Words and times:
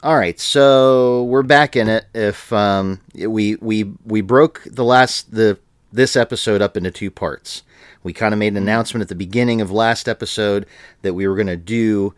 All 0.00 0.16
right, 0.16 0.38
so 0.38 1.24
we're 1.24 1.42
back 1.42 1.74
in 1.74 1.88
it. 1.88 2.06
If 2.14 2.52
um, 2.52 3.00
we 3.16 3.56
we 3.56 3.82
we 4.04 4.20
broke 4.20 4.62
the 4.64 4.84
last 4.84 5.34
the 5.34 5.58
this 5.92 6.14
episode 6.14 6.62
up 6.62 6.76
into 6.76 6.92
two 6.92 7.10
parts. 7.10 7.64
We 8.04 8.12
kind 8.12 8.32
of 8.32 8.38
made 8.38 8.52
an 8.52 8.58
announcement 8.58 9.02
at 9.02 9.08
the 9.08 9.16
beginning 9.16 9.60
of 9.60 9.72
last 9.72 10.08
episode 10.08 10.66
that 11.02 11.14
we 11.14 11.26
were 11.26 11.34
going 11.34 11.48
to 11.48 11.56
do 11.56 12.14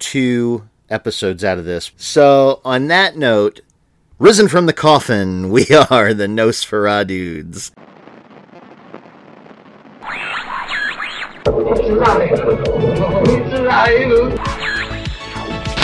two 0.00 0.68
episodes 0.90 1.44
out 1.44 1.58
of 1.58 1.64
this. 1.64 1.92
So 1.96 2.60
on 2.64 2.88
that 2.88 3.16
note, 3.16 3.60
risen 4.18 4.48
from 4.48 4.66
the 4.66 4.72
coffin, 4.72 5.50
we 5.52 5.66
are 5.90 6.12
the 6.12 6.26
Nosferadudes. 6.26 7.70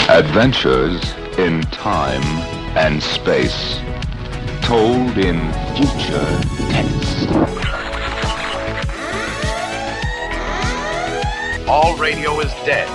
Adventures 0.09 1.18
in 1.39 1.61
time 1.61 2.21
and 2.75 3.01
space, 3.01 3.79
told 4.61 5.17
in 5.17 5.39
future 5.73 6.41
tense. 6.69 7.27
All 11.65 11.95
radio 11.95 12.41
is 12.41 12.51
dead. 12.65 12.89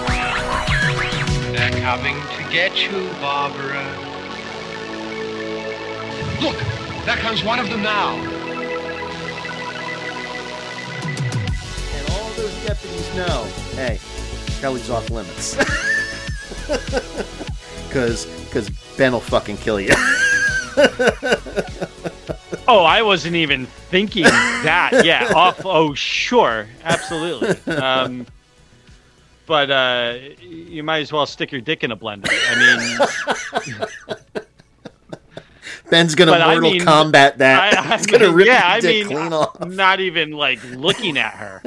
They're 1.54 1.80
coming 1.80 2.16
to 2.36 2.52
get 2.52 2.76
you, 2.84 3.08
Barbara. 3.18 3.82
Look, 6.42 6.58
there 7.06 7.16
comes 7.16 7.42
one 7.42 7.58
of 7.60 7.70
them 7.70 7.82
now. 7.82 8.16
And 11.94 12.10
all 12.10 12.30
those 12.36 12.54
deputies 12.66 13.14
know, 13.16 13.44
hey, 13.72 13.98
Kelly's 14.60 14.90
off 14.90 15.08
limits. 15.08 15.56
Because 17.94 18.26
because 18.46 18.70
Ben 18.98 19.12
will 19.12 19.20
fucking 19.20 19.56
kill 19.58 19.80
you. 19.80 19.92
Oh, 22.66 22.82
I 22.82 23.02
wasn't 23.02 23.36
even 23.36 23.66
thinking 23.66 24.22
that. 24.24 25.02
Yeah, 25.04 25.30
off. 25.36 25.66
Oh, 25.66 25.92
sure, 25.92 26.66
absolutely. 26.82 27.74
Um, 27.74 28.26
but 29.44 29.70
uh, 29.70 30.14
you 30.40 30.82
might 30.82 31.00
as 31.00 31.12
well 31.12 31.26
stick 31.26 31.52
your 31.52 31.60
dick 31.60 31.84
in 31.84 31.90
a 31.90 31.96
blender. 31.96 32.26
I 32.30 33.68
mean, 33.68 33.76
Ben's 35.90 36.14
gonna 36.14 36.32
But 36.32 36.40
I 36.40 36.54
Mortal 36.54 36.70
mean, 36.70 36.80
Kombat 36.80 37.36
that. 37.36 37.74
I, 37.76 37.92
I 37.92 37.96
He's 37.98 38.06
gonna 38.06 38.28
mean, 38.28 38.36
rip 38.36 38.46
yeah, 38.46 38.62
I 38.64 38.80
mean, 38.80 39.06
clean 39.08 39.32
off. 39.34 39.60
not 39.60 40.00
even 40.00 40.32
like 40.32 40.64
looking 40.64 41.18
at 41.18 41.34
her. 41.34 41.62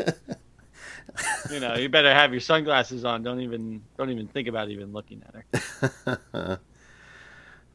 You 1.51 1.59
know, 1.59 1.75
you 1.75 1.89
better 1.89 2.13
have 2.13 2.31
your 2.31 2.39
sunglasses 2.41 3.05
on. 3.05 3.23
Don't 3.23 3.41
even, 3.41 3.81
don't 3.97 4.09
even 4.09 4.27
think 4.27 4.47
about 4.47 4.69
even 4.69 4.93
looking 4.93 5.21
at 5.27 5.35
her. 6.05 6.59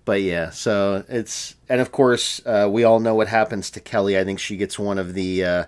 But 0.04 0.22
yeah, 0.22 0.50
so 0.50 1.04
it's 1.08 1.54
and 1.68 1.80
of 1.80 1.92
course 1.92 2.40
uh, 2.44 2.68
we 2.70 2.82
all 2.82 2.98
know 2.98 3.14
what 3.14 3.28
happens 3.28 3.70
to 3.70 3.80
Kelly. 3.80 4.18
I 4.18 4.24
think 4.24 4.40
she 4.40 4.56
gets 4.56 4.76
one 4.76 4.98
of 4.98 5.14
the 5.14 5.44
uh, 5.44 5.64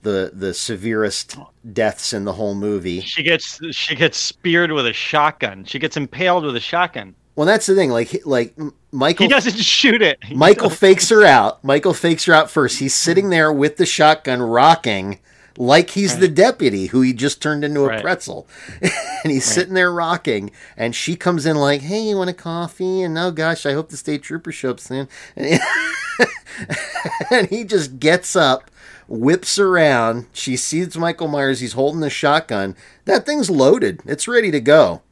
the 0.00 0.30
the 0.32 0.54
severest 0.54 1.36
deaths 1.70 2.14
in 2.14 2.24
the 2.24 2.32
whole 2.32 2.54
movie. 2.54 3.00
She 3.00 3.22
gets, 3.22 3.60
she 3.76 3.94
gets 3.94 4.16
speared 4.16 4.72
with 4.72 4.86
a 4.86 4.94
shotgun. 4.94 5.66
She 5.66 5.78
gets 5.78 5.98
impaled 5.98 6.44
with 6.46 6.56
a 6.56 6.60
shotgun. 6.60 7.14
Well, 7.36 7.46
that's 7.46 7.66
the 7.66 7.74
thing. 7.74 7.90
Like 7.90 8.22
like 8.24 8.54
Michael 8.90 9.24
He 9.26 9.28
doesn't 9.28 9.58
shoot 9.58 10.00
it. 10.00 10.24
He 10.24 10.34
Michael 10.34 10.70
doesn't- 10.70 10.78
fakes 10.78 11.10
her 11.10 11.24
out. 11.26 11.62
Michael 11.62 11.92
fakes 11.92 12.24
her 12.24 12.32
out 12.32 12.50
first. 12.50 12.78
He's 12.78 12.94
sitting 12.94 13.28
there 13.28 13.52
with 13.52 13.76
the 13.76 13.84
shotgun, 13.84 14.40
rocking 14.40 15.20
like 15.60 15.90
he's 15.90 16.18
the 16.18 16.28
deputy 16.28 16.86
who 16.86 17.00
he 17.02 17.12
just 17.12 17.42
turned 17.42 17.64
into 17.64 17.80
a 17.80 17.88
Right. 17.88 18.00
pretzel, 18.00 18.46
and 18.80 19.32
he's 19.32 19.44
sitting 19.44 19.74
there 19.74 19.92
rocking. 19.92 20.50
And 20.76 20.94
she 20.94 21.16
comes 21.16 21.44
in 21.44 21.56
like, 21.56 21.80
"Hey, 21.82 22.00
you 22.08 22.16
want 22.16 22.30
a 22.30 22.34
coffee?" 22.34 23.02
And 23.02 23.18
oh 23.18 23.32
gosh, 23.32 23.66
I 23.66 23.72
hope 23.72 23.88
the 23.90 23.96
state 23.96 24.22
trooper 24.22 24.52
shows 24.52 24.70
up 24.72 24.80
soon. 24.80 25.08
And, 25.36 26.28
and 27.30 27.46
he 27.48 27.62
just 27.64 28.00
gets 28.00 28.34
up, 28.34 28.70
whips 29.06 29.58
around. 29.58 30.26
She 30.32 30.56
sees 30.56 30.96
Michael 30.96 31.28
Myers. 31.28 31.60
He's 31.60 31.74
holding 31.74 32.00
the 32.00 32.10
shotgun. 32.10 32.74
That 33.04 33.24
thing's 33.26 33.48
loaded. 33.50 34.00
It's 34.04 34.26
ready 34.26 34.50
to 34.50 34.60
go. 34.60 35.02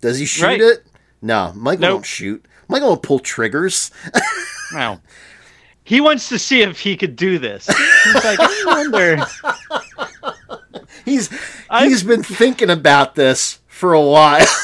Does 0.00 0.18
he 0.18 0.24
shoot 0.24 0.46
Right. 0.46 0.60
it? 0.60 0.86
No, 1.20 1.52
Michael 1.54 1.80
Nope. 1.82 1.92
won't 1.96 2.06
shoot. 2.06 2.46
Michael 2.68 2.88
will 2.90 2.96
pull 2.96 3.18
triggers. 3.18 3.90
Wow. 4.72 5.00
He 5.84 6.00
wants 6.00 6.30
to 6.30 6.38
see 6.38 6.62
if 6.62 6.80
he 6.80 6.96
could 6.96 7.14
do 7.16 7.38
this. 7.38 7.66
He's 7.66 8.14
like, 8.24 8.38
I 8.40 8.62
wonder. 8.66 9.26
He's 11.04 11.30
I- 11.70 11.86
he's 11.86 12.02
been 12.02 12.22
thinking 12.22 12.70
about 12.70 13.14
this 13.14 13.60
for 13.68 13.92
a 13.92 14.00
while. 14.02 14.46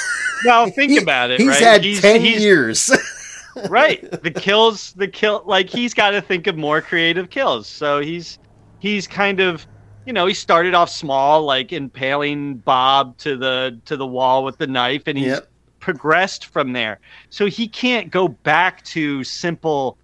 Well, 0.43 0.71
think 0.71 0.93
He- 0.93 0.97
about 0.97 1.31
it. 1.31 1.39
He's 1.39 1.49
right? 1.51 1.61
had 1.61 1.85
he's, 1.85 2.01
ten 2.01 2.23
he's- 2.23 2.41
years. 2.41 2.91
right. 3.69 4.01
The 4.23 4.31
kills, 4.31 4.93
the 4.95 5.07
kill, 5.07 5.43
like 5.45 5.69
he's 5.69 5.93
got 5.93 6.13
to 6.13 6.23
think 6.23 6.47
of 6.47 6.57
more 6.57 6.81
creative 6.81 7.29
kills. 7.29 7.67
So 7.67 8.01
he's 8.01 8.39
he's 8.79 9.07
kind 9.07 9.41
of, 9.41 9.67
you 10.07 10.15
know, 10.15 10.25
he 10.25 10.33
started 10.33 10.73
off 10.75 10.89
small, 10.89 11.43
like 11.43 11.75
impaling 11.75 12.55
Bob 12.55 13.19
to 13.19 13.37
the 13.37 13.79
to 13.85 13.99
the 13.99 14.07
wall 14.07 14.43
with 14.43 14.57
the 14.57 14.67
knife, 14.67 15.03
and 15.07 15.19
he's 15.19 15.27
Yep. 15.27 15.51
progressed 15.81 16.47
from 16.47 16.73
there. 16.73 17.01
So 17.29 17.45
he 17.45 17.69
can't 17.69 18.11
go 18.11 18.27
back 18.29 18.83
to 18.85 19.23
simple 19.25 19.99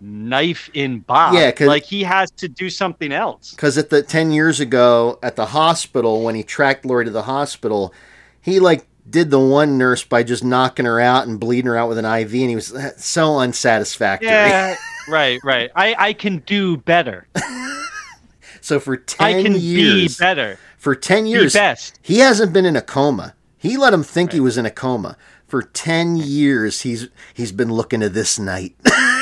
knife 0.00 0.68
in 0.74 1.00
Bob. 1.00 1.34
Yeah, 1.34 1.50
'cause- 1.50 1.66
like 1.68 1.84
he 1.84 2.02
has 2.04 2.30
to 2.32 2.48
do 2.48 2.68
something 2.70 3.12
else. 3.12 3.50
Because 3.52 3.78
at 3.78 3.90
the 3.90 4.02
ten 4.02 4.30
years 4.30 4.60
ago 4.60 5.18
at 5.22 5.36
the 5.36 5.46
hospital, 5.46 6.22
when 6.22 6.34
he 6.34 6.42
tracked 6.42 6.84
Laurie 6.84 7.04
to 7.06 7.10
the 7.10 7.22
hospital, 7.22 7.92
he 8.40 8.60
like 8.60 8.86
did 9.08 9.30
the 9.30 9.38
one 9.40 9.78
nurse 9.78 10.02
by 10.04 10.22
just 10.22 10.42
knocking 10.44 10.84
her 10.84 10.98
out 11.00 11.26
and 11.28 11.38
bleeding 11.38 11.66
her 11.66 11.76
out 11.76 11.88
with 11.88 11.96
an 11.98 12.04
IV, 12.04 12.32
and 12.42 12.50
he 12.50 12.54
was 12.56 12.74
uh, 12.74 12.90
so 12.96 13.38
unsatisfactory. 13.38 14.28
Yeah, 14.28 14.76
right, 15.08 15.38
right. 15.44 15.70
I 15.76 15.94
I 15.98 16.12
can 16.12 16.38
do 16.46 16.76
better. 16.78 17.26
So 18.60 18.80
for 18.80 18.94
I 19.20 19.32
ten 19.34 19.42
can 19.44 19.54
years, 19.60 20.16
be 20.16 20.22
better. 20.24 20.58
for 20.76 20.96
ten 20.96 21.22
Be 21.24 21.30
years, 21.30 21.52
best. 21.52 22.00
he 22.02 22.18
hasn't 22.18 22.52
been 22.52 22.64
in 22.66 22.74
a 22.74 22.82
coma. 22.82 23.34
He 23.56 23.76
let 23.76 23.92
him 23.94 24.02
think 24.02 24.32
he 24.32 24.40
was 24.40 24.58
in 24.58 24.66
a 24.66 24.72
coma. 24.72 25.16
For 25.46 25.62
ten 25.62 26.16
years, 26.16 26.80
he's 26.80 27.06
he's 27.32 27.52
been 27.52 27.70
looking 27.72 28.00
to 28.00 28.08
this 28.08 28.40
night. 28.40 28.74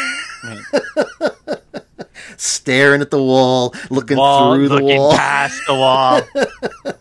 Staring 2.36 3.00
at 3.00 3.10
the 3.10 3.22
wall, 3.22 3.74
looking 3.90 4.16
Wall, 4.16 4.54
through 4.54 4.68
the 4.68 4.74
looking 4.76 4.98
wall. 4.98 5.12
past 5.12 5.60
the 5.66 5.74
wall. 5.74 6.20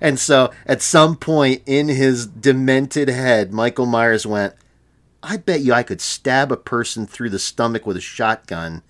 And 0.00 0.18
so 0.18 0.52
at 0.66 0.82
some 0.82 1.16
point 1.16 1.62
in 1.66 1.88
his 1.88 2.26
demented 2.26 3.08
head, 3.08 3.52
Michael 3.52 3.86
Myers 3.86 4.26
went, 4.26 4.54
I 5.22 5.38
bet 5.38 5.62
you 5.62 5.72
I 5.72 5.82
could 5.82 6.00
stab 6.02 6.52
a 6.52 6.56
person 6.56 7.06
through 7.06 7.30
the 7.30 7.38
stomach 7.38 7.86
with 7.86 7.96
a 7.96 8.00
shotgun 8.02 8.82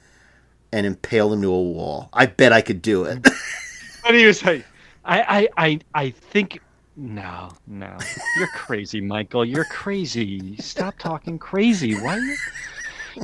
and 0.73 0.85
impale 0.85 1.31
them 1.31 1.43
to 1.43 1.53
a 1.53 1.63
wall. 1.63 2.09
I 2.13 2.27
bet 2.27 2.53
I 2.53 2.61
could 2.61 2.83
do 2.83 3.05
it. 3.05 3.25
and 4.05 4.17
he 4.17 4.27
was 4.27 4.45
like, 4.45 4.67
I, 5.05 5.49
I, 5.57 5.67
I, 5.67 5.81
I 5.95 6.11
think. 6.11 6.61
No, 6.97 7.51
no, 7.67 7.97
you're 8.39 8.49
crazy, 8.49 9.01
Michael. 9.01 9.45
You're 9.45 9.67
crazy. 9.67 10.57
Stop 10.57 10.99
talking 10.99 11.39
crazy. 11.39 11.95
Why? 11.95 12.19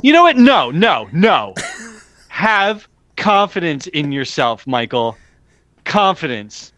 You... 0.01 0.13
know 0.13 0.23
what? 0.23 0.37
No, 0.37 0.71
no, 0.71 1.09
no. 1.11 1.53
Have 2.29 2.87
confidence 3.15 3.87
in 3.87 4.11
yourself, 4.11 4.65
Michael. 4.65 5.17
Confidence. 5.85 6.73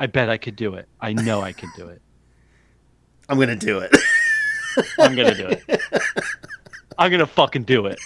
I 0.00 0.06
bet 0.06 0.28
I 0.28 0.38
could 0.38 0.56
do 0.56 0.74
it. 0.74 0.88
I 1.00 1.12
know 1.12 1.42
I 1.42 1.52
could 1.52 1.70
do 1.76 1.88
it. 1.88 2.00
I'm 3.28 3.36
going 3.36 3.48
to 3.48 3.56
do 3.56 3.78
it. 3.78 3.94
I'm 4.98 5.14
gonna 5.14 5.34
do 5.34 5.46
it. 5.46 5.80
I'm 6.98 7.10
gonna 7.10 7.26
fucking 7.26 7.64
do 7.64 7.86
it. 7.86 7.98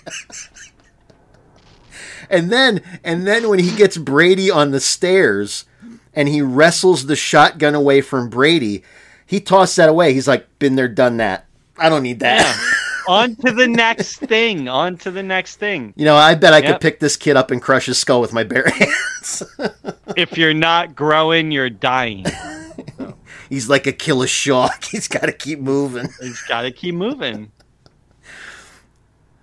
And 2.31 2.51
then 2.51 2.83
and 3.05 3.27
then 3.27 3.49
when 3.49 3.59
he 3.59 3.75
gets 3.75 3.97
Brady 3.97 4.51
on 4.51 4.71
the 4.71 4.81
stairs 4.81 5.65
and 6.15 6.29
he 6.29 6.43
wrestles 6.43 7.07
the 7.07 7.17
shotgun 7.17 7.75
away 7.75 8.01
from 8.01 8.29
Brady, 8.29 8.83
he 9.27 9.41
tossed 9.41 9.77
that 9.77 9.89
away. 9.89 10.15
He's 10.15 10.29
like, 10.29 10.47
been 10.59 10.75
there, 10.75 10.89
done 10.89 11.19
that. 11.19 11.47
I 11.77 11.89
don't 11.89 12.03
need 12.03 12.21
that. 12.21 12.41
Yeah. 12.41 12.71
on 13.09 13.35
to 13.37 13.53
the 13.53 13.67
next 13.67 14.19
thing. 14.19 14.69
On 14.69 14.97
to 14.99 15.11
the 15.11 15.23
next 15.23 15.57
thing. 15.57 15.93
You 15.97 16.05
know, 16.05 16.17
I 16.17 16.35
bet 16.35 16.53
I 16.53 16.61
could 16.61 16.81
pick 16.81 17.01
this 17.01 17.17
kid 17.17 17.37
up 17.37 17.51
and 17.51 17.61
crush 17.61 17.87
his 17.87 17.99
skull 17.99 18.21
with 18.21 18.33
my 18.33 18.45
bare 18.45 18.69
hands. 18.69 19.43
If 20.17 20.37
you're 20.39 20.55
not 20.55 20.95
growing, 20.95 21.51
you're 21.51 21.71
dying. 21.71 22.27
He's 23.49 23.69
like 23.69 23.87
a 23.87 23.93
killer 23.93 24.27
shark. 24.27 24.85
He's 24.91 25.09
got 25.09 25.23
to 25.23 25.33
keep 25.33 25.59
moving. 25.59 26.09
He's 26.21 26.43
got 26.43 26.63
to 26.63 26.71
keep 26.71 26.95
moving. 26.95 27.51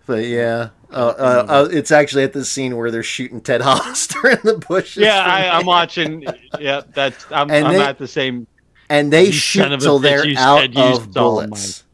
But 0.06 0.26
yeah, 0.26 0.70
uh, 0.92 1.14
uh, 1.18 1.46
uh, 1.50 1.68
it's 1.72 1.92
actually 1.92 2.24
at 2.24 2.34
the 2.34 2.46
scene 2.46 2.78
where 2.78 2.92
they're 2.92 3.02
shooting 3.02 3.42
Ted 3.42 3.62
Hollister 3.62 4.30
in 4.30 4.40
the 4.44 4.64
bushes. 4.70 4.98
Yeah, 5.04 5.20
I, 5.26 5.58
I'm 5.58 5.66
watching. 5.66 6.24
Yeah, 6.60 6.82
that's. 6.94 7.26
I'm, 7.32 7.50
I'm 7.50 7.74
they- 7.74 7.82
at 7.84 7.98
the 7.98 8.08
same. 8.08 8.46
and 8.88 9.12
they 9.12 9.32
shoot 9.32 9.80
till 9.80 9.98
they're 9.98 10.24
out 10.38 10.78
of 10.78 11.12
bullets. 11.12 11.85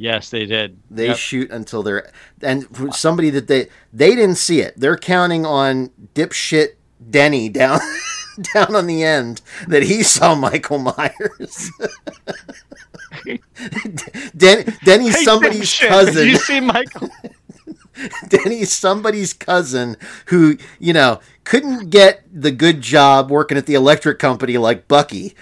Yes, 0.00 0.30
they 0.30 0.46
did. 0.46 0.78
They 0.90 1.08
Yep. 1.08 1.16
shoot 1.16 1.50
until 1.50 1.82
they're 1.82 2.10
and 2.40 2.66
somebody 2.94 3.30
that 3.30 3.48
they 3.48 3.66
they 3.92 4.14
didn't 4.14 4.36
see 4.36 4.60
it. 4.60 4.74
They're 4.78 4.96
counting 4.96 5.44
on 5.44 5.90
dipshit 6.14 6.76
Denny 7.10 7.48
down 7.48 7.80
down 8.54 8.76
on 8.76 8.86
the 8.86 9.02
end 9.02 9.42
that 9.66 9.82
he 9.82 10.04
saw 10.04 10.36
Michael 10.36 10.78
Myers. 10.78 11.70
Den- 14.36 14.72
Denny's 14.84 15.16
Hey, 15.16 15.24
somebody's 15.24 15.62
dipshit, 15.70 15.88
cousin. 15.88 16.28
You 16.28 16.36
see 16.36 16.60
Michael? 16.60 17.10
Denny's 18.28 18.70
somebody's 18.72 19.32
cousin 19.32 19.96
who, 20.26 20.56
you 20.78 20.92
know, 20.92 21.18
couldn't 21.42 21.90
get 21.90 22.22
the 22.32 22.52
good 22.52 22.80
job 22.80 23.30
working 23.30 23.58
at 23.58 23.66
the 23.66 23.74
electric 23.74 24.20
company 24.20 24.56
like 24.58 24.86
Bucky. 24.86 25.34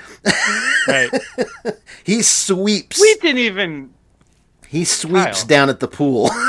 Right. 0.88 1.10
He 2.04 2.22
sweeps. 2.22 2.98
We 3.00 3.14
didn't 3.20 3.38
even. 3.38 3.90
He 4.76 4.84
sweeps 4.84 5.40
Kyle. 5.40 5.46
down 5.46 5.70
at 5.70 5.80
the 5.80 5.88
pool. 5.88 6.30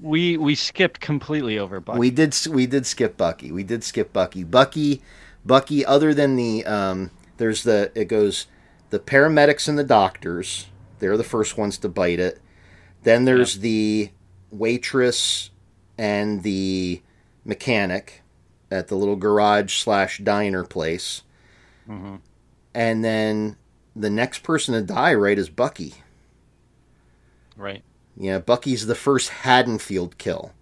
We 0.00 0.36
we 0.36 0.54
skipped 0.54 1.00
completely 1.00 1.58
over 1.58 1.80
Bucky. 1.80 1.98
we 1.98 2.10
did 2.10 2.36
we 2.50 2.66
did 2.66 2.86
skip 2.86 3.16
Bucky. 3.16 3.50
We 3.50 3.64
did 3.64 3.82
skip 3.82 4.12
Bucky. 4.12 4.44
Bucky 4.44 5.02
Bucky 5.44 5.84
other 5.84 6.14
than 6.14 6.36
the 6.36 6.64
um 6.64 7.10
there's 7.36 7.62
the 7.64 7.90
it 7.94 8.04
goes 8.04 8.46
the 8.90 8.98
paramedics 9.00 9.68
and 9.68 9.78
the 9.78 9.84
doctors. 9.84 10.66
They're 10.98 11.16
the 11.16 11.24
first 11.24 11.58
ones 11.58 11.78
to 11.78 11.88
bite 11.88 12.20
it. 12.20 12.40
Then 13.02 13.24
there's 13.24 13.58
the 13.58 14.10
waitress 14.50 15.50
and 15.96 16.42
the 16.42 17.02
mechanic 17.44 18.22
at 18.70 18.88
the 18.88 18.94
little 18.94 19.16
garage 19.16 19.74
slash 19.74 20.18
diner 20.18 20.64
place. 20.64 21.22
Mhm. 21.88 22.20
And 22.74 23.04
then 23.04 23.56
the 23.96 24.10
next 24.10 24.42
person 24.42 24.74
to 24.74 24.82
die, 24.82 25.14
right, 25.14 25.38
is 25.38 25.48
Bucky. 25.48 25.94
Right. 27.58 27.82
Yeah, 28.16 28.38
Bucky's 28.38 28.86
the 28.86 28.94
first 28.94 29.28
Haddonfield 29.28 30.16
kill. 30.18 30.52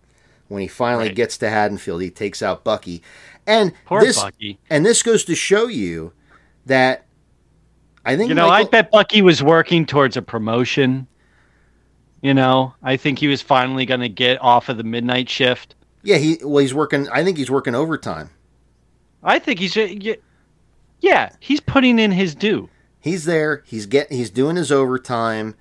When 0.48 0.62
he 0.62 0.68
finally 0.68 1.06
Right. 1.08 1.14
gets 1.14 1.38
to 1.38 1.48
Haddonfield, 1.50 2.02
he 2.02 2.10
takes 2.10 2.42
out 2.42 2.64
Bucky. 2.64 3.02
And 3.46 3.72
Poor 3.84 4.00
this 4.00 4.20
Bucky. 4.20 4.58
and 4.70 4.84
this 4.84 5.02
goes 5.02 5.24
to 5.26 5.34
show 5.34 5.66
you 5.68 6.12
that 6.66 7.04
I 8.04 8.16
think 8.16 8.28
You 8.28 8.34
know, 8.34 8.48
I 8.48 8.64
bet 8.64 8.90
Bucky 8.90 9.22
was 9.22 9.42
working 9.42 9.86
towards 9.86 10.16
a 10.16 10.22
promotion. 10.22 11.06
You 12.22 12.34
know, 12.34 12.74
I 12.82 12.96
think 12.96 13.18
he 13.18 13.28
was 13.28 13.42
finally 13.42 13.86
going 13.86 14.00
to 14.00 14.08
get 14.08 14.40
off 14.42 14.68
of 14.68 14.76
the 14.78 14.84
midnight 14.84 15.28
shift. 15.28 15.74
Yeah, 16.02 16.16
he 16.18 16.38
well 16.42 16.58
he's 16.58 16.74
working 16.74 17.08
I 17.08 17.24
think 17.24 17.36
he's 17.36 17.50
working 17.50 17.74
overtime. 17.74 18.30
I 19.22 19.38
think 19.40 19.58
he's 19.58 19.76
uh, 19.76 19.80
yeah, 19.90 20.14
yeah 21.00 21.30
he's 21.40 21.60
putting 21.60 21.98
in 21.98 22.12
his 22.12 22.34
due. 22.34 22.68
He's 23.00 23.24
there, 23.24 23.62
he's 23.66 23.86
get 23.86 24.12
he's 24.12 24.30
doing 24.30 24.54
his 24.56 24.70
overtime. 24.70 25.56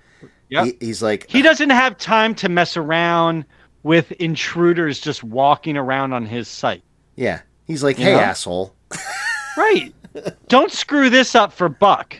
Yep. 0.49 0.65
He, 0.65 0.77
he's 0.79 1.03
like 1.03 1.29
He 1.29 1.41
doesn't 1.41 1.71
have 1.71 1.97
time 1.97 2.35
to 2.35 2.49
mess 2.49 2.77
around 2.77 3.45
with 3.83 4.11
intruders 4.13 4.99
just 4.99 5.23
walking 5.23 5.77
around 5.77 6.13
on 6.13 6.25
his 6.25 6.47
site. 6.47 6.83
Yeah. 7.15 7.41
He's 7.65 7.83
like, 7.83 7.97
You 7.97 8.05
"Hey 8.05 8.13
know? 8.13 8.19
asshole." 8.19 8.75
Right. 9.57 9.93
Don't 10.49 10.69
screw 10.71 11.09
this 11.09 11.33
up 11.33 11.53
for 11.53 11.69
Buck. 11.69 12.17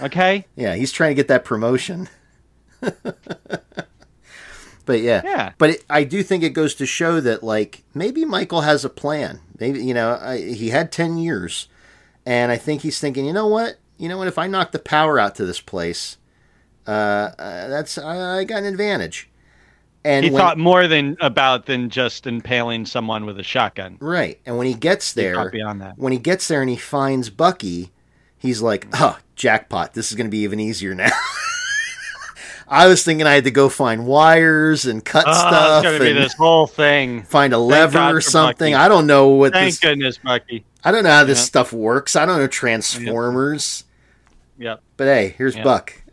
Okay? 0.00 0.44
Yeah, 0.56 0.74
he's 0.74 0.90
trying 0.90 1.10
to 1.10 1.14
get 1.14 1.28
that 1.28 1.44
promotion. 1.44 2.08
but 2.80 5.00
yeah, 5.00 5.22
Yeah. 5.24 5.52
But 5.58 5.70
it, 5.70 5.84
I 5.88 6.04
do 6.04 6.22
think 6.22 6.42
it 6.42 6.50
goes 6.50 6.74
to 6.76 6.86
show 6.86 7.20
that 7.20 7.42
like 7.42 7.82
maybe 7.94 8.24
Michael 8.24 8.62
has 8.62 8.84
a 8.84 8.88
plan. 8.90 9.40
Maybe 9.58 9.84
you 9.84 9.94
know 9.94 10.18
I, 10.20 10.38
he 10.40 10.70
had 10.70 10.92
ten 10.92 11.18
years, 11.18 11.68
and 12.24 12.52
I 12.52 12.56
think 12.56 12.82
he's 12.82 12.98
thinking, 12.98 13.24
you 13.24 13.32
know 13.32 13.46
what, 13.46 13.76
you 13.96 14.08
know 14.08 14.18
what, 14.18 14.28
if 14.28 14.38
I 14.38 14.46
knock 14.46 14.72
the 14.72 14.78
power 14.78 15.18
out 15.18 15.34
to 15.36 15.46
this 15.46 15.60
place, 15.60 16.18
uh, 16.86 16.90
uh 17.38 17.68
that's 17.68 17.98
I, 17.98 18.38
I 18.38 18.44
got 18.44 18.58
an 18.58 18.64
advantage. 18.66 19.28
And 20.04 20.24
He 20.24 20.30
when- 20.30 20.40
thought 20.40 20.56
more 20.58 20.86
than 20.86 21.16
about 21.20 21.66
than 21.66 21.90
just 21.90 22.26
impaling 22.26 22.86
someone 22.86 23.26
with 23.26 23.38
a 23.40 23.42
shotgun. 23.42 23.96
right, 24.00 24.38
and 24.46 24.56
when 24.56 24.66
he 24.68 24.74
gets 24.74 25.12
there, 25.14 25.34
thought 25.34 25.52
beyond 25.52 25.80
that. 25.80 25.98
when 25.98 26.12
he 26.12 26.18
gets 26.18 26.46
there 26.48 26.60
and 26.60 26.70
he 26.70 26.76
finds 26.76 27.28
Bucky, 27.28 27.90
he's 28.38 28.62
like, 28.62 28.86
"Oh, 28.94 29.18
jackpot! 29.34 29.94
This 29.94 30.10
is 30.12 30.16
going 30.16 30.26
to 30.28 30.30
be 30.30 30.38
even 30.44 30.60
easier 30.60 30.94
now." 30.94 31.10
I 32.68 32.88
was 32.88 33.04
thinking 33.04 33.26
I 33.28 33.34
had 33.34 33.44
to 33.44 33.52
go 33.52 33.68
find 33.68 34.06
wires 34.06 34.86
and 34.86 35.04
cut 35.04 35.24
Oh, 35.28 35.32
stuff 35.32 35.84
it's 35.84 35.92
gonna 35.92 36.04
be 36.04 36.10
and 36.10 36.18
this 36.18 36.34
whole 36.34 36.66
thing. 36.66 37.22
find 37.22 37.52
a 37.52 37.56
God 37.56 37.60
lever 37.62 38.16
or 38.16 38.20
something. 38.20 38.72
Bucky. 38.72 38.84
I 38.84 38.88
don't 38.88 39.06
know 39.06 39.28
what 39.28 39.52
Thank 39.52 39.66
this. 39.74 39.78
goodness, 39.78 40.18
Bucky. 40.18 40.64
I 40.84 40.90
don't 40.90 41.04
know 41.04 41.10
how 41.12 41.22
this 41.24 41.38
Yeah. 41.38 41.44
stuff 41.44 41.72
works. 41.72 42.16
I 42.16 42.26
don't 42.26 42.38
know 42.38 42.48
Transformers. 42.48 43.84
Yep. 44.58 44.82
But 44.96 45.04
hey, 45.04 45.34
here's 45.38 45.54
Yeah. 45.54 45.62
Buck, 45.62 45.92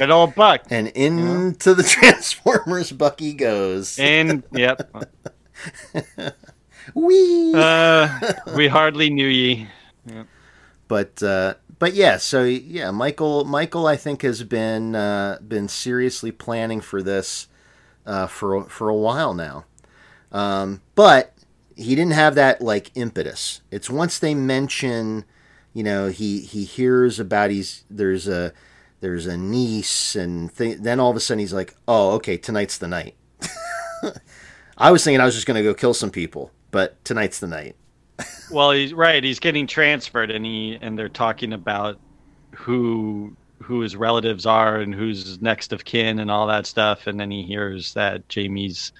Good 0.00 0.10
old 0.10 0.34
Buck. 0.34 0.62
and 0.70 0.88
into 0.88 1.74
the 1.74 1.82
Transformers 1.86 2.90
Bucky 2.90 3.34
goes. 3.34 3.98
And 3.98 4.42
yep. 4.50 4.90
Wee. 6.94 7.52
Uh, 7.54 8.32
we 8.56 8.68
hardly 8.68 9.10
knew 9.10 9.26
ye. 9.26 9.68
but 10.88 11.22
uh, 11.22 11.52
but 11.78 11.92
yeah, 11.92 12.16
so 12.16 12.44
yeah, 12.44 12.90
Michael 12.90 13.44
Michael 13.44 13.86
I 13.86 13.96
think 13.96 14.22
has 14.22 14.42
been 14.42 14.94
uh, 14.94 15.38
been 15.46 15.68
seriously 15.68 16.32
planning 16.32 16.80
for 16.80 17.02
this 17.02 17.48
uh, 18.06 18.26
for 18.26 18.64
for 18.70 18.88
a 18.88 18.96
while 18.96 19.34
now. 19.34 19.66
Um, 20.32 20.80
but 20.94 21.34
he 21.76 21.94
didn't 21.94 22.14
have 22.14 22.34
that 22.36 22.62
like 22.62 22.90
impetus. 22.94 23.60
It's 23.70 23.90
once 23.90 24.18
they 24.18 24.34
mention, 24.34 25.26
you 25.74 25.82
know, 25.82 26.08
he 26.08 26.40
he 26.40 26.64
hears 26.64 27.20
about 27.20 27.50
he's 27.50 27.84
there's 27.90 28.26
a 28.26 28.54
there's 29.00 29.26
a 29.26 29.36
niece 29.36 30.14
and 30.14 30.54
th- 30.56 30.78
then 30.78 31.00
all 31.00 31.10
of 31.10 31.16
a 31.16 31.20
sudden 31.20 31.38
he's 31.40 31.52
like, 31.52 31.74
"Oh, 31.88 32.12
okay, 32.12 32.36
tonight's 32.36 32.78
the 32.78 32.88
night." 32.88 33.14
I 34.78 34.90
was 34.90 35.04
thinking 35.04 35.20
I 35.20 35.26
was 35.26 35.34
just 35.34 35.46
going 35.46 35.56
to 35.56 35.62
go 35.62 35.74
kill 35.74 35.94
some 35.94 36.10
people, 36.10 36.50
but 36.70 37.02
tonight's 37.04 37.40
the 37.40 37.46
night. 37.46 37.76
Well, 38.50 38.72
he's 38.72 38.92
right. 38.92 39.22
He's 39.22 39.38
getting 39.38 39.68
transferred, 39.68 40.30
and 40.32 40.44
he 40.44 40.76
and 40.82 40.98
they're 40.98 41.08
talking 41.08 41.52
about 41.52 42.00
who 42.52 43.36
who 43.62 43.80
his 43.80 43.94
relatives 43.94 44.44
are 44.44 44.80
and 44.80 44.92
who's 44.92 45.40
next 45.40 45.72
of 45.72 45.84
kin 45.84 46.18
and 46.18 46.32
all 46.32 46.48
that 46.48 46.66
stuff. 46.66 47.06
And 47.06 47.20
then 47.20 47.30
he 47.30 47.44
hears 47.44 47.94
that 47.94 48.28
Jamie's 48.28 48.92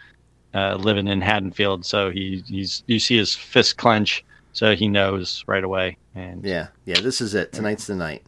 uh, 0.55 0.77
living 0.77 1.09
in 1.09 1.21
Haddonfield, 1.21 1.85
so 1.85 2.11
he 2.11 2.45
he's 2.47 2.85
you 2.87 3.01
see 3.01 3.17
his 3.17 3.35
fist 3.35 3.77
clench, 3.77 4.25
so 4.53 4.77
he 4.77 4.87
knows 4.87 5.43
right 5.49 5.65
away. 5.65 5.97
And 6.15 6.45
Yeah, 6.45 6.69
yeah. 6.85 7.01
This 7.01 7.21
is 7.21 7.35
it. 7.35 7.53
Tonight's 7.53 7.89
the 7.89 7.97
night. 7.97 8.23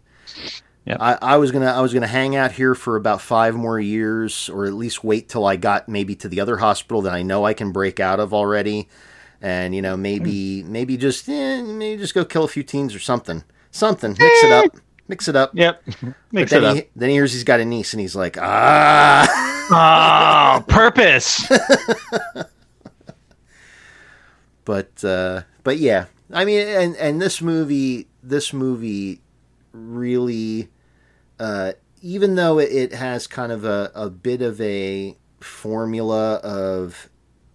Yep. 0.85 0.97
I, 1.01 1.19
I 1.23 1.37
was 1.37 1.53
gonna 1.53 1.67
I 1.67 1.81
was 1.81 1.95
gonna 1.95 2.09
hang 2.09 2.35
out 2.35 2.53
here 2.53 2.75
for 2.75 2.97
about 2.97 3.21
five 3.21 3.55
more 3.55 3.79
years, 3.79 4.49
or 4.49 4.67
at 4.67 4.73
least 4.73 5.05
wait 5.05 5.29
till 5.29 5.47
I 5.47 5.57
got 5.57 5.89
maybe 5.89 6.17
to 6.17 6.29
the 6.29 6.41
other 6.41 6.57
hospital 6.57 7.03
that 7.03 7.13
I 7.13 7.23
know 7.23 7.45
I 7.45 7.55
can 7.55 7.71
break 7.71 8.01
out 8.01 8.19
of 8.19 8.35
already, 8.35 8.89
and 9.41 9.75
you 9.75 9.83
know 9.83 9.97
maybe 9.97 10.65
maybe 10.65 10.97
just 10.97 11.29
eh, 11.29 11.63
maybe 11.63 12.01
just 12.01 12.15
go 12.15 12.25
kill 12.25 12.45
a 12.45 12.49
few 12.49 12.65
teens 12.65 12.95
or 12.97 12.99
something, 12.99 13.45
something. 13.71 14.17
Mix 14.19 14.45
it 14.45 14.51
up, 14.51 14.77
mix 15.07 15.29
it 15.29 15.37
up. 15.37 15.53
yep, 15.55 15.83
mix 16.33 16.51
then 16.51 16.65
it 16.65 16.67
up. 16.67 16.77
he 16.77 16.83
then 16.97 17.11
he 17.11 17.15
hears 17.15 17.33
he's 17.33 17.45
got 17.45 17.61
a 17.61 17.65
niece, 17.65 17.93
and 17.93 18.01
he's 18.01 18.17
like, 18.17 18.37
ah. 18.41 19.53
Oh, 19.71 20.65
purpose. 20.69 21.47
but 24.65 25.05
uh, 25.05 25.43
but 25.63 25.79
yeah, 25.79 26.07
I 26.33 26.45
mean, 26.45 26.67
and 26.67 26.97
and 26.97 27.23
this 27.23 27.41
movie, 27.41 28.09
this 28.23 28.53
movie, 28.53 29.21
really, 29.73 30.69
uh, 31.43 31.73
even 32.03 32.37
though 32.37 32.59
it, 32.61 32.73
it 32.73 32.95
has 32.95 33.27
kind 33.27 33.53
of 33.53 33.65
a, 33.67 33.93
a 33.95 34.11
bit 34.11 34.43
of 34.43 34.61
a 34.63 35.17
formula 35.41 36.37
of 36.37 37.11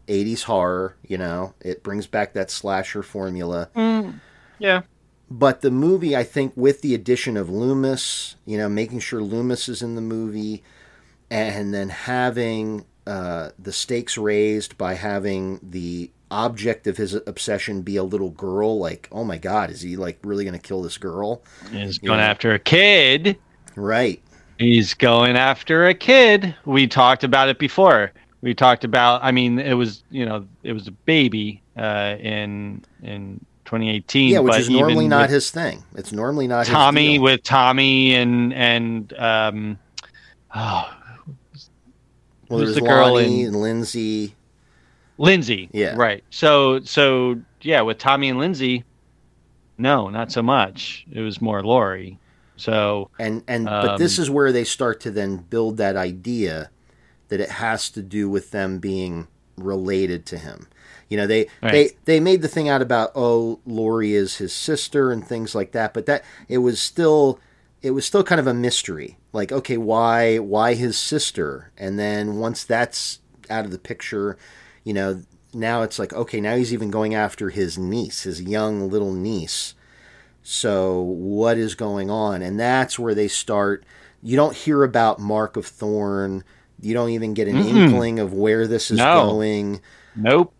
'80s 0.07 0.43
horror, 0.43 0.97
you 1.07 1.17
know, 1.17 1.55
it 1.61 1.83
brings 1.83 2.07
back 2.07 2.33
that 2.33 2.51
slasher 2.51 3.03
formula. 3.03 3.69
Mm, 3.75 4.21
yeah, 4.59 4.83
But 5.29 5.61
the 5.61 5.71
movie, 5.71 6.15
I 6.15 6.23
think, 6.23 6.53
with 6.55 6.81
the 6.81 6.95
addition 6.95 7.37
of 7.37 7.49
Loomis, 7.49 8.35
you 8.45 8.57
know, 8.57 8.69
making 8.69 8.99
sure 8.99 9.21
Loomis 9.21 9.69
is 9.69 9.81
in 9.81 9.95
the 9.95 10.01
movie, 10.01 10.63
and 11.31 11.73
then 11.73 11.89
having 11.89 12.85
uh, 13.05 13.51
the 13.59 13.73
stakes 13.73 14.17
raised 14.17 14.77
by 14.77 14.95
having 14.95 15.59
the 15.63 16.11
object 16.31 16.87
of 16.87 16.97
his 16.97 17.13
obsession 17.13 17.81
be 17.83 17.97
a 17.97 18.03
little 18.03 18.31
girl, 18.31 18.79
like, 18.79 19.09
oh 19.13 19.23
my 19.25 19.37
God, 19.37 19.69
is 19.71 19.81
he 19.81 19.97
like 19.97 20.19
really 20.23 20.45
going 20.45 20.53
to 20.59 20.59
kill 20.67 20.81
this 20.83 20.97
girl? 20.97 21.43
he's 21.71 21.99
going 21.99 22.19
Yeah. 22.19 22.25
after 22.25 22.53
a 22.53 22.59
kid. 22.59 23.37
Right. 23.77 24.21
He's 24.57 24.93
going 24.95 25.37
after 25.37 25.87
a 25.87 25.93
kid. 25.93 26.55
We 26.65 26.87
talked 26.87 27.23
about 27.23 27.47
it 27.47 27.59
before. 27.59 28.11
We 28.41 28.53
talked 28.53 28.83
about. 28.83 29.23
I 29.23 29.31
mean, 29.31 29.59
it 29.59 29.73
was 29.73 30.03
you 30.09 30.25
know 30.25 30.47
it 30.63 30.73
was 30.73 30.87
a 30.87 30.91
baby 30.91 31.61
uh, 31.77 32.15
in 32.19 32.83
in 33.03 33.39
2018. 33.65 34.31
Yeah, 34.33 34.39
which 34.39 34.57
is 34.57 34.69
normally 34.69 35.07
not 35.07 35.29
his 35.29 35.51
thing. 35.51 35.83
It's 35.95 36.11
normally 36.11 36.47
not 36.47 36.65
Tommy 36.65 37.19
with 37.19 37.43
Tommy 37.43 38.15
and 38.15 38.53
and 38.53 39.13
um, 39.13 39.79
oh, 40.55 40.91
well, 42.49 42.59
there's 42.59 42.75
the 42.75 42.81
girl 42.81 43.13
Lonnie 43.13 43.41
in- 43.41 43.47
and 43.47 43.61
Lindsay. 43.61 44.33
Lindsay. 45.19 45.69
Yeah. 45.71 45.95
right. 45.95 46.23
So 46.31 46.79
so 46.81 47.39
yeah, 47.61 47.81
with 47.81 47.97
Tommy 47.99 48.29
and 48.29 48.39
Lindsay, 48.39 48.83
no, 49.77 50.09
not 50.09 50.31
so 50.31 50.41
much. 50.41 51.05
It 51.11 51.21
was 51.21 51.41
more 51.41 51.63
Laurie. 51.63 52.19
So 52.57 53.09
And 53.19 53.43
and 53.47 53.79
but 53.79 53.95
this 53.97 54.17
Um, 54.17 54.19
is 54.19 54.29
where 54.29 54.51
they 54.51 54.63
start 54.63 54.99
to 55.01 55.11
then 55.11 55.37
build 55.37 55.77
that 55.77 55.95
idea 55.95 56.69
that 57.29 57.39
it 57.41 57.49
has 57.51 57.89
to 57.91 58.01
do 58.01 58.29
with 58.29 58.51
them 58.51 58.79
being 58.79 59.27
related 59.57 60.25
to 60.27 60.37
him. 60.37 60.67
You 61.09 61.17
know, 61.17 61.27
they 61.27 61.47
Right. 61.61 61.85
they 61.85 61.97
they 62.05 62.19
made 62.19 62.41
the 62.41 62.47
thing 62.47 62.69
out 62.69 62.81
about 62.81 63.11
oh, 63.15 63.59
Laurie 63.65 64.13
is 64.13 64.37
his 64.37 64.53
sister 64.53 65.11
and 65.11 65.25
things 65.25 65.55
like 65.55 65.71
that, 65.73 65.93
but 65.93 66.05
that 66.07 66.23
it 66.47 66.59
was 66.59 66.81
still 66.81 67.39
it 67.81 67.91
was 67.91 68.05
still 68.05 68.23
kind 68.23 68.39
of 68.39 68.47
a 68.47 68.53
mystery. 68.53 69.17
Like, 69.33 69.51
okay, 69.51 69.77
why 69.77 70.37
why 70.39 70.75
his 70.75 70.97
sister? 70.97 71.71
And 71.77 71.99
then 71.99 72.37
once 72.37 72.63
that's 72.63 73.19
out 73.49 73.65
of 73.65 73.71
the 73.71 73.79
picture, 73.79 74.37
you 74.83 74.93
know, 74.93 75.23
now 75.53 75.81
it's 75.83 75.99
like 75.99 76.13
okay, 76.13 76.41
now 76.41 76.55
he's 76.55 76.73
even 76.73 76.91
going 76.91 77.15
after 77.15 77.49
his 77.49 77.77
niece, 77.77 78.23
his 78.23 78.41
young 78.41 78.89
little 78.89 79.13
niece. 79.13 79.73
So 80.49 81.01
what 81.01 81.57
is 81.57 81.75
going 81.75 82.09
on? 82.09 82.41
And 82.41 82.57
that's 82.57 82.97
where 82.97 83.13
they 83.13 83.27
start. 83.27 83.83
You 84.23 84.37
don't 84.37 84.55
hear 84.55 84.83
about 84.85 85.19
Mark 85.19 85.57
of 85.57 85.65
Thorn. 85.65 86.45
You 86.79 86.93
don't 86.93 87.09
even 87.09 87.33
get 87.33 87.49
an 87.49 87.57
Mm-mm. 87.57 87.67
inkling 87.83 88.17
of 88.17 88.31
where 88.31 88.65
this 88.65 88.89
is 88.89 88.97
No. 88.99 89.13
going 89.13 89.81
Nope. 90.15 90.53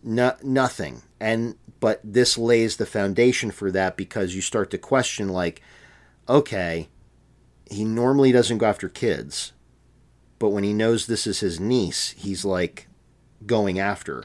no, 0.00 0.36
nothing 0.44 1.02
and 1.18 1.56
but 1.80 2.00
this 2.04 2.38
lays 2.38 2.76
the 2.76 2.86
foundation 2.86 3.50
for 3.50 3.72
that 3.72 3.96
because 3.96 4.32
you 4.36 4.40
start 4.42 4.70
to 4.70 4.78
question 4.78 5.28
like 5.28 5.60
okay 6.28 6.88
he 7.68 7.84
normally 7.84 8.30
doesn't 8.32 8.58
go 8.58 8.66
after 8.66 8.88
kids 8.88 9.52
but 10.38 10.50
when 10.50 10.62
he 10.64 10.72
knows 10.72 11.06
this 11.06 11.26
is 11.26 11.40
his 11.40 11.58
niece 11.58 12.10
he's 12.16 12.44
like 12.44 12.86
going 13.46 13.78
after 13.78 14.24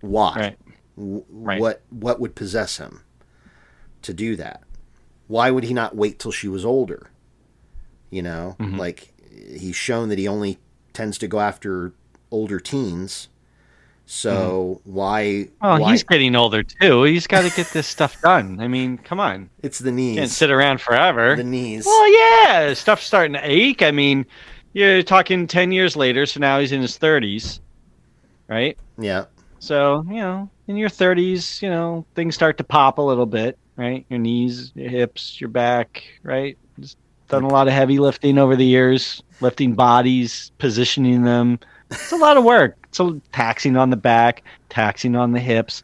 why 0.00 0.34
Right. 0.36 0.58
W- 0.96 1.24
Right. 1.28 1.60
what 1.60 1.82
what 1.90 2.18
would 2.20 2.34
possess 2.34 2.78
him 2.78 3.02
to 4.06 4.14
do 4.14 4.36
that 4.36 4.62
why 5.28 5.50
would 5.50 5.64
he 5.64 5.74
not 5.74 5.94
wait 5.96 6.18
till 6.18 6.32
she 6.32 6.48
was 6.48 6.64
older 6.64 7.10
you 8.10 8.22
know 8.22 8.56
Mhm. 8.58 8.78
like 8.78 9.12
he's 9.56 9.76
shown 9.76 10.08
that 10.08 10.18
he 10.18 10.26
only 10.28 10.58
tends 10.92 11.18
to 11.18 11.28
go 11.28 11.40
after 11.40 11.92
older 12.30 12.58
teens 12.58 13.28
so 14.08 14.80
why 14.84 15.48
Well, 15.60 15.80
why 15.80 15.90
he's 15.90 16.04
getting 16.04 16.36
older 16.36 16.62
too. 16.62 17.02
He's 17.02 17.26
got 17.26 17.42
to 17.42 17.50
get 17.56 17.72
this 17.72 17.88
stuff 17.88 18.20
done. 18.22 18.60
I 18.60 18.68
mean, 18.68 18.98
come 18.98 19.18
on. 19.18 19.50
it's 19.64 19.80
the 19.80 19.90
knees 19.90 20.16
Can't 20.18 20.30
sit 20.30 20.50
around 20.50 20.80
forever. 20.80 21.34
the 21.34 21.42
knees 21.42 21.84
Well, 21.84 22.12
yeah, 22.12 22.72
stuff's 22.74 23.04
starting 23.04 23.32
to 23.32 23.40
ache. 23.42 23.82
I 23.82 23.90
mean, 23.90 24.24
you're 24.74 25.02
talking 25.02 25.48
10 25.48 25.72
years 25.72 25.96
later, 25.96 26.24
so 26.24 26.38
now 26.38 26.60
he's 26.60 26.70
in 26.70 26.82
his 26.82 26.96
30s, 26.96 27.58
right? 28.48 28.78
yeah 28.96 29.24
So, 29.58 30.04
you 30.08 30.16
know, 30.20 30.48
in 30.68 30.76
your 30.76 30.88
30s, 30.88 31.60
you 31.60 31.68
know, 31.68 32.06
things 32.14 32.36
start 32.36 32.58
to 32.58 32.64
pop 32.64 32.98
a 32.98 33.02
little 33.02 33.26
bit, 33.26 33.58
right? 33.76 34.04
Your 34.08 34.18
knees, 34.18 34.72
your 34.74 34.88
hips, 34.90 35.40
your 35.40 35.50
back, 35.50 36.02
right? 36.22 36.56
Just 36.80 36.96
done 37.28 37.42
a 37.44 37.48
lot 37.48 37.66
of 37.68 37.74
heavy 37.74 37.98
lifting 37.98 38.38
over 38.38 38.56
the 38.56 38.64
years, 38.66 39.22
lifting 39.40 39.74
bodies, 39.74 40.52
positioning 40.58 41.22
them. 41.24 41.58
It's 41.90 42.12
a 42.12 42.16
lot 42.16 42.36
of 42.36 42.44
work. 42.44 42.76
So 42.92 43.20
taxing 43.32 43.76
on 43.76 43.90
the 43.90 43.96
back, 43.96 44.42
taxing 44.70 45.14
on 45.16 45.32
the 45.32 45.40
hips. 45.40 45.82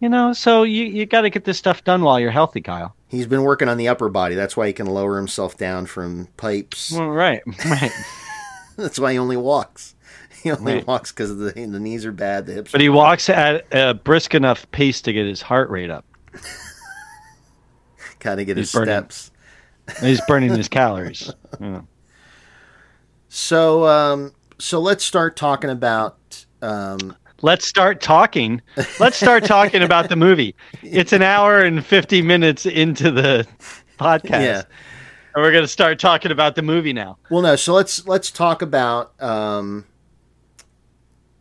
You 0.00 0.08
know, 0.08 0.32
so 0.32 0.64
you, 0.64 0.84
you 0.84 1.06
got 1.06 1.20
to 1.20 1.30
get 1.30 1.44
this 1.44 1.58
stuff 1.58 1.84
done 1.84 2.02
while 2.02 2.18
you're 2.18 2.32
healthy, 2.32 2.60
Kyle. 2.60 2.96
he's 3.08 3.26
been 3.28 3.42
working 3.44 3.68
on 3.68 3.76
the 3.76 3.86
upper 3.86 4.08
body 4.08 4.34
that's 4.34 4.56
why 4.56 4.66
he 4.66 4.72
can 4.72 4.86
lower 4.86 5.16
himself 5.16 5.56
down 5.56 5.86
from 5.86 6.26
pipes 6.36 6.90
Well, 6.90 7.08
right, 7.08 7.40
right. 7.66 7.92
that's 8.76 8.98
why 8.98 9.12
he 9.12 9.18
only 9.18 9.36
walks 9.36 9.94
he 10.42 10.50
only 10.50 10.74
Right. 10.74 10.86
walks 10.88 11.12
because 11.12 11.36
the, 11.38 11.52
the 11.52 11.78
knees 11.78 12.04
are 12.04 12.10
bad 12.10 12.46
the 12.46 12.52
hips 12.52 12.72
But 12.72 12.80
he 12.80 12.88
walks 12.88 13.28
at 13.28 13.64
a 13.72 13.94
brisk 13.94 14.34
enough 14.34 14.68
pace 14.72 15.00
to 15.02 15.12
get 15.12 15.24
his 15.24 15.40
heart 15.40 15.70
rate 15.70 15.90
up. 15.90 16.04
kind 18.22 18.40
of 18.40 18.46
get 18.46 18.56
his 18.56 18.70
he's 18.70 18.78
burning. 18.78 18.92
steps 19.10 19.30
he's 20.00 20.20
burning 20.28 20.50
his 20.54 20.68
calories. 20.78 21.30
Yeah. 21.60 21.82
so 23.28 23.86
um 23.86 24.32
so 24.58 24.80
let's 24.80 25.04
start 25.04 25.36
talking 25.36 25.70
about 25.70 26.46
um 26.62 27.16
Let's 27.44 27.66
start 27.66 28.00
talking. 28.00 28.62
Let's 29.00 29.16
start 29.16 29.44
talking 29.44 29.82
about 29.82 30.08
the 30.08 30.14
movie. 30.14 30.54
It's 30.84 31.12
an 31.12 31.22
hour 31.22 31.60
and 31.60 31.84
50 31.84 32.22
minutes 32.22 32.66
into 32.66 33.10
the 33.10 33.44
podcast. 33.98 34.30
Yeah. 34.44 34.62
And 35.34 35.42
we're 35.42 35.50
going 35.50 35.64
to 35.64 35.68
start 35.68 35.98
talking 35.98 36.30
about 36.30 36.54
the 36.54 36.62
movie 36.62 36.92
now. 36.92 37.18
well 37.30 37.42
no 37.42 37.56
so 37.56 37.72
let's 37.74 38.06
let's 38.06 38.30
talk 38.30 38.62
about 38.62 39.20
um 39.20 39.84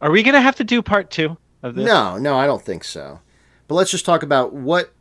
Are 0.02 0.10
we 0.10 0.24
going 0.24 0.34
to 0.34 0.42
have 0.42 0.56
to 0.56 0.64
do 0.64 0.82
part 0.82 1.12
two 1.12 1.38
of 1.62 1.76
this? 1.76 1.86
No, 1.86 2.18
no, 2.18 2.36
I 2.36 2.48
don't 2.48 2.64
think 2.64 2.84
so. 2.84 3.20
But 3.68 3.76
let's 3.76 3.92
just 3.92 4.04
talk 4.06 4.24
about 4.24 4.54
what 4.54 4.92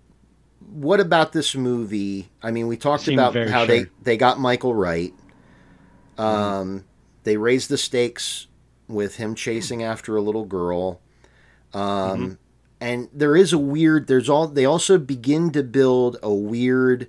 what 0.72 1.00
about 1.00 1.32
this 1.32 1.54
movie? 1.54 2.30
I 2.42 2.50
mean, 2.50 2.66
we 2.68 2.76
talked 2.76 3.04
Seemed 3.04 3.18
about 3.18 3.34
how 3.48 3.64
they 3.66 3.80
sure. 3.80 3.90
they 4.02 4.16
got 4.16 4.38
Michael 4.40 4.74
right. 4.74 5.12
Um, 6.18 6.84
they 7.24 7.36
raised 7.36 7.68
the 7.68 7.78
stakes 7.78 8.46
with 8.88 9.16
him 9.16 9.34
chasing 9.34 9.82
after 9.82 10.16
a 10.16 10.20
little 10.22 10.44
girl. 10.44 11.00
Um, 11.72 11.80
Mm-hmm. 11.82 12.32
and 12.80 13.08
there 13.12 13.36
is 13.36 13.52
a 13.52 13.58
weird. 13.58 14.06
There's 14.06 14.28
all. 14.28 14.48
They 14.48 14.64
also 14.64 14.98
begin 14.98 15.50
to 15.52 15.62
build 15.62 16.16
a 16.22 16.32
weird. 16.32 17.08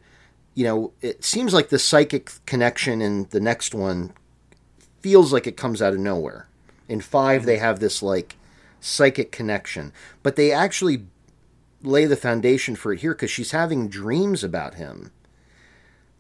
You 0.54 0.66
know, 0.66 0.92
it 1.02 1.24
seems 1.24 1.54
like 1.54 1.70
the 1.70 1.80
psychic 1.80 2.32
connection 2.46 3.02
in 3.02 3.28
the 3.32 3.40
next 3.40 3.74
one 3.74 4.14
feels 5.02 5.32
like 5.34 5.48
it 5.48 5.58
comes 5.58 5.82
out 5.82 5.94
of 5.94 6.00
nowhere. 6.00 6.48
In 6.90 7.00
5 7.00 7.46
they 7.46 7.58
have 7.58 7.80
this 7.80 8.04
like 8.04 8.36
psychic 8.82 9.32
connection, 9.32 9.94
but 10.24 10.36
they 10.36 10.52
actually 10.52 11.06
lay 11.84 12.06
the 12.06 12.16
foundation 12.16 12.76
for 12.76 12.94
it 12.94 13.00
here 13.02 13.14
because 13.14 13.32
she's 13.32 13.52
having 13.52 13.88
dreams 13.88 14.44
about 14.44 14.76
him. 14.76 15.12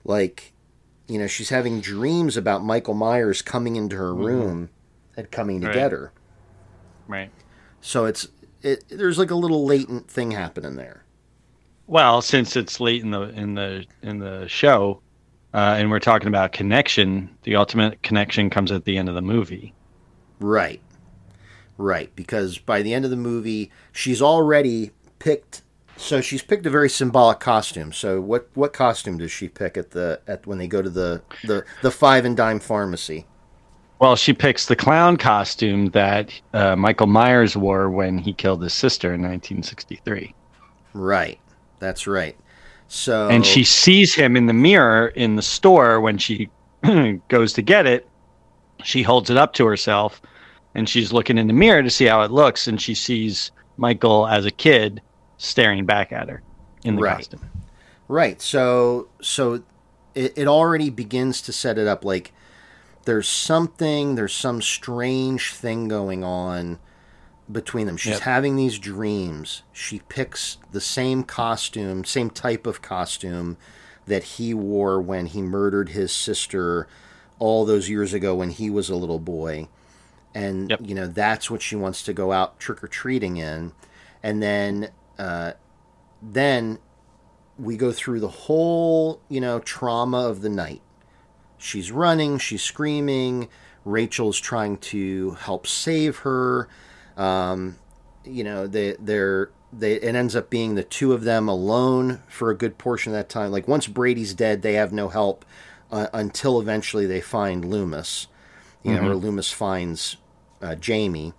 Like, 0.03 0.53
you 1.07 1.19
know, 1.19 1.27
she's 1.27 1.49
having 1.49 1.81
dreams 1.81 2.35
about 2.37 2.63
Michael 2.63 2.93
Myers 2.93 3.41
coming 3.41 3.75
into 3.75 3.95
her 3.95 4.13
room 4.15 4.69
and 5.15 5.29
coming 5.29 5.61
to 5.61 5.67
Right. 5.67 5.75
get 5.75 5.91
her. 5.91 6.11
Right. 7.07 7.31
So 7.81 8.05
it's 8.05 8.27
it. 8.61 8.83
There's 8.89 9.17
like 9.19 9.31
a 9.31 9.35
little 9.35 9.65
latent 9.65 10.09
thing 10.09 10.31
happening 10.31 10.75
there. 10.75 11.03
Well, 11.87 12.21
since 12.21 12.55
it's 12.55 12.79
late 12.79 13.03
in 13.03 13.11
the 13.11 13.21
in 13.29 13.55
the 13.55 13.85
in 14.01 14.19
the 14.19 14.47
show, 14.47 15.01
uh, 15.53 15.75
and 15.77 15.91
we're 15.91 15.99
talking 15.99 16.27
about 16.29 16.53
connection, 16.53 17.29
the 17.43 17.55
ultimate 17.55 18.01
connection 18.01 18.49
comes 18.49 18.71
at 18.71 18.85
the 18.85 18.97
end 18.97 19.09
of 19.09 19.15
the 19.15 19.21
movie. 19.21 19.73
Right. 20.39 20.81
Right. 21.77 22.15
Because 22.15 22.57
by 22.59 22.81
the 22.81 22.93
end 22.93 23.03
of 23.05 23.11
the 23.11 23.17
movie, 23.17 23.71
she's 23.91 24.21
already 24.21 24.91
picked. 25.23 25.61
So 25.97 26.19
she's 26.19 26.41
picked 26.41 26.65
a 26.65 26.69
very 26.69 26.89
symbolic 26.89 27.39
costume. 27.39 27.93
So 27.93 28.19
what 28.19 28.49
what 28.53 28.73
costume 28.73 29.17
does 29.17 29.31
she 29.31 29.47
pick 29.47 29.77
at 29.77 29.91
the 29.91 30.21
at 30.27 30.47
when 30.47 30.57
they 30.57 30.67
go 30.67 30.81
to 30.81 30.89
the 30.89 31.21
the 31.43 31.63
the 31.81 31.91
five 31.91 32.25
and 32.25 32.35
dime 32.35 32.59
pharmacy? 32.59 33.25
Well, 33.99 34.15
she 34.15 34.33
picks 34.33 34.65
the 34.65 34.75
clown 34.75 35.17
costume 35.17 35.87
that 35.91 36.33
uh, 36.53 36.75
Michael 36.75 37.05
Myers 37.05 37.55
wore 37.55 37.89
when 37.89 38.17
he 38.17 38.33
killed 38.33 38.63
his 38.63 38.73
sister 38.73 39.09
in 39.13 39.21
1963. 39.21 40.33
Right. 40.93 41.39
That's 41.77 42.07
right. 42.07 42.35
So 42.87 43.29
and 43.29 43.45
she 43.45 43.63
sees 43.63 44.15
him 44.15 44.35
in 44.35 44.47
the 44.47 44.53
mirror 44.53 45.09
in 45.09 45.35
the 45.35 45.43
store 45.43 46.01
when 46.01 46.17
she 46.17 46.49
goes 47.29 47.53
to 47.53 47.61
get 47.61 47.85
it 47.85 48.07
she 48.83 49.03
holds 49.03 49.29
it 49.29 49.37
up 49.37 49.53
to 49.53 49.65
herself 49.65 50.21
and 50.75 50.87
she's 50.87 51.13
looking 51.13 51.37
in 51.37 51.47
the 51.47 51.53
mirror 51.53 51.83
to 51.83 51.89
see 51.89 52.05
how 52.05 52.21
it 52.21 52.31
looks 52.31 52.67
and 52.67 52.81
she 52.81 52.93
sees 52.93 53.51
michael 53.77 54.27
as 54.27 54.45
a 54.45 54.51
kid 54.51 55.01
staring 55.41 55.85
back 55.85 56.11
at 56.11 56.29
her 56.29 56.43
in 56.83 56.95
the 56.95 57.01
Right. 57.01 57.17
costume 57.17 57.41
Right. 58.07 58.41
So 58.41 59.07
so 59.21 59.63
it, 60.13 60.33
it 60.37 60.47
already 60.47 60.89
begins 60.89 61.41
to 61.43 61.53
set 61.53 61.77
it 61.77 61.87
up 61.87 62.03
like 62.05 62.33
there's 63.05 63.27
something, 63.27 64.15
there's 64.15 64.33
some 64.33 64.61
strange 64.61 65.53
thing 65.53 65.87
going 65.87 66.23
on 66.23 66.77
between 67.51 67.87
them. 67.87 67.97
She's 67.97 68.13
Yep. 68.13 68.21
having 68.21 68.55
these 68.57 68.77
dreams. 68.77 69.63
She 69.71 70.01
picks 70.09 70.57
the 70.71 70.81
same 70.81 71.23
costume, 71.23 72.03
same 72.03 72.29
type 72.29 72.67
of 72.67 72.81
costume 72.81 73.57
that 74.05 74.23
he 74.23 74.53
wore 74.53 75.01
when 75.01 75.27
he 75.27 75.41
murdered 75.41 75.89
his 75.89 76.11
sister 76.11 76.87
all 77.39 77.65
those 77.65 77.89
years 77.89 78.13
ago 78.13 78.35
when 78.35 78.51
he 78.51 78.69
was 78.69 78.89
a 78.89 78.95
little 78.95 79.19
boy. 79.19 79.67
And 80.35 80.69
Yep. 80.69 80.81
you 80.83 80.93
know, 80.93 81.07
that's 81.07 81.49
what 81.49 81.61
she 81.61 81.75
wants 81.75 82.03
to 82.03 82.13
go 82.13 82.31
out 82.31 82.59
trick 82.59 82.83
or 82.83 82.87
treating 82.87 83.37
in. 83.37 83.71
And 84.21 84.43
then 84.43 84.89
uh 85.21 85.53
then 86.21 86.79
we 87.57 87.77
go 87.77 87.91
through 87.91 88.19
the 88.19 88.27
whole, 88.27 89.21
you 89.29 89.39
know, 89.39 89.59
trauma 89.59 90.27
of 90.27 90.41
the 90.41 90.49
night. 90.49 90.81
She's 91.57 91.91
running, 91.91 92.37
she's 92.39 92.63
screaming. 92.63 93.49
Rachel's 93.85 94.39
trying 94.39 94.77
to 94.77 95.31
help 95.31 95.67
save 95.67 96.17
her. 96.19 96.67
Um, 97.17 97.77
you 98.23 98.43
know, 98.43 98.67
they 98.67 98.95
they're 98.99 99.51
they 99.71 99.93
it 99.93 100.15
ends 100.15 100.35
up 100.35 100.49
being 100.49 100.75
the 100.75 100.83
two 100.83 101.13
of 101.13 101.23
them 101.23 101.47
alone 101.47 102.21
for 102.27 102.49
a 102.49 102.55
good 102.55 102.77
portion 102.77 103.11
of 103.11 103.17
that 103.17 103.29
time. 103.29 103.51
Like 103.51 103.67
once 103.67 103.87
Brady's 103.87 104.33
dead, 104.33 104.61
they 104.61 104.73
have 104.73 104.91
no 104.91 105.09
help 105.09 105.45
uh, 105.91 106.07
until 106.13 106.59
eventually 106.59 107.05
they 107.05 107.21
find 107.21 107.65
Loomis. 107.65 108.27
You 108.83 108.95
know, 108.95 109.09
or 109.09 109.15
Loomis 109.15 109.51
finds 109.51 110.17
uh, 110.59 110.73
Jamie. 110.73 111.33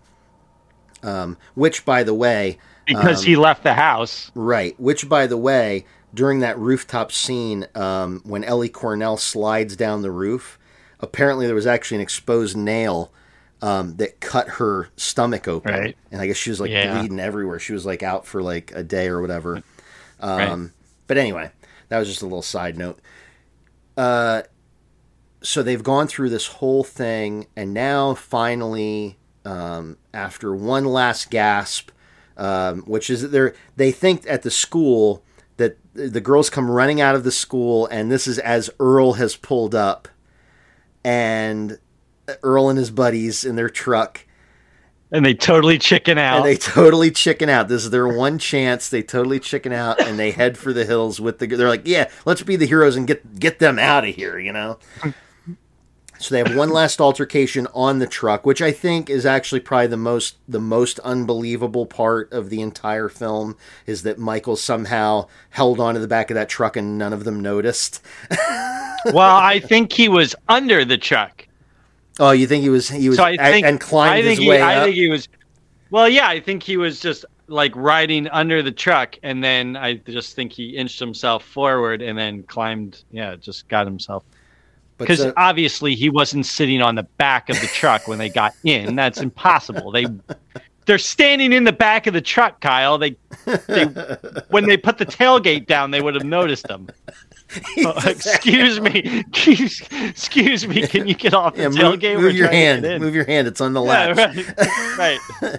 Um, 1.03 1.37
which, 1.57 1.85
by 1.85 2.05
the 2.05 2.15
way, 2.15 2.59
because 2.87 3.21
Um, 3.21 3.25
he 3.27 3.37
left 3.37 3.63
the 3.63 3.75
house 3.75 4.31
Right. 4.35 4.79
Which, 4.81 5.09
by 5.09 5.27
the 5.27 5.37
way, 5.37 5.85
during 6.15 6.41
that 6.41 6.59
rooftop 6.59 7.11
scene, 7.13 7.67
um, 7.75 8.21
when 8.25 8.45
Ellie 8.45 8.69
Cornell 8.69 9.17
slides 9.17 9.77
down 9.77 10.03
the 10.03 10.11
roof, 10.11 10.59
apparently 11.01 11.47
there 11.47 11.55
was 11.55 11.67
actually 11.67 11.97
an 11.97 12.03
exposed 12.03 12.57
nail 12.57 13.13
um, 13.63 13.97
that 13.97 14.21
cut 14.21 14.49
her 14.49 14.89
stomach 14.97 15.47
open, 15.47 15.73
Right. 15.73 15.97
and 16.11 16.21
I 16.21 16.27
guess 16.27 16.37
she 16.37 16.51
was 16.51 16.61
like 16.61 16.71
Yeah. 16.73 16.99
bleeding 16.99 17.21
everywhere. 17.21 17.61
She 17.61 17.73
was 17.73 17.87
like 17.87 18.03
out 18.03 18.27
for 18.27 18.43
like 18.43 18.73
a 18.75 18.83
day 18.83 19.07
or 19.09 19.21
whatever. 19.21 19.63
Um, 20.21 20.39
Right. 20.63 20.71
But 21.07 21.19
anyway, 21.19 21.51
that 21.89 21.99
was 21.99 22.09
just 22.09 22.23
a 22.23 22.27
little 22.27 22.43
side 22.43 22.77
note. 22.77 22.99
Uh, 23.97 24.43
so 25.43 25.63
they've 25.63 25.83
gone 25.83 26.07
through 26.09 26.31
this 26.31 26.47
whole 26.47 26.85
thing, 26.85 27.47
and 27.57 27.75
now 27.75 28.15
finally, 28.15 29.19
um, 29.45 29.97
after 30.15 30.55
one 30.55 30.85
last 30.85 31.31
gasp, 31.31 31.91
um, 32.37 32.83
which 32.83 33.11
is 33.11 33.23
that 33.23 33.29
they're 33.29 33.55
they 33.77 33.93
think 33.93 34.25
at 34.29 34.43
the 34.43 34.51
school 34.51 35.23
that 35.57 35.77
the 35.95 36.21
girls 36.21 36.49
come 36.51 36.71
running 36.71 37.01
out 37.01 37.15
of 37.15 37.25
the 37.25 37.31
school, 37.33 37.87
and 37.87 38.11
this 38.11 38.27
is 38.27 38.39
as 38.39 38.71
Earl 38.81 39.15
has 39.15 39.37
pulled 39.37 39.75
up, 39.75 40.09
and 41.05 41.79
Earl 42.43 42.69
and 42.69 42.79
his 42.79 42.91
buddies 42.91 43.45
in 43.45 43.57
their 43.57 43.69
truck, 43.69 44.25
And 45.11 45.25
they 45.27 45.35
totally 45.35 45.79
chicken 45.79 46.17
out. 46.19 46.37
and 46.39 46.47
they 46.47 46.57
totally 46.57 47.11
chicken 47.11 47.49
out. 47.49 47.69
This 47.69 47.85
is 47.85 47.91
their 47.91 48.09
one 48.09 48.39
chance. 48.39 48.89
They 48.89 49.03
totally 49.03 49.41
chicken 49.41 49.73
out, 49.73 50.01
and 50.01 50.19
they 50.19 50.31
head 50.31 50.57
for 50.57 50.73
the 50.73 50.85
hills 50.87 51.21
with 51.21 51.39
the. 51.39 51.47
They're 51.47 51.69
like, 51.69 51.83
"Yeah, 51.87 52.09
let's 52.25 52.43
be 52.43 52.57
the 52.57 52.67
heroes 52.67 52.97
and 52.97 53.07
get 53.07 53.39
get 53.39 53.59
them 53.59 53.79
out 53.79 54.09
of 54.09 54.15
here," 54.15 54.39
you 54.39 54.53
know. 54.53 54.79
So 56.23 56.35
they 56.37 56.39
have 56.39 56.57
one 56.57 56.71
last 56.71 57.01
altercation 57.01 57.67
on 57.75 57.99
the 57.99 58.07
truck, 58.07 58.47
which 58.47 58.63
I 58.63 58.71
think 58.71 59.11
is 59.11 59.27
actually 59.27 59.59
probably 59.61 59.89
the 59.89 59.97
most 59.97 60.37
the 60.49 60.61
most 60.61 61.01
unbelievable 61.01 61.85
part 61.85 62.33
of 62.33 62.49
the 62.49 62.61
entire 62.61 63.09
film 63.09 63.57
is 63.87 64.05
that 64.05 64.19
Michael 64.21 64.55
somehow 64.55 65.27
held 65.51 65.81
onto 65.81 66.01
the 66.01 66.07
back 66.07 66.31
of 66.31 66.37
that 66.37 66.49
truck 66.49 66.77
and 66.77 66.97
none 66.97 67.13
of 67.13 67.25
them 67.25 67.41
noticed. 67.41 68.01
well, 69.13 69.37
I 69.37 69.59
think 69.59 69.93
he 69.93 70.09
was 70.09 70.37
under 70.49 70.85
the 70.85 70.97
truck. 70.97 71.49
Oh, 72.21 72.31
you 72.31 72.47
think 72.47 72.63
he 72.63 72.69
was 72.69 72.89
he 72.89 73.09
was 73.09 73.19
So 73.19 73.25
I 73.25 73.31
a- 73.33 73.37
think 73.37 73.67
and 73.67 73.81
climbed 73.81 74.13
I 74.13 74.23
think 74.23 74.31
his 74.31 74.39
he, 74.39 74.49
way 74.49 74.61
I 74.63 74.77
up? 74.77 74.85
think 74.85 74.95
he 74.95 75.09
was. 75.09 75.29
Well, 75.91 76.09
yeah, 76.09 76.29
I 76.29 76.39
think 76.39 76.63
he 76.63 76.77
was 76.77 77.01
just 77.01 77.25
like 77.49 77.73
riding 77.75 78.29
under 78.29 78.63
the 78.63 78.71
truck, 78.71 79.19
and 79.25 79.43
then 79.43 79.77
I 79.77 79.95
just 79.95 80.37
think 80.37 80.53
he 80.53 80.77
inched 80.77 81.01
himself 81.01 81.45
forward 81.45 82.01
and 82.01 82.17
then 82.17 82.45
climbed. 82.45 83.03
Yeah, 83.11 83.35
just 83.35 83.67
got 83.69 83.87
himself 83.87 84.23
because 85.03 85.19
so- 85.21 85.33
obviously 85.37 85.95
he 85.95 86.09
wasn't 86.11 86.47
sitting 86.47 86.81
on 86.83 86.95
the 86.95 87.03
back 87.05 87.49
of 87.51 87.61
the 87.61 87.67
truck 87.69 88.09
when 88.09 88.19
they 88.19 88.29
got 88.29 88.55
in. 88.65 88.97
That's 88.97 89.21
impossible. 89.21 89.91
They 89.93 90.07
they're 90.87 90.99
standing 90.99 91.53
in 91.53 91.65
the 91.65 91.73
back 91.73 92.07
of 92.07 92.15
the 92.15 92.21
truck, 92.21 92.61
Kyle. 92.61 92.99
They 92.99 93.17
they 93.69 93.85
when 94.49 94.67
they 94.67 94.77
put 94.77 94.99
the 94.99 95.07
tailgate 95.07 95.67
down, 95.67 95.91
they 95.91 96.01
would 96.01 96.15
have 96.15 96.25
noticed 96.25 96.67
them. 96.69 96.89
Oh, 97.85 97.93
excuse 98.07 98.81
me, 98.81 99.23
excuse 99.31 100.67
me. 100.67 100.87
Can 100.87 101.07
you 101.07 101.13
get 101.15 101.35
off 101.35 101.55
the 101.55 101.65
yeah, 101.65 101.69
move, 101.69 101.77
tailgate? 101.77 102.15
move 102.15 102.23
We're 102.23 102.31
your 102.31 102.51
hand. 102.51 102.83
Move 102.99 103.15
your 103.15 103.27
hand. 103.27 103.47
It's 103.47 103.61
on 103.61 103.75
the 103.75 103.83
Yeah, 103.83 104.15
latch. 104.15 104.17
right, 104.97 105.19
right. 105.43 105.59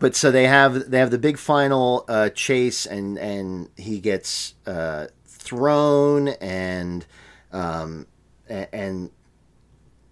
But 0.00 0.16
so 0.16 0.32
they 0.32 0.48
have 0.48 0.90
they 0.90 0.98
have 0.98 1.12
the 1.12 1.18
big 1.18 1.38
final 1.38 2.04
uh, 2.08 2.30
chase, 2.30 2.86
and 2.86 3.18
and 3.20 3.68
he 3.76 4.00
gets 4.00 4.54
uh, 4.66 5.06
thrown, 5.26 6.26
and 6.28 7.06
um, 7.52 8.08
and 8.48 9.10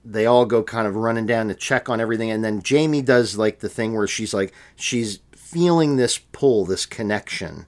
they 0.04 0.26
all 0.26 0.44
go 0.44 0.62
kind 0.62 0.86
of 0.86 0.96
running 0.96 1.26
down 1.26 1.48
to 1.48 1.54
check 1.54 1.88
on 1.88 2.00
everything, 2.00 2.30
and 2.30 2.44
then 2.44 2.62
Jamie 2.62 3.02
does 3.02 3.38
like 3.38 3.60
the 3.60 3.68
thing 3.68 3.94
where 3.94 4.06
she's 4.06 4.34
like 4.34 4.52
she's 4.76 5.20
feeling 5.32 5.96
this 5.96 6.18
pull, 6.18 6.64
this 6.64 6.84
connection, 6.84 7.66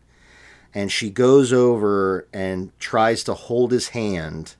and 0.74 0.92
she 0.92 1.08
goes 1.08 1.52
over 1.52 2.28
and 2.32 2.78
tries 2.78 3.24
to 3.24 3.34
hold 3.34 3.72
his 3.72 3.88
hand, 3.88 4.56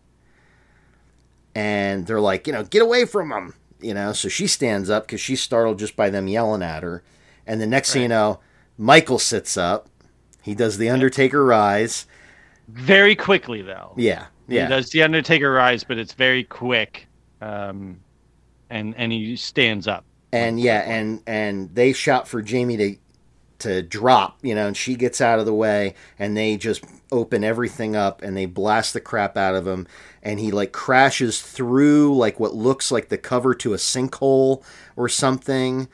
and 1.55 2.07
they're 2.07 2.21
like, 2.21 2.47
you 2.47 2.53
know, 2.53 2.63
get 2.63 2.83
away 2.83 3.05
from 3.05 3.33
him, 3.33 3.55
you 3.81 3.93
know. 3.95 4.13
So 4.13 4.29
she 4.29 4.47
stands 4.47 4.89
up 4.89 5.07
because 5.07 5.21
she's 5.21 5.43
startled 5.43 5.79
just 5.79 5.97
by 5.97 6.09
them 6.09 6.29
yelling 6.29 6.63
at 6.63 6.83
her. 6.83 7.03
And 7.47 7.61
the 7.61 7.67
next 7.67 7.93
thing 7.93 8.03
you 8.03 8.09
know, 8.09 8.41
Michael 8.79 9.19
sits 9.19 9.57
up. 9.57 9.89
He 10.43 10.55
does 10.55 10.79
the 10.79 10.89
Undertaker 10.89 11.45
rise. 11.45 12.07
Very 12.69 13.15
quickly 13.15 13.63
though. 13.63 13.93
Yeah, 13.97 14.27
He 14.49 14.57
yeah, 14.57 14.67
does 14.67 14.91
the 14.91 15.03
Undertaker 15.03 15.53
rise, 15.53 15.85
but 15.85 15.99
it's 15.99 16.15
very 16.15 16.45
quick. 16.45 17.09
Um, 17.41 18.01
and 18.71 18.95
and 18.97 19.13
he 19.13 19.37
stands 19.37 19.89
up. 19.89 20.05
and 20.33 20.61
yeah, 20.61 20.81
and 20.81 21.23
and 21.27 21.75
they 21.75 21.93
shout 21.93 22.29
for 22.29 22.43
Jamie 22.43 22.77
to 22.77 22.97
to 23.61 23.83
drop, 23.83 24.39
you 24.43 24.55
know, 24.55 24.67
and 24.69 24.77
she 24.77 24.97
gets 24.97 25.21
out 25.21 25.39
of 25.39 25.47
the 25.47 25.55
way, 25.55 25.95
and 26.19 26.37
they 26.37 26.57
just 26.57 26.85
open 27.13 27.45
everything 27.45 27.97
up 27.97 28.21
and 28.23 28.37
they 28.37 28.45
blast 28.47 28.93
the 28.93 29.01
crap 29.01 29.37
out 29.37 29.55
of 29.55 29.67
him, 29.67 29.87
and 30.23 30.41
he 30.41 30.51
like 30.51 30.73
crashes 30.73 31.41
through 31.41 32.17
like 32.17 32.39
what 32.41 32.55
looks 32.55 32.91
like 32.93 33.09
the 33.09 33.19
cover 33.19 33.55
to 33.55 33.73
a 33.75 33.77
sinkhole 33.79 34.63
or 34.97 35.09
something. 35.09 35.89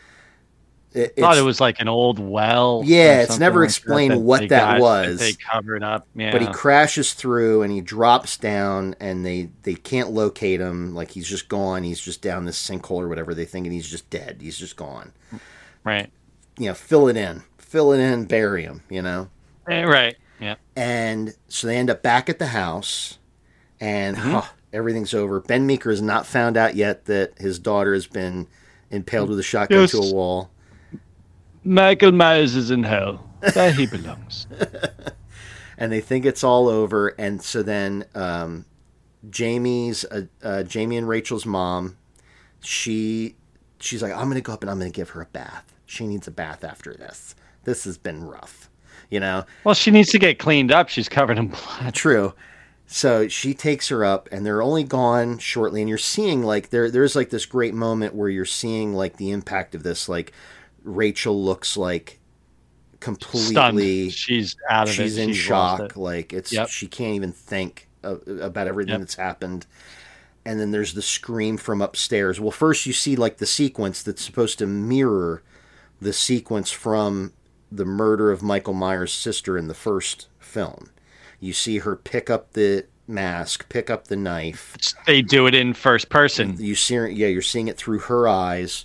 It, 0.94 1.16
Thought 1.16 1.38
it 1.38 1.42
was 1.42 1.58
like 1.60 1.80
an 1.80 1.88
old 1.88 2.18
well. 2.18 2.82
Yeah, 2.84 3.22
it's 3.22 3.38
never 3.38 3.60
like 3.60 3.68
explained 3.70 4.12
that 4.12 4.18
what 4.18 4.40
that 4.50 4.78
got- 4.78 4.80
was. 4.80 5.18
They 5.20 5.32
covered 5.32 5.82
up. 5.82 6.06
Yeah. 6.14 6.32
but 6.32 6.42
he 6.42 6.48
crashes 6.48 7.14
through 7.14 7.62
and 7.62 7.72
he 7.72 7.80
drops 7.80 8.36
down 8.36 8.94
and 9.00 9.24
they 9.24 9.48
they 9.62 9.74
can't 9.74 10.10
locate 10.10 10.60
him 10.60 10.94
like 10.94 11.10
he's 11.12 11.26
just 11.28 11.48
gone 11.48 11.82
he's 11.82 12.00
just 12.00 12.20
down 12.20 12.44
this 12.44 12.58
sinkhole 12.68 13.00
or 13.00 13.08
whatever 13.08 13.34
they 13.34 13.44
think 13.46 13.64
and 13.66 13.72
he's 13.72 13.88
just 13.88 14.08
dead 14.10 14.38
he's 14.40 14.58
just 14.58 14.76
gone 14.76 15.12
right. 15.84 16.10
you 16.58 16.66
know 16.66 16.74
fill 16.74 17.08
it 17.08 17.16
in 17.16 17.42
fill 17.58 17.92
it 17.92 17.98
in 17.98 18.24
bury 18.26 18.64
him 18.64 18.82
you 18.90 19.00
know 19.00 19.28
Eh, 19.68 19.82
Right. 19.84 20.16
Yeah. 20.40 20.56
and 20.76 21.34
so 21.48 21.66
they 21.68 21.76
end 21.78 21.88
up 21.88 22.02
back 22.02 22.28
at 22.28 22.38
the 22.38 22.48
house 22.48 23.18
and 23.80 24.16
Mm-hmm. 24.16 24.30
huh, 24.32 24.42
everything's 24.72 25.14
over 25.14 25.40
ben 25.40 25.66
meeker 25.66 25.88
has 25.90 26.02
not 26.02 26.26
found 26.26 26.56
out 26.58 26.74
yet 26.76 27.06
that 27.06 27.32
his 27.38 27.58
daughter 27.58 27.94
has 27.94 28.06
been 28.06 28.46
impaled 28.90 29.30
with 29.30 29.38
a 29.38 29.42
shotgun 29.42 29.80
Yes. 29.80 29.92
to 29.92 29.98
a 29.98 30.12
wall 30.12 30.50
Michael 31.64 32.12
Myers 32.12 32.56
is 32.56 32.70
in 32.70 32.82
hell. 32.82 33.28
There 33.54 33.72
he 33.72 33.86
belongs. 33.86 34.46
and 35.78 35.92
they 35.92 36.00
think 36.00 36.24
it's 36.24 36.44
all 36.44 36.68
over. 36.68 37.08
And 37.08 37.42
so 37.42 37.62
then 37.62 38.04
um, 38.14 38.64
Jamie's 39.30 40.04
uh, 40.04 40.26
uh, 40.42 40.62
Jamie 40.64 40.96
and 40.96 41.08
Rachel's 41.08 41.46
mom, 41.46 41.96
she 42.60 43.36
she's 43.80 44.02
like, 44.02 44.12
I'm 44.12 44.28
gonna 44.28 44.40
go 44.40 44.52
up 44.52 44.62
and 44.62 44.70
I'm 44.70 44.78
gonna 44.78 44.90
give 44.90 45.10
her 45.10 45.22
a 45.22 45.26
bath. 45.26 45.72
She 45.86 46.06
needs 46.06 46.26
a 46.26 46.30
bath 46.30 46.64
after 46.64 46.94
this. 46.94 47.34
This 47.64 47.84
has 47.84 47.98
been 47.98 48.24
rough, 48.24 48.70
you 49.10 49.20
know. 49.20 49.44
Well, 49.64 49.74
she 49.74 49.90
needs 49.90 50.10
to 50.10 50.18
get 50.18 50.38
cleaned 50.38 50.72
up. 50.72 50.88
She's 50.88 51.08
covered 51.08 51.38
in 51.38 51.48
blood. 51.48 51.94
True. 51.94 52.34
So 52.86 53.26
she 53.28 53.54
takes 53.54 53.88
her 53.88 54.04
up, 54.04 54.28
and 54.32 54.44
they're 54.44 54.62
only 54.62 54.84
gone 54.84 55.38
shortly. 55.38 55.80
And 55.80 55.88
you're 55.88 55.98
seeing 55.98 56.42
like 56.42 56.70
there, 56.70 56.90
there's 56.90 57.16
like 57.16 57.30
this 57.30 57.46
great 57.46 57.74
moment 57.74 58.14
where 58.14 58.28
you're 58.28 58.44
seeing 58.44 58.92
like 58.94 59.16
the 59.16 59.30
impact 59.30 59.74
of 59.74 59.82
this. 59.82 60.08
Like 60.08 60.32
Rachel 60.84 61.42
looks 61.44 61.76
like 61.76 62.18
completely 63.00 64.10
Stunned. 64.10 64.12
She's 64.12 64.56
out 64.70 64.88
of 64.88 64.94
she's 64.94 65.16
it. 65.18 65.22
in 65.22 65.28
She's 65.30 65.38
shock 65.38 65.80
it. 65.80 65.96
like 65.96 66.32
it's 66.32 66.52
Yep. 66.52 66.68
she 66.68 66.86
can't 66.86 67.14
even 67.14 67.32
think 67.32 67.88
of, 68.02 68.22
about 68.26 68.68
everything 68.68 68.92
Yep. 68.92 69.00
that's 69.00 69.14
happened 69.16 69.66
and 70.44 70.58
then 70.60 70.70
there's 70.72 70.94
the 70.94 71.02
scream 71.02 71.56
from 71.56 71.82
upstairs 71.82 72.38
well 72.40 72.50
first 72.52 72.86
you 72.86 72.92
see 72.92 73.16
like 73.16 73.38
the 73.38 73.46
sequence 73.46 74.02
that's 74.02 74.24
supposed 74.24 74.58
to 74.58 74.66
mirror 74.66 75.42
the 76.00 76.12
sequence 76.12 76.70
from 76.70 77.32
the 77.72 77.84
murder 77.84 78.30
of 78.30 78.42
michael 78.42 78.74
myers 78.74 79.12
sister 79.12 79.56
in 79.58 79.66
the 79.68 79.74
first 79.74 80.28
film 80.38 80.88
you 81.40 81.52
see 81.52 81.78
her 81.78 81.96
pick 81.96 82.30
up 82.30 82.52
the 82.52 82.84
mask 83.08 83.68
pick 83.68 83.90
up 83.90 84.06
the 84.08 84.16
knife 84.16 84.76
They 85.06 85.22
do 85.22 85.46
it 85.48 85.54
in 85.56 85.74
first 85.74 86.08
person. 86.08 86.56
you 86.58 86.74
see 86.76 86.94
her, 86.94 87.08
yeah 87.08 87.26
you're 87.28 87.42
seeing 87.42 87.66
it 87.68 87.76
through 87.76 87.98
her 88.00 88.28
eyes 88.28 88.84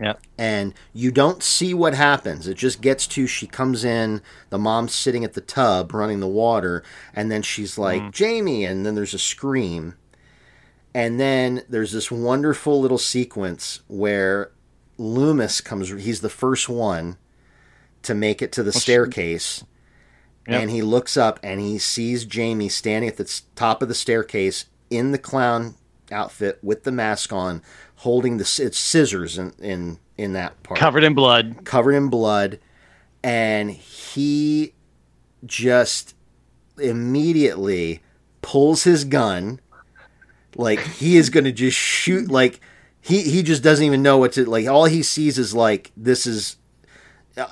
Yeah. 0.00 0.14
and 0.38 0.72
you 0.94 1.10
don't 1.10 1.42
see 1.42 1.74
what 1.74 1.94
happens. 1.94 2.48
It 2.48 2.56
just 2.56 2.80
gets 2.80 3.06
to 3.08 3.26
she 3.26 3.46
comes 3.46 3.84
in, 3.84 4.22
the 4.48 4.58
mom's 4.58 4.94
sitting 4.94 5.24
at 5.24 5.34
the 5.34 5.42
tub 5.42 5.92
running 5.92 6.20
the 6.20 6.26
water, 6.26 6.82
and 7.14 7.30
then 7.30 7.42
she's 7.42 7.76
like, 7.76 8.00
mm. 8.00 8.10
Jamie, 8.10 8.64
and 8.64 8.86
then 8.86 8.94
there's 8.94 9.12
a 9.12 9.18
scream. 9.18 9.94
And 10.94 11.20
then 11.20 11.62
there's 11.68 11.92
this 11.92 12.10
wonderful 12.10 12.80
little 12.80 12.98
sequence 12.98 13.80
where 13.88 14.50
Loomis 14.96 15.60
comes, 15.60 15.90
he's 15.90 16.20
the 16.20 16.30
first 16.30 16.68
one 16.68 17.16
to 18.02 18.14
make 18.14 18.42
it 18.42 18.52
to 18.52 18.62
the 18.62 18.72
staircase. 18.72 19.64
Yep. 20.48 20.62
And 20.62 20.70
he 20.70 20.82
looks 20.82 21.16
up 21.16 21.38
and 21.42 21.60
he 21.60 21.78
sees 21.78 22.24
Jamie 22.24 22.70
standing 22.70 23.08
at 23.08 23.18
the 23.18 23.40
top 23.54 23.82
of 23.82 23.88
the 23.88 23.94
staircase 23.94 24.64
in 24.88 25.12
the 25.12 25.18
clown 25.18 25.74
outfit 26.10 26.58
with 26.62 26.84
the 26.84 26.92
mask 26.92 27.32
on, 27.32 27.62
holding 28.00 28.36
the 28.38 28.42
it's 28.62 28.78
scissors 28.78 29.38
in 29.38 29.52
in 29.60 29.98
in 30.16 30.32
that 30.34 30.62
part, 30.62 30.78
Covered 30.78 31.04
in 31.04 31.14
blood. 31.14 31.64
covered 31.64 31.92
in 31.92 32.08
blood, 32.08 32.58
and 33.22 33.70
he 33.70 34.72
just 35.44 36.14
immediately 36.78 38.00
pulls 38.42 38.84
his 38.84 39.04
gun, 39.04 39.60
like 40.56 40.80
he 40.80 41.16
is 41.16 41.30
going 41.30 41.44
to 41.44 41.52
just 41.52 41.76
shoot. 41.76 42.30
Like 42.30 42.60
he 43.00 43.22
he 43.22 43.42
just 43.42 43.62
doesn't 43.62 43.84
even 43.84 44.02
know 44.02 44.18
what 44.18 44.32
to 44.32 44.44
like. 44.48 44.66
All 44.66 44.84
he 44.86 45.02
sees 45.02 45.38
is 45.38 45.54
like 45.54 45.90
this 45.96 46.26
is. 46.26 46.56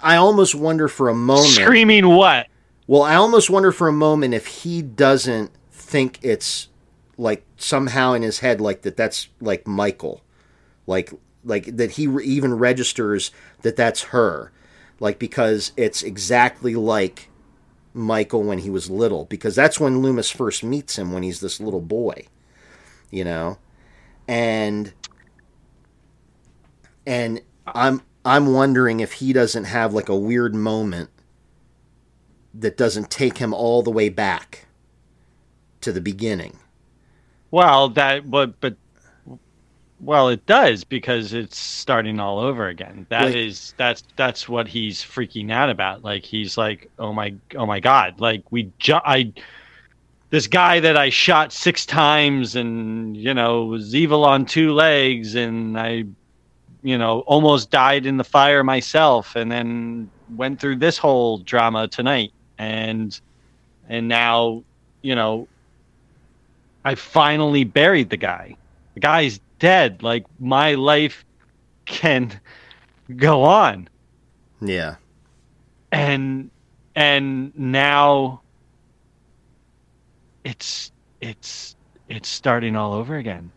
I 0.02 0.16
almost 0.16 0.54
wonder 0.54 0.88
for 0.88 1.08
a 1.08 1.14
moment. 1.14 1.48
Screaming 1.50 2.08
what? 2.08 2.48
Well, 2.86 3.02
I 3.02 3.14
almost 3.14 3.48
wonder 3.48 3.70
for 3.70 3.86
a 3.88 3.92
moment 3.92 4.34
if 4.34 4.46
he 4.46 4.82
doesn't 4.82 5.50
think 5.70 6.18
it's 6.22 6.68
like 7.16 7.44
somehow 7.56 8.12
in 8.14 8.22
his 8.22 8.40
head 8.40 8.60
like 8.60 8.82
that 8.82 8.96
that's 8.96 9.28
like 9.40 9.66
Michael. 9.66 10.22
Like 10.88 11.12
like 11.44 11.76
that 11.76 11.92
he 11.92 12.06
re- 12.06 12.24
even 12.24 12.54
registers 12.54 13.30
that 13.62 13.76
that's 13.76 14.04
her, 14.04 14.50
like 14.98 15.18
because 15.18 15.72
it's 15.76 16.02
exactly 16.02 16.74
like 16.74 17.28
Michael 17.92 18.42
when 18.42 18.60
he 18.60 18.70
was 18.70 18.90
little, 18.90 19.26
because 19.26 19.54
that's 19.54 19.78
when 19.78 20.00
Loomis 20.00 20.30
first 20.30 20.64
meets 20.64 20.98
him 20.98 21.12
when 21.12 21.22
he's 21.22 21.40
this 21.40 21.60
little 21.60 21.82
boy, 21.82 22.26
you 23.10 23.22
know, 23.22 23.58
and 24.26 24.94
and 27.06 27.42
I'm 27.66 28.00
I'm 28.24 28.54
wondering 28.54 29.00
if 29.00 29.12
he 29.12 29.34
doesn't 29.34 29.64
have 29.64 29.92
like 29.92 30.08
a 30.08 30.16
weird 30.16 30.54
moment 30.54 31.10
that 32.54 32.78
doesn't 32.78 33.10
take 33.10 33.36
him 33.38 33.52
all 33.52 33.82
the 33.82 33.90
way 33.90 34.08
back 34.08 34.66
to 35.82 35.92
the 35.92 36.00
beginning. 36.00 36.58
Well, 37.50 37.90
that 37.90 38.30
but 38.30 38.58
but 38.60 38.76
well, 40.00 40.28
it 40.28 40.44
does 40.46 40.84
because 40.84 41.32
it's 41.32 41.58
starting 41.58 42.20
all 42.20 42.38
over 42.38 42.68
again. 42.68 43.06
That 43.08 43.34
is 43.34 43.72
Like- 43.72 43.78
that's 43.78 44.04
that's 44.16 44.48
what 44.48 44.68
he's 44.68 45.02
freaking 45.02 45.50
out 45.50 45.70
about. 45.70 46.04
Like 46.04 46.24
he's 46.24 46.56
like, 46.56 46.90
"Oh 46.98 47.12
my 47.12 47.34
oh 47.56 47.66
my 47.66 47.80
god, 47.80 48.20
like 48.20 48.42
we 48.50 48.70
ju- 48.78 49.00
I 49.04 49.32
this 50.30 50.46
guy 50.46 50.78
that 50.80 50.96
I 50.96 51.08
shot 51.08 51.52
six 51.52 51.86
times 51.86 52.54
and, 52.54 53.16
you 53.16 53.32
know, 53.32 53.64
was 53.64 53.94
evil 53.94 54.24
on 54.26 54.44
two 54.44 54.74
legs 54.74 55.34
and 55.34 55.78
I 55.78 56.04
you 56.82 56.96
know, 56.96 57.20
almost 57.20 57.70
died 57.70 58.06
in 58.06 58.18
the 58.18 58.24
fire 58.24 58.62
myself 58.62 59.34
and 59.34 59.50
then 59.50 60.08
went 60.36 60.60
through 60.60 60.76
this 60.76 60.96
whole 60.96 61.38
drama 61.38 61.88
tonight 61.88 62.30
and 62.58 63.20
and 63.88 64.06
now, 64.06 64.62
you 65.02 65.14
know, 65.14 65.48
I 66.84 66.94
finally 66.94 67.64
buried 67.64 68.10
the 68.10 68.16
guy. 68.16 68.56
The 68.94 69.00
guy's 69.00 69.40
dead. 69.58 70.02
Like 70.02 70.24
my 70.38 70.74
life 70.74 71.24
can 71.84 72.38
go 73.16 73.42
on. 73.42 73.88
Yeah. 74.60 74.96
And 75.92 76.50
and 76.94 77.56
now 77.58 78.40
it's 80.44 80.92
it's 81.20 81.76
it's 82.08 82.28
starting 82.28 82.76
all 82.76 82.92
over 82.92 83.16
again 83.16 83.50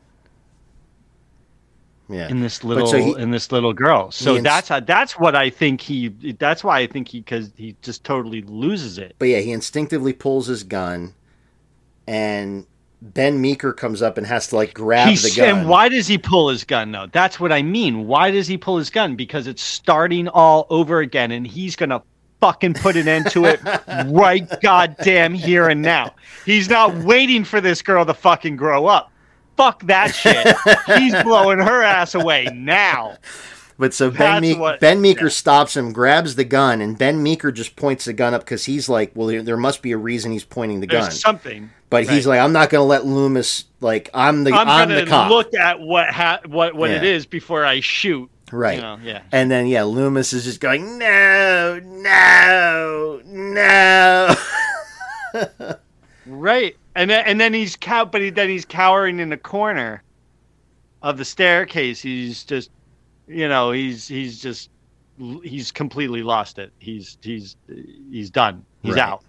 Yeah. 2.10 2.28
in 2.30 2.42
this 2.42 2.64
little 2.64 2.88
so 2.88 2.98
he- 2.98 3.16
in 3.18 3.32
this 3.32 3.52
little 3.52 3.74
girl. 3.74 4.12
So 4.12 4.36
ins- 4.36 4.44
that's 4.44 4.68
how, 4.70 4.80
that's 4.82 5.18
what 5.18 5.36
I 5.36 5.50
think 5.50 5.82
he 5.82 6.10
that's 6.40 6.64
why 6.64 6.80
I 6.80 6.88
think 6.88 7.08
he 7.08 7.22
cuz 7.22 7.52
he 7.56 7.76
just 7.82 8.04
totally 8.04 8.42
loses 8.42 8.98
it. 8.98 9.16
But 9.20 9.30
yeah, 9.30 9.40
he 9.40 9.52
instinctively 9.52 10.14
pulls 10.14 10.48
his 10.48 10.64
gun, 10.64 11.14
and 12.08 12.66
Ben 13.02 13.42
Meeker 13.42 13.74
comes 13.74 14.02
up 14.02 14.18
and 14.18 14.28
has 14.28 14.48
to 14.48 14.56
like 14.56 14.74
grab 14.76 15.10
He's, 15.10 15.24
the 15.24 15.42
gun. 15.42 15.50
And 15.60 15.70
why 15.70 15.90
does 15.90 16.08
he 16.08 16.18
pull 16.18 16.50
his 16.50 16.64
gun 16.64 16.92
though? 16.92 17.08
That's 17.12 17.40
what 17.40 17.52
I 17.52 17.64
mean. 17.64 18.06
Why 18.08 18.30
does 18.32 18.48
he 18.48 18.58
pull 18.58 18.78
his 18.78 18.90
gun? 18.92 19.16
Because 19.16 19.48
it's 19.48 19.64
starting 19.64 20.28
all 20.28 20.68
over 20.70 21.00
again 21.00 21.32
and 21.32 21.46
he's 21.48 21.76
gonna 21.76 22.04
fucking 22.42 22.76
put 22.76 22.96
an 22.96 23.08
end 23.08 23.30
to 23.32 23.46
it 23.46 23.60
right 24.08 24.48
goddamn 24.62 25.34
here 25.34 25.68
and 25.68 25.82
now. 25.82 26.14
He's 26.46 26.70
not 26.70 26.94
waiting 27.04 27.44
for 27.44 27.60
this 27.60 27.82
girl 27.82 28.06
to 28.06 28.14
fucking 28.14 28.56
grow 28.56 28.86
up. 28.86 29.12
Fuck 29.58 29.84
that 29.84 30.14
shit. 30.16 30.56
He's 30.98 31.14
blowing 31.24 31.60
her 31.60 31.82
ass 31.84 32.16
away 32.16 32.48
now. 32.54 33.18
But 33.78 33.94
so 33.96 34.12
Ben, 34.12 34.42
Me- 34.42 34.54
what- 34.56 34.80
ben 34.80 35.02
Meeker 35.02 35.30
stops 35.32 35.76
him, 35.76 35.92
grabs 35.92 36.36
the 36.36 36.44
gun, 36.44 36.82
and 36.82 36.98
Ben 36.98 37.22
Meeker 37.22 37.52
just 37.52 37.76
points 37.76 38.06
the 38.06 38.14
gun 38.14 38.34
up 38.36 38.42
because 38.42 38.66
he's 38.66 38.88
like, 38.88 39.12
well, 39.16 39.28
there, 39.28 39.42
there 39.42 39.58
must 39.58 39.82
be 39.82 39.92
a 39.92 39.98
reason 39.98 40.32
he's 40.32 40.44
pointing 40.46 40.82
the 40.82 40.88
There's 40.88 41.06
gun. 41.06 41.12
something. 41.12 41.70
But 41.92 42.08
he's 42.10 42.26
like, 42.26 42.40
I'm 42.40 42.52
not 42.54 42.72
going 42.72 42.80
to 42.82 42.86
let 42.88 43.06
Loomis 43.06 43.66
like 43.82 44.10
I'm 44.16 44.44
the 44.44 44.52
I'm, 44.54 44.68
I'm, 44.68 44.88
gonna 44.90 45.02
the 45.02 45.08
cop, 45.08 45.30
look 45.30 45.54
at 45.54 45.80
what 45.80 46.10
ha- 46.10 46.40
what 46.48 46.74
what 46.76 46.90
it 46.90 47.04
Yeah. 47.04 47.10
is 47.12 47.26
before 47.28 47.64
I 47.66 47.80
shoot. 47.82 48.30
right? 48.52 48.76
You 48.78 48.82
know, 48.82 49.00
yeah. 49.04 49.22
And 49.32 49.52
then 49.52 49.68
yeah, 49.68 49.84
Loomis 49.84 50.34
is 50.34 50.44
just 50.46 50.60
going, 50.60 50.98
no, 50.98 51.80
no, 51.84 53.22
no. 53.26 54.36
Right, 56.28 56.78
and 56.96 57.10
then 57.10 57.26
and 57.26 57.42
then 57.42 57.52
he's 57.54 57.76
cow, 57.76 58.06
but 58.06 58.22
he, 58.22 58.30
then 58.30 58.48
he's 58.48 58.64
cowering 58.64 59.20
in 59.20 59.30
the 59.30 59.38
corner 59.38 60.04
of 61.02 61.18
the 61.18 61.26
staircase. 61.26 62.00
He's 62.00 62.44
just, 62.44 62.70
you 63.28 63.48
know, 63.50 63.72
he's 63.72 64.08
he's 64.08 64.40
just 64.40 64.70
he's 65.44 65.72
completely 65.72 66.22
lost 66.22 66.60
it. 66.60 66.72
He's 66.78 67.18
he's 67.24 67.56
he's 68.12 68.30
done. 68.30 68.64
He's 68.84 68.94
Right. 68.96 69.02
out, 69.02 69.24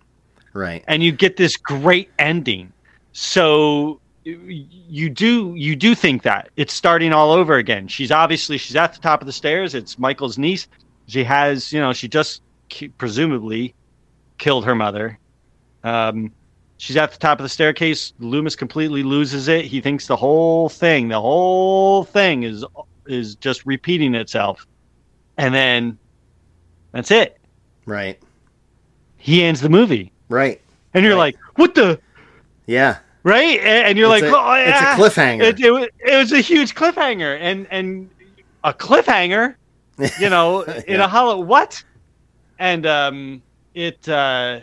right. 0.53 0.85
and 0.89 1.03
you 1.03 1.13
get 1.13 1.37
this 1.37 1.57
great 1.57 2.11
ending. 2.19 2.73
So 3.13 4.01
you 4.25 5.11
do 5.11 5.55
you 5.55 5.75
do 5.75 5.95
think 5.95 6.23
that 6.23 6.51
it's 6.57 6.73
starting 6.73 7.13
all 7.13 7.33
over 7.33 7.57
again. 7.57 7.89
She's 7.89 8.11
obviously 8.11 8.57
she's 8.59 8.77
at 8.77 8.95
the 8.95 9.01
top 9.01 9.21
of 9.21 9.27
the 9.27 9.33
stairs. 9.33 9.75
It's 9.75 9.99
Michael's 9.99 10.39
niece. 10.39 10.69
She 11.07 11.25
has 11.25 11.73
you 11.73 11.81
know 11.81 11.93
she 11.93 12.09
just 12.09 12.43
presumably 12.99 13.75
killed 14.39 14.65
her 14.65 14.75
mother. 14.75 15.19
Um, 15.85 16.33
she's 16.77 16.97
at 16.97 17.13
the 17.13 17.19
top 17.19 17.39
of 17.39 17.43
the 17.43 17.49
staircase. 17.49 18.13
Loomis 18.21 18.57
completely 18.57 19.03
loses 19.03 19.49
it. 19.49 19.65
He 19.65 19.81
thinks 19.81 20.07
the 20.07 20.17
whole 20.17 20.69
thing, 20.69 21.09
the 21.09 21.21
whole 21.21 22.05
thing 22.05 22.45
is 22.45 22.65
is 23.07 23.35
just 23.37 23.67
repeating 23.67 24.15
itself, 24.15 24.67
and 25.37 25.53
then 25.53 25.99
that's 26.93 27.11
it. 27.11 27.39
Right. 27.87 28.21
He 29.17 29.43
ends 29.43 29.61
the 29.61 29.69
movie, 29.69 30.13
Right. 30.33 30.61
and 30.95 31.05
you're 31.05 31.15
Right. 31.15 31.35
like, 31.35 31.59
"What 31.59 31.75
the?" 31.75 32.01
Yeah. 32.67 32.99
Right? 33.23 33.59
And 33.61 33.87
and 33.87 33.99
you're 33.99 34.13
It's 34.15 34.23
like, 34.23 34.33
a- 34.33 34.37
"Oh, 34.37 34.55
it's 34.55 34.81
a 34.81 34.85
cliffhanger. 35.01 35.43
It, 35.43 35.61
it, 35.61 35.71
was, 35.71 35.89
it 36.01 36.17
was 36.17 36.33
a 36.33 36.41
huge 36.41 36.75
cliffhanger, 36.75 37.39
and 37.41 37.67
and 37.71 38.11
a 38.65 38.73
cliffhanger, 38.73 39.55
you 40.19 40.29
know, 40.31 40.63
in 40.89 41.01
a 41.01 41.07
hollow 41.09 41.39
what? 41.41 41.83
And 42.59 42.85
um, 42.87 43.43
it 43.75 44.09
uh, 44.09 44.61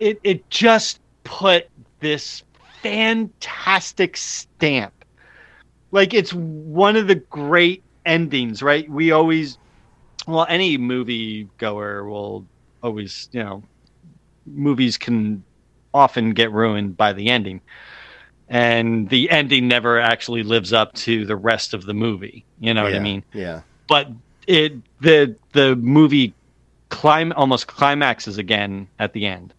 it 0.00 0.20
it 0.22 0.50
just 0.50 1.00
put 1.24 1.68
this 2.00 2.42
fantastic 2.82 4.16
stamp. 4.16 4.92
Like 5.90 6.12
it's 6.14 6.32
one 6.34 6.96
of 6.96 7.06
the 7.08 7.14
great 7.16 7.82
endings, 8.04 8.62
right? 8.62 8.88
We 8.90 9.10
always, 9.12 9.58
well, 10.26 10.46
any 10.48 10.76
movie 10.76 11.48
goer 11.58 12.04
will 12.04 12.44
always, 12.82 13.28
you 13.32 13.42
know, 13.42 13.62
movies 14.46 14.96
can 14.98 15.42
often 15.94 16.32
get 16.32 16.52
ruined 16.52 16.96
by 16.96 17.12
the 17.12 17.28
ending. 17.28 17.60
And 18.48 19.08
the 19.10 19.30
ending 19.30 19.68
never 19.68 20.00
actually 20.00 20.42
lives 20.42 20.72
up 20.72 20.94
to 20.94 21.26
the 21.26 21.36
rest 21.36 21.74
of 21.74 21.84
the 21.84 21.92
movie. 21.94 22.44
You 22.60 22.72
know 22.72 22.84
what 22.84 22.94
I 22.94 22.98
mean? 22.98 23.22
Yeah. 23.34 23.60
But 23.88 24.08
it 24.46 24.72
the 25.00 25.34
the 25.52 25.76
movie 25.76 26.32
clim 26.88 27.32
almost 27.36 27.66
climaxes 27.66 28.38
again 28.38 28.88
at 28.98 29.12
the 29.12 29.26
end. 29.26 29.52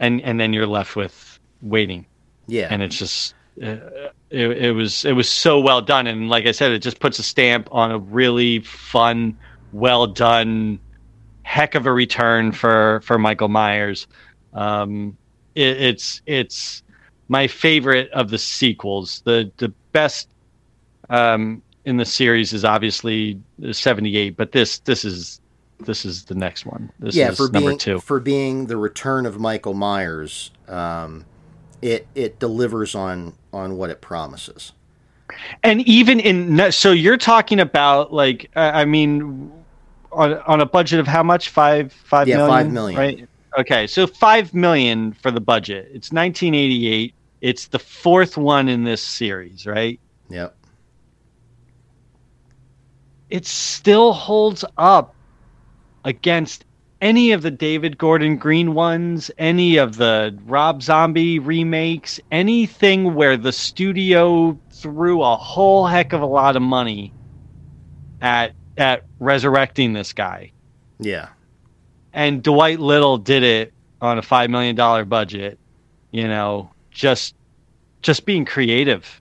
And 0.00 0.20
and 0.22 0.38
then 0.40 0.52
you're 0.52 0.66
left 0.66 0.96
with 0.96 1.38
waiting 1.62 2.06
Yeah. 2.46 2.68
and 2.70 2.82
it's 2.82 2.96
just 2.96 3.34
uh, 3.62 3.76
it, 4.30 4.50
it 4.50 4.72
was 4.72 5.04
it 5.04 5.12
was 5.12 5.28
so 5.28 5.58
well 5.58 5.80
done 5.82 6.06
and 6.06 6.28
like 6.28 6.46
i 6.46 6.52
said 6.52 6.70
it 6.70 6.78
just 6.78 7.00
puts 7.00 7.18
a 7.18 7.22
stamp 7.24 7.68
on 7.72 7.90
a 7.90 7.98
really 7.98 8.60
fun 8.60 9.36
well 9.72 10.06
done 10.06 10.78
heck 11.48 11.74
of 11.74 11.86
a 11.86 11.92
return 11.92 12.52
for 12.52 13.00
for 13.02 13.18
michael 13.18 13.48
myers. 13.48 14.06
Um 14.52 15.16
it, 15.54 15.80
it's 15.80 16.22
it's 16.26 16.82
my 17.28 17.46
favorite 17.46 18.10
of 18.10 18.30
the 18.30 18.38
sequels. 18.38 19.22
The 19.24 19.50
the 19.56 19.72
best 19.92 20.28
um 21.10 21.62
in 21.84 21.96
the 21.96 22.04
series 22.04 22.52
is 22.52 22.64
obviously 22.66 23.40
78 23.72 24.36
but 24.36 24.52
this 24.52 24.80
this 24.80 25.04
is 25.04 25.40
this 25.80 26.04
is 26.04 26.24
the 26.24 26.34
next 26.34 26.66
one. 26.66 26.90
This 26.98 27.14
yeah, 27.14 27.30
is 27.30 27.36
for 27.36 27.48
number 27.50 27.70
being 27.70 27.78
two. 27.78 28.00
for 28.00 28.20
being 28.20 28.66
the 28.66 28.76
return 28.76 29.26
of 29.26 29.38
Michael 29.38 29.74
Myers, 29.74 30.50
um, 30.66 31.24
it 31.80 32.06
it 32.14 32.38
delivers 32.40 32.94
on 32.94 33.32
on 33.52 33.76
what 33.76 33.88
it 33.90 34.00
promises. 34.00 34.72
and 35.62 35.80
even 35.82 36.20
in 36.20 36.72
so 36.72 36.90
you're 36.90 37.16
talking 37.16 37.60
about 37.60 38.12
like 38.12 38.50
i 38.56 38.84
mean 38.84 39.52
on, 40.12 40.34
on 40.46 40.60
a 40.60 40.66
budget 40.66 41.00
of 41.00 41.06
how 41.06 41.22
much? 41.22 41.48
Five 41.50 41.92
five 41.92 42.28
Yeah, 42.28 42.36
million, 42.38 42.50
five 42.66 42.72
million. 42.72 42.98
right? 42.98 43.28
Okay 43.58 43.86
so 43.86 44.06
five 44.06 44.52
million 44.54 45.12
for 45.12 45.30
the 45.30 45.40
budget. 45.40 45.86
It's 45.92 46.12
1988 46.12 47.14
it's 47.40 47.68
the 47.68 47.78
fourth 47.78 48.36
one 48.36 48.68
in 48.68 48.84
this 48.84 49.02
series 49.02 49.66
right? 49.66 49.98
Yep. 50.30 50.54
it 53.30 53.46
still 53.46 54.12
holds 54.12 54.64
up 54.76 55.14
against 56.04 56.64
any 57.00 57.32
of 57.32 57.42
the 57.42 57.50
David 57.50 57.96
Gordon 57.96 58.36
Green 58.38 58.74
ones, 58.74 59.30
any 59.38 59.76
of 59.76 59.96
the 59.96 60.36
Rob 60.46 60.82
Zombie 60.82 61.38
remakes, 61.38 62.18
anything 62.32 63.14
where 63.14 63.36
the 63.36 63.52
studio 63.52 64.58
threw 64.72 65.22
a 65.22 65.36
whole 65.36 65.86
heck 65.86 66.12
of 66.12 66.22
a 66.22 66.26
lot 66.26 66.56
of 66.56 66.62
money 66.62 67.12
at 68.20 68.52
at 68.78 69.04
resurrecting 69.18 69.92
this 69.92 70.12
guy. 70.12 70.52
Yeah. 70.98 71.28
And 72.12 72.42
Dwight 72.42 72.80
Little 72.80 73.18
did 73.18 73.42
it 73.42 73.72
on 74.00 74.18
a 74.18 74.22
5 74.22 74.50
million 74.50 74.76
dollar 74.76 75.04
budget, 75.04 75.58
you 76.10 76.26
know, 76.26 76.70
just 76.90 77.34
just 78.02 78.24
being 78.24 78.44
creative 78.44 79.20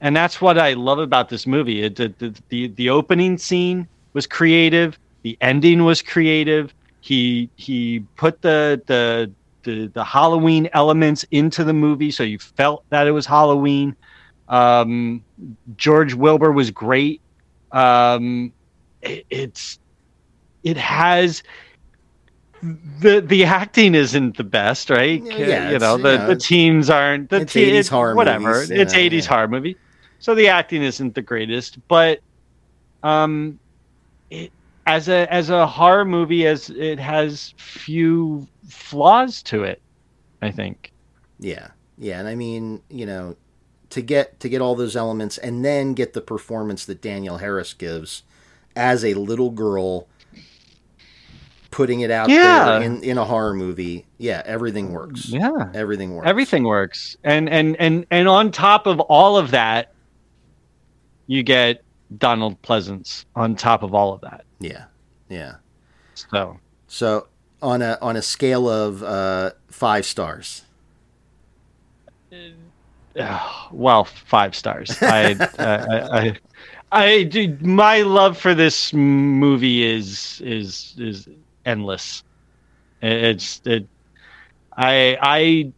and 0.00 0.14
that's 0.14 0.40
what 0.40 0.58
I 0.58 0.74
love 0.74 0.98
about 0.98 1.28
this 1.28 1.46
movie. 1.46 1.82
It, 1.82 1.96
the, 1.96 2.14
the 2.18 2.34
the 2.48 2.68
the 2.68 2.90
opening 2.90 3.38
scene 3.38 3.88
was 4.12 4.26
creative. 4.26 4.98
The 5.22 5.36
ending 5.40 5.84
was 5.84 6.02
creative. 6.02 6.72
He 7.00 7.50
he 7.56 8.00
put 8.16 8.42
the 8.42 8.80
the 8.86 9.30
the, 9.64 9.86
the 9.88 10.04
Halloween 10.04 10.68
elements 10.72 11.24
into 11.30 11.64
the 11.64 11.72
movie, 11.72 12.10
so 12.10 12.22
you 12.22 12.38
felt 12.38 12.84
that 12.90 13.06
it 13.06 13.10
was 13.10 13.26
Halloween. 13.26 13.96
Um, 14.48 15.22
George 15.76 16.14
Wilbur 16.14 16.52
was 16.52 16.70
great. 16.70 17.20
Um, 17.72 18.52
it, 19.02 19.26
it's 19.30 19.78
it 20.62 20.76
has 20.76 21.42
the 22.62 23.20
the 23.20 23.44
acting 23.44 23.94
isn't 23.94 24.36
the 24.36 24.44
best, 24.44 24.90
right? 24.90 25.22
Yeah, 25.22 25.70
you 25.70 25.78
know 25.78 25.96
the, 25.96 26.12
you 26.12 26.18
know, 26.18 26.26
the 26.26 26.36
teams 26.36 26.90
aren't 26.90 27.30
the 27.30 27.42
it's 27.42 27.52
te- 27.52 27.70
80s 27.70 27.88
horror 27.88 28.14
whatever. 28.14 28.54
movies, 28.54 28.70
it's 28.70 28.94
yeah, 28.94 29.00
eighties 29.00 29.24
yeah. 29.26 29.30
horror 29.34 29.48
movie, 29.48 29.76
so 30.18 30.34
the 30.34 30.48
acting 30.48 30.82
isn't 30.82 31.14
the 31.14 31.22
greatest, 31.22 31.78
but 31.88 32.20
um, 33.02 33.58
it, 34.30 34.52
as 34.86 35.08
a 35.08 35.32
as 35.32 35.50
a 35.50 35.66
horror 35.66 36.04
movie, 36.04 36.46
as 36.46 36.70
it 36.70 36.98
has 36.98 37.54
few 37.58 38.46
flaws 38.68 39.42
to 39.44 39.62
it, 39.62 39.80
I 40.42 40.50
think. 40.50 40.92
Yeah, 41.38 41.68
yeah, 41.96 42.18
and 42.18 42.26
I 42.26 42.34
mean, 42.34 42.82
you 42.88 43.06
know, 43.06 43.36
to 43.90 44.02
get 44.02 44.40
to 44.40 44.48
get 44.48 44.60
all 44.60 44.74
those 44.74 44.96
elements 44.96 45.38
and 45.38 45.64
then 45.64 45.94
get 45.94 46.12
the 46.12 46.20
performance 46.20 46.84
that 46.86 47.00
Danielle 47.00 47.38
Harris 47.38 47.72
gives 47.72 48.24
as 48.78 49.04
a 49.04 49.12
little 49.14 49.50
girl, 49.50 50.06
putting 51.70 52.00
it 52.00 52.10
out 52.10 52.28
Yeah. 52.30 52.64
there 52.78 52.82
in 52.82 53.02
in 53.02 53.18
a 53.18 53.24
horror 53.24 53.52
movie. 53.54 54.06
Yeah, 54.16 54.42
everything 54.46 54.92
works. 54.92 55.28
Yeah, 55.28 55.70
Everything 55.74 56.14
works. 56.14 56.28
everything 56.28 56.64
works, 56.64 57.16
and 57.24 57.48
and 57.50 57.76
and 57.78 58.06
and 58.10 58.26
on 58.28 58.50
top 58.52 58.86
of 58.86 59.00
all 59.00 59.36
of 59.36 59.50
that, 59.50 59.92
you 61.26 61.42
get 61.42 61.82
Donald 62.16 62.60
Pleasence 62.62 63.24
on 63.36 63.54
top 63.56 63.82
of 63.82 63.94
all 63.94 64.12
of 64.14 64.20
that. 64.22 64.44
Yeah, 64.60 64.84
yeah. 65.28 65.56
So 66.14 66.58
So 66.86 67.28
on 67.60 67.82
a 67.82 67.98
on 68.00 68.16
a 68.16 68.22
scale 68.22 68.68
of 68.68 69.02
uh, 69.02 69.50
five 69.68 70.06
stars. 70.06 70.62
uh, 73.18 73.68
well, 73.72 74.04
five 74.04 74.54
stars. 74.54 74.96
I, 75.02 75.32
I, 75.58 76.18
I, 76.28 76.36
I, 76.90 77.24
dude, 77.24 77.64
my 77.64 78.02
love 78.02 78.38
for 78.38 78.54
this 78.54 78.92
movie 78.92 79.84
is 79.84 80.40
is 80.44 80.94
is 80.98 81.28
endless. 81.66 82.22
It's 83.02 83.60
it. 83.64 83.86
I 84.76 85.18
I 85.20 85.72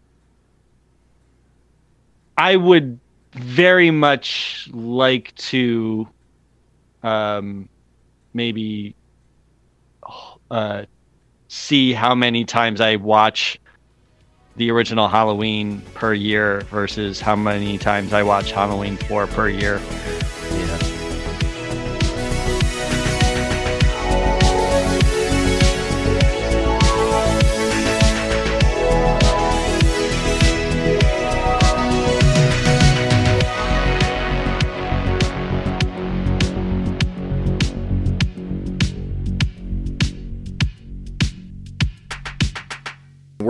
I 2.36 2.56
would 2.56 2.98
very 3.32 3.90
much 3.90 4.68
like 4.72 5.34
to, 5.36 6.08
um, 7.02 7.68
maybe, 8.32 8.94
uh, 10.50 10.84
see 11.48 11.92
how 11.92 12.14
many 12.14 12.44
times 12.44 12.80
I 12.80 12.96
watch 12.96 13.60
the 14.56 14.70
original 14.70 15.08
Halloween 15.08 15.82
per 15.94 16.14
year 16.14 16.62
versus 16.62 17.20
how 17.20 17.36
many 17.36 17.78
times 17.78 18.12
I 18.12 18.22
watch 18.22 18.52
Halloween 18.52 18.96
4 18.96 19.26
per 19.26 19.48
year. 19.48 19.80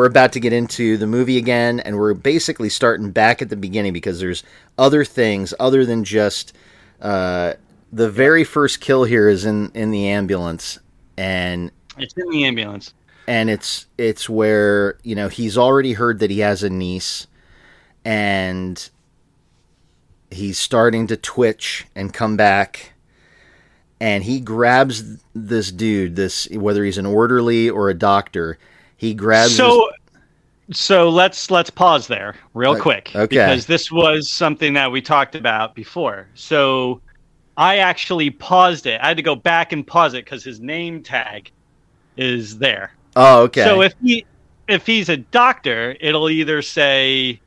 We're 0.01 0.07
about 0.07 0.33
to 0.33 0.41
get 0.41 0.55
into 0.55 0.97
the 0.97 1.07
movie 1.07 1.37
again, 1.37 1.79
and 1.79 1.99
we're 1.99 2.15
basically 2.15 2.71
starting 2.71 3.11
back 3.11 3.43
at 3.43 3.51
the 3.51 3.57
beginning 3.57 3.93
because 3.93 4.19
there's 4.19 4.43
other 4.79 5.05
things 5.05 5.53
other 5.61 5.85
than 5.85 6.05
just 6.05 6.57
uh, 7.03 7.53
the 7.93 8.09
very 8.09 8.43
first 8.43 8.81
kill 8.81 9.05
here 9.05 9.29
is 9.29 9.45
in 9.45 9.71
in 9.75 9.91
the 9.91 10.09
ambulance, 10.09 10.79
and 11.19 11.71
It's 11.99 12.15
in 12.17 12.31
the 12.31 12.45
ambulance. 12.45 12.95
and 13.29 13.51
it's 13.51 13.89
it's 13.99 14.27
where 14.27 14.97
you 15.03 15.15
know 15.15 15.29
he's 15.29 15.59
already 15.59 15.93
heard 15.93 16.21
that 16.21 16.31
he 16.31 16.39
has 16.39 16.63
a 16.63 16.71
niece, 16.71 17.27
and 18.03 18.89
he's 20.31 20.57
starting 20.57 21.09
to 21.09 21.17
twitch 21.19 21.85
and 21.95 22.15
come 22.15 22.39
back, 22.39 22.95
and 24.01 24.25
he 24.25 24.41
grabs 24.41 25.19
this 25.35 25.71
dude, 25.71 26.17
this 26.17 26.49
whether 26.53 26.87
he's 26.87 26.97
an 26.97 27.05
orderly 27.05 27.69
or 27.69 27.91
a 27.91 27.95
doctor, 27.95 28.57
he 29.01 29.15
grabs. 29.15 29.55
So 29.55 29.89
so 30.73 31.09
let's 31.09 31.51
let's 31.51 31.71
pause 31.71 32.07
there 32.07 32.37
real 32.55 32.77
O- 32.77 32.81
quick 32.81 33.11
okay. 33.15 33.29
because 33.29 33.67
this 33.67 33.91
was 33.91 34.31
something 34.31 34.75
that 34.75 34.93
we 34.93 35.01
talked 35.03 35.35
about 35.35 35.75
before. 35.75 36.29
So 36.35 37.01
I 37.57 37.79
actually 37.79 38.31
paused 38.31 38.87
it. 38.87 39.01
I 39.03 39.09
had 39.09 39.17
to 39.17 39.23
go 39.23 39.35
back 39.35 39.73
and 39.73 39.87
pause 39.87 40.15
it 40.15 40.27
cuz 40.27 40.45
his 40.45 40.61
name 40.61 41.03
tag 41.03 41.51
is 42.17 42.59
there. 42.59 42.93
oh, 43.17 43.43
okay. 43.45 43.65
So 43.65 43.83
if 43.83 43.95
he 44.03 44.27
if 44.69 44.87
he's 44.87 45.09
a 45.09 45.17
doctor, 45.17 45.97
it'll 46.01 46.31
either 46.31 46.63
say 46.63 47.41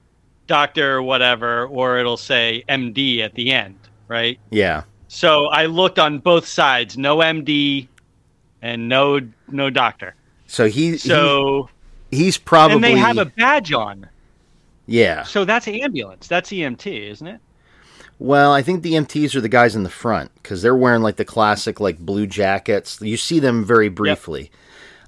doctor 0.47 1.01
whatever 1.01 1.67
or 1.67 1.97
it'll 1.99 2.17
say 2.17 2.63
MD 2.67 3.21
at 3.21 3.33
the 3.35 3.51
end, 3.51 3.77
right? 4.09 4.39
yeah, 4.51 4.83
So 5.07 5.47
I 5.47 5.67
looked 5.67 5.99
on 5.99 6.19
both 6.19 6.45
sides, 6.47 6.97
no 6.97 7.21
MD 7.21 7.87
and 8.61 8.89
no 8.89 9.19
no 9.47 9.69
doctor. 9.69 10.15
So 10.53 10.67
he, 10.67 10.97
So 10.97 11.69
he 12.11 12.17
he's 12.17 12.37
probably 12.37 12.75
and 12.75 12.83
they 12.83 12.95
have 12.95 13.17
a 13.17 13.25
badge 13.25 13.73
on. 13.73 14.07
yeah. 14.85 15.23
So 15.23 15.45
that's 15.45 15.67
ambulance. 15.67 16.27
That's 16.27 16.49
EMT, 16.51 16.85
isn't 17.11 17.27
it? 17.27 17.39
Well, 18.19 18.53
I 18.53 18.61
think 18.61 18.83
the 18.83 18.93
MTs 18.93 19.35
are 19.35 19.41
the 19.41 19.49
guys 19.49 19.75
in 19.75 19.81
the 19.83 19.89
front 19.89 20.31
because 20.35 20.61
they're 20.61 20.75
wearing 20.75 21.01
like 21.01 21.15
the 21.15 21.25
classic 21.25 21.79
like 21.79 21.97
blue 21.97 22.27
jackets. 22.27 23.01
You 23.01 23.17
see 23.17 23.39
them 23.39 23.65
very 23.65 23.89
briefly. 23.89 24.51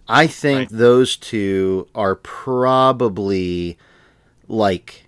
I 0.07 0.25
think 0.27 0.71
Right. 0.71 0.79
those 0.79 1.15
two 1.15 1.87
are 1.93 2.15
probably 2.15 3.77
like 4.47 5.05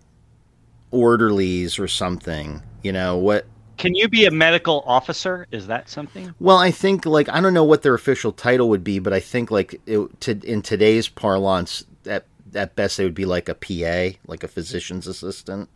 orderlies 0.91 1.79
or 1.79 1.87
something. 1.87 2.61
You 2.83 2.91
know 2.93 3.17
what? 3.17 3.45
Can 3.77 3.95
you 3.95 4.07
be 4.07 4.25
a 4.25 4.31
medical 4.31 4.83
officer? 4.85 5.47
Is 5.51 5.67
that 5.67 5.89
something? 5.89 6.33
Well, 6.39 6.57
I 6.57 6.71
think 6.71 7.05
like 7.05 7.29
I 7.29 7.39
don't 7.39 7.53
know 7.53 7.63
what 7.63 7.83
their 7.83 7.93
official 7.93 8.31
title 8.31 8.69
would 8.69 8.83
be, 8.83 8.99
but 8.99 9.13
I 9.13 9.19
think 9.19 9.51
like 9.51 9.79
it, 9.85 10.21
to, 10.21 10.39
in 10.43 10.61
today's 10.61 11.07
parlance, 11.07 11.85
at 12.05 12.25
at 12.55 12.75
best 12.75 12.97
they 12.97 13.03
would 13.03 13.13
be 13.13 13.25
like 13.25 13.49
a 13.49 13.55
PA, 13.55 14.17
like 14.27 14.43
a 14.43 14.47
physician's 14.47 15.07
assistant, 15.07 15.69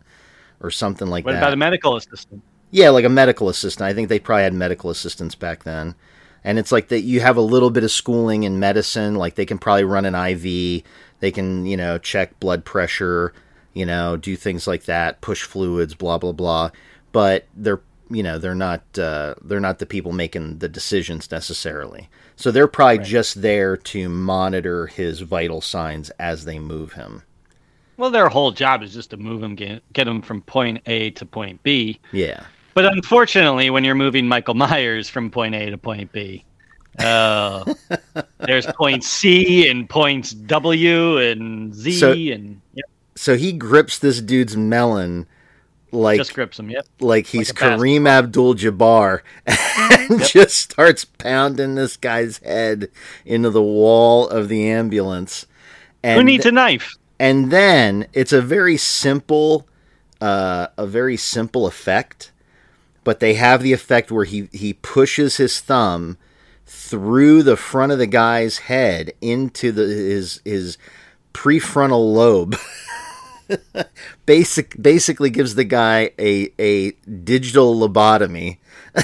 or 0.60 0.70
something 0.70 1.08
like 1.08 1.24
What 1.24 1.32
that. 1.32 1.36
What 1.36 1.42
about 1.42 1.54
a 1.54 1.56
medical 1.56 1.96
assistant? 1.96 2.42
Yeah, 2.70 2.90
like 2.90 3.04
a 3.04 3.10
medical 3.10 3.48
assistant. 3.48 3.86
I 3.86 3.94
think 3.94 4.08
they 4.08 4.18
probably 4.18 4.44
had 4.44 4.54
medical 4.54 4.90
assistants 4.90 5.34
back 5.34 5.64
then. 5.64 5.94
And 6.44 6.58
it's 6.58 6.72
like 6.72 6.88
that 6.88 7.02
you 7.02 7.20
have 7.20 7.36
a 7.36 7.42
little 7.42 7.70
bit 7.70 7.84
of 7.84 7.90
schooling 7.90 8.42
in 8.42 8.58
medicine, 8.58 9.14
like 9.14 9.36
they 9.36 9.46
can 9.46 9.58
probably 9.58 9.84
run 9.84 10.04
an 10.04 10.14
IV, 10.14 10.82
they 11.20 11.30
can, 11.30 11.66
you 11.66 11.76
know, 11.76 11.98
check 11.98 12.40
blood 12.40 12.64
pressure, 12.64 13.32
you 13.74 13.86
know, 13.86 14.16
do 14.16 14.34
things 14.34 14.66
like 14.66 14.84
that, 14.84 15.20
push 15.20 15.44
fluids, 15.44 15.94
blah 15.94 16.18
blah 16.18 16.32
blah. 16.32 16.70
But 17.12 17.46
they're, 17.54 17.80
you 18.14 18.22
know, 18.22 18.38
they're 18.38 18.54
not 18.54 18.82
uh, 18.98 19.34
they're 19.42 19.60
not 19.60 19.78
the 19.78 19.86
people 19.86 20.12
making 20.12 20.58
the 20.58 20.68
decisions 20.68 21.30
necessarily. 21.30 22.08
So 22.36 22.50
they're 22.50 22.68
probably 22.68 22.98
just 22.98 23.42
there 23.42 23.76
to 23.76 24.08
monitor 24.08 24.86
his 24.86 25.20
vital 25.20 25.60
signs 25.60 26.10
as 26.18 26.44
they 26.44 26.58
move 26.58 26.92
him. 26.92 27.22
Well, 27.96 28.10
their 28.10 28.28
whole 28.28 28.50
job 28.50 28.82
is 28.82 28.94
just 28.94 29.10
to 29.10 29.16
move 29.16 29.42
him, 29.42 29.54
get, 29.54 29.82
get 29.92 30.08
him 30.08 30.22
from 30.22 30.42
point 30.42 30.80
A 30.86 31.10
to 31.10 31.26
point 31.26 31.62
B. 31.62 32.00
Yeah. 32.10 32.44
But 32.74 32.86
unfortunately, 32.86 33.70
when 33.70 33.84
you're 33.84 33.94
moving 33.94 34.26
Michael 34.26 34.54
Myers 34.54 35.08
from 35.08 35.30
point 35.30 35.54
A 35.54 35.70
to 35.70 35.78
point 35.78 36.10
B, 36.10 36.44
oh, 37.00 37.64
there's 38.38 38.66
point 38.66 39.04
C 39.04 39.68
and 39.68 39.88
points 39.88 40.32
W 40.32 41.18
and 41.18 41.74
Z 41.74 41.92
So- 41.98 42.12
and 42.12 42.60
yep, 42.74 42.86
So 43.14 43.36
he 43.36 43.52
grips 43.52 43.98
this 43.98 44.20
dude's 44.20 44.56
melon 44.56 45.26
like 45.92 46.18
just 46.18 46.34
grips 46.34 46.58
him. 46.58 46.70
Yep. 46.70 46.86
like 47.00 47.26
he's 47.26 47.52
basketball. 47.52 47.78
Kareem 47.78 48.08
Abdul-Jabbar 48.08 49.20
and 50.10 50.22
just 50.24 50.56
starts 50.56 51.04
pounding 51.04 51.74
this 51.74 51.96
guy's 51.96 52.38
head 52.38 52.88
into 53.24 53.50
the 53.50 53.62
wall 53.62 54.28
of 54.28 54.48
the 54.48 54.68
ambulance. 54.68 55.46
And 56.02 56.18
Who 56.18 56.24
needs 56.24 56.46
a 56.46 56.52
knife? 56.52 56.94
and 57.20 57.52
then 57.52 58.06
it's 58.12 58.32
a 58.32 58.42
very 58.42 58.76
simple 58.76 59.68
uh, 60.20 60.68
a 60.76 60.86
very 60.86 61.16
simple 61.16 61.66
effect, 61.66 62.30
but 63.04 63.20
they 63.20 63.34
have 63.34 63.62
the 63.62 63.72
effect 63.72 64.10
where 64.10 64.24
he 64.24 64.48
he 64.52 64.72
pushes 64.72 65.36
his 65.36 65.60
thumb 65.60 66.16
through 66.66 67.42
the 67.42 67.56
front 67.56 67.92
of 67.92 67.98
the 67.98 68.06
guy's 68.06 68.58
head 68.58 69.12
into 69.20 69.72
the 69.72 69.82
his 69.82 70.40
his 70.44 70.78
prefrontal 71.34 72.12
lobe. 72.14 72.56
Basic 74.26 74.80
basically 74.80 75.30
gives 75.30 75.54
the 75.54 75.64
guy 75.64 76.10
a 76.18 76.52
a 76.58 76.92
digital 77.24 77.74
lobotomy. 77.74 78.58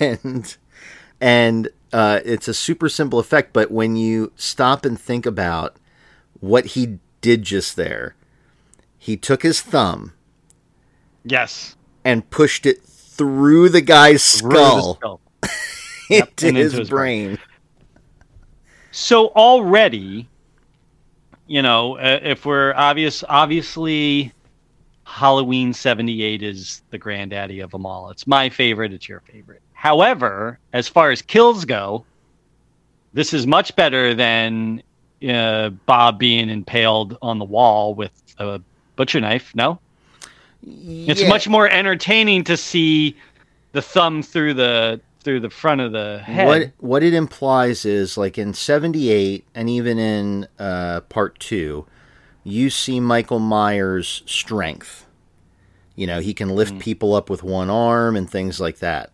and 0.00 0.56
and 1.20 1.68
uh, 1.92 2.20
it's 2.24 2.48
a 2.48 2.54
super 2.54 2.88
simple 2.88 3.18
effect, 3.18 3.52
but 3.52 3.70
when 3.70 3.96
you 3.96 4.32
stop 4.36 4.84
and 4.84 5.00
think 5.00 5.26
about 5.26 5.76
what 6.40 6.66
he 6.66 6.98
did 7.20 7.42
just 7.42 7.76
there, 7.76 8.14
he 8.98 9.16
took 9.16 9.42
his 9.42 9.60
thumb 9.60 10.12
Yes. 11.24 11.76
and 12.04 12.28
pushed 12.30 12.64
it 12.64 12.82
through 12.82 13.68
the 13.68 13.82
guy's 13.82 14.22
skull, 14.22 14.94
skull. 14.96 15.20
Yep, 16.10 16.42
into 16.42 16.58
his 16.58 16.72
into 16.72 16.78
his 16.80 16.90
brain. 16.90 17.38
So 18.90 19.28
already, 19.28 20.28
you 21.50 21.62
know, 21.62 21.98
uh, 21.98 22.20
if 22.22 22.46
we're 22.46 22.72
obvious, 22.76 23.24
obviously, 23.28 24.32
Halloween 25.02 25.72
'78 25.72 26.44
is 26.44 26.80
the 26.90 26.98
granddaddy 26.98 27.58
of 27.58 27.72
them 27.72 27.84
all. 27.84 28.08
It's 28.10 28.24
my 28.24 28.48
favorite. 28.48 28.92
It's 28.92 29.08
your 29.08 29.18
favorite. 29.18 29.60
However, 29.72 30.60
as 30.72 30.86
far 30.86 31.10
as 31.10 31.22
kills 31.22 31.64
go, 31.64 32.04
this 33.14 33.34
is 33.34 33.48
much 33.48 33.74
better 33.74 34.14
than 34.14 34.80
uh, 35.28 35.70
Bob 35.86 36.20
being 36.20 36.50
impaled 36.50 37.18
on 37.20 37.40
the 37.40 37.44
wall 37.44 37.96
with 37.96 38.12
a 38.38 38.60
butcher 38.94 39.20
knife. 39.20 39.52
No, 39.52 39.80
it's 40.64 41.26
much 41.26 41.48
more 41.48 41.68
entertaining 41.68 42.44
to 42.44 42.56
see 42.56 43.16
the 43.72 43.82
thumb 43.82 44.22
through 44.22 44.54
the 44.54 45.00
through 45.22 45.40
the 45.40 45.50
front 45.50 45.80
of 45.80 45.92
the 45.92 46.20
head. 46.24 46.46
What 46.46 46.72
what 46.78 47.02
it 47.02 47.14
implies 47.14 47.84
is 47.84 48.16
like 48.16 48.38
in 48.38 48.54
'78 48.54 49.46
and 49.54 49.68
even 49.68 49.98
in 49.98 50.48
uh, 50.58 51.00
Part 51.02 51.38
Two, 51.38 51.86
you 52.44 52.70
see 52.70 53.00
Michael 53.00 53.38
Myers' 53.38 54.22
strength. 54.26 55.06
You 55.94 56.06
know, 56.06 56.20
he 56.20 56.32
can 56.32 56.48
lift 56.48 56.78
people 56.78 57.14
up 57.14 57.28
with 57.28 57.42
one 57.42 57.68
arm 57.68 58.16
and 58.16 58.30
things 58.30 58.58
like 58.58 58.78
that. 58.78 59.10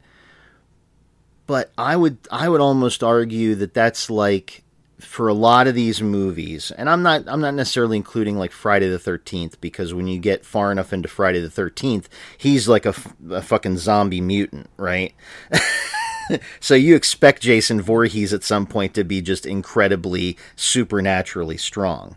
But 1.46 1.72
I 1.76 1.96
would 1.96 2.18
I 2.30 2.48
would 2.48 2.60
almost 2.60 3.02
argue 3.02 3.54
that 3.56 3.74
that's 3.74 4.08
like 4.10 4.62
for 4.98 5.28
a 5.28 5.34
lot 5.34 5.66
of 5.66 5.74
these 5.74 6.00
movies, 6.00 6.70
and 6.70 6.88
I'm 6.88 7.02
not 7.02 7.24
I'm 7.26 7.40
not 7.40 7.54
necessarily 7.54 7.96
including 7.96 8.38
like 8.38 8.52
Friday 8.52 8.88
the 8.88 8.98
Thirteenth 8.98 9.60
because 9.60 9.92
when 9.92 10.06
you 10.06 10.18
get 10.18 10.44
far 10.44 10.72
enough 10.72 10.92
into 10.92 11.08
Friday 11.08 11.40
the 11.40 11.50
Thirteenth, 11.50 12.08
he's 12.38 12.68
like 12.68 12.86
a 12.86 12.92
fucking 12.92 13.78
zombie 13.78 14.20
mutant, 14.20 14.70
right? 14.76 15.14
so 16.60 16.74
you 16.74 16.96
expect 16.96 17.42
Jason 17.42 17.80
Voorhees 17.80 18.32
at 18.32 18.42
some 18.42 18.66
point 18.66 18.94
to 18.94 19.04
be 19.04 19.20
just 19.20 19.46
incredibly 19.46 20.36
supernaturally 20.56 21.56
strong. 21.56 22.16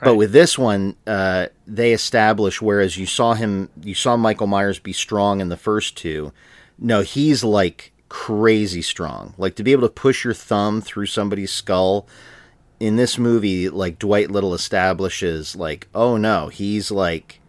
But 0.00 0.16
with 0.16 0.32
this 0.32 0.58
one, 0.58 0.96
uh, 1.06 1.46
they 1.66 1.92
establish 1.92 2.60
whereas 2.60 2.98
you 2.98 3.06
saw 3.06 3.34
him, 3.34 3.70
you 3.82 3.94
saw 3.94 4.16
Michael 4.16 4.46
Myers 4.46 4.78
be 4.78 4.92
strong 4.92 5.40
in 5.40 5.48
the 5.48 5.56
first 5.56 5.96
two. 5.96 6.32
No, 6.78 7.00
he's 7.00 7.42
like 7.42 7.93
crazy 8.14 8.80
strong. 8.80 9.34
Like 9.36 9.56
to 9.56 9.64
be 9.64 9.72
able 9.72 9.88
to 9.88 9.92
push 9.92 10.22
your 10.22 10.34
thumb 10.34 10.80
through 10.80 11.06
somebody's 11.06 11.50
skull 11.50 12.06
in 12.78 12.94
this 12.94 13.18
movie, 13.18 13.68
like 13.68 13.98
Dwight 13.98 14.30
Little 14.30 14.54
establishes, 14.54 15.56
like, 15.56 15.88
oh 15.96 16.16
no, 16.16 16.46
he's 16.46 16.92
like 16.92 17.40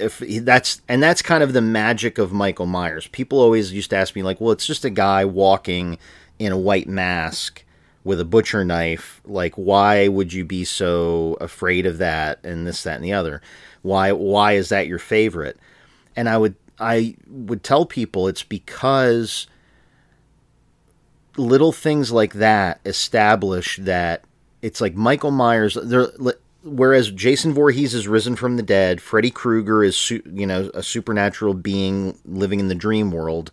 if 0.00 0.18
he, 0.18 0.40
that's 0.40 0.82
and 0.88 1.00
that's 1.00 1.22
kind 1.22 1.44
of 1.44 1.52
the 1.52 1.60
magic 1.60 2.18
of 2.18 2.32
Michael 2.32 2.66
Myers. 2.66 3.06
People 3.06 3.38
always 3.38 3.72
used 3.72 3.90
to 3.90 3.96
ask 3.96 4.16
me 4.16 4.24
like, 4.24 4.40
"Well, 4.40 4.50
it's 4.50 4.66
just 4.66 4.84
a 4.84 4.90
guy 4.90 5.24
walking 5.24 5.96
in 6.40 6.50
a 6.50 6.58
white 6.58 6.88
mask 6.88 7.64
with 8.02 8.20
a 8.20 8.24
butcher 8.24 8.64
knife. 8.64 9.20
Like, 9.24 9.54
why 9.54 10.08
would 10.08 10.32
you 10.32 10.44
be 10.44 10.64
so 10.64 11.36
afraid 11.40 11.86
of 11.86 11.98
that 11.98 12.44
and 12.44 12.66
this, 12.66 12.82
that, 12.82 12.96
and 12.96 13.04
the 13.04 13.12
other? 13.12 13.40
Why 13.82 14.10
why 14.10 14.54
is 14.54 14.70
that 14.70 14.88
your 14.88 14.98
favorite?" 14.98 15.56
And 16.16 16.28
I 16.28 16.36
would 16.36 16.56
I 16.80 17.14
would 17.28 17.62
tell 17.62 17.86
people 17.86 18.26
it's 18.26 18.42
because 18.42 19.46
little 21.38 21.72
things 21.72 22.12
like 22.12 22.34
that 22.34 22.80
establish 22.84 23.78
that 23.82 24.22
it's 24.62 24.80
like 24.80 24.94
Michael 24.94 25.30
Myers. 25.30 25.78
Whereas 26.64 27.10
Jason 27.10 27.54
Voorhees 27.54 27.94
is 27.94 28.08
risen 28.08 28.36
from 28.36 28.56
the 28.56 28.62
dead, 28.62 29.00
Freddy 29.00 29.30
Krueger 29.30 29.84
is 29.84 30.10
you 30.10 30.46
know 30.46 30.70
a 30.74 30.82
supernatural 30.82 31.54
being 31.54 32.18
living 32.24 32.60
in 32.60 32.68
the 32.68 32.74
dream 32.74 33.10
world. 33.10 33.52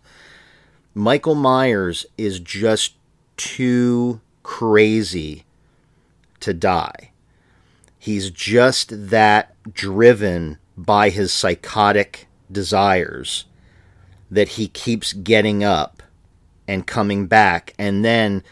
Michael 0.94 1.34
Myers 1.34 2.06
is 2.16 2.40
just 2.40 2.94
too 3.36 4.20
crazy 4.42 5.44
to 6.40 6.54
die. 6.54 7.10
He's 7.98 8.30
just 8.30 9.10
that 9.10 9.54
driven 9.72 10.58
by 10.76 11.10
his 11.10 11.32
psychotic 11.32 12.26
desires 12.50 13.46
that 14.30 14.50
he 14.50 14.68
keeps 14.68 15.12
getting 15.12 15.64
up 15.64 15.95
and 16.68 16.86
coming 16.86 17.26
back 17.26 17.74
and 17.78 18.04
then 18.04 18.42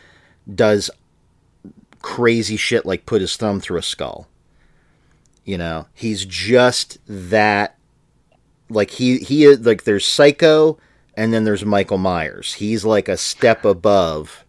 does 0.52 0.90
crazy 2.02 2.56
shit 2.56 2.84
like 2.84 3.06
put 3.06 3.20
his 3.20 3.36
thumb 3.36 3.60
through 3.60 3.78
a 3.78 3.82
skull. 3.82 4.28
You 5.44 5.58
know, 5.58 5.86
he's 5.94 6.24
just 6.24 6.98
that 7.06 7.76
like 8.68 8.90
he 8.90 9.18
he 9.18 9.54
like 9.56 9.84
there's 9.84 10.06
Psycho 10.06 10.78
and 11.16 11.32
then 11.32 11.44
there's 11.44 11.64
Michael 11.64 11.98
Myers. 11.98 12.54
He's 12.54 12.84
like 12.84 13.08
a 13.08 13.16
step 13.16 13.64
above 13.64 14.44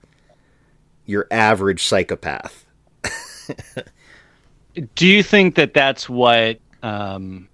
your 1.06 1.28
average 1.32 1.84
psychopath. 1.84 2.66
Do 4.96 5.08
you 5.08 5.24
think 5.24 5.56
that 5.56 5.74
that's 5.74 6.10
what 6.10 6.60
um, 6.84 7.48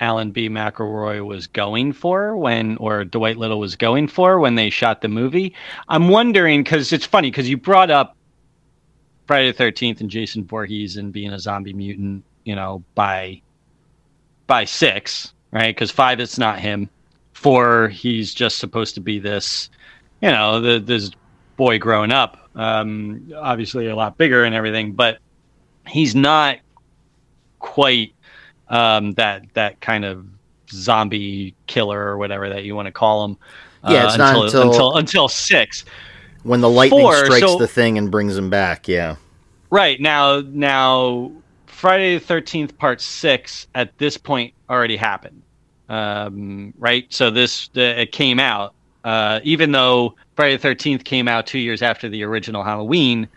Alan 0.00 0.30
B. 0.30 0.48
McElroy 0.48 1.24
was 1.24 1.46
going 1.46 1.92
for 1.92 2.36
when, 2.36 2.76
or 2.76 3.04
Dwight 3.04 3.36
Little 3.36 3.58
was 3.58 3.76
going 3.76 4.08
for 4.08 4.38
when 4.38 4.54
they 4.54 4.70
shot 4.70 5.00
the 5.00 5.08
movie? 5.08 5.54
I'm 5.88 6.08
wondering 6.08 6.62
because 6.62 6.92
it's 6.92 7.06
funny 7.06 7.30
because 7.30 7.48
you 7.48 7.56
brought 7.56 7.90
up 7.90 8.16
Friday 9.26 9.48
the 9.48 9.56
Thirteenth 9.56 10.00
and 10.00 10.08
Jason 10.08 10.44
Voorhees 10.44 10.96
and 10.96 11.12
being 11.12 11.32
a 11.32 11.38
zombie 11.38 11.72
mutant, 11.72 12.24
you 12.44 12.54
know, 12.54 12.82
by 12.94 13.42
by 14.46 14.64
six, 14.64 15.32
right? 15.50 15.74
Because 15.74 15.90
five, 15.90 16.20
it's 16.20 16.38
not 16.38 16.60
him. 16.60 16.88
Four, 17.32 17.88
he's 17.88 18.34
just 18.34 18.58
supposed 18.58 18.94
to 18.96 19.00
be 19.00 19.18
this, 19.18 19.70
you 20.20 20.30
know, 20.30 20.60
the, 20.60 20.80
this 20.80 21.10
boy 21.56 21.78
growing 21.78 22.10
up. 22.10 22.48
Um, 22.56 23.32
obviously, 23.36 23.86
a 23.86 23.94
lot 23.94 24.16
bigger 24.16 24.44
and 24.44 24.54
everything, 24.54 24.92
but 24.92 25.18
he's 25.86 26.14
not 26.14 26.58
quite 27.58 28.14
um, 28.70 29.12
that 29.14 29.44
that 29.54 29.80
kind 29.80 30.04
of 30.04 30.26
zombie 30.70 31.54
killer 31.66 32.00
or 32.00 32.18
whatever 32.18 32.48
that 32.48 32.64
you 32.64 32.74
want 32.74 32.86
to 32.86 32.92
call 32.92 33.24
him. 33.24 33.36
Yeah, 33.88 34.06
it's 34.08 34.18
not 34.18 34.44
until- 34.44 34.62
until 34.70 34.96
until 34.96 35.28
six. 35.28 35.84
When 36.42 36.60
the 36.60 36.68
lightning 36.70 37.00
Four, 37.00 37.24
strikes 37.24 37.46
so- 37.46 37.58
the 37.58 37.66
thing 37.68 37.98
and 37.98 38.10
brings 38.10 38.36
him 38.36 38.50
back, 38.50 38.88
yeah. 38.88 39.16
Right 39.70 40.00
now, 40.00 40.40
now 40.46 41.30
Friday 41.66 42.14
the 42.14 42.20
Thirteenth 42.24 42.76
Part 42.78 43.00
Six 43.00 43.66
at 43.74 43.96
this 43.98 44.16
point 44.16 44.54
already 44.70 44.96
happened. 44.96 45.42
Um, 45.88 46.74
right, 46.78 47.06
so 47.12 47.30
this 47.30 47.68
the, 47.68 48.00
it 48.02 48.12
came 48.12 48.38
out. 48.40 48.74
Uh, 49.04 49.40
even 49.42 49.72
though 49.72 50.14
Friday 50.36 50.56
the 50.56 50.62
Thirteenth 50.62 51.04
came 51.04 51.28
out 51.28 51.46
two 51.46 51.58
years 51.58 51.82
after 51.82 52.08
the 52.08 52.22
original 52.24 52.62
Halloween, 52.62 53.28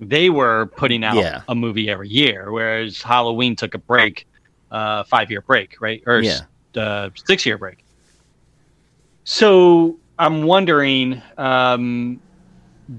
they 0.00 0.30
were 0.30 0.66
putting 0.76 1.04
out 1.04 1.16
Yeah. 1.16 1.42
a 1.48 1.54
movie 1.54 1.88
every 1.90 2.08
year, 2.08 2.50
whereas 2.50 3.02
Halloween 3.02 3.54
took 3.56 3.74
a 3.74 3.78
break, 3.78 4.26
uh, 4.72 5.04
five 5.04 5.30
year 5.30 5.42
break, 5.42 5.80
right, 5.80 6.02
or 6.06 6.20
Yeah. 6.20 6.40
uh, 6.76 7.10
six 7.14 7.46
year 7.46 7.58
break. 7.58 7.84
So 9.24 9.98
I'm 10.18 10.42
wondering. 10.42 11.22
Um, 11.38 12.20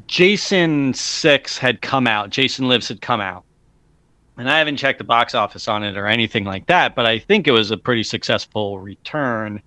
Jason 0.07 0.93
Six 0.93 1.57
had 1.57 1.81
come 1.81 2.07
out. 2.07 2.29
Jason 2.29 2.67
Lives 2.67 2.87
had 2.87 3.01
come 3.01 3.19
out, 3.21 3.43
and 4.37 4.49
I 4.49 4.57
haven't 4.57 4.77
checked 4.77 4.97
the 4.97 5.03
box 5.03 5.35
office 5.35 5.67
on 5.67 5.83
it 5.83 5.97
or 5.97 6.07
anything 6.07 6.45
like 6.45 6.65
that. 6.67 6.95
But 6.95 7.05
I 7.05 7.19
think 7.19 7.47
it 7.47 7.51
was 7.51 7.69
a 7.69 7.77
pretty 7.77 8.03
successful 8.03 8.79
return 8.79 9.61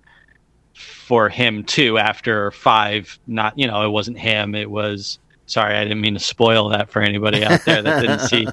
for 0.73 1.29
him 1.29 1.63
too. 1.63 1.97
After 1.97 2.51
five, 2.51 3.19
not 3.27 3.57
you 3.57 3.67
know, 3.67 3.85
it 3.85 3.89
wasn't 3.89 4.17
him. 4.17 4.55
It 4.55 4.69
was 4.69 5.19
sorry, 5.47 5.75
I 5.75 5.83
didn't 5.83 6.01
mean 6.01 6.13
to 6.13 6.19
spoil 6.19 6.69
that 6.69 6.89
for 6.89 7.01
anybody 7.01 7.43
out 7.43 7.65
there 7.65 7.81
that 7.81 8.01
didn't 8.01 8.19
see 8.19 8.47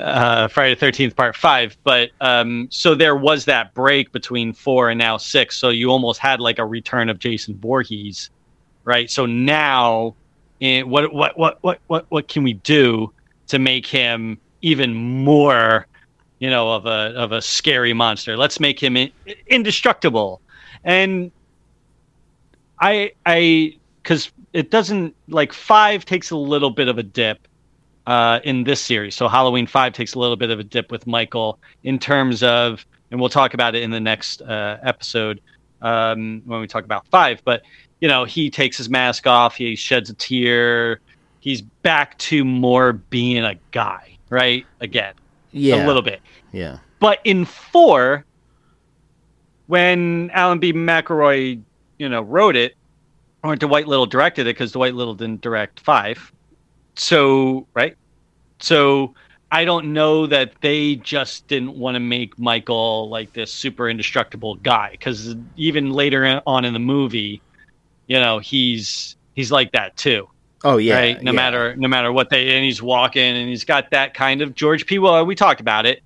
uh, 0.00 0.48
Friday 0.48 0.74
the 0.74 0.80
Thirteenth 0.80 1.14
Part 1.14 1.36
Five. 1.36 1.76
But 1.84 2.10
um, 2.20 2.68
so 2.70 2.94
there 2.94 3.16
was 3.16 3.44
that 3.44 3.74
break 3.74 4.10
between 4.12 4.52
four 4.52 4.88
and 4.90 4.98
now 4.98 5.18
six. 5.18 5.58
So 5.58 5.68
you 5.68 5.90
almost 5.90 6.20
had 6.20 6.40
like 6.40 6.58
a 6.58 6.64
return 6.64 7.08
of 7.08 7.18
Jason 7.18 7.56
Voorhees, 7.58 8.30
right? 8.84 9.10
So 9.10 9.26
now 9.26 10.14
and 10.60 10.90
what 10.90 11.12
what 11.12 11.38
what 11.38 11.58
what 11.62 11.80
what 11.86 12.06
what 12.08 12.28
can 12.28 12.42
we 12.42 12.54
do 12.54 13.12
to 13.48 13.58
make 13.58 13.86
him 13.86 14.38
even 14.62 14.94
more 14.94 15.86
you 16.38 16.50
know 16.50 16.72
of 16.72 16.86
a 16.86 17.14
of 17.16 17.32
a 17.32 17.40
scary 17.40 17.92
monster 17.92 18.36
let's 18.36 18.60
make 18.60 18.80
him 18.80 18.96
in, 18.96 19.10
indestructible 19.46 20.40
and 20.84 21.30
i 22.80 23.10
i 23.26 23.74
because 24.02 24.30
it 24.52 24.70
doesn't 24.70 25.14
like 25.28 25.52
five 25.52 26.04
takes 26.04 26.30
a 26.30 26.36
little 26.36 26.70
bit 26.70 26.88
of 26.88 26.98
a 26.98 27.02
dip 27.02 27.46
uh, 28.06 28.40
in 28.44 28.64
this 28.64 28.80
series. 28.80 29.14
So 29.14 29.28
Halloween 29.28 29.66
Five 29.66 29.92
takes 29.92 30.14
a 30.14 30.18
little 30.18 30.36
bit 30.36 30.50
of 30.50 30.58
a 30.58 30.64
dip 30.64 30.90
with 30.90 31.06
Michael 31.06 31.58
in 31.84 31.98
terms 31.98 32.42
of, 32.42 32.84
and 33.10 33.20
we'll 33.20 33.28
talk 33.28 33.54
about 33.54 33.74
it 33.74 33.82
in 33.82 33.90
the 33.90 34.00
next 34.00 34.42
uh, 34.42 34.78
episode 34.82 35.40
um, 35.82 36.42
when 36.46 36.60
we 36.60 36.66
talk 36.66 36.84
about 36.84 37.06
Five. 37.08 37.42
But 37.44 37.62
you 38.00 38.08
know, 38.08 38.24
he 38.24 38.48
takes 38.50 38.78
his 38.78 38.88
mask 38.88 39.26
off, 39.26 39.54
he 39.56 39.76
sheds 39.76 40.08
a 40.08 40.14
tear, 40.14 41.00
he's 41.40 41.60
back 41.60 42.16
to 42.18 42.44
more 42.44 42.94
being 42.94 43.44
a 43.44 43.54
guy, 43.72 44.16
right? 44.30 44.66
Again, 44.80 45.12
Yeah. 45.52 45.84
a 45.84 45.86
little 45.86 46.02
bit. 46.02 46.20
Yeah. 46.52 46.78
But 46.98 47.20
in 47.24 47.44
four, 47.44 48.24
when 49.66 50.30
Alan 50.32 50.58
B. 50.58 50.72
McElroy, 50.72 51.60
you 51.98 52.08
know, 52.08 52.22
wrote 52.22 52.56
it, 52.56 52.74
or 53.42 53.56
Dwight 53.56 53.86
Little 53.86 54.06
directed 54.06 54.42
it 54.42 54.54
because 54.54 54.72
Dwight 54.72 54.94
Little 54.94 55.14
didn't 55.14 55.40
direct 55.40 55.80
five. 55.80 56.32
So 56.96 57.66
right, 57.74 57.96
so 58.58 59.14
I 59.50 59.64
don't 59.64 59.92
know 59.92 60.26
that 60.26 60.52
they 60.60 60.96
just 60.96 61.46
didn't 61.48 61.76
want 61.76 61.94
to 61.94 62.00
make 62.00 62.38
Michael 62.38 63.08
like 63.08 63.32
this 63.32 63.52
super 63.52 63.88
indestructible 63.88 64.56
guy 64.56 64.90
because 64.92 65.34
even 65.56 65.92
later 65.92 66.42
on 66.46 66.64
in 66.64 66.72
the 66.72 66.78
movie, 66.78 67.40
you 68.06 68.18
know, 68.20 68.38
he's 68.38 69.16
he's 69.34 69.50
like 69.50 69.72
that 69.72 69.96
too 69.96 70.28
Oh 70.62 70.76
yeah. 70.76 70.94
right? 70.94 71.22
No 71.22 71.32
yeah. 71.32 71.36
matter 71.36 71.76
no 71.76 71.88
matter 71.88 72.12
what 72.12 72.30
they 72.30 72.54
and 72.54 72.64
he's 72.64 72.82
walking 72.82 73.36
and 73.36 73.48
he's 73.48 73.64
got 73.64 73.90
that 73.90 74.14
kind 74.14 74.42
of 74.42 74.54
George 74.54 74.86
P. 74.86 74.98
Well, 74.98 75.24
we 75.24 75.34
talked 75.34 75.60
about 75.60 75.86
it. 75.86 76.02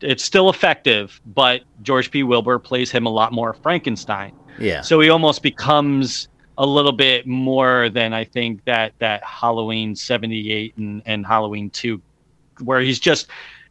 It's 0.00 0.24
still 0.24 0.48
effective, 0.48 1.20
but 1.26 1.62
George 1.82 2.10
P. 2.10 2.22
Wilbur 2.22 2.58
plays 2.58 2.90
him 2.90 3.06
a 3.06 3.10
lot 3.10 3.32
more 3.32 3.52
Frankenstein. 3.52 4.32
Yeah. 4.58 4.80
So 4.80 5.00
he 5.00 5.10
almost 5.10 5.42
becomes 5.42 6.28
a 6.58 6.66
little 6.66 6.92
bit 6.92 7.26
more 7.26 7.88
than 7.90 8.12
I 8.12 8.24
think 8.24 8.64
that 8.64 8.92
that 8.98 9.22
Halloween 9.24 9.94
'78 9.94 10.76
and, 10.76 11.02
and 11.06 11.26
Halloween 11.26 11.70
Two, 11.70 12.00
where 12.62 12.80
he's 12.80 12.98
just 12.98 13.28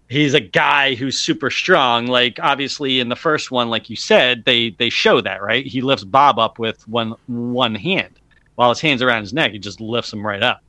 he's 0.09 0.33
a 0.33 0.39
guy 0.39 0.95
who's 0.95 1.17
super 1.17 1.49
strong. 1.49 2.07
Like 2.07 2.39
obviously 2.41 2.99
in 2.99 3.09
the 3.09 3.15
first 3.15 3.51
one, 3.51 3.69
like 3.69 3.89
you 3.89 3.95
said, 3.95 4.45
they 4.45 4.71
they 4.71 4.89
show 4.89 5.21
that 5.21 5.41
right. 5.41 5.65
He 5.65 5.81
lifts 5.81 6.03
Bob 6.03 6.39
up 6.39 6.59
with 6.59 6.87
one 6.87 7.15
one 7.27 7.75
hand, 7.75 8.19
while 8.55 8.69
his 8.69 8.81
hands 8.81 9.01
around 9.01 9.21
his 9.21 9.33
neck, 9.33 9.51
he 9.51 9.59
just 9.59 9.81
lifts 9.81 10.13
him 10.13 10.25
right 10.25 10.43
up. 10.43 10.61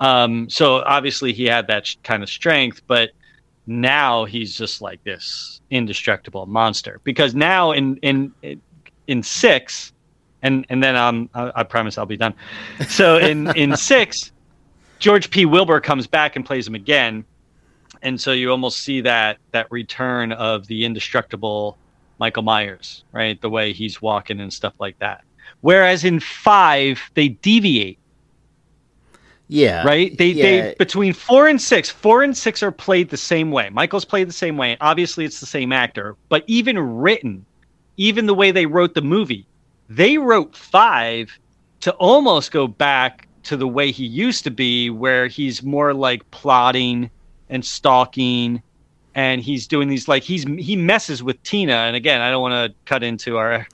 Um, 0.00 0.48
so 0.48 0.76
obviously 0.84 1.32
he 1.32 1.44
had 1.44 1.66
that 1.68 1.86
sh- 1.86 1.96
kind 2.04 2.22
of 2.22 2.28
strength, 2.28 2.82
but 2.86 3.10
now 3.66 4.24
he's 4.24 4.56
just 4.56 4.80
like 4.80 5.02
this 5.04 5.60
indestructible 5.70 6.46
monster. 6.46 7.00
Because 7.04 7.34
now 7.34 7.72
in 7.72 7.96
in 7.98 8.32
in 9.06 9.22
six, 9.22 9.92
and 10.42 10.66
and 10.68 10.82
then 10.82 10.96
um, 10.96 11.28
I, 11.34 11.52
I 11.56 11.62
promise 11.62 11.98
I'll 11.98 12.06
be 12.06 12.16
done. 12.16 12.34
So 12.88 13.18
in 13.18 13.48
in 13.56 13.76
six, 13.76 14.32
George 14.98 15.30
P. 15.30 15.46
Wilbur 15.46 15.80
comes 15.80 16.06
back 16.06 16.36
and 16.36 16.44
plays 16.44 16.66
him 16.66 16.74
again, 16.74 17.24
and 18.02 18.20
so 18.20 18.32
you 18.32 18.50
almost 18.50 18.80
see 18.80 19.00
that 19.02 19.38
that 19.52 19.70
return 19.70 20.32
of 20.32 20.66
the 20.66 20.84
indestructible 20.84 21.76
Michael 22.18 22.42
Myers, 22.42 23.04
right? 23.12 23.40
The 23.40 23.50
way 23.50 23.72
he's 23.72 24.02
walking 24.02 24.40
and 24.40 24.52
stuff 24.52 24.74
like 24.78 24.98
that. 24.98 25.24
Whereas 25.60 26.04
in 26.04 26.20
five, 26.20 27.00
they 27.14 27.28
deviate, 27.28 27.98
yeah. 29.48 29.82
right? 29.84 30.16
They 30.16 30.28
yeah. 30.28 30.42
they 30.42 30.74
between 30.78 31.12
four 31.12 31.48
and 31.48 31.60
six, 31.60 31.90
four 31.90 32.22
and 32.22 32.36
six 32.36 32.62
are 32.62 32.70
played 32.70 33.10
the 33.10 33.16
same 33.16 33.50
way. 33.50 33.70
Michael's 33.70 34.04
played 34.04 34.28
the 34.28 34.32
same 34.32 34.56
way. 34.56 34.76
Obviously, 34.80 35.24
it's 35.24 35.40
the 35.40 35.46
same 35.46 35.72
actor, 35.72 36.16
but 36.28 36.44
even 36.46 36.78
written, 36.78 37.44
even 37.96 38.26
the 38.26 38.34
way 38.34 38.50
they 38.50 38.66
wrote 38.66 38.94
the 38.94 39.02
movie, 39.02 39.46
they 39.88 40.18
wrote 40.18 40.56
five 40.56 41.38
to 41.80 41.92
almost 41.94 42.50
go 42.50 42.66
back 42.66 43.28
to 43.44 43.56
the 43.56 43.68
way 43.68 43.90
he 43.90 44.04
used 44.04 44.44
to 44.44 44.50
be, 44.50 44.90
where 44.90 45.26
he's 45.26 45.62
more 45.62 45.94
like 45.94 46.28
plotting 46.30 47.10
and 47.48 47.64
stalking. 47.64 48.62
And 49.14 49.40
he's 49.40 49.66
doing 49.66 49.88
these 49.88 50.06
like 50.06 50.22
he's 50.22 50.44
he 50.44 50.76
messes 50.76 51.22
with 51.22 51.42
Tina, 51.42 51.72
and 51.72 51.96
again, 51.96 52.20
I 52.20 52.30
don't 52.30 52.42
want 52.42 52.70
to 52.70 52.76
cut 52.84 53.02
into 53.02 53.36
our 53.36 53.66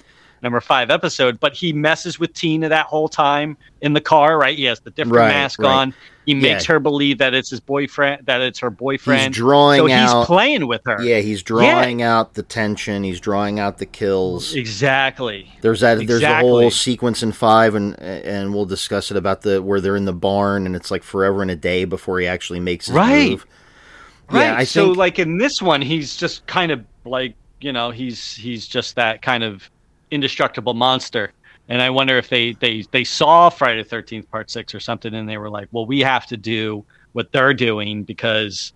number 0.44 0.60
five 0.60 0.90
episode, 0.90 1.40
but 1.40 1.52
he 1.54 1.72
messes 1.72 2.20
with 2.20 2.32
Tina 2.34 2.68
that 2.68 2.86
whole 2.86 3.08
time 3.08 3.56
in 3.80 3.92
the 3.94 4.00
car, 4.00 4.38
right? 4.38 4.56
He 4.56 4.64
has 4.64 4.78
the 4.80 4.90
different 4.90 5.16
Right, 5.16 5.28
mask 5.28 5.60
right. 5.60 5.68
on. 5.68 5.94
He 6.26 6.32
makes 6.34 6.66
Yeah. 6.68 6.74
her 6.74 6.80
believe 6.80 7.18
that 7.18 7.34
it's 7.34 7.50
his 7.50 7.60
boyfriend, 7.60 8.24
that 8.26 8.40
it's 8.40 8.58
her 8.60 8.70
boyfriend. 8.70 9.34
He's 9.34 9.36
drawing 9.36 9.80
so 9.80 9.92
out. 9.92 10.18
he's 10.20 10.26
playing 10.26 10.66
with 10.68 10.80
her. 10.86 11.02
yeah, 11.02 11.18
he's 11.18 11.42
drawing 11.42 12.00
out 12.00 12.34
the 12.34 12.42
tension. 12.42 13.02
He's 13.04 13.20
drawing 13.20 13.58
out 13.58 13.76
the 13.78 13.84
kills. 13.86 14.54
exactly. 14.54 15.50
There's 15.60 15.80
that. 15.80 15.96
There's 15.98 16.10
a 16.22 16.24
Exactly. 16.26 16.48
whole 16.50 16.70
sequence 16.70 17.22
in 17.22 17.32
five, 17.32 17.74
and 17.74 17.98
and 18.00 18.54
we'll 18.54 18.64
discuss 18.66 19.10
it 19.10 19.16
about 19.16 19.42
the 19.42 19.60
where 19.62 19.80
they're 19.80 19.96
in 19.96 20.04
the 20.06 20.12
barn, 20.14 20.64
and 20.66 20.74
it's 20.76 20.90
like 20.90 21.02
forever 21.02 21.42
and 21.42 21.50
a 21.50 21.56
day 21.56 21.84
before 21.84 22.20
he 22.20 22.26
actually 22.26 22.60
makes 22.60 22.86
his 22.86 22.94
Right. 22.94 23.30
move. 23.32 23.46
Right. 24.30 24.44
Yeah, 24.44 24.56
I 24.56 24.64
so 24.64 24.86
think 24.86 24.96
like 24.96 25.18
in 25.18 25.36
this 25.38 25.60
one, 25.60 25.82
he's 25.82 26.16
just 26.16 26.46
kind 26.46 26.72
of 26.72 26.80
like 27.04 27.34
you 27.60 27.72
know 27.72 27.90
he's 27.90 28.34
he's 28.34 28.66
just 28.66 28.96
that 28.96 29.20
kind 29.22 29.44
of 29.44 29.68
indestructible 30.10 30.74
monster. 30.74 31.32
And 31.68 31.80
I 31.80 31.90
wonder 31.90 32.18
if 32.18 32.28
they 32.28 32.52
they 32.52 32.84
they 32.90 33.04
saw 33.04 33.48
Friday 33.48 33.82
the 33.82 33.88
Thirteenth 33.88 34.30
Part 34.30 34.50
Six 34.50 34.74
or 34.74 34.80
something, 34.80 35.14
and 35.14 35.28
they 35.28 35.38
were 35.38 35.50
like, 35.50 35.68
well, 35.72 35.86
we 35.86 36.00
have 36.00 36.26
to 36.26 36.36
do 36.36 36.84
what 37.12 37.32
they're 37.32 37.54
doing 37.54 38.04
because 38.04 38.72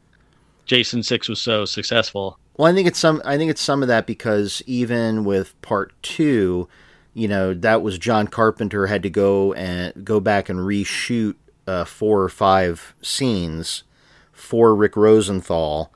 Jason 0.65 1.03
Six 1.03 1.29
was 1.29 1.41
so 1.41 1.65
successful. 1.65 2.39
Well, 2.57 2.71
I 2.71 2.75
think 2.75 2.89
it's 2.89 2.99
some. 2.99 3.21
I 3.25 3.37
think 3.37 3.51
it's 3.51 3.61
some 3.61 3.83
of 3.83 3.89
that 3.89 4.07
because 4.07 4.63
even 4.67 5.25
with 5.25 5.61
part 5.61 5.93
two, 6.03 6.69
you 7.13 7.29
know, 7.29 7.53
that 7.53 7.83
was 7.83 7.99
John 7.99 8.27
Carpenter 8.27 8.87
had 8.87 9.03
to 9.03 9.11
go 9.11 9.53
and 9.53 10.05
go 10.05 10.19
back 10.19 10.49
and 10.49 10.61
reshoot 10.61 11.35
uh, 11.67 11.85
four 11.85 12.23
or 12.23 12.29
five 12.29 12.95
scenes 13.03 13.85
for 14.33 14.75
Rick 14.75 14.97
Rosenthal, 14.97 15.93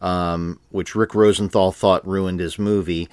um, 0.00 0.58
which 0.70 0.94
Rick 0.94 1.14
Rosenthal 1.14 1.70
thought 1.72 2.06
ruined 2.06 2.40
his 2.40 2.58
movie, 2.58 3.08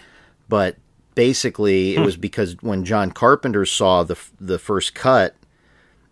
but 0.48 0.78
basically 1.18 1.96
it 1.96 2.02
was 2.02 2.16
because 2.16 2.56
when 2.62 2.86
John 2.86 3.12
Carpenter 3.12 3.66
saw 3.66 4.04
the 4.04 4.16
the 4.40 4.60
first 4.60 4.94
cut, 4.94 5.36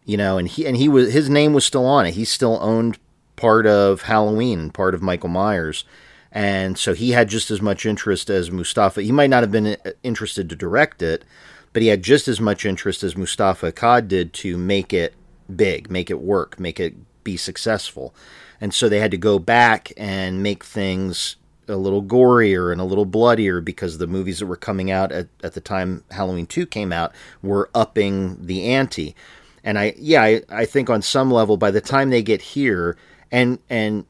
you 0.03 0.17
know, 0.17 0.39
and 0.39 0.47
he 0.47 0.65
and 0.65 0.75
he 0.75 0.89
was 0.89 1.13
his 1.13 1.29
name 1.29 1.53
was 1.53 1.63
still 1.63 1.85
on 1.85 2.07
it. 2.07 2.15
He 2.15 2.25
still 2.25 2.57
owned 2.59 2.97
part 3.35 3.67
of 3.67 4.01
Halloween, 4.01 4.71
part 4.71 4.95
of 4.95 5.03
Michael 5.03 5.29
Myers. 5.29 5.85
And 6.31 6.75
so 6.77 6.93
he 6.95 7.11
had 7.11 7.29
just 7.29 7.51
as 7.51 7.61
much 7.61 7.85
interest 7.85 8.31
as 8.31 8.49
Moustapha. 8.49 9.03
He 9.03 9.11
might 9.11 9.29
not 9.29 9.43
have 9.43 9.51
been 9.51 9.67
uh, 9.67 9.91
interested 10.01 10.49
to 10.49 10.55
direct 10.55 11.03
it, 11.03 11.23
but 11.71 11.83
he 11.83 11.89
had 11.89 12.01
just 12.01 12.27
as 12.27 12.41
much 12.41 12.65
interest 12.65 13.03
as 13.03 13.15
Moustapha 13.15 13.71
Akkad 13.71 14.07
did 14.07 14.33
to 14.33 14.57
make 14.57 14.91
it 14.91 15.13
big, 15.55 15.91
make 15.91 16.09
it 16.09 16.19
work, 16.19 16.59
make 16.59 16.79
it 16.79 16.95
be 17.23 17.37
successful. 17.37 18.13
And 18.59 18.73
so 18.73 18.89
they 18.89 18.99
had 18.99 19.11
to 19.11 19.17
go 19.17 19.37
back 19.37 19.93
and 19.97 20.41
make 20.41 20.63
things 20.63 21.35
a 21.68 21.76
little 21.76 22.03
gorier 22.03 22.72
and 22.72 22.80
a 22.80 22.86
little 22.86 23.05
bloodier 23.05 23.61
because 23.61 23.97
the 23.97 24.07
movies 24.07 24.39
that 24.39 24.45
were 24.45 24.55
coming 24.55 24.91
out 24.91 25.11
at, 25.11 25.28
at 25.43 25.53
the 25.53 25.61
time 25.61 26.03
Halloween 26.11 26.45
2 26.45 26.66
came 26.66 26.91
out 26.91 27.13
were 27.41 27.70
upping 27.74 28.45
the 28.45 28.66
ante. 28.66 29.16
And 29.63 29.80
I, 29.80 29.95
yeah, 29.97 30.22
I, 30.22 30.41
I 30.49 30.66
think 30.66 30.89
on 30.89 31.01
some 31.01 31.32
level, 31.32 31.57
by 31.57 31.72
the 31.72 31.82
time 31.82 32.09
they 32.09 32.22
get 32.22 32.41
here, 32.41 32.97
and 33.32 33.59
and 33.70 34.05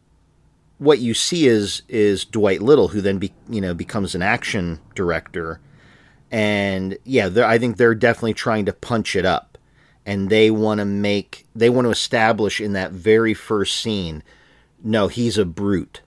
what 0.77 0.99
you 0.99 1.13
see 1.13 1.47
is 1.47 1.81
is 1.87 2.25
Dwight 2.25 2.61
Little, 2.61 2.89
who 2.89 3.01
then 3.01 3.17
be, 3.17 3.33
you 3.49 3.61
know 3.61 3.73
becomes 3.73 4.15
an 4.15 4.21
action 4.21 4.79
director, 4.93 5.61
and 6.31 6.97
yeah, 7.05 7.29
I 7.45 7.57
think 7.57 7.77
they're 7.77 7.95
definitely 7.95 8.33
trying 8.33 8.65
to 8.65 8.73
punch 8.73 9.15
it 9.15 9.25
up, 9.25 9.57
and 10.05 10.29
they 10.29 10.51
want 10.51 10.79
to 10.79 10.85
make 10.85 11.45
they 11.55 11.69
want 11.69 11.85
to 11.85 11.91
establish 11.91 12.59
in 12.59 12.73
that 12.73 12.91
very 12.91 13.33
first 13.33 13.79
scene, 13.79 14.23
no, 14.83 15.07
he's 15.07 15.37
a 15.37 15.45
brute, 15.45 16.01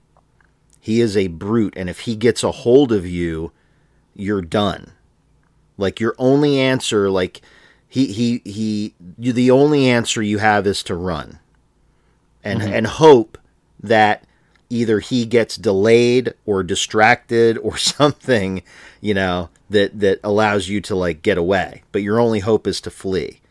he 0.89 1.01
is 1.01 1.15
a 1.15 1.27
brute, 1.27 1.75
and 1.77 1.87
if 1.87 1.99
he 1.99 2.15
gets 2.15 2.43
a 2.43 2.51
hold 2.51 2.91
of 2.91 3.05
you, 3.05 3.51
you're 4.15 4.41
done. 4.41 4.93
Like 5.77 5.99
your 5.99 6.15
only 6.17 6.59
answer, 6.59 7.11
like 7.11 7.41
he 7.87 8.07
he 8.07 8.41
he, 8.43 8.95
you, 9.15 9.31
the 9.31 9.51
only 9.51 9.87
answer 9.87 10.23
you 10.23 10.39
have 10.39 10.65
is 10.65 10.81
to 10.81 10.95
run, 10.95 11.37
and 12.43 12.61
mm-hmm. 12.61 12.73
and 12.73 12.87
hope 12.87 13.37
that 13.79 14.23
either 14.71 14.99
he 14.99 15.27
gets 15.27 15.57
delayed 15.57 16.33
or 16.47 16.63
distracted 16.63 17.59
or 17.59 17.77
something, 17.99 18.63
you 18.99 19.13
know, 19.13 19.49
that 19.69 19.99
that 19.99 20.19
allows 20.23 20.69
you 20.69 20.81
to 20.81 20.95
like 20.95 21.21
get 21.21 21.37
away. 21.37 21.83
But 21.91 22.01
your 22.01 22.19
only 22.19 22.39
hope 22.39 22.65
is 22.65 22.81
to 22.81 22.89
flee. 22.89 23.41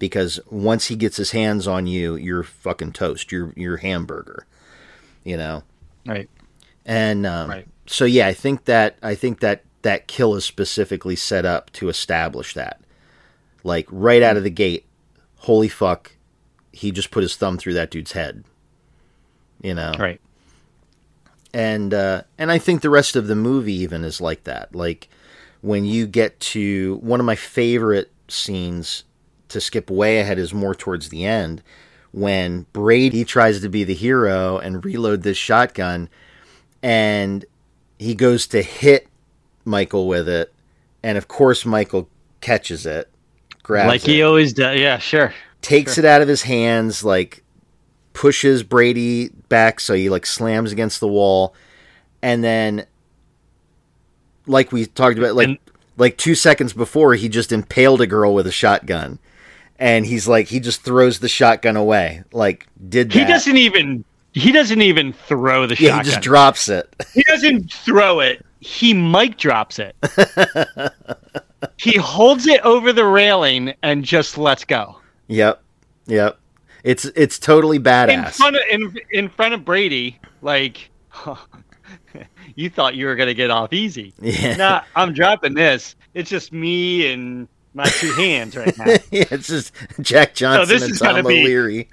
Because 0.00 0.40
once 0.50 0.86
he 0.86 0.96
gets 0.96 1.16
his 1.16 1.30
hands 1.30 1.68
on 1.68 1.86
you, 1.86 2.16
you're 2.16 2.42
fucking 2.42 2.94
toast. 2.94 3.30
You're 3.30 3.52
you're 3.54 3.76
hamburger. 3.76 4.46
You 5.22 5.36
know? 5.36 5.62
Right. 6.04 6.28
And 6.88 7.24
um, 7.26 7.50
Right. 7.50 7.68
so 7.86 8.04
yeah, 8.04 8.26
I 8.26 8.32
think 8.32 8.64
that 8.64 8.96
I 9.02 9.14
think 9.14 9.38
that 9.40 9.62
that 9.82 10.08
kill 10.08 10.34
is 10.34 10.44
specifically 10.44 11.14
set 11.14 11.44
up 11.44 11.70
to 11.74 11.88
establish 11.88 12.54
that. 12.54 12.80
Like 13.62 13.86
right 13.90 14.22
out 14.22 14.36
of 14.36 14.42
the 14.42 14.50
gate, 14.50 14.86
holy 15.36 15.68
fuck, 15.68 16.12
he 16.72 16.90
just 16.90 17.10
put 17.12 17.22
his 17.22 17.36
thumb 17.36 17.58
through 17.58 17.74
that 17.74 17.90
dude's 17.90 18.12
head. 18.12 18.42
You 19.62 19.74
know 19.74 19.92
Right. 19.98 20.20
and 21.52 21.92
uh, 21.92 22.22
and 22.38 22.50
I 22.50 22.58
think 22.58 22.80
the 22.82 22.90
rest 22.90 23.16
of 23.16 23.26
the 23.26 23.34
movie 23.36 23.74
even 23.74 24.04
is 24.04 24.20
like 24.20 24.44
that. 24.44 24.74
Like 24.74 25.08
when 25.60 25.84
you 25.84 26.06
get 26.06 26.38
to 26.40 26.98
one 27.02 27.20
of 27.20 27.26
my 27.26 27.34
favorite 27.34 28.10
scenes 28.28 29.04
to 29.48 29.60
skip 29.60 29.90
way 29.90 30.20
ahead 30.20 30.38
is 30.38 30.54
more 30.54 30.74
towards 30.74 31.08
the 31.08 31.24
end 31.24 31.62
when 32.12 32.66
Brady 32.72 33.24
tries 33.24 33.60
to 33.60 33.68
be 33.68 33.84
the 33.84 33.94
hero 33.94 34.58
and 34.58 34.84
reload 34.84 35.22
this 35.22 35.36
shotgun, 35.36 36.08
and 36.82 37.44
he 37.98 38.14
goes 38.14 38.46
to 38.48 38.62
hit 38.62 39.08
Michael 39.64 40.06
with 40.08 40.28
it, 40.28 40.52
and 41.02 41.18
of 41.18 41.28
course 41.28 41.64
Michael 41.66 42.08
catches 42.40 42.86
it, 42.86 43.08
grabs 43.62 43.88
like 43.88 44.04
it, 44.04 44.12
he 44.12 44.22
always 44.22 44.52
does. 44.52 44.78
Yeah, 44.80 44.98
sure. 44.98 45.34
takes 45.62 45.98
it 45.98 46.04
out 46.04 46.22
of 46.22 46.28
his 46.28 46.42
hands, 46.42 47.02
like 47.04 47.42
pushes 48.12 48.62
Brady 48.62 49.28
back 49.48 49.78
so 49.80 49.94
he 49.94 50.08
like 50.08 50.26
slams 50.26 50.72
against 50.72 51.00
the 51.00 51.08
wall, 51.08 51.54
and 52.22 52.42
then 52.42 52.86
like 54.46 54.72
we 54.72 54.86
talked 54.86 55.18
about, 55.18 55.34
like 55.34 55.48
And- 55.48 55.58
like 55.96 56.16
two 56.16 56.34
seconds 56.36 56.72
before, 56.72 57.14
he 57.14 57.28
just 57.28 57.50
impaled 57.52 58.00
a 58.00 58.06
girl 58.06 58.32
with 58.32 58.46
a 58.46 58.52
shotgun, 58.52 59.18
and 59.78 60.06
he's 60.06 60.28
like 60.28 60.46
he 60.48 60.60
just 60.60 60.82
throws 60.82 61.18
the 61.18 61.28
shotgun 61.28 61.76
away, 61.76 62.22
like 62.32 62.66
did 62.88 63.10
that. 63.10 63.18
He 63.18 63.24
doesn't 63.24 63.56
even. 63.56 64.04
He 64.32 64.52
doesn't 64.52 64.82
even 64.82 65.12
throw 65.12 65.66
the 65.66 65.74
Yeah, 65.74 65.90
shotgun. 65.90 66.04
he 66.04 66.10
just 66.10 66.22
drops 66.22 66.68
it. 66.68 66.94
He 67.14 67.22
doesn't 67.24 67.72
throw 67.72 68.20
it. 68.20 68.44
He 68.60 68.92
mic 68.94 69.36
drops 69.36 69.78
it. 69.78 69.94
he 71.76 71.96
holds 71.96 72.46
it 72.46 72.60
over 72.62 72.92
the 72.92 73.04
railing 73.04 73.74
and 73.82 74.04
just 74.04 74.36
lets 74.38 74.64
go. 74.64 74.96
Yep, 75.28 75.62
yep. 76.06 76.38
It's 76.84 77.04
it's 77.04 77.38
totally 77.38 77.76
In 77.76 77.82
badass. 77.82 78.34
front 78.36 78.56
of 78.56 78.62
in, 78.70 78.96
in 79.10 79.28
front 79.28 79.54
of 79.54 79.64
Brady, 79.64 80.18
like 80.42 80.90
you 82.54 82.70
thought 82.70 82.94
you 82.94 83.06
were 83.06 83.16
gonna 83.16 83.34
get 83.34 83.50
off 83.50 83.72
easy. 83.72 84.14
Yeah. 84.20 84.56
Nah, 84.56 84.82
I'm 84.94 85.12
dropping 85.12 85.54
this. 85.54 85.96
It's 86.14 86.30
just 86.30 86.52
me 86.52 87.12
and 87.12 87.48
my 87.78 87.88
two 87.88 88.12
hands 88.12 88.56
right 88.56 88.76
now. 88.78 88.84
yeah, 89.10 89.24
it's 89.30 89.46
just 89.48 89.72
Jack 90.00 90.34
Johnson 90.34 90.68
this 90.68 90.82
and 90.82 90.92
is 90.92 90.98
Tom 90.98 91.24
be- 91.24 91.40
O'Leary. 91.40 91.88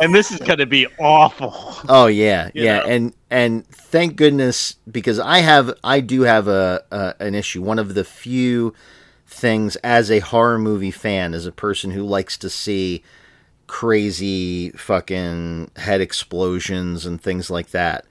And 0.00 0.14
this 0.14 0.30
is 0.30 0.38
gonna 0.38 0.66
be 0.66 0.86
awful. 0.98 1.52
Oh 1.88 2.06
yeah, 2.06 2.50
yeah, 2.54 2.78
know? 2.78 2.84
and 2.84 3.14
and 3.30 3.66
thank 3.66 4.14
goodness 4.16 4.76
because 4.90 5.18
I 5.18 5.38
have 5.38 5.72
I 5.82 6.00
do 6.00 6.22
have 6.22 6.46
a, 6.46 6.84
a 6.92 7.14
an 7.20 7.34
issue. 7.34 7.62
One 7.62 7.78
of 7.80 7.94
the 7.94 8.04
few 8.04 8.74
things 9.26 9.74
as 9.76 10.10
a 10.10 10.20
horror 10.20 10.58
movie 10.58 10.90
fan, 10.92 11.34
as 11.34 11.46
a 11.46 11.52
person 11.52 11.90
who 11.90 12.02
likes 12.04 12.36
to 12.38 12.48
see 12.50 13.02
crazy 13.66 14.70
fucking 14.70 15.70
head 15.76 16.00
explosions 16.00 17.06
and 17.06 17.20
things 17.20 17.50
like 17.50 17.70
that. 17.70 18.04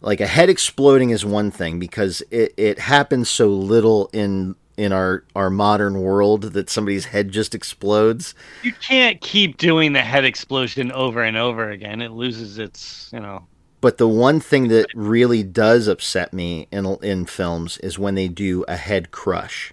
Like 0.00 0.20
a 0.20 0.26
head 0.26 0.48
exploding 0.48 1.10
is 1.10 1.24
one 1.24 1.50
thing 1.50 1.78
because 1.80 2.22
it, 2.30 2.54
it 2.56 2.78
happens 2.78 3.28
so 3.28 3.48
little 3.48 4.08
in 4.12 4.54
in 4.78 4.92
our, 4.92 5.24
our 5.34 5.50
modern 5.50 6.00
world 6.00 6.42
that 6.42 6.70
somebody's 6.70 7.06
head 7.06 7.30
just 7.30 7.52
explodes. 7.54 8.34
You 8.62 8.72
can't 8.72 9.20
keep 9.20 9.58
doing 9.58 9.92
the 9.92 10.02
head 10.02 10.24
explosion 10.24 10.92
over 10.92 11.22
and 11.22 11.36
over 11.36 11.68
again. 11.68 12.00
It 12.00 12.12
loses 12.12 12.58
its, 12.58 13.10
you 13.12 13.18
know. 13.18 13.44
But 13.80 13.98
the 13.98 14.08
one 14.08 14.40
thing 14.40 14.68
that 14.68 14.86
really 14.94 15.42
does 15.42 15.88
upset 15.88 16.32
me 16.32 16.68
in 16.70 16.86
in 17.02 17.26
films 17.26 17.78
is 17.78 17.98
when 17.98 18.14
they 18.14 18.28
do 18.28 18.64
a 18.66 18.76
head 18.76 19.10
crush. 19.10 19.72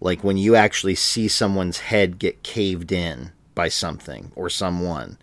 Like 0.00 0.22
when 0.22 0.36
you 0.36 0.54
actually 0.54 0.96
see 0.96 1.28
someone's 1.28 1.78
head 1.78 2.18
get 2.18 2.42
caved 2.42 2.92
in 2.92 3.32
by 3.54 3.68
something 3.68 4.32
or 4.34 4.50
someone. 4.50 5.18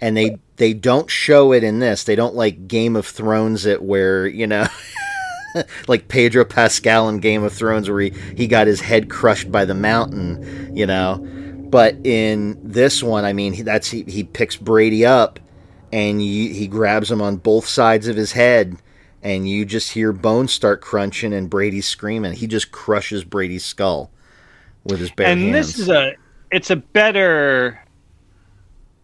And 0.00 0.16
they 0.16 0.38
they 0.56 0.72
don't 0.74 1.10
show 1.10 1.52
it 1.52 1.62
in 1.62 1.78
this. 1.78 2.04
They 2.04 2.16
don't 2.16 2.34
like 2.34 2.68
Game 2.68 2.96
of 2.96 3.06
Thrones 3.06 3.64
it 3.66 3.82
where, 3.82 4.26
you 4.26 4.46
know, 4.46 4.66
like 5.88 6.08
Pedro 6.08 6.44
Pascal 6.44 7.08
in 7.08 7.18
Game 7.18 7.42
of 7.42 7.52
Thrones 7.52 7.88
where 7.88 8.00
he, 8.00 8.10
he 8.36 8.46
got 8.46 8.66
his 8.66 8.80
head 8.80 9.10
crushed 9.10 9.50
by 9.50 9.64
the 9.64 9.74
mountain, 9.74 10.76
you 10.76 10.86
know. 10.86 11.26
But 11.70 11.96
in 12.04 12.58
this 12.62 13.02
one, 13.02 13.24
I 13.24 13.32
mean, 13.32 13.54
he, 13.54 13.62
that's 13.62 13.90
he, 13.90 14.02
he 14.02 14.24
picks 14.24 14.56
Brady 14.56 15.06
up 15.06 15.40
and 15.92 16.22
you, 16.22 16.52
he 16.52 16.66
grabs 16.66 17.10
him 17.10 17.22
on 17.22 17.36
both 17.36 17.66
sides 17.66 18.08
of 18.08 18.16
his 18.16 18.32
head 18.32 18.76
and 19.22 19.48
you 19.48 19.64
just 19.64 19.92
hear 19.92 20.12
bones 20.12 20.52
start 20.52 20.80
crunching 20.80 21.32
and 21.32 21.48
Brady 21.48 21.80
screaming. 21.80 22.32
He 22.32 22.46
just 22.46 22.72
crushes 22.72 23.24
Brady's 23.24 23.64
skull 23.64 24.10
with 24.84 24.98
his 25.00 25.10
bare 25.12 25.28
and 25.28 25.40
hands. 25.40 25.52
this 25.52 25.78
is 25.78 25.88
a 25.88 26.14
it's 26.50 26.70
a 26.70 26.76
better 26.76 27.80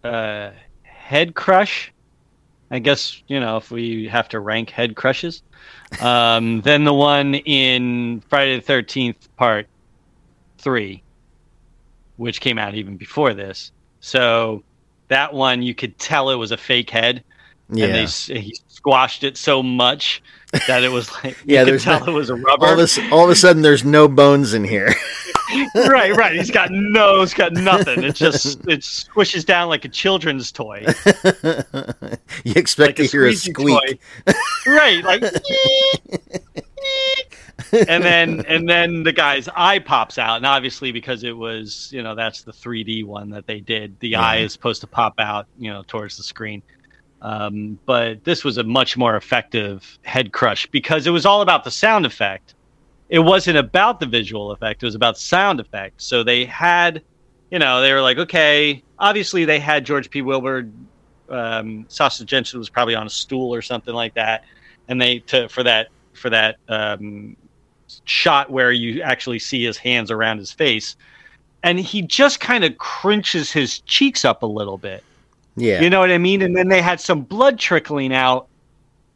uh 0.02 0.50
head 0.82 1.34
crush. 1.34 1.92
I 2.70 2.80
guess, 2.80 3.22
you 3.28 3.40
know, 3.40 3.56
if 3.56 3.70
we 3.70 4.08
have 4.08 4.28
to 4.30 4.40
rank 4.40 4.68
head 4.70 4.94
crushes. 4.94 5.42
Um 6.00 6.60
than 6.62 6.84
the 6.84 6.92
one 6.94 7.34
in 7.34 8.22
Friday 8.28 8.56
the 8.56 8.62
thirteenth 8.62 9.34
part 9.36 9.66
three, 10.58 11.02
which 12.16 12.40
came 12.40 12.58
out 12.58 12.74
even 12.74 12.96
before 12.96 13.32
this. 13.34 13.72
So 14.00 14.62
that 15.08 15.32
one 15.32 15.62
you 15.62 15.74
could 15.74 15.98
tell 15.98 16.30
it 16.30 16.34
was 16.36 16.50
a 16.52 16.56
fake 16.56 16.90
head. 16.90 17.24
yeah. 17.70 17.86
and 17.86 17.94
they 17.94 18.40
he 18.40 18.56
squashed 18.68 19.24
it 19.24 19.36
so 19.36 19.62
much 19.62 20.22
that 20.66 20.82
it 20.84 20.90
was 20.92 21.10
like 21.24 21.36
Yeah, 21.46 21.60
you 21.60 21.64
could 21.64 21.72
there's 21.72 21.84
tell 21.84 22.00
no- 22.00 22.06
it 22.06 22.14
was 22.14 22.30
a 22.30 22.34
rubber. 22.36 22.66
of 22.66 22.78
a, 22.78 22.82
s- 22.82 22.98
all 23.10 23.24
of 23.24 23.30
a 23.30 23.34
sudden, 23.34 23.62
there's 23.62 23.84
no 23.84 24.08
bones 24.08 24.52
in 24.54 24.64
here. 24.64 24.94
right, 25.74 26.14
right. 26.14 26.36
He's 26.36 26.50
got 26.50 26.70
no, 26.70 27.20
he's 27.20 27.34
got 27.34 27.52
nothing. 27.52 28.02
It 28.02 28.14
just 28.14 28.60
it 28.68 28.80
squishes 28.80 29.44
down 29.44 29.68
like 29.68 29.84
a 29.84 29.88
children's 29.88 30.52
toy, 30.52 30.84
you 32.44 32.52
expect 32.56 32.88
like 32.88 32.96
to 32.96 33.04
a 33.04 33.06
hear 33.06 33.26
a 33.26 33.34
squeak. 33.34 34.00
right, 34.66 35.04
like. 35.04 35.22
and 37.72 38.02
then 38.04 38.44
and 38.46 38.68
then 38.68 39.02
the 39.02 39.12
guy's 39.12 39.48
eye 39.48 39.78
pops 39.78 40.18
out, 40.18 40.36
and 40.36 40.46
obviously 40.46 40.92
because 40.92 41.24
it 41.24 41.36
was 41.36 41.90
you 41.92 42.02
know 42.02 42.14
that's 42.14 42.42
the 42.42 42.52
3D 42.52 43.04
one 43.04 43.30
that 43.30 43.46
they 43.46 43.60
did, 43.60 43.98
the 44.00 44.16
eye 44.16 44.38
is 44.38 44.52
supposed 44.52 44.80
to 44.82 44.86
pop 44.86 45.14
out 45.18 45.46
you 45.58 45.70
know 45.70 45.82
towards 45.86 46.16
the 46.16 46.22
screen. 46.22 46.62
Um, 47.20 47.78
but 47.84 48.22
this 48.24 48.44
was 48.44 48.58
a 48.58 48.62
much 48.62 48.96
more 48.96 49.16
effective 49.16 49.98
head 50.02 50.32
crush 50.32 50.66
because 50.66 51.06
it 51.06 51.10
was 51.10 51.26
all 51.26 51.42
about 51.42 51.64
the 51.64 51.70
sound 51.70 52.06
effect. 52.06 52.54
It 53.08 53.20
wasn't 53.20 53.56
about 53.56 54.00
the 54.00 54.06
visual 54.06 54.50
effect; 54.50 54.82
it 54.82 54.86
was 54.86 54.94
about 54.94 55.18
sound 55.18 55.60
effect. 55.60 56.02
So 56.02 56.22
they 56.22 56.44
had, 56.44 57.02
you 57.50 57.58
know, 57.58 57.80
they 57.80 57.92
were 57.92 58.02
like, 58.02 58.18
okay, 58.18 58.82
obviously 58.98 59.44
they 59.44 59.58
had 59.58 59.84
George 59.84 60.10
P. 60.10 60.22
Wilbur. 60.22 60.68
Um, 61.30 61.84
Sasha 61.88 62.24
Jenson 62.24 62.58
was 62.58 62.70
probably 62.70 62.94
on 62.94 63.06
a 63.06 63.10
stool 63.10 63.54
or 63.54 63.62
something 63.62 63.94
like 63.94 64.14
that, 64.14 64.44
and 64.88 65.00
they 65.00 65.20
to 65.20 65.48
for 65.48 65.62
that 65.62 65.88
for 66.14 66.30
that 66.30 66.56
um, 66.68 67.36
shot 68.04 68.50
where 68.50 68.72
you 68.72 69.02
actually 69.02 69.38
see 69.38 69.64
his 69.64 69.76
hands 69.76 70.10
around 70.10 70.38
his 70.38 70.52
face, 70.52 70.96
and 71.62 71.78
he 71.78 72.02
just 72.02 72.40
kind 72.40 72.64
of 72.64 72.76
crunches 72.78 73.52
his 73.52 73.80
cheeks 73.80 74.24
up 74.24 74.42
a 74.42 74.46
little 74.46 74.78
bit. 74.78 75.02
Yeah. 75.56 75.80
You 75.80 75.90
know 75.90 76.00
what 76.00 76.10
I 76.10 76.18
mean? 76.18 76.42
And 76.42 76.56
then 76.56 76.68
they 76.68 76.80
had 76.80 77.00
some 77.00 77.22
blood 77.22 77.58
trickling 77.58 78.12
out, 78.12 78.48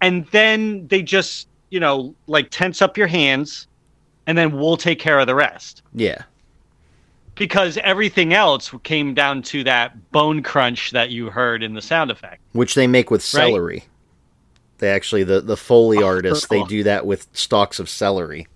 and 0.00 0.26
then 0.28 0.86
they 0.88 1.02
just, 1.02 1.48
you 1.70 1.80
know, 1.80 2.14
like 2.26 2.50
tense 2.50 2.82
up 2.82 2.98
your 2.98 3.06
hands, 3.06 3.68
and 4.26 4.36
then 4.38 4.52
we'll 4.52 4.76
take 4.76 4.98
care 4.98 5.18
of 5.18 5.26
the 5.26 5.34
rest. 5.34 5.82
yeah. 5.94 6.22
Because 7.34 7.78
everything 7.78 8.34
else 8.34 8.70
came 8.82 9.14
down 9.14 9.40
to 9.44 9.64
that 9.64 10.10
bone 10.12 10.42
crunch 10.42 10.90
that 10.90 11.08
you 11.10 11.30
heard 11.30 11.62
in 11.62 11.72
the 11.72 11.80
sound 11.80 12.10
effect. 12.10 12.42
Which 12.52 12.74
they 12.74 12.86
make 12.86 13.10
with 13.10 13.22
Right. 13.22 13.46
celery. 13.48 13.84
They 14.78 14.90
actually, 14.90 15.24
the, 15.24 15.40
the 15.40 15.56
Foley 15.56 15.98
Oh, 15.98 16.06
artists, 16.06 16.46
they 16.48 16.62
do 16.64 16.82
that 16.84 17.06
with 17.06 17.26
stalks 17.32 17.80
of 17.80 17.88
celery. 17.88 18.46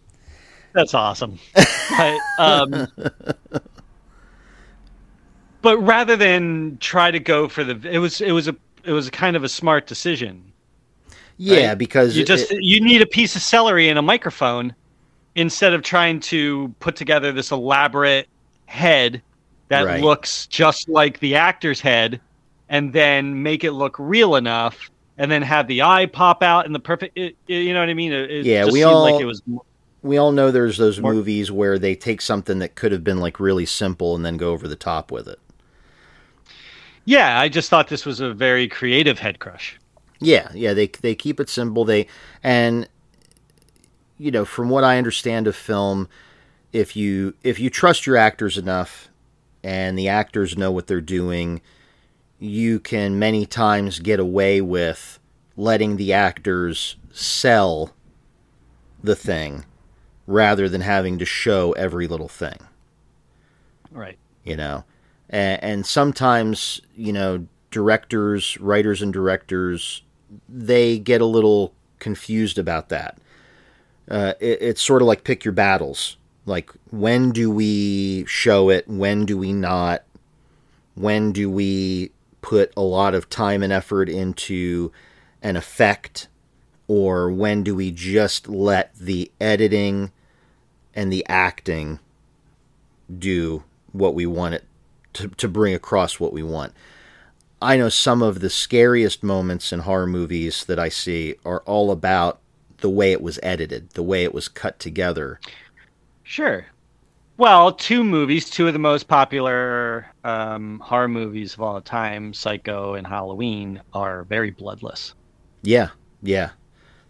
That's 0.74 0.92
awesome. 0.92 1.38
but, 1.96 2.18
um, 2.38 2.86
but 5.62 5.78
rather 5.78 6.16
than 6.16 6.76
try 6.80 7.10
to 7.10 7.18
go 7.18 7.48
for 7.48 7.64
the, 7.64 7.88
it 7.90 7.98
was 7.98 8.20
it 8.20 8.32
was 8.32 8.46
a 8.48 8.54
it 8.84 8.92
was 8.92 9.08
a 9.08 9.10
kind 9.10 9.36
of 9.36 9.42
a 9.44 9.48
smart 9.48 9.86
decision. 9.86 10.52
Yeah, 11.38 11.68
Right. 11.70 11.78
because 11.78 12.16
you 12.16 12.24
just 12.24 12.52
it- 12.52 12.62
you 12.62 12.80
need 12.80 13.02
a 13.02 13.06
piece 13.06 13.36
of 13.36 13.42
celery 13.42 13.88
and 13.88 13.98
a 13.98 14.02
microphone 14.02 14.74
instead 15.36 15.72
of 15.72 15.82
trying 15.82 16.18
to 16.18 16.74
put 16.80 16.96
together 16.96 17.30
this 17.30 17.50
elaborate 17.52 18.26
head 18.66 19.22
that 19.68 19.84
Right. 19.84 20.00
looks 20.02 20.46
just 20.48 20.88
like 20.88 21.20
the 21.20 21.36
actor's 21.36 21.80
head 21.80 22.20
and 22.68 22.92
then 22.92 23.42
make 23.44 23.62
it 23.62 23.72
look 23.72 23.94
real 23.98 24.34
enough 24.34 24.90
and 25.18 25.30
then 25.30 25.42
have 25.42 25.68
the 25.68 25.82
eye 25.82 26.06
pop 26.06 26.42
out 26.42 26.66
in 26.66 26.72
the 26.72 26.80
perfect 26.80 27.16
it, 27.16 27.36
it- 27.48 27.52
you 27.54 27.72
know 27.72 27.80
what 27.80 27.88
i 27.88 27.94
mean 27.94 28.12
it, 28.12 28.44
Yeah, 28.44 28.62
just 28.64 28.72
we 28.72 28.82
all- 28.82 29.02
like 29.02 29.20
it 29.20 29.24
was 29.24 29.40
we 30.02 30.18
all 30.18 30.32
know 30.32 30.50
there's 30.50 30.76
those 30.78 31.00
More- 31.00 31.14
movies 31.14 31.50
where 31.52 31.78
they 31.78 31.94
take 31.94 32.20
something 32.20 32.58
that 32.60 32.74
could 32.74 32.92
have 32.92 33.02
been 33.04 33.18
like 33.20 33.38
really 33.40 33.66
simple 33.66 34.14
and 34.16 34.24
then 34.24 34.36
go 34.36 34.50
over 34.52 34.66
the 34.68 34.76
top 34.76 35.10
with 35.12 35.28
it. 35.28 35.38
yeah 37.04 37.38
i 37.40 37.48
just 37.48 37.70
thought 37.70 37.88
this 37.88 38.04
was 38.06 38.20
a 38.20 38.32
very 38.34 38.68
creative 38.68 39.18
head 39.18 39.38
crush 39.38 39.78
Yeah, 40.18 40.48
yeah, 40.54 40.72
they 40.74 40.86
they 41.02 41.14
keep 41.14 41.40
it 41.40 41.48
simple. 41.50 41.84
They 41.84 42.06
and 42.42 42.88
you 44.18 44.30
know, 44.30 44.44
from 44.44 44.68
what 44.68 44.84
I 44.84 44.98
understand 44.98 45.46
of 45.46 45.56
film, 45.56 46.08
if 46.72 46.96
you 46.96 47.34
if 47.42 47.58
you 47.58 47.70
trust 47.70 48.06
your 48.06 48.16
actors 48.16 48.58
enough 48.58 49.08
and 49.62 49.98
the 49.98 50.08
actors 50.08 50.56
know 50.56 50.70
what 50.70 50.86
they're 50.86 51.00
doing, 51.00 51.60
you 52.38 52.78
can 52.78 53.18
many 53.18 53.46
times 53.46 53.98
get 53.98 54.20
away 54.20 54.60
with 54.60 55.18
letting 55.56 55.96
the 55.96 56.12
actors 56.12 56.96
sell 57.12 57.94
the 59.02 59.16
thing 59.16 59.64
rather 60.26 60.68
than 60.68 60.80
having 60.80 61.18
to 61.18 61.24
show 61.24 61.72
every 61.72 62.06
little 62.06 62.28
thing. 62.28 62.58
Right. 63.90 64.18
You 64.44 64.56
know? 64.56 64.84
And, 65.30 65.62
and 65.62 65.86
sometimes 65.86 66.80
you 66.94 67.12
know 67.12 67.46
directors, 67.70 68.58
writers, 68.60 69.02
and 69.02 69.12
directors 69.12 70.02
they 70.48 70.98
get 70.98 71.20
a 71.20 71.26
little 71.26 71.72
confused 71.98 72.58
about 72.58 72.88
that. 72.88 73.18
Uh, 74.10 74.34
it, 74.40 74.62
it's 74.62 74.82
sort 74.82 75.02
of 75.02 75.08
like 75.08 75.24
pick 75.24 75.44
your 75.44 75.52
battles. 75.52 76.16
Like 76.44 76.70
when 76.90 77.32
do 77.32 77.50
we 77.50 78.24
show 78.26 78.70
it? 78.70 78.86
When 78.88 79.26
do 79.26 79.36
we 79.36 79.52
not? 79.52 80.04
When 80.94 81.32
do 81.32 81.50
we 81.50 82.12
put 82.40 82.72
a 82.76 82.82
lot 82.82 83.14
of 83.14 83.28
time 83.28 83.62
and 83.62 83.72
effort 83.72 84.08
into 84.08 84.92
an 85.42 85.56
effect? 85.56 86.28
Or 86.88 87.30
when 87.30 87.64
do 87.64 87.74
we 87.74 87.90
just 87.90 88.48
let 88.48 88.94
the 88.94 89.30
editing 89.40 90.12
and 90.94 91.12
the 91.12 91.26
acting 91.28 91.98
do 93.18 93.64
what 93.92 94.14
we 94.14 94.24
want 94.24 94.54
it 94.54 94.64
to, 95.14 95.28
to 95.28 95.48
bring 95.48 95.74
across 95.74 96.20
what 96.20 96.32
we 96.32 96.44
want? 96.44 96.72
I 97.60 97.76
know 97.76 97.88
some 97.88 98.22
of 98.22 98.40
the 98.40 98.50
scariest 98.50 99.22
moments 99.22 99.72
in 99.72 99.80
horror 99.80 100.06
movies 100.06 100.64
that 100.66 100.78
I 100.78 100.90
see 100.90 101.34
are 101.44 101.60
all 101.62 101.90
about 101.90 102.38
the 102.86 102.90
way 102.90 103.10
it 103.10 103.20
was 103.20 103.40
edited, 103.42 103.90
the 103.90 104.02
way 104.02 104.22
it 104.22 104.32
was 104.32 104.46
cut 104.46 104.78
together. 104.78 105.40
Sure. 106.22 106.64
Well, 107.36 107.72
two 107.72 108.04
movies, 108.04 108.48
two 108.48 108.68
of 108.68 108.74
the 108.74 108.78
most 108.78 109.08
popular 109.08 110.06
um, 110.22 110.78
horror 110.78 111.08
movies 111.08 111.54
of 111.54 111.62
all 111.62 111.80
time, 111.80 112.32
Psycho 112.32 112.94
and 112.94 113.04
Halloween, 113.04 113.82
are 113.92 114.22
very 114.22 114.52
bloodless. 114.52 115.14
Yeah, 115.62 115.88
yeah, 116.22 116.50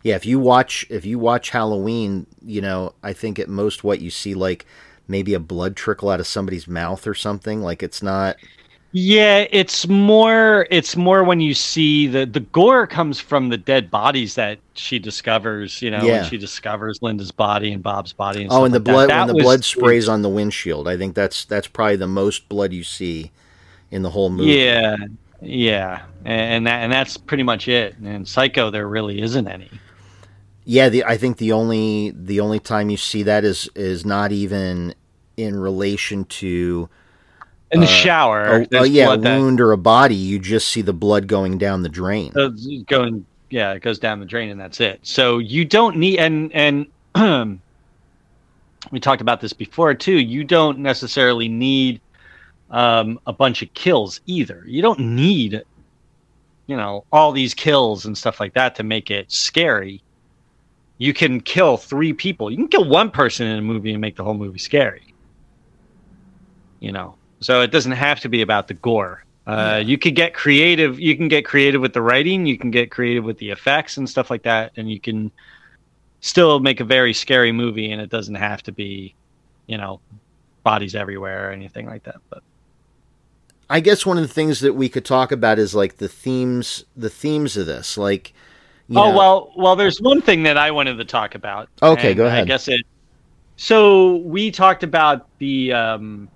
yeah. 0.03 0.15
If 0.15 0.25
you 0.25 0.39
watch, 0.39 0.87
if 0.89 1.05
you 1.05 1.19
watch 1.19 1.51
Halloween, 1.51 2.27
you 2.41 2.63
know, 2.63 2.95
I 3.03 3.13
think 3.13 3.39
at 3.39 3.51
most 3.51 3.85
what 3.85 4.01
you 4.01 4.09
see 4.09 4.33
like 4.33 4.65
maybe 5.07 5.35
a 5.35 5.39
blood 5.39 5.77
trickle 5.77 6.09
out 6.09 6.21
of 6.21 6.27
somebody's 6.27 6.67
mouth 6.67 7.07
or 7.07 7.15
something. 7.15 7.61
Like 7.61 7.83
it's 7.83 8.03
not. 8.03 8.37
Yeah, 8.99 9.45
it's 9.51 9.87
more 9.87 10.67
it's 10.71 10.97
more 10.97 11.23
when 11.23 11.39
you 11.39 11.53
see 11.53 12.07
the 12.07 12.25
the 12.25 12.41
gore 12.41 12.87
comes 12.87 13.21
from 13.21 13.51
the 13.51 13.59
dead 13.59 13.91
bodies 13.91 14.37
that 14.37 14.59
she 14.73 14.99
discovers, 14.99 15.83
you 15.83 15.91
know, 15.91 16.03
Yeah. 16.03 16.21
when 16.23 16.31
she 16.31 16.39
discovers 16.39 17.03
Linda's 17.03 17.31
body 17.31 17.73
and 17.73 17.83
Bob's 17.83 18.15
body 18.15 18.45
and 18.45 18.51
Oh, 18.51 18.65
and 18.65 18.73
the 18.73 18.79
like 18.79 18.85
blood 18.85 19.11
That 19.11 19.19
when 19.19 19.29
the 19.29 19.35
was- 19.35 19.43
blood 19.45 19.65
sprays 19.65 20.09
on 20.09 20.23
the 20.23 20.31
windshield. 20.31 20.89
I 20.89 20.97
think 20.97 21.15
that's 21.15 21.45
that's 21.45 21.67
probably 21.67 21.97
the 21.97 22.07
most 22.07 22.49
blood 22.49 22.73
you 22.73 22.85
see 22.85 23.33
in 23.91 24.01
the 24.01 24.09
whole 24.09 24.31
movie. 24.31 24.53
Yeah. 24.53 24.97
Yeah. 25.43 26.01
And 26.25 26.67
that 26.67 26.83
and 26.83 26.91
that's 26.91 27.19
pretty 27.19 27.43
much 27.43 27.69
it. 27.69 27.97
And 28.03 28.27
Psycho 28.27 28.71
there 28.71 28.89
really 28.89 29.21
isn't 29.21 29.47
any. 29.47 29.69
Yeah, 30.65 30.89
the 30.89 31.05
I 31.05 31.19
think 31.19 31.37
the 31.37 31.53
only 31.53 32.15
the 32.17 32.41
only 32.41 32.61
time 32.61 32.89
you 32.89 32.97
see 32.97 33.23
that 33.25 33.45
is 33.45 33.69
is 33.77 34.07
not 34.07 34.33
even 34.33 34.95
in 35.37 35.55
relation 35.61 36.25
to 36.25 36.89
In 37.73 37.81
the 37.81 37.87
Uh, 37.87 37.91
shower, 37.91 38.67
oh, 38.73 38.79
oh 38.79 38.85
yeah, 38.85 39.05
a 39.05 39.07
blood 39.07 39.23
that 39.23 39.39
wound 39.41 39.61
or 39.61 39.73
a 39.73 39.79
body. 39.79 40.15
You 40.15 40.39
just 40.39 40.69
see 40.69 40.83
the 40.83 40.93
blood 40.93 41.27
going 41.27 41.59
down 41.59 41.83
the 41.83 41.89
drain. 41.89 42.33
going 42.87 43.27
yeah, 43.51 43.73
it 43.73 43.83
goes 43.83 43.99
down 43.99 44.21
the 44.21 44.27
drain 44.27 44.51
and 44.51 44.61
that's 44.61 44.81
it. 44.81 45.01
So 45.03 45.39
you 45.39 45.65
don't 45.65 45.97
need 45.97 46.19
and 46.19 46.53
and 46.55 46.87
we 48.91 49.01
talked 49.01 49.23
about 49.23 49.41
this 49.41 49.53
before 49.53 49.95
too. 49.95 50.19
You 50.19 50.45
don't 50.45 50.79
necessarily 50.79 51.49
need 51.49 52.01
um, 52.71 53.21
a 53.27 53.33
bunch 53.33 53.63
of 53.63 53.73
kills 53.75 54.21
either. 54.27 54.65
You 54.67 54.83
don't 54.83 55.01
need 55.01 55.63
you 56.67 56.77
know 56.77 57.05
all 57.13 57.33
these 57.33 57.55
kills 57.55 58.07
and 58.07 58.17
stuff 58.17 58.41
like 58.41 58.55
that 58.55 58.75
to 58.77 58.83
make 58.83 59.11
it 59.11 59.31
scary. 59.31 60.03
You 60.99 61.13
can 61.13 61.41
kill 61.41 61.77
three 61.77 62.13
people. 62.13 62.51
You 62.51 62.57
can 62.57 62.69
kill 62.69 62.89
one 62.89 63.11
person 63.11 63.47
in 63.47 63.59
a 63.59 63.63
movie 63.63 63.93
and 63.93 64.01
make 64.01 64.17
the 64.17 64.25
whole 64.25 64.35
movie 64.35 64.59
scary. 64.59 65.15
You 66.81 66.93
know, 66.93 67.17
so 67.47 67.61
it 67.61 67.71
doesn't 67.71 67.93
have 67.93 68.19
to 68.19 68.29
be 68.29 68.43
about 68.43 68.67
the 68.67 68.75
gore. 68.75 69.23
Uh, 69.47 69.81
you 69.87 69.97
could 69.97 70.17
get 70.17 70.35
creative. 70.35 70.99
You 70.99 71.17
can 71.17 71.29
get 71.29 71.45
creative 71.45 71.81
with 71.81 71.93
the 71.93 72.03
writing. 72.03 72.45
You 72.45 72.59
can 72.59 72.73
get 72.73 72.91
creative 72.91 73.23
with 73.23 73.39
the 73.39 73.51
effects 73.51 73.99
and 73.99 74.11
stuff 74.11 74.31
like 74.31 74.43
that, 74.43 74.73
and 74.77 74.91
you 74.91 74.99
can 74.99 75.31
still 76.23 76.59
make 76.59 76.81
a 76.81 76.85
very 76.85 77.15
scary 77.15 77.53
movie. 77.53 77.93
And 77.93 78.03
it 78.03 78.11
doesn't 78.11 78.35
have 78.35 78.65
to 78.65 78.73
be, 78.73 79.15
you 79.69 79.79
know, 79.79 80.01
bodies 80.65 80.97
everywhere 80.97 81.49
or 81.49 81.53
anything 81.53 81.87
like 81.87 82.03
that. 82.03 82.17
But 82.31 82.43
I 83.71 83.79
guess 83.79 84.05
one 84.05 84.19
of 84.19 84.27
the 84.27 84.35
things 84.35 84.59
that 84.59 84.73
we 84.73 84.89
could 84.89 85.05
talk 85.05 85.31
about 85.31 85.61
is 85.61 85.73
like 85.73 85.99
the 85.99 86.09
themes, 86.09 86.85
the 86.97 87.11
themes 87.11 87.57
of 87.57 87.67
this. 87.67 87.97
Like, 87.97 88.33
you 88.89 88.99
oh 88.99 89.13
know- 89.13 89.17
well, 89.17 89.53
well, 89.57 89.77
there's 89.77 90.01
one 90.01 90.21
thing 90.21 90.43
that 90.43 90.59
I 90.59 90.73
wanted 90.73 90.97
to 90.97 91.05
talk 91.05 91.37
about. 91.37 91.69
Okay, 91.81 92.13
go 92.13 92.27
ahead. 92.27 92.43
I 92.43 92.45
guess 92.45 92.67
it. 92.67 92.81
So 93.55 94.17
we 94.17 94.51
talked 94.51 94.83
about 94.83 95.29
the 95.39 95.73
um, 95.73 96.29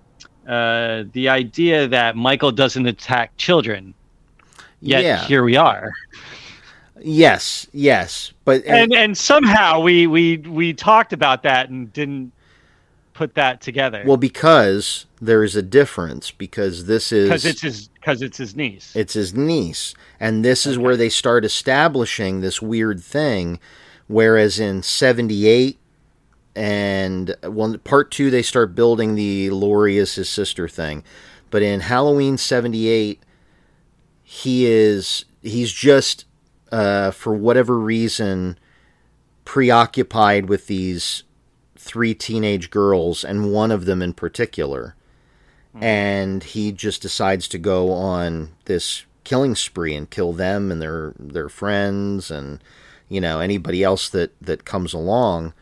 uh, 0.50 1.04
the 1.12 1.28
idea 1.28 1.86
that 1.86 2.16
Michael 2.16 2.50
doesn't 2.50 2.86
attack 2.86 3.36
children. 3.36 3.94
Yet 4.80 5.04
yeah, 5.04 5.24
here 5.26 5.44
we 5.44 5.56
are. 5.56 5.92
yes, 7.00 7.68
yes, 7.72 8.32
but 8.44 8.64
and 8.66 8.92
and 8.92 9.16
somehow 9.16 9.80
we 9.80 10.08
we 10.08 10.38
we 10.38 10.72
talked 10.72 11.12
about 11.12 11.44
that 11.44 11.68
and 11.68 11.92
didn't 11.92 12.32
put 13.12 13.34
that 13.34 13.60
together 13.60 14.02
well, 14.06 14.16
because 14.16 15.06
there 15.20 15.44
is 15.44 15.54
a 15.54 15.62
difference. 15.62 16.32
Because 16.32 16.86
this 16.86 17.12
is 17.12 17.28
because 17.28 17.44
it's 17.44 17.60
his 17.60 17.88
because 17.88 18.20
it's 18.20 18.38
his 18.38 18.56
niece. 18.56 18.96
it's 18.96 19.12
his 19.12 19.32
niece, 19.32 19.94
and 20.18 20.44
this 20.44 20.66
is 20.66 20.78
where 20.78 20.96
they 20.96 21.10
start 21.10 21.44
establishing 21.44 22.40
this 22.40 22.60
weird 22.60 23.00
thing. 23.00 23.60
Whereas 24.08 24.58
in 24.58 24.82
'78 24.82 25.78
and 26.56 27.34
well, 27.42 27.76
part 27.78 28.10
two, 28.10 28.30
they 28.30 28.42
start 28.42 28.74
building 28.74 29.14
the 29.14 29.50
Laurie 29.50 29.98
is 29.98 30.14
his 30.14 30.28
sister 30.28 30.68
thing, 30.68 31.04
but 31.50 31.62
in 31.62 31.80
Halloween 31.80 32.36
'78, 32.38 33.22
he 34.22 34.66
is 34.66 35.24
he's 35.42 35.72
just 35.72 36.24
uh, 36.72 37.10
for 37.10 37.34
whatever 37.34 37.78
reason 37.78 38.58
preoccupied 39.44 40.48
with 40.48 40.66
these 40.66 41.24
three 41.76 42.14
teenage 42.14 42.70
girls 42.70 43.24
and 43.24 43.52
one 43.52 43.70
of 43.70 43.84
them 43.84 44.02
in 44.02 44.12
particular. 44.12 44.94
And 45.80 46.42
he 46.42 46.72
just 46.72 47.00
decides 47.00 47.46
to 47.48 47.58
go 47.58 47.92
on 47.92 48.50
this 48.64 49.04
killing 49.24 49.54
spree 49.54 49.94
and 49.94 50.10
kill 50.10 50.32
them 50.32 50.72
and 50.72 50.82
their 50.82 51.14
their 51.18 51.48
friends 51.48 52.30
and 52.30 52.62
you 53.08 53.20
know 53.20 53.38
anybody 53.38 53.84
else 53.84 54.08
that 54.08 54.32
that 54.40 54.64
comes 54.64 54.92
along 54.92 55.52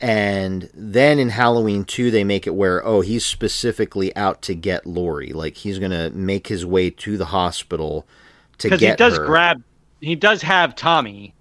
and 0.00 0.70
then 0.74 1.18
in 1.18 1.28
Halloween 1.30 1.84
2 1.84 2.10
they 2.10 2.24
make 2.24 2.46
it 2.46 2.54
where 2.54 2.84
oh 2.86 3.02
he's 3.02 3.24
specifically 3.24 4.14
out 4.16 4.40
to 4.42 4.54
get 4.54 4.86
Laurie 4.86 5.32
like 5.32 5.56
he's 5.58 5.78
going 5.78 5.90
to 5.90 6.10
make 6.10 6.46
his 6.48 6.64
way 6.64 6.90
to 6.90 7.16
the 7.18 7.26
hospital 7.26 8.06
to 8.58 8.68
Because 8.68 8.80
get 8.80 8.90
he 8.92 8.96
does 8.96 9.18
her. 9.18 9.24
grab, 9.26 9.62
he 10.00 10.14
does 10.14 10.42
have 10.42 10.74
Tommy, 10.74 11.34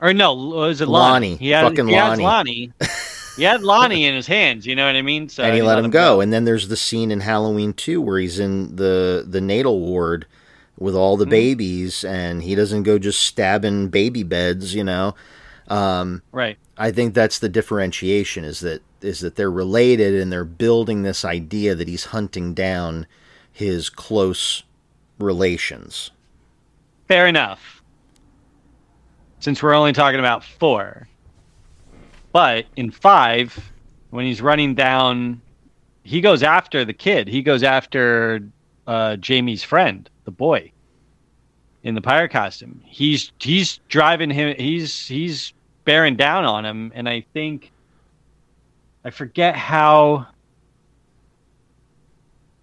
or 0.00 0.12
no, 0.14 0.34
was 0.34 0.80
it 0.80 0.88
Lonnie. 0.88 1.30
Lonnie? 1.30 1.36
He 1.36 1.50
had, 1.50 1.64
Fucking 1.64 1.88
he 1.88 1.94
Lonnie. 1.94 2.22
Lonnie. 2.22 2.72
he 3.36 3.42
had 3.44 3.62
Lonnie 3.62 4.04
in 4.04 4.14
his 4.14 4.26
hands. 4.26 4.66
You 4.66 4.74
know 4.76 4.86
what 4.86 4.96
I 4.96 5.02
mean? 5.02 5.28
So 5.28 5.42
and 5.42 5.54
he 5.54 5.62
let 5.62 5.78
him 5.78 5.90
go. 5.90 6.20
And 6.20 6.32
then 6.32 6.44
there's 6.44 6.68
the 6.68 6.76
scene 6.76 7.10
in 7.10 7.20
Halloween 7.20 7.72
2 7.72 8.00
where 8.00 8.18
he's 8.18 8.38
in 8.38 8.76
the 8.76 9.24
the 9.26 9.40
natal 9.40 9.80
ward 9.80 10.26
with 10.78 10.94
all 10.94 11.16
the 11.16 11.26
babies 11.26 12.04
and 12.04 12.42
he 12.42 12.54
doesn't 12.54 12.84
go 12.84 12.98
just 12.98 13.22
stabbing 13.22 13.88
baby 13.88 14.22
beds, 14.22 14.74
you 14.74 14.84
know. 14.84 15.14
Um, 15.68 16.22
right. 16.32 16.58
I 16.80 16.90
think 16.92 17.12
that's 17.12 17.38
the 17.40 17.50
differentiation 17.50 18.42
is 18.42 18.60
that 18.60 18.82
is 19.02 19.20
that 19.20 19.36
they're 19.36 19.50
related 19.50 20.14
and 20.14 20.32
they're 20.32 20.46
building 20.46 21.02
this 21.02 21.26
idea 21.26 21.74
that 21.74 21.88
he's 21.88 22.06
hunting 22.06 22.54
down 22.54 23.06
his 23.52 23.90
close 23.90 24.62
relations. 25.18 26.10
Fair 27.06 27.26
enough. 27.26 27.82
Since 29.40 29.62
we're 29.62 29.74
only 29.74 29.92
talking 29.92 30.20
about 30.20 30.42
four. 30.42 31.06
But 32.32 32.64
in 32.76 32.90
five, 32.90 33.72
when 34.08 34.24
he's 34.24 34.40
running 34.40 34.74
down, 34.74 35.42
he 36.02 36.22
goes 36.22 36.42
after 36.42 36.86
the 36.86 36.94
kid. 36.94 37.28
He 37.28 37.42
goes 37.42 37.62
after 37.62 38.40
uh, 38.86 39.16
Jamie's 39.16 39.62
friend, 39.62 40.08
the 40.24 40.30
boy, 40.30 40.72
in 41.82 41.94
the 41.94 42.00
pirate 42.00 42.30
costume. 42.30 42.80
He's 42.86 43.32
he's 43.38 43.80
driving 43.88 44.30
him. 44.30 44.54
He's 44.56 45.06
he's 45.06 45.52
bearing 45.90 46.14
down 46.14 46.44
on 46.44 46.64
him, 46.64 46.92
and 46.94 47.08
I 47.08 47.24
think 47.34 47.72
I 49.04 49.10
forget 49.10 49.56
how. 49.56 50.28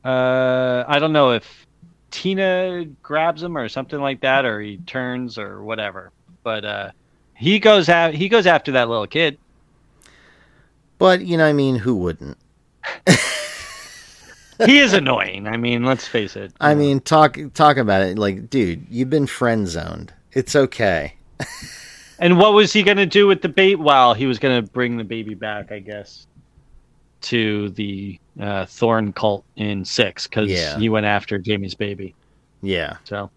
Uh, 0.01 0.85
I 0.87 0.97
don't 0.99 1.11
know 1.11 1.31
if 1.31 1.67
Tina 2.09 2.85
grabs 3.03 3.43
him 3.43 3.57
or 3.57 3.67
something 3.67 3.99
like 3.99 4.21
that, 4.21 4.45
or 4.45 4.61
he 4.61 4.77
turns 4.77 5.37
or 5.37 5.61
whatever. 5.61 6.13
But 6.41 6.63
uh, 6.63 6.91
he 7.35 7.59
goes 7.59 7.89
out. 7.89 8.13
He 8.13 8.29
goes 8.29 8.47
after 8.47 8.71
that 8.71 8.87
little 8.87 9.07
kid. 9.07 9.37
But, 10.97 11.19
you 11.25 11.35
know, 11.35 11.45
I 11.45 11.51
mean, 11.51 11.75
who 11.75 11.97
wouldn't? 11.97 12.37
He 14.65 14.79
is 14.79 14.93
annoying. 14.93 15.47
I 15.47 15.57
mean, 15.57 15.83
let's 15.83 16.07
face 16.07 16.37
it. 16.37 16.53
I 16.61 16.75
mean, 16.75 17.01
talk 17.01 17.37
talk 17.53 17.75
about 17.75 18.03
it 18.03 18.17
like, 18.17 18.49
dude, 18.49 18.87
you've 18.89 19.09
been 19.09 19.27
friend 19.27 19.67
zoned. 19.67 20.13
It's 20.31 20.55
okay. 20.55 21.15
And 22.19 22.37
what 22.37 22.53
was 22.53 22.73
he 22.73 22.83
going 22.83 22.97
to 22.97 23.05
do 23.05 23.27
with 23.27 23.41
the 23.41 23.49
baby? 23.49 23.75
Well, 23.75 24.13
he 24.13 24.25
was 24.25 24.39
going 24.39 24.63
to 24.63 24.71
bring 24.71 24.97
the 24.97 25.03
baby 25.03 25.35
back, 25.35 25.71
I 25.71 25.79
guess, 25.79 26.27
to 27.21 27.69
the 27.69 28.19
uh, 28.39 28.65
Thorn 28.65 29.13
cult 29.13 29.43
in 29.55 29.85
six 29.85 30.27
because 30.27 30.49
Yeah. 30.49 30.77
he 30.79 30.89
went 30.89 31.05
after 31.05 31.37
Jamie's 31.37 31.75
baby. 31.75 32.15
Yeah. 32.61 32.97
So, 33.03 33.29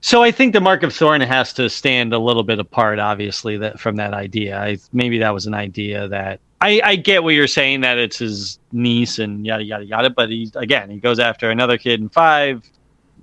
so 0.00 0.22
I 0.22 0.30
think 0.30 0.52
the 0.52 0.60
Mark 0.60 0.82
of 0.82 0.94
Thorn 0.94 1.20
has 1.20 1.52
to 1.54 1.68
stand 1.68 2.12
a 2.12 2.18
little 2.18 2.42
bit 2.42 2.58
apart, 2.58 2.98
obviously, 2.98 3.56
that 3.58 3.78
from 3.80 3.96
that 3.96 4.14
idea. 4.14 4.58
I 4.58 4.78
maybe 4.92 5.18
that 5.18 5.34
was 5.34 5.46
an 5.46 5.54
idea 5.54 6.08
that 6.08 6.40
I, 6.60 6.80
I 6.82 6.96
get 6.96 7.22
what 7.22 7.34
you're 7.34 7.46
saying 7.46 7.82
that 7.82 7.98
it's 7.98 8.18
his 8.18 8.58
niece 8.72 9.18
and 9.18 9.44
yada 9.44 9.64
yada 9.64 9.84
yada, 9.84 10.10
but 10.10 10.30
he 10.30 10.50
again 10.54 10.88
he 10.90 10.98
goes 10.98 11.18
after 11.18 11.50
another 11.50 11.76
kid 11.76 12.00
in 12.00 12.08
five, 12.08 12.62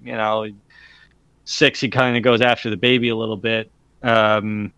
you 0.04 0.14
know, 0.14 0.48
six 1.46 1.80
he 1.80 1.90
kind 1.90 2.16
of 2.18 2.24
goes 2.24 2.42
after 2.42 2.70
the 2.70 2.78
baby 2.78 3.10
a 3.10 3.16
little 3.16 3.38
bit. 3.38 3.72
Um, 4.04 4.72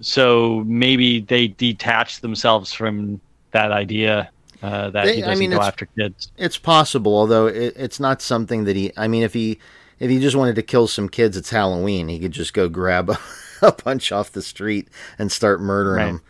so 0.00 0.64
maybe 0.66 1.20
they 1.20 1.48
detach 1.48 2.20
themselves 2.20 2.72
from 2.72 3.20
that 3.52 3.70
idea 3.72 4.30
uh, 4.62 4.90
that 4.90 5.04
They- 5.06 5.16
he 5.16 5.20
doesn't 5.22 5.38
mean, 5.38 5.50
go 5.50 5.60
after 5.60 5.86
kids. 5.86 6.30
It's 6.38 6.56
possible, 6.58 7.16
although 7.16 7.46
it, 7.46 7.74
it's 7.76 8.00
not 8.00 8.22
something 8.22 8.64
that 8.64 8.76
he. 8.76 8.92
I 8.96 9.08
mean, 9.08 9.22
if 9.22 9.34
he 9.34 9.58
if 9.98 10.08
he 10.10 10.18
just 10.20 10.36
wanted 10.36 10.54
to 10.56 10.62
kill 10.62 10.86
some 10.88 11.08
kids, 11.08 11.36
it's 11.36 11.50
Halloween. 11.50 12.08
He 12.08 12.18
could 12.18 12.32
just 12.32 12.54
go 12.54 12.68
grab 12.68 13.10
a, 13.10 13.18
a 13.62 13.72
bunch 13.72 14.10
off 14.12 14.32
the 14.32 14.42
street 14.42 14.88
and 15.18 15.30
start 15.30 15.60
murdering 15.60 16.20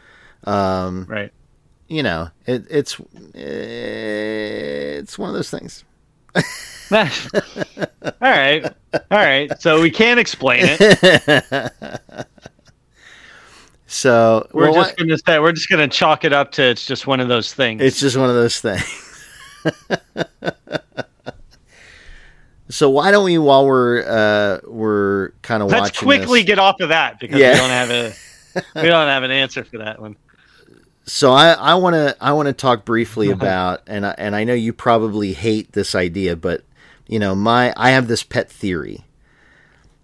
them. 0.45 0.53
Um, 0.55 1.07
Right. 1.09 1.31
you 1.89 2.03
know, 2.03 2.31
it, 2.47 2.65
it's 2.69 3.01
it's 3.35 5.19
one 5.19 5.29
of 5.31 5.35
those 5.35 5.51
things. 5.51 5.85
All 6.35 8.15
right, 8.21 8.65
all 8.93 9.03
right. 9.11 9.61
So 9.61 9.81
we 9.81 9.91
can't 9.91 10.21
explain 10.21 10.65
it. 10.65 11.73
So 13.87 14.49
We're 14.55 14.71
well, 14.71 14.85
just 14.85 14.97
gonna 14.97 15.19
say 15.19 15.39
we're 15.39 15.53
just 15.53 15.69
gonna 15.69 15.87
chalk 15.87 16.25
it 16.25 16.33
up 16.33 16.53
to 16.53 16.63
it's 16.63 16.87
just 16.87 17.07
one 17.07 17.21
of 17.21 17.29
those 17.29 17.53
things. 17.53 17.83
It's 17.83 18.01
just 18.01 18.17
one 18.17 18.31
of 18.31 18.35
those 18.35 18.59
things. 18.59 18.83
so 22.71 22.89
why 22.89 23.11
don't 23.11 23.25
we, 23.25 23.37
while 23.37 23.67
we're 23.67 24.03
uh, 24.07 24.61
we're 24.67 25.33
kind 25.43 25.63
of 25.63 25.69
Let's 25.69 25.81
watching, 25.83 26.07
quickly 26.07 26.41
this- 26.41 26.47
get 26.47 26.59
off 26.59 26.81
of 26.81 26.89
that 26.89 27.21
because 27.21 27.39
Yeah. 27.39 27.53
we 27.53 27.57
don't 27.59 27.69
have 27.71 27.91
a 27.91 28.13
we 28.77 28.89
don't 28.89 29.09
have 29.09 29.23
an 29.25 29.31
answer 29.31 29.63
for 29.63 29.77
that 29.79 30.01
one. 30.01 30.17
So 31.05 31.33
I 31.33 31.53
I 31.53 31.75
want 31.75 31.95
to 31.95 32.17
I 32.21 32.33
want 32.33 32.47
to 32.47 32.53
talk 32.53 32.85
briefly 32.85 33.31
about 33.31 33.83
and 33.87 34.07
I, 34.07 34.15
and 34.19 34.37
I 34.37 34.45
know 34.45 34.55
you 34.55 34.73
probably 34.73 35.33
hate 35.33 35.73
this 35.73 35.95
idea, 35.95 36.37
but 36.37 36.63
you 37.09 37.19
know 37.19 37.35
my 37.35 37.75
I 37.77 37.91
have 37.91 38.07
this 38.09 38.23
pet 38.23 38.51
theory 38.51 39.05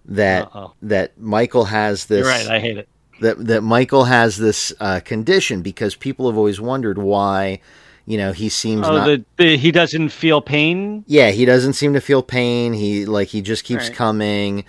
that 0.05 0.43
Uh-oh. 0.47 0.73
that 0.81 1.17
Michael 1.19 1.65
has 1.65 2.05
this 2.05 2.19
You're 2.25 2.27
right. 2.27 2.47
I 2.47 2.59
hate 2.59 2.77
it. 2.77 2.89
that 3.21 3.45
that 3.47 3.61
Michael 3.63 4.05
has 4.05 4.37
this 4.37 4.73
uh, 4.79 4.99
condition 4.99 5.61
because 5.61 5.95
people 5.95 6.27
have 6.29 6.37
always 6.37 6.59
wondered 6.59 6.97
why 6.97 7.61
you 8.05 8.17
know 8.17 8.31
he 8.33 8.49
seems 8.49 8.87
Oh, 8.87 8.97
not 8.97 9.05
the, 9.05 9.25
the 9.37 9.57
he 9.57 9.71
doesn't 9.71 10.09
feel 10.09 10.41
pain. 10.41 11.03
yeah 11.07 11.29
he 11.29 11.45
doesn't 11.45 11.73
seem 11.73 11.93
to 11.93 12.01
feel 12.01 12.23
pain 12.23 12.73
he 12.73 13.05
like 13.05 13.27
he 13.29 13.41
just 13.41 13.63
keeps 13.63 13.87
Right. 13.87 13.95
coming 13.95 14.65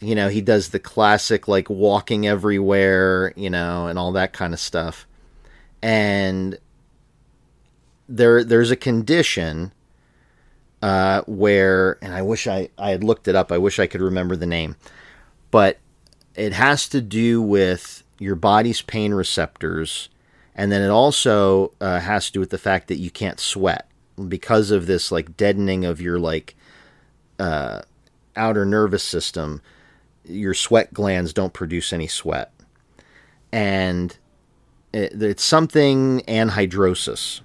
you 0.00 0.14
know 0.14 0.28
he 0.28 0.40
does 0.42 0.68
the 0.68 0.78
classic 0.78 1.48
like 1.48 1.68
walking 1.70 2.26
everywhere 2.26 3.32
you 3.36 3.48
know 3.50 3.86
and 3.88 3.98
all 3.98 4.12
that 4.12 4.32
kind 4.32 4.52
of 4.52 4.60
stuff 4.60 5.06
and 5.84 6.58
there 8.08 8.42
there's 8.42 8.70
a 8.70 8.76
condition 8.76 9.70
uh, 10.80 11.20
where 11.26 11.98
and 12.02 12.14
I 12.14 12.22
wish 12.22 12.46
I, 12.46 12.70
I 12.78 12.90
had 12.90 13.04
looked 13.04 13.28
it 13.28 13.34
up. 13.34 13.52
I 13.52 13.58
wish 13.58 13.78
I 13.78 13.86
could 13.86 14.00
remember 14.00 14.34
the 14.34 14.46
name. 14.46 14.76
But 15.50 15.78
it 16.34 16.54
has 16.54 16.88
to 16.88 17.02
do 17.02 17.42
with 17.42 18.02
your 18.18 18.34
body's 18.34 18.80
pain 18.80 19.12
receptors. 19.12 20.08
And 20.54 20.72
then 20.72 20.80
it 20.80 20.88
also 20.88 21.72
uh, 21.82 22.00
has 22.00 22.26
to 22.26 22.32
do 22.32 22.40
with 22.40 22.50
the 22.50 22.58
fact 22.58 22.88
that 22.88 22.96
you 22.96 23.10
can't 23.10 23.38
sweat 23.38 23.86
because 24.28 24.70
of 24.70 24.86
this 24.86 25.12
like 25.12 25.36
deadening 25.36 25.84
of 25.84 26.00
your 26.00 26.18
like 26.18 26.56
uh, 27.38 27.82
outer 28.36 28.64
nervous 28.64 29.02
system. 29.02 29.60
Your 30.24 30.54
sweat 30.54 30.94
glands 30.94 31.34
don't 31.34 31.52
produce 31.52 31.92
any 31.92 32.06
sweat. 32.06 32.52
And 33.52 34.16
it, 34.94 35.22
it's 35.22 35.44
something 35.44 36.22
anhidrosis. 36.28 37.42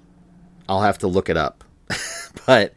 I'll 0.68 0.82
have 0.82 0.98
to 1.00 1.08
look 1.08 1.28
it 1.30 1.38
up. 1.38 1.64
But 2.46 2.74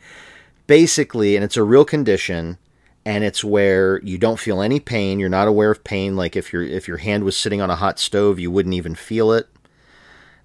basically 0.68 1.36
and 1.36 1.46
it's 1.46 1.58
a 1.58 1.64
real 1.64 1.86
condition 1.86 2.58
and 3.06 3.24
it's 3.24 3.44
where 3.44 4.02
you 4.02 4.18
don't 4.18 4.40
feel 4.40 4.62
any 4.62 4.80
pain. 4.80 5.20
You're 5.20 5.30
not 5.30 5.48
aware 5.48 5.72
of 5.72 5.84
pain. 5.84 6.16
Like 6.18 6.36
if 6.36 6.54
your 6.54 6.64
if 6.64 6.88
your 6.88 6.98
hand 6.98 7.24
was 7.24 7.38
sitting 7.38 7.62
on 7.62 7.70
a 7.72 7.76
hot 7.78 8.00
stove 8.00 8.40
you 8.40 8.52
wouldn't 8.52 8.76
even 8.76 8.96
feel 8.96 9.34
it. 9.34 9.50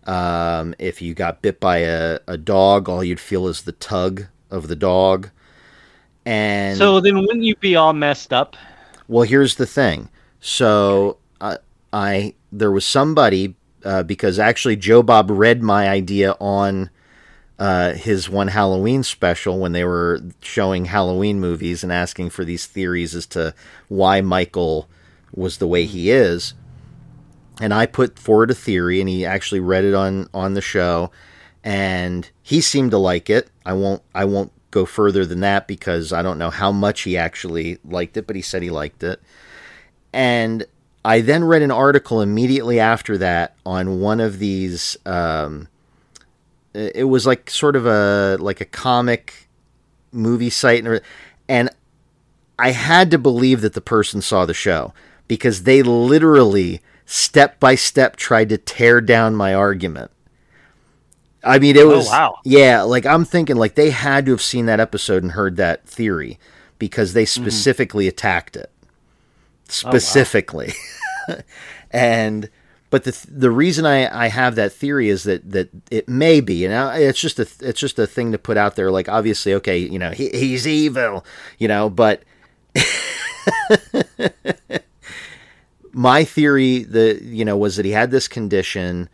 Um, 0.07 0.75
if 0.79 1.03
you 1.03 1.15
got 1.15 1.43
bit 1.43 1.61
by 1.61 1.79
a, 1.79 2.21
a 2.29 2.39
dog 2.39 2.89
all 2.89 3.05
you'd 3.05 3.21
feel 3.21 3.49
is 3.49 3.63
the 3.63 3.73
tug 3.73 4.27
of 4.51 4.69
the 4.69 4.77
dog. 4.77 5.31
And 6.27 6.77
So 6.77 7.01
then, 7.01 7.19
wouldn't 7.21 7.45
you 7.45 7.57
be 7.57 7.77
all 7.77 7.93
messed 7.93 8.33
up? 8.33 8.57
well, 9.09 9.25
here's 9.25 9.57
the 9.57 9.67
thing. 9.67 10.11
So 10.41 11.19
I, 11.41 11.59
I 11.93 12.35
there 12.53 12.71
was 12.73 12.85
somebody 12.85 13.57
uh, 13.85 14.03
because 14.03 14.39
actually 14.39 14.77
Joe 14.77 15.03
Bob 15.03 15.31
read 15.31 15.63
my 15.63 15.89
idea 15.89 16.33
on 16.41 16.91
uh, 17.59 17.95
his 17.95 18.29
one 18.29 18.49
Halloween 18.49 19.03
special 19.03 19.59
when 19.59 19.73
they 19.73 19.85
were 19.85 20.21
showing 20.41 20.87
Halloween 20.87 21.41
movies 21.41 21.83
and 21.83 21.93
asking 21.93 22.31
for 22.31 22.45
these 22.45 22.67
theories 22.67 23.15
as 23.15 23.27
to 23.27 23.55
why 23.89 24.21
Michael 24.21 24.89
was 25.35 25.59
the 25.59 25.67
way 25.67 25.85
he 25.85 26.11
is. 26.11 26.55
And 27.61 27.75
I 27.75 27.87
put 27.87 28.19
forward 28.19 28.53
a 28.53 28.55
theory, 28.55 29.01
and 29.01 29.09
he 29.09 29.27
actually 29.27 29.61
read 29.61 29.85
it 29.85 29.95
on 29.95 30.29
on 30.33 30.55
the 30.55 30.61
show, 30.61 31.11
and 31.65 32.31
he 32.41 32.61
seemed 32.61 32.93
to 32.93 32.99
like 32.99 33.29
it. 33.29 33.51
I 33.67 33.73
won't 33.73 34.03
I 34.15 34.25
won't 34.25 34.53
go 34.71 34.85
further 34.85 35.27
than 35.27 35.41
that 35.41 35.67
because 35.67 36.13
I 36.13 36.23
don't 36.23 36.39
know 36.39 36.51
how 36.51 36.71
much 36.71 37.03
he 37.03 37.17
actually 37.17 37.79
liked 37.85 38.17
it, 38.17 38.29
but 38.29 38.37
he 38.37 38.43
said 38.43 38.63
he 38.63 38.71
liked 38.71 39.03
it. 39.03 39.21
And 40.13 40.67
I 41.09 41.23
then 41.23 41.43
read 41.45 41.63
an 41.63 41.71
article 41.71 42.21
immediately 42.21 42.79
after 42.79 43.17
that 43.17 43.57
on 43.65 43.99
one 43.99 44.21
of 44.21 44.39
these. 44.39 44.95
Um, 45.07 45.69
it 46.75 47.09
was 47.09 47.27
like 47.27 47.49
sort 47.49 47.77
of 47.77 47.87
a 47.87 48.37
like 48.39 48.61
a 48.61 48.67
comic 48.67 49.49
movie 50.13 50.51
site, 50.51 50.85
and 50.85 51.01
and 51.49 51.71
I 52.59 52.73
had 52.73 53.11
to 53.13 53.17
believe 53.19 53.63
that 53.63 53.73
the 53.73 53.81
person 53.81 54.21
saw 54.21 54.45
the 54.45 54.53
show 54.53 54.93
because 55.29 55.63
they 55.63 55.83
literally 55.83 56.83
step 57.07 57.59
by 57.59 57.75
step 57.75 58.17
tried 58.17 58.51
to 58.51 58.59
tear 58.59 59.01
down 59.01 59.35
my 59.35 59.55
argument. 59.55 60.11
I 61.43 61.59
mean, 61.59 61.77
it 61.77 61.85
Oh, 61.87 61.97
was 61.97 62.07
wow. 62.09 62.35
yeah. 62.45 62.83
Like 62.83 63.07
I'm 63.07 63.25
thinking, 63.25 63.57
like 63.57 63.77
they 63.77 63.89
had 63.93 64.27
to 64.27 64.33
have 64.33 64.43
seen 64.43 64.67
that 64.67 64.79
episode 64.79 65.23
and 65.23 65.33
heard 65.33 65.57
that 65.57 65.87
theory 65.89 66.39
because 66.79 67.15
they 67.15 67.25
specifically 67.25 68.07
attacked 68.09 68.57
it 68.59 68.71
specifically. 69.69 70.73
and 71.91 72.49
but 72.91 73.05
the 73.05 73.27
the 73.31 73.51
reason 73.51 73.85
I, 73.87 74.25
I 74.25 74.29
have 74.29 74.55
that 74.57 74.73
theory 74.73 75.09
is 75.09 75.25
that 75.25 75.51
that 75.51 75.69
it 75.91 76.09
may 76.09 76.41
be, 76.41 76.65
and 76.65 76.75
I- 76.75 76.99
it's 76.99 77.21
just 77.21 77.39
a 77.39 77.47
it's 77.61 77.81
just 77.81 77.99
a 77.99 78.07
thing 78.07 78.33
to 78.33 78.39
put 78.39 78.57
out 78.57 78.77
there. 78.77 78.91
Like 78.91 79.09
obviously, 79.09 79.53
okay, 79.55 79.79
you 79.79 79.99
know, 79.99 80.11
he, 80.11 80.29
he's 80.31 80.67
evil, 80.67 81.25
you 81.59 81.69
know, 81.69 81.91
but 81.91 82.23
my 85.93 86.25
theory 86.25 86.83
the 86.85 87.19
you 87.23 87.45
know 87.45 87.57
was 87.57 87.77
that 87.77 87.85
he 87.85 87.93
had 87.93 88.11
this 88.11 88.29
condition 88.29 89.09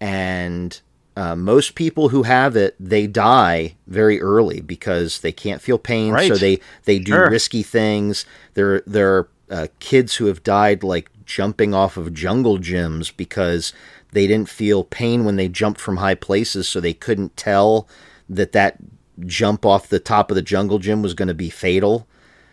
and 0.00 0.80
uh, 1.16 1.34
most 1.34 1.74
people 1.74 2.08
who 2.10 2.24
have 2.24 2.56
it 2.56 2.74
they 2.80 3.06
die 3.06 3.74
very 3.86 4.20
early 4.20 4.60
because 4.60 5.20
they 5.20 5.32
can't 5.32 5.62
feel 5.62 5.78
pain 5.78 6.12
so 6.28 6.34
they 6.36 6.60
they 6.84 6.98
do 6.98 7.12
Sure. 7.12 7.30
risky 7.30 7.62
things 7.62 8.26
they're 8.54 8.82
there 8.86 9.14
are 9.16 9.28
uh, 9.50 9.66
kids 9.80 10.16
who 10.16 10.26
have 10.26 10.42
died 10.42 10.82
like 10.82 11.10
jumping 11.24 11.74
off 11.74 11.96
of 11.96 12.14
jungle 12.14 12.58
gyms 12.58 13.12
because 13.16 13.72
they 14.12 14.26
didn't 14.26 14.48
feel 14.48 14.84
pain 14.84 15.24
when 15.24 15.36
they 15.36 15.48
jumped 15.48 15.80
from 15.80 15.98
high 15.98 16.14
places 16.14 16.68
so 16.68 16.80
they 16.80 16.94
couldn't 16.94 17.36
tell 17.36 17.88
that 18.28 18.52
that 18.52 18.76
jump 19.24 19.64
off 19.64 19.88
the 19.88 19.98
top 19.98 20.30
of 20.30 20.34
the 20.34 20.42
jungle 20.42 20.78
gym 20.78 21.02
was 21.02 21.14
going 21.14 21.28
to 21.28 21.34
be 21.34 21.50
fatal 21.50 22.06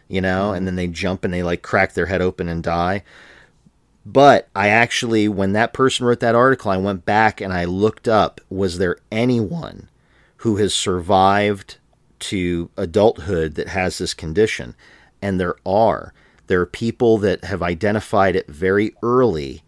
you 0.08 0.22
know 0.22 0.54
and 0.54 0.66
then 0.66 0.76
they 0.76 0.88
jump 0.88 1.24
and 1.24 1.34
they 1.34 1.44
like 1.44 1.62
crack 1.62 1.94
their 1.94 2.06
head 2.06 2.22
open 2.22 2.48
and 2.48 2.64
die 2.64 3.04
but 4.06 4.50
I 4.56 4.68
actually, 4.68 5.28
when 5.28 5.54
that 5.54 5.74
person 5.74 6.06
wrote 6.06 6.20
that 6.20 6.36
article, 6.36 6.72
I 6.72 6.78
went 6.78 7.06
back 7.06 7.39
and 7.39 7.54
I 7.54 7.66
looked 7.66 8.08
up 8.08 8.41
was 8.50 8.78
there 8.78 8.98
anyone 9.12 9.88
who 10.38 10.58
has 10.58 10.74
survived 10.74 11.78
to 12.20 12.70
adulthood 12.76 13.56
that 13.56 13.70
has 13.70 13.98
this 13.98 14.14
condition? 14.14 14.76
And 15.22 15.39
there 15.39 15.56
are. 15.66 16.14
There 16.54 16.62
are 16.62 16.68
people 16.68 17.18
that 17.18 17.45
have 17.45 17.64
identified 17.64 18.36
it 18.36 18.47
very 18.47 18.93
early 19.01 19.64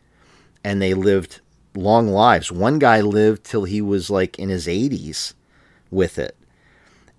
and 0.64 0.80
they 0.80 0.94
lived 0.94 1.42
long 1.74 2.10
lives. 2.10 2.52
One 2.52 2.78
guy 2.78 3.02
lived 3.02 3.44
till 3.44 3.64
he 3.64 3.82
was 3.82 4.12
like 4.12 4.38
in 4.38 4.50
his 4.50 4.68
80s 4.68 5.34
with 5.90 6.20
it. 6.20 6.38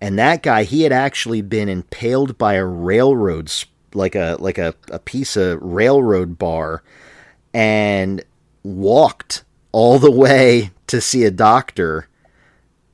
And 0.00 0.16
that 0.20 0.44
guy, 0.44 0.62
he 0.62 0.82
had 0.82 0.92
actually 0.92 1.42
been 1.42 1.68
impaled 1.68 2.38
by 2.38 2.54
a 2.54 2.64
railroad, 2.64 3.52
like 3.92 4.14
a 4.14 4.36
like 4.38 4.56
a, 4.56 4.72
a 4.92 5.00
piece 5.00 5.36
of 5.36 5.60
railroad 5.60 6.38
bar, 6.38 6.84
and 7.52 8.22
walked 8.62 9.42
all 9.72 9.98
the 9.98 10.12
way 10.12 10.70
to 10.86 11.00
see 11.00 11.24
a 11.24 11.32
doctor, 11.32 12.06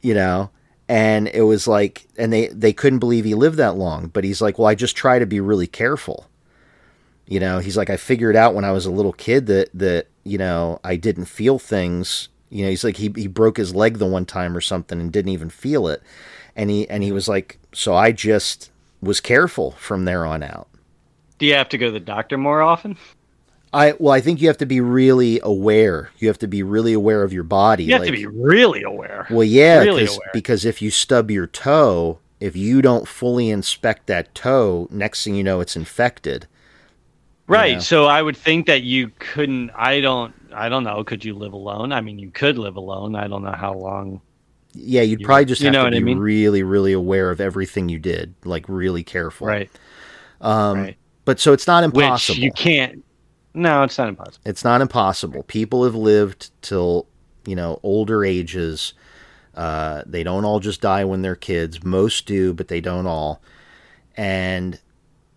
you 0.01 0.15
know, 0.15 0.49
and 0.89 1.29
it 1.29 1.43
was 1.43 1.69
like 1.69 2.07
and 2.17 2.33
they 2.33 2.49
they 2.49 2.73
couldn't 2.73 2.99
believe 2.99 3.27
he 3.27 3.35
lived 3.35 3.59
that 3.59 3.77
long 3.77 4.09
but 4.09 4.25
he's 4.25 4.41
like 4.41 4.59
well 4.59 4.69
i 4.69 4.75
just 4.75 4.97
try 4.97 5.19
to 5.19 5.27
be 5.27 5.39
really 5.39 5.67
careful 5.67 6.31
you 7.27 7.39
know 7.41 7.59
he's 7.59 7.77
like 7.77 7.91
i 7.91 7.97
figured 7.97 8.37
out 8.37 8.55
when 8.55 8.65
i 8.65 8.73
was 8.73 8.87
a 8.87 8.91
little 8.91 9.13
kid 9.13 9.47
that 9.47 9.69
that 9.75 10.07
you 10.25 10.39
know 10.39 10.79
i 10.85 10.97
didn't 10.97 11.25
feel 11.27 11.59
things 11.59 12.29
you 12.51 12.63
know 12.65 12.71
he's 12.71 12.85
like 12.85 12.97
he, 12.97 13.13
he 13.17 13.27
broke 13.27 13.57
his 13.57 13.75
leg 13.75 13.99
the 13.99 14.07
one 14.07 14.27
time 14.27 14.57
or 14.57 14.61
something 14.61 15.01
and 15.01 15.13
didn't 15.13 15.33
even 15.33 15.49
feel 15.51 15.87
it 15.89 16.03
and 16.57 16.69
he 16.71 16.89
and 16.91 17.03
he 17.03 17.13
was 17.13 17.29
like 17.29 17.59
so 17.73 17.95
i 17.95 18.13
just 18.13 18.71
was 19.01 19.21
careful 19.21 19.73
from 19.73 20.05
there 20.05 20.25
on 20.27 20.43
out 20.43 20.69
Do 21.39 21.47
you 21.47 21.55
have 21.55 21.69
to 21.71 21.79
go 21.79 21.87
to 21.87 21.93
the 21.93 22.01
doctor 22.01 22.37
more 22.37 22.61
often? 22.63 22.97
i 23.73 23.95
well 23.99 24.13
i 24.13 24.21
think 24.21 24.41
you 24.43 24.49
have 24.49 24.59
to 24.59 24.67
be 24.67 24.81
really 24.81 25.41
aware 25.43 26.11
you 26.19 26.29
have 26.29 26.39
to 26.39 26.47
be 26.47 26.63
really 26.63 26.93
aware 26.93 27.23
of 27.23 27.33
your 27.33 27.43
body 27.45 27.85
You 27.85 27.95
have 27.95 28.05
to 28.05 28.13
be 28.13 28.27
really 28.27 28.83
aware. 28.83 29.27
Well, 29.31 29.45
yeah, 29.45 29.79
Really 29.81 30.07
aware. 30.07 30.31
because 30.35 30.65
if 30.65 30.83
you 30.83 30.91
stub 30.91 31.31
your 31.31 31.47
toe, 31.47 32.19
if 32.41 32.55
you 32.57 32.83
don't 32.83 33.09
fully 33.09 33.49
inspect 33.51 34.07
that 34.09 34.35
toe, 34.35 34.89
next 34.91 35.25
thing 35.25 35.35
you 35.37 35.45
know, 35.45 35.61
it's 35.61 35.77
infected. 35.77 36.47
Right. 37.47 37.75
know. 37.75 37.81
So 37.81 38.07
I 38.07 38.23
would 38.23 38.37
think 38.37 38.67
that 38.67 38.83
you 38.83 39.11
couldn't. 39.19 39.71
I 39.75 40.01
don't. 40.01 40.35
I 40.55 40.69
don't 40.69 40.85
know. 40.85 41.03
Could 41.05 41.25
you 41.25 41.35
live 41.35 41.53
alone? 41.53 41.93
I 41.93 42.01
mean, 42.01 42.19
you 42.19 42.31
could 42.31 42.59
live 42.59 42.77
alone. 42.77 43.15
I 43.17 43.27
don't 43.27 43.43
know 43.43 43.53
how 43.53 43.75
long. 43.75 44.21
Yeah, 44.75 45.03
you'd 45.03 45.21
You- 45.21 45.27
probably 45.27 45.45
just 45.47 45.61
you 45.61 45.67
have 45.67 45.73
know 45.75 45.81
to 45.81 45.85
what 45.85 45.95
I 45.95 45.99
be 45.99 46.05
mean? 46.05 46.19
really, 46.19 46.63
really 46.63 46.93
aware 46.93 47.31
of 47.31 47.41
everything 47.41 47.89
you 47.89 47.99
did, 47.99 48.35
like 48.45 48.65
really 48.69 49.03
careful. 49.03 49.47
Right. 49.47 49.71
Um, 50.41 50.79
right. 50.79 50.97
But 51.25 51.41
so 51.41 51.53
it's 51.53 51.67
not 51.67 51.85
Which 51.93 52.03
impossible. 52.05 52.39
you 52.41 52.53
can't. 52.53 53.05
No, 53.55 53.83
it's 53.83 53.99
not 53.99 54.09
impossible. 54.09 54.39
It's 54.47 54.65
not 54.65 54.81
impossible. 54.81 55.43
People 55.45 55.85
have 55.85 55.95
lived 55.95 56.51
till 56.63 57.07
you 57.47 57.55
know 57.57 57.81
older 57.83 58.25
ages. 58.25 58.95
Uh, 59.55 60.03
they 60.07 60.23
don't 60.23 60.45
all 60.47 60.59
just 60.61 60.81
die 60.81 61.05
when 61.05 61.21
they're 61.23 61.37
kids. 61.37 61.85
Most 61.85 62.25
do, 62.27 62.55
but 62.55 62.69
they 62.69 62.81
don't 62.81 63.07
all. 63.07 63.43
And 64.17 64.81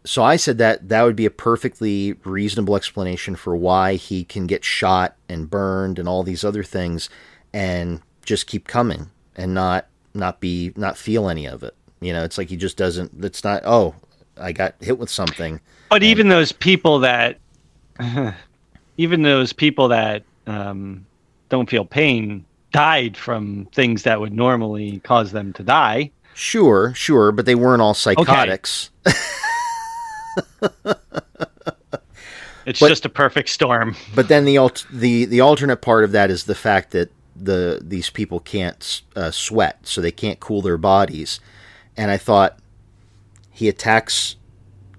so 0.06 0.24
I 0.24 0.36
said 0.36 0.58
that 0.60 0.89
that 0.89 1.03
would 1.03 1.16
be 1.16 1.26
a 1.26 1.32
perfectly 1.32 2.14
reasonable 2.24 2.76
explanation 2.76 3.36
for 3.36 3.56
why 3.56 3.95
he 3.95 4.24
can 4.24 4.47
get 4.47 4.64
shot 4.64 5.16
and 5.28 5.49
burned 5.49 5.99
and 5.99 6.08
all 6.08 6.24
these 6.24 6.43
other 6.43 6.64
things, 6.64 7.10
and 7.53 8.01
just 8.24 8.47
keep 8.47 8.68
coming 8.68 9.10
and 9.36 9.53
not 9.53 9.88
not 10.14 10.39
be 10.39 10.72
not 10.76 10.97
feel 10.97 11.30
any 11.30 11.45
of 11.45 11.64
it. 11.64 11.76
You 11.99 12.14
know, 12.14 12.24
it's 12.24 12.38
like 12.38 12.49
he 12.49 12.56
just 12.56 12.78
doesn't. 12.78 13.12
It's 13.24 13.43
not. 13.43 13.64
Oh, 13.66 13.95
I 14.38 14.51
got 14.51 14.76
hit 14.80 14.99
with 14.99 15.10
something. 15.10 15.60
But 15.89 16.03
even 16.03 16.30
those 16.30 16.51
people 16.51 16.99
that, 16.99 17.39
even 18.97 19.24
those 19.24 19.53
people 19.53 19.88
that 19.89 20.24
um, 20.47 21.06
don't 21.49 21.70
feel 21.70 21.86
pain, 21.86 22.45
died 22.72 23.18
from 23.18 23.68
things 23.74 24.03
that 24.03 24.20
would 24.20 24.34
normally 24.34 24.99
cause 24.99 25.32
them 25.32 25.53
to 25.53 25.64
die. 25.64 26.12
Sure, 26.34 26.93
sure, 26.93 27.32
but 27.32 27.45
they 27.45 27.56
weren't 27.56 27.82
all 27.82 27.93
psychotics. 27.93 28.91
It's 32.65 32.79
But- 32.79 32.89
just 32.89 33.05
a 33.05 33.09
perfect 33.09 33.49
storm. 33.49 33.95
But 34.15 34.27
then 34.27 34.43
the 34.45 34.57
alt- 34.57 34.88
the 34.91 35.25
the 35.25 35.39
alternate 35.39 35.77
part 35.83 36.03
of 36.03 36.11
that 36.13 36.31
is 36.31 36.45
the 36.45 36.55
fact 36.55 36.91
that 36.91 37.11
the 37.36 37.79
these 37.83 38.09
people 38.09 38.39
can't 38.39 39.01
uh, 39.15 39.29
sweat, 39.29 39.77
so 39.83 40.01
they 40.01 40.11
can't 40.11 40.39
cool 40.39 40.61
their 40.63 40.77
bodies. 40.77 41.39
And 41.95 42.09
I 42.09 42.17
thought 42.17 42.57
he 43.51 43.69
attacks 43.69 44.36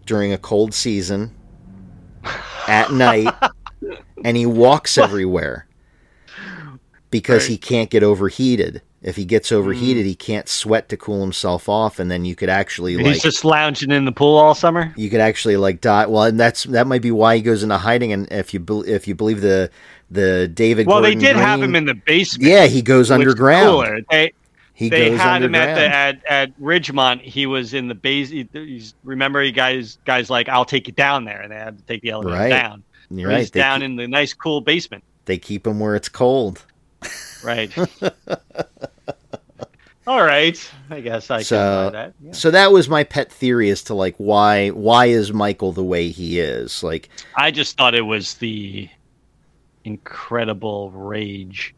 during 0.06 0.32
a 0.32 0.38
cold 0.38 0.74
season 0.74 1.34
at 2.68 2.92
night, 3.06 3.34
and 4.24 4.36
he 4.36 4.46
walks 4.46 4.96
everywhere 4.96 5.66
because 7.10 7.42
Right. 7.44 7.50
he 7.50 7.58
can't 7.58 7.90
get 7.90 8.04
overheated. 8.04 8.80
If 9.06 9.14
he 9.14 9.24
gets 9.24 9.52
overheated, 9.52 10.04
mm. 10.04 10.08
he 10.08 10.14
can't 10.16 10.48
sweat 10.48 10.88
to 10.88 10.96
cool 10.96 11.20
himself 11.20 11.68
off, 11.68 12.00
and 12.00 12.10
then 12.10 12.24
you 12.24 12.34
could 12.34 12.48
actually 12.48 12.96
like 12.96 13.06
He's 13.06 13.22
just 13.22 13.44
lounging 13.44 13.92
in 13.92 14.04
the 14.04 14.10
pool 14.10 14.36
all 14.36 14.52
summer. 14.54 14.92
you 14.96 15.08
could 15.08 15.20
actually 15.20 15.56
like 15.56 15.80
die. 15.80 16.06
Well, 16.06 16.24
and 16.24 16.40
that's 16.40 16.64
that 16.64 16.88
might 16.88 17.02
be 17.02 17.12
why 17.12 17.36
he 17.36 17.42
goes 17.42 17.62
into 17.62 17.78
hiding. 17.78 18.12
And 18.12 18.26
if 18.32 18.52
you 18.52 18.58
bel 18.58 18.82
if 18.82 19.06
you 19.06 19.14
believe 19.14 19.42
the 19.42 19.70
the 20.10 20.48
David, 20.48 20.88
Well, 20.88 21.00
they 21.00 21.14
Gordon 21.14 21.20
did 21.20 21.36
have 21.36 21.62
him 21.62 21.76
in 21.76 21.84
the 21.84 21.94
basement. 21.94 22.50
Yeah, 22.50 22.66
he 22.66 22.82
goes 22.82 23.12
underground. 23.12 23.66
cooler. 23.68 24.00
They 24.10 24.32
He 24.74 24.88
they 24.88 25.12
had 25.12 25.40
him 25.44 25.54
at 25.54 25.76
the 25.76 25.86
at, 25.86 26.24
at 26.26 26.60
Ridgemont. 26.60 27.20
He 27.22 27.46
was 27.46 27.74
in 27.74 27.86
the 27.86 27.94
base. 27.94 28.28
he- 28.30 28.48
He's, 28.52 28.94
remember, 29.04 29.40
you 29.40 29.52
guys 29.52 29.98
guys 30.04 30.30
like, 30.30 30.48
I'll 30.48 30.64
take 30.64 30.88
you 30.88 30.92
down 30.94 31.24
there, 31.24 31.42
and 31.42 31.52
they 31.52 31.56
had 31.56 31.78
to 31.78 31.84
take 31.84 32.02
the 32.02 32.10
elevator 32.10 32.36
Right. 32.36 32.48
down. 32.48 32.82
You're 33.08 33.30
He's 33.30 33.38
right. 33.38 33.52
They, 33.52 33.60
down 33.60 33.80
keep, 33.80 33.84
in 33.84 33.96
the 33.96 34.08
nice, 34.08 34.34
cool 34.34 34.60
basement. 34.60 35.04
they 35.26 35.38
keep 35.38 35.64
him 35.64 35.78
where 35.78 35.94
it's 35.94 36.08
cold. 36.08 36.64
Right. 37.44 37.70
All 40.06 40.22
right. 40.22 40.70
I 40.90 41.00
guess 41.00 41.30
I 41.30 41.42
So- 41.42 41.56
can 41.56 41.92
buy 41.92 41.98
that. 41.98 42.14
Yeah. 42.22 42.32
So 42.32 42.50
that 42.52 42.70
was 42.72 42.88
my 42.88 43.02
pet 43.04 43.32
theory 43.32 43.70
as 43.70 43.82
to 43.84 43.94
like 43.94 44.14
why 44.18 44.68
why 44.68 45.06
is 45.06 45.32
Michael 45.32 45.72
the 45.72 45.82
way 45.84 46.10
he 46.10 46.38
is? 46.38 46.82
Like 46.82 47.08
I 47.34 47.50
just 47.50 47.76
thought 47.76 47.94
it 47.94 48.02
was 48.02 48.34
the 48.34 48.88
incredible 49.84 50.90
rage, 50.92 51.74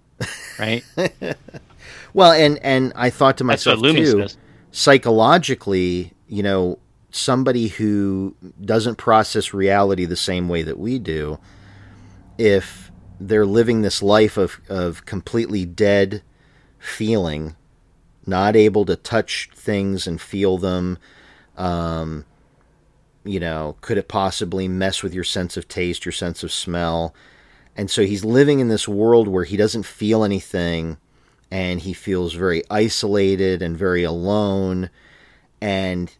right? 0.59 0.85
well, 2.15 2.33
and 2.33 2.59
and 2.63 2.93
I 2.97 3.11
thought 3.11 3.39
to 3.39 3.45
myself 3.45 3.81
too. 3.83 4.19
does. 4.21 4.37
psychologically, 4.73 6.13
you 6.29 6.43
know, 6.43 6.79
somebody 7.11 7.69
who 7.69 8.35
doesn't 8.63 8.97
process 8.97 9.55
reality 9.55 10.05
the 10.05 10.17
same 10.17 10.49
way 10.49 10.63
that 10.63 10.79
we 10.79 10.99
do, 10.99 11.39
if 12.37 12.91
they're 13.21 13.47
living 13.47 13.83
this 13.83 14.03
life 14.03 14.37
of, 14.37 14.61
of 14.69 15.05
completely 15.07 15.65
dead 15.65 16.23
feeling, 16.79 17.57
not 18.29 18.55
able 18.55 18.85
to 18.85 18.97
touch 18.97 19.51
things 19.55 20.07
and 20.07 20.21
feel 20.21 20.59
them, 20.59 20.99
um, 21.57 22.25
you 23.25 23.41
know, 23.41 23.77
could 23.81 23.99
it 23.99 24.09
possibly 24.09 24.69
mess 24.69 25.03
with 25.03 25.15
your 25.15 25.25
sense 25.25 25.57
of 25.57 25.67
taste, 25.67 26.05
your 26.05 26.13
sense 26.13 26.43
of 26.43 26.53
smell? 26.53 27.15
And 27.77 27.91
so 27.91 28.05
he's 28.05 28.25
living 28.25 28.61
in 28.61 28.69
this 28.69 28.87
world 28.87 29.29
where 29.29 29.45
he 29.45 29.57
doesn't 29.57 29.85
feel 29.85 30.25
anything 30.25 30.99
and 31.51 31.81
he 31.81 31.93
feels 31.93 32.35
very 32.35 32.63
isolated 32.71 33.63
and 33.63 33.77
very 33.77 34.05
alone 34.05 34.91
and 35.61 36.15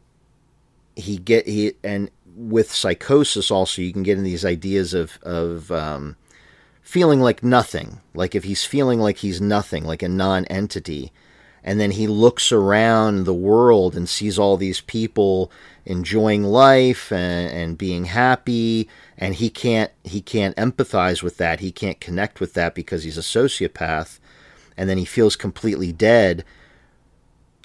he 0.97 1.19
get 1.19 1.47
he 1.47 1.75
and 1.85 2.11
with 2.37 2.73
psychosis 2.73 3.51
also 3.51 3.83
you 3.83 3.93
can 3.93 4.03
get 4.03 4.19
in 4.19 4.25
these 4.25 4.45
ideas 4.45 4.95
of 4.95 5.19
of 5.23 5.71
um, 5.71 6.17
feeling 6.83 7.21
like 7.21 7.43
nothing 7.43 8.01
like 8.15 8.35
if 8.35 8.45
he's 8.45 8.65
feeling 8.65 9.01
like 9.01 9.19
he's 9.19 9.41
nothing 9.41 9.85
like 9.85 10.03
a 10.03 10.09
non-entity 10.09 11.13
and 11.69 11.79
then 11.79 11.91
he 11.91 12.07
looks 12.07 12.51
around 12.51 13.25
the 13.25 13.35
world 13.35 13.95
and 13.95 14.09
sees 14.09 14.39
all 14.39 14.57
these 14.57 14.81
people 14.81 15.53
enjoying 15.85 16.43
life 16.43 17.13
and, 17.13 17.53
and 17.53 17.77
being 17.77 18.07
happy. 18.07 18.89
And 19.19 19.35
he 19.35 19.51
can't 19.51 19.93
he 20.03 20.23
can't 20.23 20.57
empathize 20.57 21.23
with 21.23 21.37
that. 21.37 21.61
He 21.61 21.71
can't 21.71 22.01
connect 22.01 22.41
with 22.41 22.55
that 22.55 22.75
because 22.75 23.05
he's 23.05 23.19
a 23.19 23.21
sociopath. 23.21 24.19
And 24.79 24.89
then 24.89 24.97
he 24.97 25.05
feels 25.05 25.37
completely 25.37 25.93
dead. 25.93 26.43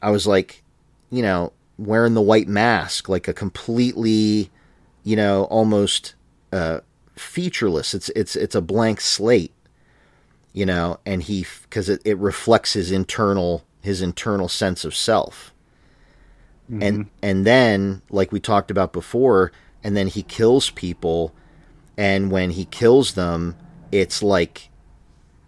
I 0.01 0.09
was 0.09 0.27
like 0.27 0.63
you 1.09 1.21
know 1.21 1.53
wearing 1.77 2.13
the 2.13 2.21
white 2.21 2.49
mask 2.49 3.07
like 3.07 3.29
a 3.29 3.33
completely 3.33 4.51
you 5.05 5.15
know 5.15 5.45
almost 5.45 6.13
uh 6.51 6.81
featureless. 7.15 7.93
It's 7.93 8.09
it's 8.09 8.35
it's 8.35 8.55
a 8.55 8.61
blank 8.61 8.99
slate 8.99 9.53
you 10.51 10.65
know 10.65 10.99
and 11.05 11.23
he 11.23 11.47
because 11.63 11.87
it, 11.87 12.01
it 12.03 12.17
reflects 12.17 12.73
his 12.73 12.91
internal 12.91 13.63
his 13.83 14.01
internal 14.01 14.47
sense 14.49 14.83
of 14.83 14.95
self 14.95 15.53
and 16.81 17.07
and 17.21 17.45
then 17.45 18.01
like 18.09 18.31
we 18.31 18.39
talked 18.39 18.71
about 18.71 18.93
before 18.93 19.51
and 19.83 19.95
then 19.95 20.07
he 20.07 20.23
kills 20.23 20.71
people 20.71 21.31
and 21.97 22.31
when 22.31 22.49
he 22.51 22.65
kills 22.65 23.13
them 23.13 23.55
it's 23.91 24.23
like 24.23 24.69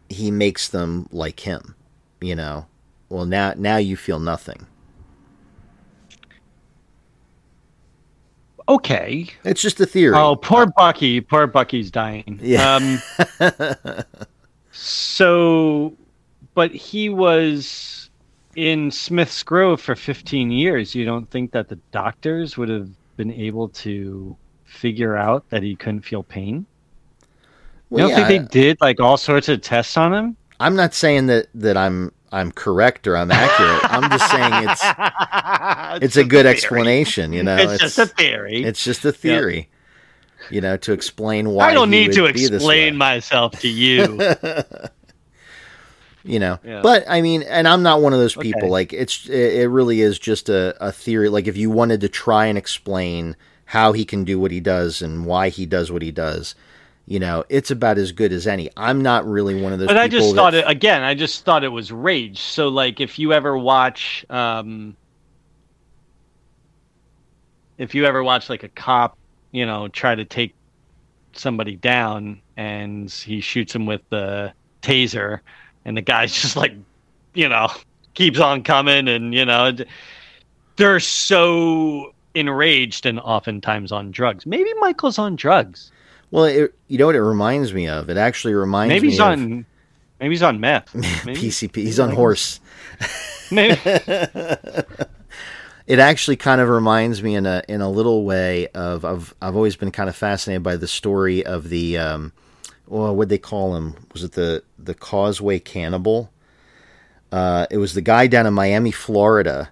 he 0.09 0.29
makes 0.29 0.67
them 0.67 1.07
like 1.11 1.39
him 1.39 1.73
you 2.21 2.35
know 2.35 2.67
well 3.09 3.25
now 3.25 3.53
now 3.57 3.77
you 3.77 3.95
feel 3.97 4.19
nothing 4.19 4.67
Okay. 8.67 9.27
it's 9.43 9.61
just 9.61 9.79
a 9.79 9.85
theory 9.85 10.15
Oh, 10.17 10.35
poor 10.35 10.65
Bucky. 10.65 11.21
Poor 11.21 11.45
Bucky's 11.47 11.91
dying. 11.91 12.39
Yeah. 12.41 12.75
Um, 13.39 14.03
so, 14.71 15.93
but 16.55 16.71
he 16.71 17.09
was 17.09 18.04
in 18.55 18.91
Smith's 18.91 19.43
Grove 19.43 19.81
for 19.81 19.95
15 19.95 20.51
years. 20.51 20.95
You 20.95 21.05
don't 21.05 21.29
think 21.29 21.51
that 21.51 21.69
the 21.69 21.77
doctors 21.91 22.57
would 22.57 22.69
have 22.69 22.89
been 23.17 23.31
able 23.31 23.69
to 23.69 24.35
figure 24.65 25.15
out 25.15 25.49
that 25.49 25.63
he 25.63 25.75
couldn't 25.75 26.01
feel 26.01 26.23
pain? 26.23 26.65
You 27.91 27.97
don't 27.99 28.09
yeah, 28.09 28.27
think 28.27 28.51
they 28.51 28.59
did 28.59 28.77
like 28.81 28.99
all 28.99 29.17
sorts 29.17 29.47
of 29.47 29.61
tests 29.61 29.95
on 29.95 30.13
him? 30.13 30.37
i'm 30.59 30.75
not 30.75 30.93
saying 30.93 31.27
that 31.27 31.47
that 31.53 31.77
i'm 31.77 32.11
i'm 32.31 32.51
correct 32.51 33.07
or 33.07 33.17
i'm 33.17 33.31
accurate 33.31 33.81
i'm 33.91 34.09
just 34.09 34.31
saying 34.31 34.69
it's 34.69 36.03
it's 36.03 36.17
a 36.17 36.23
good 36.23 36.45
explanation 36.45 37.33
you 37.33 37.43
know 37.43 37.55
It's, 37.57 37.81
just 37.81 37.99
a 37.99 38.05
theory. 38.05 38.63
it's 38.63 38.83
just 38.83 39.03
a 39.05 39.11
theory 39.11 39.69
you 40.49 40.61
know 40.61 40.77
to 40.77 40.93
explain 40.93 41.49
why 41.49 41.69
I 41.69 41.73
don't 41.73 41.89
need 41.89 42.13
to 42.13 42.25
explain 42.25 42.97
myself 42.97 43.59
to 43.61 43.67
you. 43.69 44.17
You 46.27 46.39
know 46.39 46.57
Yeah. 46.63 46.81
but 46.81 47.05
i 47.07 47.21
mean 47.21 47.43
and 47.43 47.67
i'm 47.67 47.83
not 47.83 48.01
one 48.01 48.11
of 48.13 48.19
those 48.19 48.35
people 48.35 48.61
Okay. 48.63 48.69
like 48.69 48.93
it's 48.93 49.29
it, 49.29 49.69
really 49.69 50.01
is 50.01 50.17
just 50.17 50.49
a, 50.49 50.75
a 50.85 50.91
theory 50.91 51.29
like 51.29 51.47
if 51.47 51.55
you 51.55 51.69
wanted 51.69 52.01
to 52.01 52.09
try 52.09 52.47
and 52.47 52.57
explain 52.57 53.35
how 53.65 53.91
he 53.93 54.05
can 54.05 54.23
do 54.23 54.39
what 54.39 54.51
he 54.51 54.59
does 54.59 55.01
and 55.01 55.25
why 55.25 55.49
he 55.49 55.65
does 55.67 55.91
what 55.91 56.01
he 56.01 56.11
does 56.11 56.55
you 57.05 57.19
know 57.19 57.43
it's 57.49 57.69
about 57.69 57.99
as 57.99 58.11
good 58.11 58.33
as 58.33 58.47
any 58.47 58.69
i'm 58.75 59.01
not 59.03 59.23
really 59.27 59.61
one 59.61 59.71
of 59.71 59.77
those 59.77 59.87
But 59.87 59.97
I 59.97 60.07
just 60.07 60.29
that- 60.29 60.35
thought 60.35 60.53
it 60.55 60.65
again. 60.67 61.03
I 61.03 61.13
just 61.13 61.45
thought 61.45 61.63
it 61.63 61.69
was 61.69 61.91
rage. 61.91 62.39
So 62.39 62.67
like, 62.69 62.99
if 62.99 63.19
you 63.19 63.31
ever 63.31 63.55
watch, 63.55 64.25
um, 64.31 64.95
if 67.77 67.93
you 67.93 68.05
ever 68.05 68.23
watch 68.23 68.49
like 68.49 68.63
a 68.63 68.69
cop, 68.69 69.17
you 69.51 69.65
know, 69.65 69.87
try 69.87 70.15
to 70.15 70.25
take 70.25 70.55
somebody 71.33 71.75
down, 71.75 72.41
and 72.57 73.11
he 73.11 73.41
shoots 73.41 73.75
him 73.75 73.85
with 73.85 74.01
the 74.09 74.53
taser, 74.81 75.39
and 75.85 75.95
the 75.95 76.01
guy's 76.01 76.33
just 76.41 76.55
like, 76.55 76.73
you 77.33 77.47
know, 77.47 77.69
keeps 78.13 78.39
on 78.39 78.63
coming, 78.63 79.07
and 79.07 79.33
you 79.33 79.45
know, 79.45 79.71
they're 80.75 80.99
so 80.99 82.13
enraged 82.33 83.05
and 83.05 83.19
oftentimes 83.21 83.91
on 83.91 84.11
drugs. 84.11 84.45
Maybe 84.45 84.73
Michael's 84.79 85.17
on 85.17 85.35
drugs. 85.35 85.91
well 86.31 86.45
it, 86.45 86.73
you 86.89 86.97
know 86.97 87.05
what 87.05 87.15
it 87.15 87.23
reminds 87.23 87.73
me 87.73 87.87
of 87.87 88.09
it 88.09 88.17
actually 88.17 88.53
reminds 88.53 88.89
Maybe 88.89 89.07
me 89.07 89.11
he's 89.11 89.19
of 89.19 89.27
on. 89.27 89.65
Maybe 90.19 90.33
he's 90.33 90.43
on 90.43 90.59
meth. 90.59 90.93
Maybe. 91.25 91.39
pcp 91.39 91.75
he's 91.75 91.99
on 91.99 92.11
horse 92.11 92.59
Maybe. 93.51 93.79
it 93.85 95.99
actually 95.99 96.35
kind 96.35 96.59
of 96.59 96.67
reminds 96.67 97.23
me 97.23 97.35
in 97.35 97.45
a 97.45 97.63
in 97.69 97.79
a 97.81 97.89
little 97.89 98.25
way 98.25 98.67
of 98.69 99.05
I've 99.05 99.33
I've 99.41 99.55
always 99.55 99.77
been 99.77 99.91
kind 99.91 100.09
of 100.09 100.15
fascinated 100.15 100.63
by 100.63 100.75
the 100.75 100.87
story 100.87 101.45
of 101.45 101.69
the 101.69 101.97
um 101.97 102.33
well 102.87 103.15
what 103.15 103.29
they 103.29 103.37
call 103.37 103.75
him 103.75 103.95
was 104.13 104.23
it 104.23 104.33
the 104.33 104.63
the 104.77 104.93
Causeway 104.93 105.59
Cannibal 105.59 106.31
uh 107.31 107.65
it 107.69 107.77
was 107.77 107.93
the 107.93 108.01
guy 108.01 108.27
down 108.27 108.45
in 108.45 108.53
Miami 108.53 108.91
Florida 108.91 109.69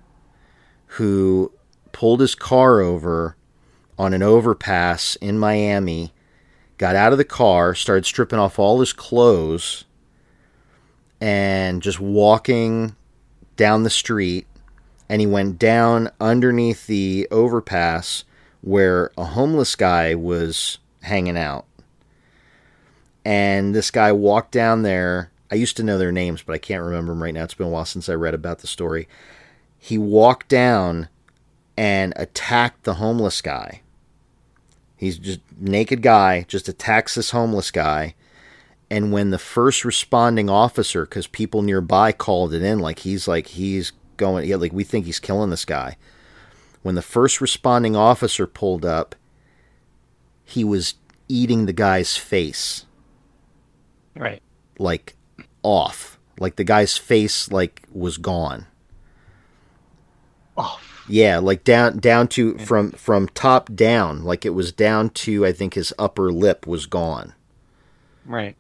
who 0.88 1.52
pulled 1.92 2.20
his 2.20 2.36
car 2.36 2.82
over 2.82 3.36
on 3.98 4.14
an 4.14 4.24
overpass 4.24 5.16
in 5.18 5.38
Miami 5.38 6.14
got 6.78 6.96
out 6.96 7.12
of 7.12 7.18
the 7.18 7.26
car 7.26 7.76
started 7.76 8.06
stripping 8.06 8.40
off 8.40 8.60
all 8.60 8.80
his 8.80 8.94
clothes 8.94 9.86
and 11.22 11.82
just 11.82 12.00
walking 12.00 12.96
down 13.56 13.84
the 13.84 13.90
street 13.90 14.48
and 15.10 15.22
he 15.22 15.28
went 15.28 15.60
down 15.60 16.10
underneath 16.20 16.88
the 16.88 17.28
overpass 17.30 18.24
where 18.62 19.12
a 19.18 19.26
homeless 19.26 19.76
guy 19.76 20.16
was 20.16 20.80
hanging 21.02 21.38
out. 21.38 21.66
And 23.26 23.74
this 23.74 23.92
guy 23.92 24.12
walked 24.12 24.52
down 24.52 24.84
there. 24.84 25.32
I 25.52 25.56
used 25.56 25.78
to 25.78 25.84
know 25.84 25.98
their 25.98 26.12
names, 26.12 26.42
but 26.42 26.54
I 26.54 26.58
can't 26.58 26.84
remember 26.84 27.12
them 27.12 27.24
right 27.24 27.34
now. 27.34 27.44
It's 27.44 27.54
been 27.54 27.68
a 27.68 27.70
while 27.70 27.86
since 27.86 28.10
I 28.10 28.14
read 28.14 28.34
about 28.34 28.60
the 28.60 28.68
story. 28.68 29.08
He 29.78 29.98
walked 29.98 30.50
down 30.50 31.10
and 31.78 32.14
attacked 32.16 32.84
the 32.84 32.96
homeless 32.96 33.42
guy. 33.42 33.82
He's 34.96 35.18
just 35.18 35.42
naked 35.60 36.02
guy, 36.02 36.46
just 36.48 36.70
attacks 36.70 37.16
this 37.16 37.32
homeless 37.32 37.72
guy. 37.72 38.16
And 38.90 39.12
when 39.12 39.32
the 39.32 39.40
first 39.40 39.84
responding 39.84 40.50
officer, 40.50 41.06
because 41.06 41.28
people 41.28 41.62
nearby 41.62 42.12
called 42.12 42.54
it 42.54 42.62
in, 42.62 42.80
like 42.80 43.00
he's 43.00 43.28
like 43.28 43.48
he's 43.48 43.92
going, 44.18 44.48
yeah, 44.48 44.56
like 44.56 44.72
we 44.72 44.84
think 44.84 45.06
he's 45.06 45.20
killing 45.20 45.50
this 45.50 45.66
guy. 45.66 45.98
When 46.84 46.96
the 46.96 47.02
first 47.02 47.42
responding 47.42 47.96
officer 47.96 48.46
pulled 48.46 48.86
up, 48.86 49.16
he 50.46 50.64
was 50.64 50.96
eating 51.28 51.66
the 51.66 51.74
guy's 51.74 52.16
face, 52.18 52.86
right. 54.16 54.42
like 54.80 55.16
off, 55.64 56.20
like 56.40 56.56
the 56.56 56.64
guy's 56.64 56.98
face 56.98 57.52
like 57.52 57.84
was 57.92 58.18
gone. 58.18 58.66
Oh, 60.58 60.80
Yeah, 61.08 61.40
like 61.40 61.64
down 61.64 61.98
down 62.00 62.28
to 62.30 62.58
from 62.60 62.92
from 62.92 63.28
top 63.30 63.74
down, 63.74 64.24
like 64.24 64.46
it 64.46 64.52
was 64.52 64.72
down 64.72 65.10
to 65.12 65.46
I 65.46 65.52
think 65.52 65.74
his 65.74 65.94
upper 65.98 66.32
lip 66.32 66.68
was 66.68 66.86
gone. 66.86 67.34
right. 68.26 68.56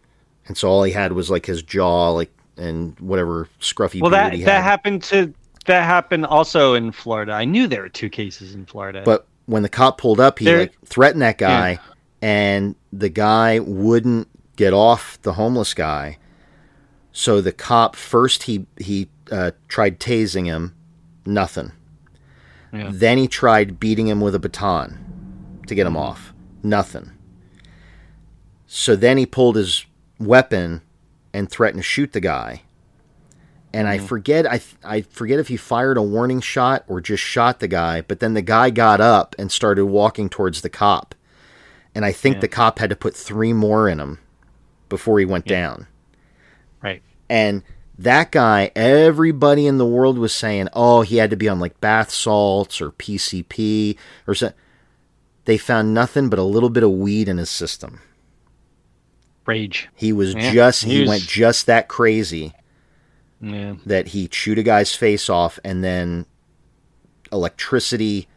and 0.47 0.57
so 0.57 0.67
all 0.69 0.83
he 0.83 0.91
had 0.91 1.13
was 1.13 1.29
like 1.29 1.45
his 1.45 1.61
jaw, 1.63 2.09
like 2.11 2.31
and 2.57 2.99
whatever 2.99 3.47
scruffy 3.59 4.01
Well, 4.01 4.11
that 4.11 4.31
that 4.45 4.63
happened 4.63 5.03
to 5.03 5.33
that 5.65 5.83
happened 5.83 6.25
also 6.25 6.73
in 6.73 6.91
Florida. 6.91 7.31
I 7.31 7.45
knew 7.45 7.67
there 7.67 7.81
were 7.83 7.89
two 7.89 8.09
cases 8.09 8.53
in 8.53 8.65
Florida. 8.65 9.01
But 9.05 9.27
when 9.45 9.63
the 9.63 9.69
cop 9.69 9.97
pulled 9.97 10.19
up, 10.19 10.39
he 10.39 10.45
There- 10.45 10.59
like 10.59 10.73
threatened 10.85 11.21
that 11.21 11.37
guy, 11.37 11.79
and 12.21 12.75
the 12.91 13.09
guy 13.09 13.59
wouldn't 13.59 14.27
get 14.55 14.73
off 14.73 15.21
the 15.21 15.33
homeless 15.33 15.73
guy. 15.73 16.17
So 17.11 17.41
the 17.41 17.51
cop 17.51 17.95
first 17.95 18.43
he 18.43 18.65
he 18.77 19.09
uh, 19.31 19.51
tried 19.67 19.99
tasing 19.99 20.45
him, 20.45 20.75
nothing. 21.25 21.71
Yeah. 22.71 22.89
Then 22.91 23.17
he 23.19 23.27
tried 23.27 23.79
beating 23.79 24.07
him 24.07 24.19
with 24.19 24.33
a 24.33 24.39
baton 24.39 25.61
to 25.67 25.75
get 25.75 25.85
him 25.85 25.95
off, 25.95 26.33
nothing. 26.63 27.11
So 28.65 28.95
then 28.95 29.17
he 29.17 29.25
pulled 29.25 29.55
his 29.55 29.85
weapon 30.19 30.81
and 31.33 31.49
threatened 31.49 31.83
to 31.83 31.87
shoot 31.87 32.13
the 32.13 32.19
guy. 32.19 32.63
And 33.75 33.87
I 33.87 33.97
forget 33.97 34.45
I 34.51 34.61
I 34.83 35.01
forget 35.01 35.39
if 35.39 35.47
he 35.47 35.57
fired 35.57 35.97
a 35.97 36.01
warning 36.01 36.41
shot 36.41 36.83
or 36.87 37.01
just 37.01 37.23
shot 37.23 37.59
the 37.59 37.67
guy, 37.67 38.01
but 38.01 38.19
then 38.19 38.33
the 38.33 38.41
guy 38.41 38.69
got 38.69 39.01
up 39.01 39.35
and 39.39 39.51
started 39.51 39.85
walking 39.85 40.29
towards 40.29 40.61
the 40.61 40.69
cop. 40.69 41.15
And 41.95 42.05
I 42.05 42.11
think 42.11 42.35
Yeah. 42.35 42.41
the 42.41 42.47
cop 42.47 42.79
had 42.79 42.89
to 42.89 42.95
put 42.95 43.15
3 43.15 43.53
more 43.53 43.87
in 43.87 43.99
him 43.99 44.19
before 44.93 45.17
he 45.17 45.25
went 45.25 45.49
Yeah. 45.49 45.59
down. 45.59 45.87
right. 46.83 47.01
And 47.27 47.63
that 47.97 48.31
guy, 48.31 48.69
everybody 48.75 49.65
in 49.65 49.79
the 49.79 49.87
world 49.87 50.19
was 50.19 50.33
saying, 50.35 50.67
"Oh, 50.73 51.01
he 51.01 51.17
had 51.17 51.31
to 51.31 51.35
be 51.35 51.49
on 51.49 51.59
like 51.59 51.81
bath 51.81 52.11
salts 52.11 52.79
or 52.79 52.91
PCP 52.91 53.97
or 54.27 54.35
so." 54.35 54.51
They 55.45 55.57
found 55.57 55.93
nothing 55.95 56.29
but 56.29 56.37
a 56.37 56.43
little 56.43 56.69
bit 56.69 56.83
of 56.83 56.91
weed 56.91 57.27
in 57.27 57.37
his 57.39 57.49
system. 57.49 58.01
Rage. 59.47 59.89
He 59.95 60.13
was 60.13 60.33
Yeah, 60.35 60.53
just 60.53 60.83
he 60.83 60.91
he 60.93 60.99
was- 61.01 61.09
went 61.09 61.23
just 61.23 61.65
that 61.65 61.87
crazy 61.87 62.53
Yeah. 63.41 63.75
that 63.85 64.09
he 64.09 64.27
chewed 64.27 64.59
a 64.59 64.63
guy's 64.63 64.93
face 64.95 65.27
off 65.29 65.59
and 65.63 65.83
then 65.83 66.25
electricity 67.31 68.27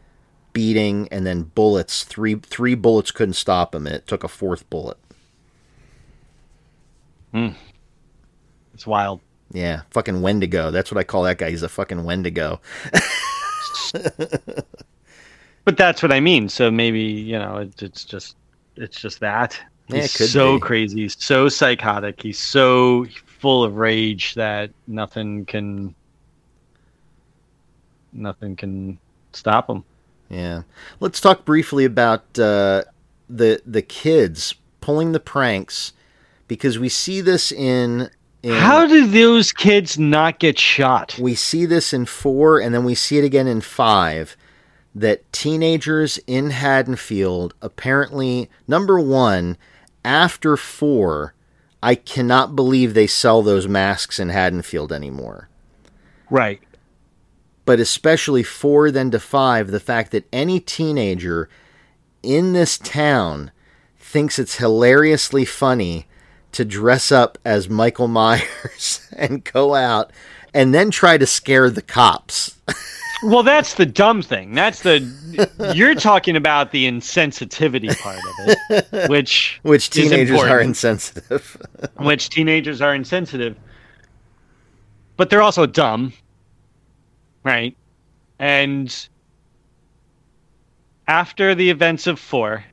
beating 0.54 1.06
and 1.12 1.26
then 1.26 1.42
bullets 1.54 2.02
three 2.02 2.36
three 2.36 2.74
bullets 2.74 3.10
couldn't 3.10 3.34
stop 3.34 3.74
him 3.74 3.86
and 3.86 3.94
it 3.96 4.06
took 4.06 4.24
a 4.24 4.28
fourth 4.28 4.68
bullet 4.70 4.96
It's 7.34 8.86
wild. 8.86 9.20
yeah 9.52 9.82
fucking 9.90 10.20
wendigo 10.22 10.70
that's 10.70 10.90
what 10.90 10.98
i 10.98 11.04
call 11.04 11.22
that 11.22 11.38
guy 11.38 11.50
he's 11.50 11.62
a 11.62 11.68
fucking 11.68 12.04
wendigo 12.04 12.60
But 15.64 15.76
that's 15.76 16.00
what 16.00 16.12
I 16.12 16.20
mean. 16.20 16.48
So 16.48 16.70
maybe 16.70 17.00
you 17.00 17.38
know 17.38 17.56
it, 17.56 17.82
it's 17.82 18.04
just 18.04 18.36
it's 18.76 19.00
just 19.00 19.18
that 19.20 19.60
Yeah, 19.88 20.02
he's 20.02 20.16
could 20.16 20.28
so 20.28 20.54
be. 20.54 20.60
crazy, 20.60 21.00
he's 21.02 21.16
so 21.22 21.48
psychotic, 21.48 22.22
he's 22.22 22.38
so 22.38 23.04
full 23.40 23.64
of 23.64 23.74
rage 23.76 24.34
that 24.34 24.70
nothing 24.86 25.44
can 25.44 25.92
nothing 28.12 28.54
can 28.54 28.98
stop 29.32 29.68
him. 29.68 29.82
Yeah. 30.30 30.62
Let's 31.00 31.20
talk 31.20 31.44
briefly 31.44 31.84
about 31.84 32.22
uh, 32.38 32.84
the 33.28 33.60
the 33.66 33.82
kids 33.82 34.54
pulling 34.80 35.10
the 35.12 35.20
pranks 35.20 35.92
because 36.48 36.78
we 36.78 36.88
see 36.88 37.20
this 37.20 37.50
in, 37.52 38.10
in 38.42 38.54
How 38.54 38.86
do 38.86 39.06
those 39.06 39.52
kids 39.52 39.98
not 39.98 40.38
get 40.38 40.58
shot? 40.58 41.16
we 41.18 41.34
see 41.34 41.66
this 41.66 41.92
in 41.92 42.06
4 42.06 42.60
and 42.60 42.74
then 42.74 42.84
we 42.84 42.94
see 42.94 43.18
it 43.18 43.24
again 43.24 43.46
in 43.46 43.60
5 43.60 44.36
that 44.94 45.30
teenagers 45.32 46.18
in 46.26 46.50
Haddonfield 46.50 47.54
apparently 47.60 48.48
number 48.66 48.98
1 48.98 49.56
after 50.04 50.56
4 50.56 51.34
I 51.82 51.94
cannot 51.94 52.56
believe 52.56 52.94
they 52.94 53.06
sell 53.06 53.42
those 53.42 53.68
masks 53.68 54.18
in 54.18 54.30
Haddonfield 54.30 54.92
anymore. 54.92 55.48
Right. 56.30 56.60
but 57.64 57.78
especially 57.78 58.42
four 58.42 58.90
then 58.90 59.10
to 59.12 59.20
five, 59.20 59.70
the 59.70 59.78
fact 59.80 60.10
that 60.12 60.26
any 60.32 60.58
teenager 60.58 61.48
in 62.22 62.52
this 62.52 62.78
town 62.78 63.50
thinks 63.98 64.38
it's 64.38 64.56
hilariously 64.56 65.44
funny 65.44 66.06
to 66.56 66.64
dress 66.64 67.12
up 67.12 67.36
as 67.44 67.68
Michael 67.68 68.08
Myers 68.08 69.08
and 69.16 69.44
go 69.44 69.74
out 69.74 70.10
and 70.54 70.72
then 70.72 70.90
try 70.90 71.18
to 71.18 71.26
scare 71.26 71.68
the 71.68 71.82
cops. 71.82 72.56
Well, 73.22 73.42
that's 73.42 73.74
the 73.74 73.86
dumb 73.86 74.22
thing. 74.22 74.54
That's 74.54 74.82
the 74.82 75.00
you're 75.74 75.94
talking 75.94 76.36
about 76.36 76.70
the 76.70 76.86
insensitivity 76.86 77.98
part 78.00 78.18
of 78.18 78.56
it, 78.70 79.08
which 79.10 79.58
Which 79.62 79.90
teenagers 79.90 80.42
are 80.42 80.60
insensitive. 80.60 81.56
which 81.96 82.28
teenagers 82.28 82.80
are 82.80 82.94
insensitive, 82.94 83.56
but 85.16 85.30
they're 85.30 85.42
also 85.42 85.66
dumb, 85.66 86.12
right? 87.42 87.76
And 88.38 89.08
after 91.08 91.54
the 91.54 91.70
events 91.70 92.06
of 92.06 92.18
four, 92.18 92.64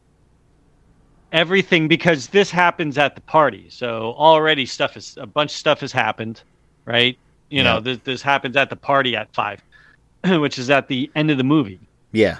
everything 1.34 1.88
because 1.90 2.28
this 2.28 2.50
happens 2.50 2.98
at 2.98 3.16
the 3.16 3.22
party, 3.22 3.66
so 3.70 4.14
already 4.18 4.66
stuff 4.66 4.96
is 4.96 5.18
a 5.20 5.26
bunch 5.28 5.52
of 5.52 5.58
stuff 5.58 5.82
has 5.82 5.92
happened. 5.92 6.42
right? 6.86 7.18
You 7.50 7.64
know, 7.64 7.80
this, 7.80 8.00
this 8.04 8.22
happens 8.22 8.56
at 8.56 8.70
the 8.70 8.76
party 8.76 9.16
at 9.16 9.34
five, 9.34 9.62
which 10.26 10.58
is 10.58 10.70
at 10.70 10.88
the 10.88 11.12
end 11.16 11.30
of 11.30 11.38
the 11.38 11.44
movie. 11.44 11.80
Yeah. 12.12 12.40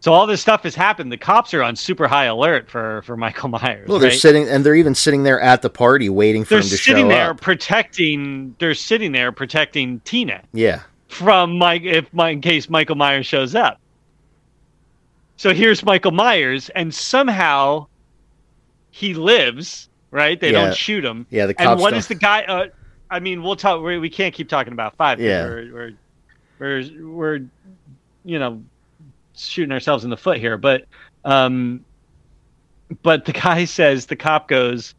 So 0.00 0.12
all 0.12 0.26
this 0.26 0.40
stuff 0.40 0.64
has 0.64 0.74
happened. 0.74 1.10
The 1.12 1.16
cops 1.16 1.54
are 1.54 1.62
on 1.62 1.76
super 1.76 2.08
high 2.08 2.24
alert 2.24 2.68
for 2.68 3.02
for 3.02 3.16
Michael 3.16 3.48
Myers. 3.48 3.88
Well, 3.88 3.98
they're 4.00 4.10
right? 4.10 4.18
sitting, 4.18 4.48
and 4.48 4.64
they're 4.66 4.74
even 4.74 4.94
sitting 4.96 5.22
there 5.22 5.40
at 5.40 5.62
the 5.62 5.70
party 5.70 6.08
waiting 6.08 6.42
for 6.44 6.50
they're 6.50 6.58
him 6.58 6.68
to 6.68 6.76
sitting 6.76 7.04
show 7.04 7.08
there 7.08 7.34
protecting. 7.34 8.54
They're 8.58 8.74
sitting 8.74 9.12
there 9.12 9.30
protecting 9.32 10.00
Tina 10.00 10.42
Yeah. 10.52 10.82
from 11.08 11.56
Mike 11.56 11.82
if 11.84 12.12
my, 12.12 12.30
in 12.30 12.40
case 12.40 12.68
Michael 12.68 12.96
Myers 12.96 13.26
shows 13.26 13.54
up. 13.54 13.78
So 15.36 15.52
here's 15.54 15.84
Michael 15.84 16.12
Myers, 16.12 16.68
and 16.70 16.92
somehow 16.94 17.86
he 18.92 19.14
lives. 19.14 19.88
Right? 20.12 20.38
They 20.38 20.52
Yeah. 20.52 20.66
don't 20.66 20.76
shoot 20.76 21.04
him. 21.04 21.26
Yeah. 21.30 21.46
The 21.46 21.58
And 21.58 21.66
cops. 21.68 21.82
what 21.82 21.90
don't- 21.90 21.98
is 21.98 22.06
the 22.06 22.14
guy? 22.14 22.42
Uh, 22.42 22.66
I 23.10 23.18
mean, 23.18 23.42
we'll 23.42 23.56
talk. 23.56 23.82
We, 23.82 23.98
we 23.98 24.10
can't 24.10 24.32
keep 24.34 24.48
talking 24.48 24.72
about 24.74 24.94
five. 24.96 25.18
Yeah. 25.20 25.44
We're, 25.44 25.72
we're 25.72 25.92
we're 26.58 27.08
we're 27.08 27.40
you 28.24 28.38
know 28.38 28.62
shooting 29.34 29.72
ourselves 29.72 30.04
in 30.04 30.10
the 30.10 30.16
foot 30.16 30.38
here, 30.38 30.56
but 30.58 30.84
um, 31.24 31.84
but 33.02 33.24
the 33.24 33.32
guy 33.32 33.64
says 33.78 34.06
the 34.06 34.16
cop 34.16 34.46
goes. 34.48 34.94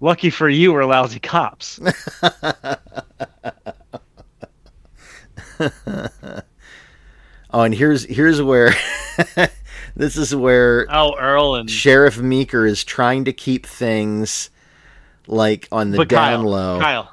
Lucky 0.00 0.28
for 0.28 0.46
you, 0.48 0.74
we're 0.74 0.84
lousy 0.84 1.20
cops. 1.20 1.80
oh, 5.60 5.70
and 7.52 7.74
here's 7.74 8.04
here's 8.04 8.40
where 8.42 8.74
this 9.96 10.16
is 10.16 10.34
where 10.34 10.86
Oh, 10.90 11.16
Earl 11.18 11.56
and 11.56 11.70
Sheriff 11.70 12.18
Meeker 12.18 12.66
is 12.66 12.84
trying 12.84 13.24
to 13.24 13.32
keep 13.32 13.66
things 13.66 14.50
like 15.26 15.68
on 15.72 15.90
the 15.90 16.04
down 16.04 16.42
Kyle, 16.42 16.48
low. 16.48 16.80
Kyle, 16.80 17.12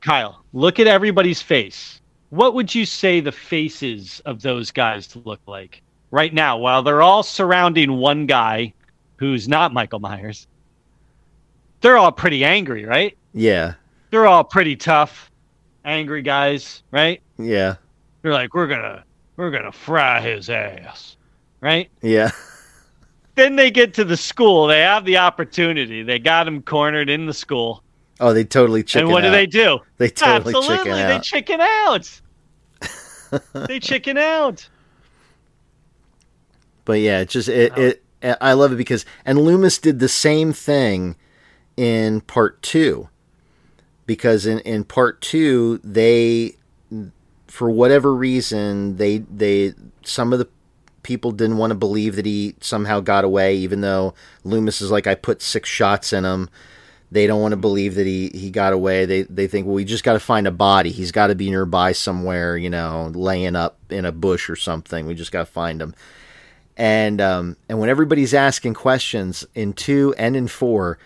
Kyle, 0.00 0.44
look 0.52 0.78
at 0.78 0.86
everybody's 0.86 1.40
face. 1.40 2.00
What 2.30 2.54
would 2.54 2.74
you 2.74 2.84
say 2.84 3.20
the 3.20 3.32
faces 3.32 4.20
of 4.26 4.42
those 4.42 4.70
guys 4.70 5.16
look 5.24 5.40
like 5.46 5.82
right 6.10 6.34
now 6.34 6.58
while 6.58 6.82
they're 6.82 7.02
all 7.02 7.22
surrounding 7.22 7.96
one 7.96 8.26
guy 8.26 8.74
who's 9.16 9.48
not 9.48 9.72
Michael 9.72 10.00
Myers? 10.00 10.46
They're 11.80 11.96
all 11.96 12.12
pretty 12.12 12.44
angry, 12.44 12.84
right? 12.84 13.16
Yeah. 13.32 13.74
They're 14.10 14.26
all 14.26 14.44
pretty 14.44 14.76
tough, 14.76 15.30
angry 15.84 16.22
guys, 16.22 16.82
right? 16.90 17.22
Yeah. 17.38 17.76
They're 18.22 18.32
like, 18.32 18.54
we're 18.54 18.66
gonna, 18.66 19.04
we're 19.36 19.50
gonna 19.50 19.72
fry 19.72 20.20
his 20.20 20.50
ass, 20.50 21.15
right? 21.60 21.90
Yeah. 22.02 22.30
Then 23.34 23.56
they 23.56 23.70
get 23.70 23.94
to 23.94 24.04
the 24.04 24.16
school. 24.16 24.66
They 24.66 24.80
have 24.80 25.04
the 25.04 25.18
opportunity. 25.18 26.02
They 26.02 26.18
got 26.18 26.48
him 26.48 26.62
cornered 26.62 27.10
in 27.10 27.26
the 27.26 27.34
school. 27.34 27.82
Oh, 28.18 28.32
they 28.32 28.44
totally 28.44 28.82
chicken 28.82 29.06
and 29.06 29.12
what 29.12 29.22
do 29.22 29.30
they 29.30 29.46
do? 29.46 29.80
They 29.98 30.08
totally 30.08 30.54
Absolutely, 30.54 30.76
chicken 30.76 30.92
they 30.92 31.16
out. 31.16 31.22
chicken 31.22 31.60
out. 31.60 32.20
they 33.68 33.78
chicken 33.78 34.16
out. 34.16 34.68
But 36.86 37.00
yeah, 37.00 37.20
it 37.20 37.28
just 37.28 37.48
it, 37.48 37.76
it 37.76 38.02
I 38.40 38.54
love 38.54 38.72
it 38.72 38.76
because 38.76 39.04
and 39.26 39.38
Loomis 39.38 39.78
did 39.78 39.98
the 39.98 40.08
same 40.08 40.54
thing 40.54 41.16
in 41.76 42.22
part 42.22 42.62
two. 42.62 43.10
Because 44.06 44.46
in, 44.46 44.60
in 44.60 44.84
part 44.84 45.20
two 45.20 45.78
they 45.84 46.56
for 47.48 47.70
whatever 47.70 48.14
reason 48.14 48.96
they 48.96 49.18
they 49.18 49.74
some 50.04 50.32
of 50.32 50.38
the 50.38 50.48
people 51.06 51.32
didn't 51.32 51.56
want 51.56 51.70
to 51.70 51.76
believe 51.76 52.16
that 52.16 52.26
he 52.26 52.54
somehow 52.60 53.00
got 53.00 53.24
away, 53.24 53.56
even 53.56 53.80
though 53.80 54.12
Loomis 54.44 54.82
is 54.82 54.90
like 54.90 55.06
I 55.06 55.14
put 55.14 55.40
six 55.40 55.70
shots 55.70 56.12
in 56.12 56.24
him. 56.24 56.50
They 57.10 57.26
don't 57.26 57.40
want 57.40 57.52
to 57.52 57.56
believe 57.56 57.94
that 57.94 58.06
he, 58.06 58.30
he 58.34 58.50
got 58.50 58.74
away. 58.74 59.06
They 59.06 59.22
they 59.22 59.46
think, 59.46 59.66
well, 59.66 59.76
we 59.76 59.84
just 59.84 60.04
got 60.04 60.14
to 60.14 60.20
find 60.20 60.46
a 60.46 60.50
body. 60.50 60.90
He's 60.90 61.12
got 61.12 61.28
to 61.28 61.34
be 61.34 61.48
nearby 61.48 61.92
somewhere, 61.92 62.58
you 62.58 62.68
know, 62.68 63.10
laying 63.14 63.56
up 63.56 63.78
in 63.88 64.04
a 64.04 64.12
bush 64.12 64.50
or 64.50 64.56
something. 64.56 65.06
We 65.06 65.14
just 65.14 65.32
got 65.32 65.46
to 65.46 65.52
find 65.52 65.80
him 65.80 65.94
and 66.76 67.20
um, 67.20 67.56
and 67.68 67.78
when 67.78 67.88
everybody's 67.88 68.34
asking 68.34 68.74
questions 68.74 69.46
in 69.54 69.72
two 69.72 70.14
and 70.18 70.36
in 70.36 70.46
four, 70.46 70.98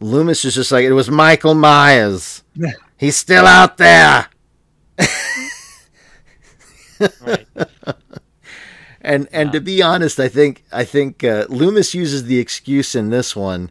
Loomis 0.00 0.44
is 0.44 0.54
just 0.54 0.72
like 0.72 0.84
it 0.84 0.92
was 0.92 1.10
Michael 1.10 1.54
Myers. 1.54 2.42
He's 2.96 3.16
still 3.16 3.46
out 3.46 3.76
there. 3.76 4.28
Right. 7.20 7.46
And 9.02 9.28
and 9.32 9.52
to 9.52 9.60
be 9.60 9.82
honest, 9.82 10.18
I 10.20 10.28
think 10.28 10.64
I 10.72 10.84
think 10.84 11.24
uh, 11.24 11.46
Loomis 11.48 11.92
uses 11.94 12.24
the 12.24 12.38
excuse 12.38 12.94
in 12.94 13.10
this 13.10 13.34
one 13.36 13.70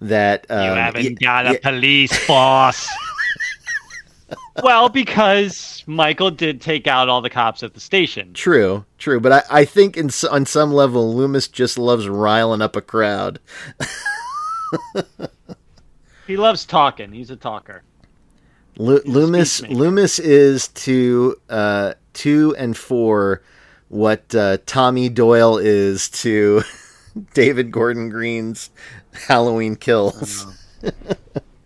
that 0.00 0.46
um, 0.50 0.64
You 0.64 0.70
haven't 0.70 1.04
y- 1.04 1.16
got 1.20 1.46
a 1.54 1.58
police 1.58 2.16
force. 2.26 2.88
well, 4.62 4.88
because 4.88 5.84
Michael 5.86 6.30
did 6.30 6.60
take 6.62 6.86
out 6.86 7.08
all 7.10 7.20
the 7.20 7.28
cops 7.30 7.62
at 7.62 7.74
the 7.74 7.80
station. 7.80 8.32
True, 8.32 8.84
true, 8.96 9.20
but 9.20 9.32
I, 9.32 9.42
I 9.60 9.64
think 9.66 9.96
in 9.98 10.10
on 10.30 10.46
some 10.46 10.72
level 10.72 11.14
Loomis 11.14 11.46
just 11.48 11.78
loves 11.78 12.08
riling 12.08 12.62
up 12.62 12.74
a 12.74 12.80
crowd. 12.82 13.38
He 16.26 16.36
loves 16.36 16.64
talking. 16.64 17.10
He's 17.10 17.30
a 17.30 17.36
talker. 17.36 17.82
Lu- 18.76 19.02
Loomis. 19.04 19.62
Loomis 19.62 20.20
is 20.20 20.68
to 20.68 21.34
uh, 21.48 21.94
two 22.12 22.54
and 22.56 22.76
four 22.76 23.42
what 23.90 24.34
uh, 24.34 24.56
Tommy 24.66 25.08
Doyle 25.08 25.58
is 25.58 26.08
to 26.10 26.62
David 27.34 27.70
Gordon 27.70 28.08
Green's 28.08 28.70
Halloween 29.12 29.76
Kills. 29.76 30.46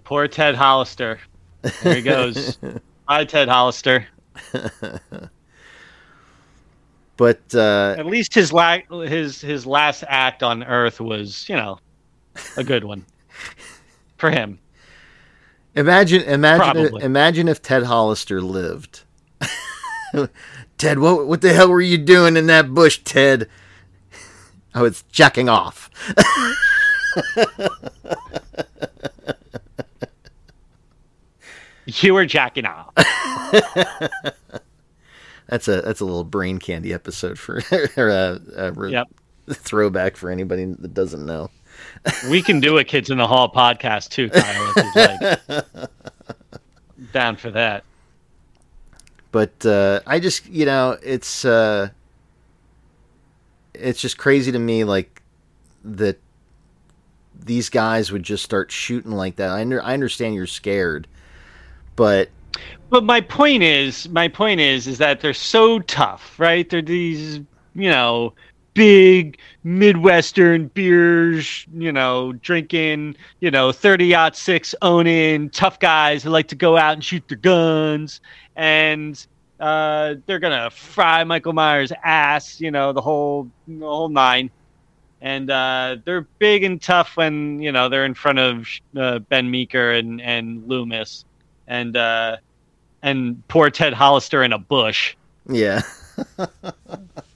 Poor 0.02 0.26
Ted 0.26 0.54
Hollister. 0.56 1.20
There 1.82 1.94
he 1.94 2.02
goes. 2.02 2.58
Hi, 3.08 3.24
Ted 3.24 3.48
Hollister. 3.48 4.06
But 7.16 7.54
uh, 7.54 7.94
At 7.96 8.06
least 8.06 8.34
his 8.34 8.52
la- 8.52 8.78
his 8.90 9.40
his 9.40 9.66
last 9.66 10.02
act 10.08 10.42
on 10.42 10.64
Earth 10.64 11.00
was, 11.00 11.48
you 11.48 11.54
know, 11.54 11.78
a 12.56 12.64
good 12.64 12.82
one 12.82 13.04
for 14.16 14.30
him. 14.30 14.58
imagine 15.76 16.22
imagine 16.22 16.72
Probably. 16.72 17.04
imagine 17.04 17.46
if 17.46 17.62
Ted 17.62 17.84
Hollister 17.84 18.40
lived. 18.42 19.02
Ted, 20.78 20.98
what 20.98 21.26
what 21.26 21.40
the 21.40 21.52
hell 21.52 21.68
were 21.70 21.80
you 21.80 21.98
doing 21.98 22.36
in 22.36 22.46
that 22.46 22.74
bush, 22.74 22.98
Ted? 23.04 23.48
Oh, 24.74 24.84
it's 24.84 25.02
jacking 25.04 25.48
off. 25.48 25.88
You 31.86 32.14
were 32.14 32.24
jacking 32.24 32.64
off. 32.66 32.92
That's 35.48 35.68
a 35.68 35.82
that's 35.82 36.00
a 36.00 36.04
little 36.04 36.24
brain 36.24 36.58
candy 36.58 36.94
episode 36.94 37.38
for 37.38 37.60
or 37.96 38.08
a, 38.08 38.40
a 38.56 38.90
Yep. 38.90 39.08
throwback 39.50 40.16
for 40.16 40.30
anybody 40.30 40.64
that 40.64 40.94
doesn't 40.94 41.26
know. 41.26 41.50
We 42.30 42.40
can 42.40 42.60
do 42.60 42.78
a 42.78 42.84
Kids 42.84 43.10
in 43.10 43.18
the 43.18 43.26
Hall 43.26 43.52
podcast 43.52 44.08
too, 44.08 44.30
Kyle, 44.30 44.72
if 44.76 45.38
you'd 45.48 45.64
like. 45.76 45.90
Down 47.12 47.36
for 47.36 47.50
that. 47.50 47.84
But 49.34 49.66
uh, 49.66 49.98
I 50.06 50.20
just 50.20 50.46
you 50.46 50.64
know 50.64 50.96
it's 51.02 51.44
uh, 51.44 51.88
it's 53.74 54.00
just 54.00 54.16
crazy 54.16 54.52
to 54.52 54.60
me 54.60 54.84
like 54.84 55.22
that 55.82 56.20
these 57.44 57.68
guys 57.68 58.12
would 58.12 58.22
just 58.22 58.44
start 58.44 58.70
shooting 58.70 59.10
like 59.10 59.34
that. 59.34 59.50
I 59.50 59.62
under, 59.62 59.82
I 59.82 59.92
understand 59.92 60.36
you're 60.36 60.46
scared, 60.46 61.08
but 61.96 62.28
But 62.90 63.02
my 63.02 63.20
point 63.20 63.64
is, 63.64 64.08
my 64.08 64.28
point 64.28 64.60
is, 64.60 64.86
is 64.86 64.98
that 64.98 65.18
they're 65.20 65.34
so 65.34 65.80
tough, 65.80 66.38
right? 66.38 66.70
They're 66.70 66.80
these, 66.80 67.40
you 67.74 67.90
know, 67.90 68.34
big 68.74 69.38
Midwestern 69.62 70.66
beers, 70.68 71.66
you 71.72 71.92
know, 71.92 72.32
drinking, 72.32 73.16
you 73.40 73.50
know, 73.50 73.72
30 73.72 74.14
aught 74.14 74.36
six 74.36 74.74
owning 74.82 75.48
tough 75.50 75.78
guys 75.78 76.22
who 76.22 76.30
like 76.30 76.48
to 76.48 76.54
go 76.54 76.76
out 76.76 76.92
and 76.94 77.04
shoot 77.04 77.26
their 77.28 77.38
guns. 77.38 78.20
And 78.56 79.26
uh, 79.58 80.16
they're 80.26 80.40
going 80.40 80.58
to 80.60 80.70
fry 80.70 81.24
Michael 81.24 81.52
Myers' 81.52 81.92
ass, 82.02 82.60
you 82.60 82.70
know, 82.70 82.92
the 82.92 83.00
whole, 83.00 83.50
the 83.66 83.86
whole 83.86 84.08
nine. 84.08 84.50
And 85.20 85.50
uh, 85.50 85.96
they're 86.04 86.26
big 86.38 86.64
and 86.64 86.82
tough 86.82 87.16
when, 87.16 87.60
you 87.62 87.72
know, 87.72 87.88
they're 87.88 88.04
in 88.04 88.14
front 88.14 88.38
of 88.38 88.68
uh, 88.96 89.20
Ben 89.20 89.50
Meeker 89.50 89.92
and, 89.92 90.20
and 90.20 90.68
Loomis. 90.68 91.24
And, 91.66 91.96
uh, 91.96 92.36
and 93.02 93.46
poor 93.48 93.70
Ted 93.70 93.94
Hollister 93.94 94.42
in 94.42 94.52
a 94.52 94.58
bush. 94.58 95.16
yeah, 95.48 95.82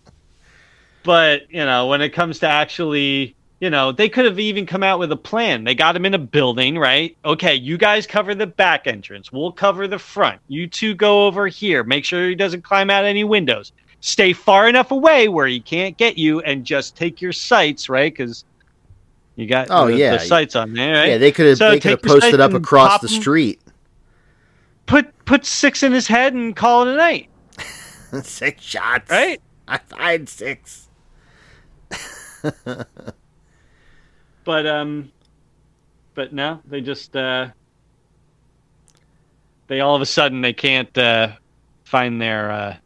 But, 1.09 1.51
you 1.51 1.65
know, 1.65 1.87
when 1.87 2.03
it 2.03 2.11
comes 2.11 2.39
to 2.41 2.47
actually, 2.47 3.35
you 3.61 3.71
know, 3.71 3.93
they 3.93 4.11
could 4.11 4.27
have 4.27 4.39
even 4.39 4.67
come 4.67 4.83
out 4.83 4.99
with 4.99 5.11
a 5.11 5.17
plan. 5.17 5.65
They 5.65 5.75
got 5.75 5.97
him 5.97 6.05
in 6.05 6.13
a 6.13 6.19
building, 6.19 6.77
right? 6.79 7.17
Okay, 7.25 7.55
you 7.55 7.79
guys 7.79 8.07
cover 8.07 8.35
the 8.35 8.47
back 8.47 8.87
entrance. 8.87 9.33
We'll 9.33 9.51
cover 9.53 9.89
the 9.89 9.99
front. 9.99 10.39
You 10.49 10.67
two 10.67 10.95
go 10.95 11.27
over 11.27 11.47
here. 11.47 11.83
Make 11.83 12.05
sure 12.05 12.29
he 12.29 12.35
doesn't 12.35 12.61
climb 12.63 12.91
out 12.91 13.07
any 13.07 13.25
windows. 13.25 13.73
Stay 14.01 14.35
far 14.35 14.69
enough 14.69 14.91
away 14.91 15.29
where 15.29 15.47
he 15.47 15.61
can't 15.61 15.97
get 15.97 16.19
you 16.19 16.41
and 16.43 16.63
just 16.63 16.95
take 16.95 17.23
your 17.23 17.33
sights, 17.33 17.89
right? 17.89 18.13
Because 18.13 18.45
you 19.37 19.47
got 19.47 19.69
Oh, 19.71 19.87
the, 19.87 19.97
yeah. 19.97 20.19
the 20.19 20.19
sights 20.19 20.57
on 20.57 20.75
there, 20.75 20.93
right? 20.93 21.09
yeah. 21.13 21.17
They 21.17 21.33
could 21.33 21.47
have 21.47 21.57
So 21.57 21.71
they 21.71 21.81
could 21.81 21.93
have 21.93 22.03
posted 22.03 22.39
up 22.39 22.53
across 22.53 23.01
the 23.01 23.09
street. 23.09 23.63
put 24.85 25.07
put 25.25 25.47
six 25.47 25.83
in 25.83 25.93
his 25.93 26.07
head 26.07 26.35
and 26.35 26.55
call 26.55 26.87
it 26.87 26.93
a 26.93 26.97
night, 26.99 27.31
six 28.25 28.63
shots. 28.63 29.11
right? 29.11 29.41
I 29.67 29.79
fired 29.79 30.29
six. 30.29 30.88
But 34.49 34.67
um, 34.67 35.13
but 36.15 36.33
no, 36.33 36.63
they 36.65 36.81
just 36.81 37.15
uh, 37.15 37.49
they 39.67 39.81
all 39.81 39.95
of 39.95 40.01
a 40.01 40.07
sudden 40.07 40.41
they 40.41 40.55
can't 40.55 40.97
uh, 40.97 41.33
find 41.85 42.19
their 42.19 42.51
uh, 42.51 42.77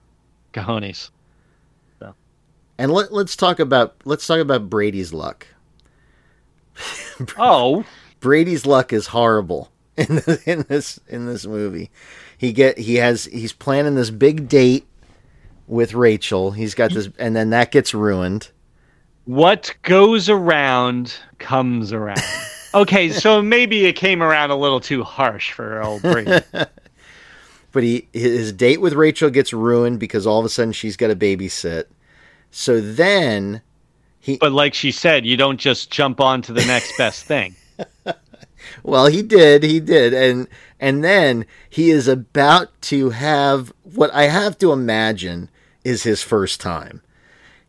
cojones. 0.52 1.10
And 2.78 2.90
let, 2.90 3.12
let's 3.12 3.36
talk 3.36 3.60
about 3.60 3.94
let's 4.04 4.26
talk 4.26 4.40
about 4.40 4.68
Brady's 4.68 5.12
luck. 5.12 5.46
Oh, 7.38 7.84
Brady's 8.18 8.66
luck 8.66 8.92
is 8.92 9.06
horrible 9.06 9.70
in 9.96 10.16
this, 10.16 10.42
in 10.42 10.62
this 10.68 10.98
in 11.06 11.26
this 11.26 11.46
movie. 11.46 11.92
He 12.36 12.52
get 12.52 12.76
he 12.76 12.96
has 12.96 13.26
he's 13.26 13.52
planning 13.52 13.94
this 13.94 14.10
big 14.10 14.48
date 14.48 14.84
with 15.68 15.94
Rachel. 15.94 16.50
He's 16.50 16.74
got 16.74 16.92
this, 16.92 17.08
and 17.20 17.36
then 17.36 17.50
that 17.50 17.70
gets 17.70 17.94
ruined. 17.94 18.50
What 19.24 19.74
goes 19.82 20.28
around 20.28 21.14
comes 21.38 21.92
around. 21.92 22.20
Okay, 22.74 23.10
so 23.10 23.42
maybe 23.42 23.84
it 23.84 23.96
came 23.96 24.22
around 24.22 24.50
a 24.50 24.56
little 24.56 24.80
too 24.80 25.04
harsh 25.04 25.52
for 25.52 25.82
old 25.82 26.00
Brady. 26.00 26.40
But 27.70 27.82
he 27.82 28.08
his 28.14 28.50
date 28.52 28.80
with 28.80 28.94
Rachel 28.94 29.28
gets 29.28 29.52
ruined 29.52 30.00
because 30.00 30.26
all 30.26 30.38
of 30.38 30.46
a 30.46 30.48
sudden 30.48 30.72
she's 30.72 30.96
got 30.96 31.08
to 31.08 31.16
babysit. 31.16 31.84
So 32.50 32.80
then 32.80 33.60
he 34.20 34.38
But 34.38 34.52
like 34.52 34.72
she 34.72 34.90
said, 34.90 35.26
you 35.26 35.36
don't 35.36 35.58
just 35.58 35.90
jump 35.90 36.18
on 36.18 36.40
to 36.42 36.54
the 36.54 36.64
next 36.64 36.96
best 36.96 37.24
thing. 37.24 37.54
Well, 38.82 39.06
he 39.06 39.22
did, 39.22 39.62
he 39.62 39.80
did, 39.80 40.14
and 40.14 40.48
and 40.80 41.02
then 41.02 41.46
he 41.68 41.90
is 41.90 42.08
about 42.08 42.68
to 42.82 43.10
have 43.10 43.72
what 43.82 44.12
I 44.12 44.24
have 44.24 44.58
to 44.58 44.72
imagine 44.72 45.50
is 45.84 46.02
his 46.02 46.22
first 46.22 46.60
time. 46.60 47.02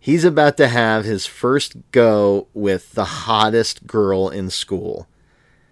He's 0.04 0.26
about 0.26 0.58
to 0.58 0.68
have 0.68 1.06
his 1.06 1.26
first 1.26 1.78
go 1.92 2.50
with 2.54 2.92
the 2.92 3.06
hottest 3.06 3.88
girl 3.88 4.28
in 4.28 4.50
school, 4.50 5.08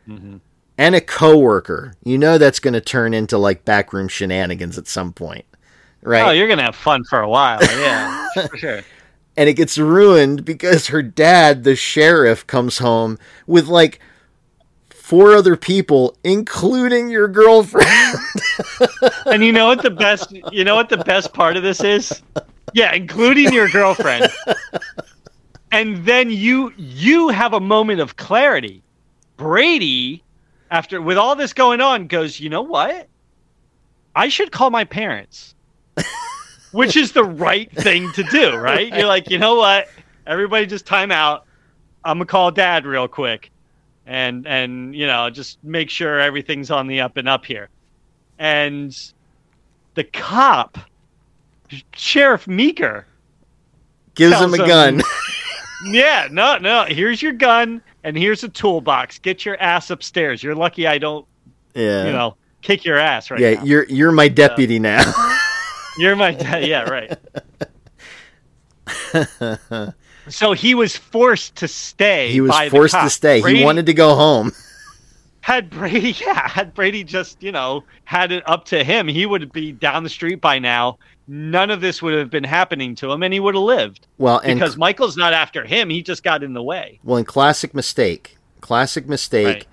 mm-hmm. 0.07 0.37
and 0.77 0.95
a 0.95 1.01
coworker. 1.01 1.95
You 2.01 2.17
know 2.17 2.37
that's 2.37 2.61
going 2.61 2.73
to 2.73 2.79
turn 2.79 3.13
into 3.13 3.37
like 3.37 3.65
backroom 3.65 4.07
shenanigans 4.07 4.77
at 4.77 4.87
some 4.87 5.11
point, 5.11 5.43
right? 6.01 6.25
Oh, 6.25 6.31
you're 6.31 6.47
gonna 6.47 6.63
have 6.63 6.77
fun 6.77 7.03
for 7.03 7.19
a 7.19 7.27
while. 7.27 7.59
Yeah, 7.61 8.25
for 8.47 8.55
sure. 8.55 8.81
and 9.35 9.49
it 9.49 9.55
gets 9.55 9.77
ruined 9.77 10.45
because 10.45 10.87
her 10.87 11.01
dad, 11.03 11.65
the 11.65 11.75
sheriff, 11.75 12.47
comes 12.47 12.77
home 12.77 13.19
with 13.47 13.67
like 13.67 13.99
four 14.91 15.35
other 15.35 15.57
people, 15.57 16.15
including 16.23 17.09
your 17.09 17.27
girlfriend. 17.27 17.89
And 19.25 19.43
you 19.43 19.51
know 19.51 19.67
what 19.67 19.81
the 19.81 19.91
best? 19.91 20.31
You 20.53 20.63
know 20.63 20.75
what 20.75 20.87
the 20.87 20.97
best 20.97 21.33
part 21.33 21.57
of 21.57 21.63
this 21.63 21.83
is? 21.83 22.21
Yeah, 22.73 22.93
including 22.93 23.53
your 23.53 23.69
girlfriend. 23.69 24.31
And 25.71 26.05
then 26.05 26.29
you 26.29 26.73
you 26.77 27.29
have 27.29 27.53
a 27.53 27.59
moment 27.59 28.01
of 28.01 28.17
clarity. 28.17 28.83
Brady, 29.37 30.21
after 30.69 31.01
with 31.01 31.17
all 31.17 31.35
this 31.35 31.53
going 31.53 31.79
on, 31.79 32.07
goes, 32.07 32.39
you 32.39 32.49
know 32.49 32.61
what? 32.61 33.07
I 34.15 34.27
should 34.27 34.51
call 34.51 34.69
my 34.69 34.83
parents. 34.83 35.55
Which 36.71 36.95
is 36.95 37.13
the 37.13 37.23
right 37.23 37.71
thing 37.71 38.11
to 38.13 38.23
do, 38.23 38.55
right? 38.55 38.93
You're 38.93 39.07
like, 39.07 39.29
you 39.29 39.37
know 39.37 39.55
what? 39.55 39.87
Everybody 40.27 40.65
just 40.65 40.85
time 40.85 41.11
out. 41.11 41.45
I'm 42.03 42.17
gonna 42.17 42.25
call 42.25 42.51
dad 42.51 42.85
real 42.85 43.07
quick. 43.07 43.49
And 44.05 44.45
and 44.45 44.93
you 44.93 45.07
know, 45.07 45.29
just 45.29 45.63
make 45.63 45.89
sure 45.89 46.19
everything's 46.19 46.69
on 46.69 46.87
the 46.87 46.99
up 47.01 47.15
and 47.15 47.29
up 47.29 47.45
here. 47.45 47.69
And 48.39 48.97
the 49.95 50.03
cop, 50.03 50.77
Sheriff 51.95 52.47
Meeker, 52.47 53.05
Gives 54.15 54.39
him 54.39 54.53
a 54.53 54.57
Tells 54.57 54.69
gun. 54.69 54.99
him- 54.99 55.05
yeah, 55.93 56.27
no, 56.31 56.57
no. 56.57 56.83
Here's 56.85 57.21
your 57.21 57.31
gun 57.33 57.81
and 58.03 58.17
here's 58.17 58.43
a 58.43 58.49
toolbox. 58.49 59.19
Get 59.19 59.45
your 59.45 59.59
ass 59.61 59.89
upstairs. 59.89 60.43
You're 60.43 60.55
lucky 60.55 60.85
I 60.87 60.97
don't, 60.97 61.25
yeah. 61.73 62.05
you 62.05 62.11
know, 62.11 62.35
kick 62.61 62.83
your 62.83 62.97
ass 62.97 63.31
right 63.31 63.39
yeah, 63.39 63.53
now. 63.53 63.63
you're 63.63 63.85
you're 63.85 64.11
my 64.11 64.27
deputy 64.27 64.79
now. 64.79 65.01
You're 65.97 66.15
my 66.15 66.31
dad. 66.31 66.63
Yeah, 66.65 66.83
right. 66.89 67.17
so 70.29 70.53
he 70.53 70.73
was 70.73 70.95
forced 70.95 71.55
to 71.57 71.67
stay. 71.67 72.31
he 72.31 72.39
was 72.39 72.69
forced 72.69 72.95
to 72.95 73.09
stay. 73.09 73.41
Brady- 73.41 73.59
He 73.59 73.65
wanted 73.65 73.85
to 73.87 73.93
go 73.93 74.15
home. 74.15 74.53
had 75.41 75.69
Brady, 75.69 76.15
yeah, 76.21 76.47
had 76.47 76.73
Brady 76.73 77.03
just, 77.03 77.43
you 77.43 77.51
know, 77.51 77.83
had 78.05 78.31
it 78.31 78.47
up 78.47 78.65
to 78.65 78.83
him, 78.83 79.07
he 79.07 79.25
would 79.25 79.51
be 79.51 79.71
down 79.73 80.03
the 80.03 80.09
street 80.09 80.39
by 80.39 80.59
now. 80.59 80.97
None 81.33 81.69
of 81.71 81.79
this 81.79 82.01
would 82.01 82.13
have 82.13 82.29
been 82.29 82.43
happening 82.43 82.93
to 82.95 83.09
him, 83.09 83.23
and 83.23 83.33
he 83.33 83.39
would 83.39 83.55
have 83.55 83.63
lived 83.63 84.05
Well, 84.17 84.39
and 84.39 84.59
because 84.59 84.75
Michael's 84.75 85.15
not 85.15 85.31
after 85.31 85.63
him. 85.65 85.89
He 85.89 86.01
just 86.03 86.23
got 86.23 86.43
in 86.43 86.51
the 86.53 86.61
way. 86.61 86.99
well, 87.05 87.17
in 87.17 87.23
classic 87.23 87.73
mistake, 87.73 88.37
classic 88.59 89.07
mistake, 89.07 89.45
Right. 89.47 89.67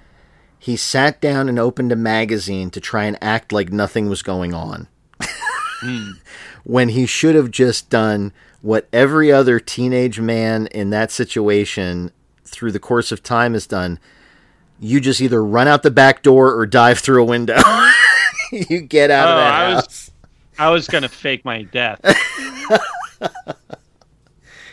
he 0.59 0.77
sat 0.77 1.21
down 1.21 1.49
and 1.49 1.59
opened 1.59 1.91
a 1.91 1.97
magazine 1.97 2.71
to 2.71 2.81
try 2.81 3.05
and 3.07 3.19
act 3.21 3.51
like 3.53 3.73
nothing 3.73 4.09
was 4.09 4.23
going 4.23 4.55
on. 4.55 4.87
Hmm. 5.81 6.11
when 6.65 6.91
he 6.91 7.07
should 7.07 7.35
have 7.35 7.51
just 7.51 7.91
done 7.91 8.33
what 8.63 8.87
every 8.93 9.33
other 9.33 9.59
teenage 9.59 10.21
man 10.21 10.67
in 10.69 10.91
that 10.91 11.11
situation 11.11 12.13
through 12.45 12.71
the 12.73 12.79
course 12.81 13.11
of 13.11 13.23
time 13.23 13.55
has 13.55 13.67
done. 13.67 13.99
You 14.79 15.01
just 15.01 15.21
either 15.21 15.45
run 15.45 15.67
out 15.67 15.83
the 15.83 15.91
back 15.91 16.23
door 16.23 16.55
or 16.55 16.67
dive 16.67 16.99
through 17.01 17.23
a 17.23 17.25
window. 17.27 17.59
you 18.53 18.81
get 18.81 19.11
out 19.11 19.29
of 19.29 19.35
Oh, 19.35 19.39
that 19.39 19.55
I 19.55 19.75
was- 19.75 19.85
house. 19.85 20.11
I 20.59 20.71
was 20.71 20.87
gonna 20.89 21.09
fake 21.09 21.45
my 21.45 21.63
death. 21.63 22.01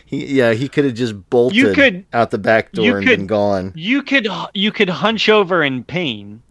He, 0.07 0.23
yeah, 0.37 0.53
he 0.53 0.69
could 0.69 0.85
have 0.85 0.93
just 0.93 1.15
bolted 1.31 1.73
could- 1.73 2.05
out 2.13 2.29
the 2.29 2.37
back 2.37 2.71
door 2.73 2.85
you 2.85 2.95
and 2.97 3.07
could- 3.07 3.17
been 3.17 3.27
gone. 3.27 3.71
You 3.75 4.03
could 4.03 4.27
you 4.53 4.71
could 4.71 4.87
hunch 4.87 5.29
over 5.29 5.63
in 5.63 5.83
pain 5.83 6.43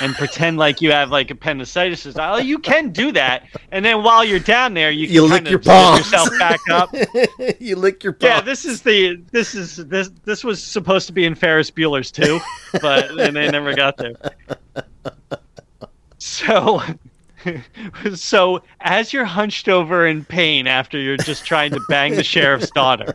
and 0.00 0.14
pretend 0.14 0.58
like 0.58 0.80
you 0.80 0.92
have 0.92 1.10
like 1.10 1.28
appendicitis. 1.32 2.06
Oh, 2.16 2.36
You 2.36 2.56
can 2.60 2.90
do 2.90 3.10
that, 3.10 3.46
and 3.72 3.84
then 3.84 4.04
while 4.04 4.24
you're 4.24 4.38
down 4.38 4.74
there, 4.74 4.92
you 4.92 5.06
can 5.08 5.14
You 5.14 5.22
lick 5.22 5.30
kind 5.42 5.48
your 5.50 5.58
palms. 5.58 5.98
yourself 6.12 6.30
back 6.38 6.60
up. 6.70 6.94
you 7.58 7.74
lick 7.74 8.04
your 8.04 8.16
Yeah, 8.20 8.40
this 8.40 8.64
is 8.64 8.82
the 8.82 9.20
this 9.32 9.56
is 9.56 9.74
this 9.88 10.12
this 10.24 10.44
was 10.44 10.62
supposed 10.62 11.08
to 11.08 11.12
be 11.12 11.24
in 11.24 11.34
Ferris 11.34 11.72
Bueller's 11.72 12.12
too, 12.12 12.38
but 12.80 13.10
and 13.18 13.34
they 13.34 13.50
never 13.50 13.74
got 13.74 13.96
there. 13.96 14.14
So, 16.18 16.80
so 18.14 18.62
as 18.80 19.12
you're 19.12 19.24
hunched 19.24 19.68
over 19.68 20.06
in 20.06 20.24
pain 20.24 20.66
after 20.66 20.98
you're 20.98 21.16
just 21.16 21.44
trying 21.44 21.70
to 21.72 21.80
bang 21.88 22.14
the 22.14 22.24
sheriff's 22.24 22.70
daughter, 22.70 23.14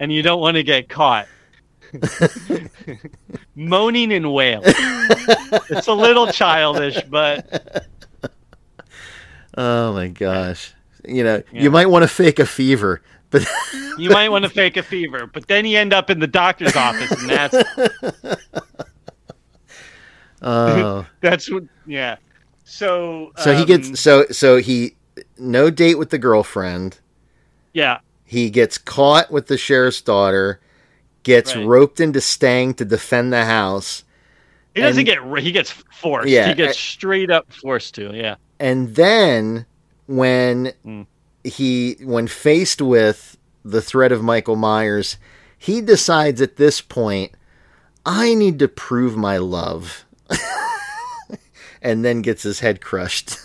and 0.00 0.12
you 0.12 0.22
don't 0.22 0.40
want 0.40 0.56
to 0.56 0.62
get 0.62 0.88
caught, 0.88 1.26
moaning 3.54 4.12
and 4.12 4.32
wailing. 4.32 4.62
It's 5.70 5.86
a 5.86 5.92
little 5.94 6.26
childish, 6.28 7.00
but 7.04 7.86
Oh 9.56 9.92
my 9.92 10.08
gosh. 10.08 10.72
You 11.06 11.22
know, 11.22 11.42
Yeah. 11.52 11.62
you 11.62 11.70
might 11.70 11.86
want 11.86 12.02
to 12.02 12.08
fake 12.08 12.38
a 12.38 12.46
fever, 12.46 13.02
but 13.30 13.46
you 13.98 14.10
might 14.10 14.28
want 14.30 14.44
to 14.44 14.50
fake 14.50 14.76
a 14.76 14.82
fever. 14.82 15.26
But 15.32 15.46
then 15.48 15.64
you 15.66 15.78
end 15.78 15.92
up 15.92 16.10
in 16.10 16.18
the 16.18 16.26
doctor's 16.26 16.74
office, 16.76 17.10
and 17.12 17.30
that's 17.30 17.54
oh. 20.42 21.06
That's 21.20 21.50
what. 21.50 21.64
Yeah. 21.86 22.16
So. 22.76 23.32
So 23.38 23.54
he 23.54 23.60
um, 23.62 23.66
gets 23.66 24.00
so 24.00 24.26
so 24.30 24.56
he 24.58 24.96
no 25.38 25.70
date 25.70 25.96
with 25.96 26.10
the 26.10 26.18
girlfriend. 26.18 26.98
Yeah. 27.72 27.98
He 28.24 28.50
gets 28.50 28.78
caught 28.78 29.30
with 29.30 29.46
the 29.46 29.56
sheriff's 29.58 30.00
daughter, 30.00 30.60
gets 31.22 31.54
Right. 31.54 31.64
roped 31.66 32.00
into 32.00 32.20
staying 32.20 32.74
to 32.74 32.84
defend 32.84 33.32
the 33.32 33.44
house, 33.44 34.02
He 34.74 34.80
doesn't 34.82 35.04
get. 35.04 35.18
He 35.40 35.52
gets 35.52 35.70
forced. 35.70 36.28
Yeah, 36.28 36.48
He 36.48 36.54
gets 36.54 36.70
I- 36.76 36.80
straight 36.80 37.30
up 37.30 37.52
forced 37.52 37.94
to. 37.96 38.12
Yeah. 38.14 38.36
and 38.58 38.94
then 38.96 39.66
when 40.06 40.72
Mm. 40.84 41.06
he 41.44 41.96
when 42.02 42.26
faced 42.26 42.82
with 42.82 43.36
the 43.64 43.80
threat 43.82 44.10
of 44.12 44.22
Michael 44.22 44.56
Myers, 44.56 45.16
he 45.58 45.80
decides 45.80 46.40
at 46.42 46.56
this 46.56 46.80
point, 46.80 47.32
I 48.04 48.34
need 48.34 48.58
to 48.58 48.68
prove 48.68 49.16
my 49.16 49.36
love. 49.38 50.04
and 51.84 52.04
then 52.04 52.22
gets 52.22 52.42
his 52.42 52.58
head 52.58 52.80
crushed. 52.80 53.38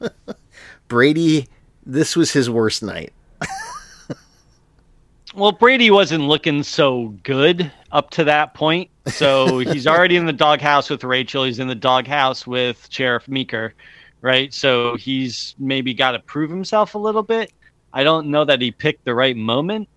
Brady, 0.88 1.48
this 1.84 2.14
was 2.14 2.32
his 2.32 2.48
worst 2.48 2.82
night. 2.82 3.12
Well, 5.34 5.52
Brady 5.52 5.90
wasn't 5.90 6.24
looking 6.24 6.62
so 6.64 7.14
good 7.22 7.70
up 7.92 8.10
to 8.10 8.24
that 8.24 8.54
point. 8.54 8.90
So 9.06 9.58
he's 9.60 9.86
already 9.86 10.16
in 10.16 10.26
the 10.26 10.32
doghouse 10.32 10.90
with 10.90 11.04
Rachel. 11.04 11.44
He's 11.44 11.60
in 11.60 11.68
the 11.68 11.74
doghouse 11.74 12.46
with 12.46 12.88
Sheriff 12.90 13.28
Meeker, 13.28 13.74
right? 14.22 14.52
So 14.52 14.96
he's 14.96 15.54
maybe 15.58 15.94
got 15.94 16.12
to 16.12 16.18
prove 16.18 16.50
himself 16.50 16.94
a 16.94 16.98
little 16.98 17.22
bit. 17.22 17.52
I 17.92 18.02
don't 18.02 18.28
know 18.28 18.44
that 18.44 18.60
he 18.60 18.72
picked 18.72 19.04
the 19.04 19.14
right 19.14 19.36
moment. 19.36 19.88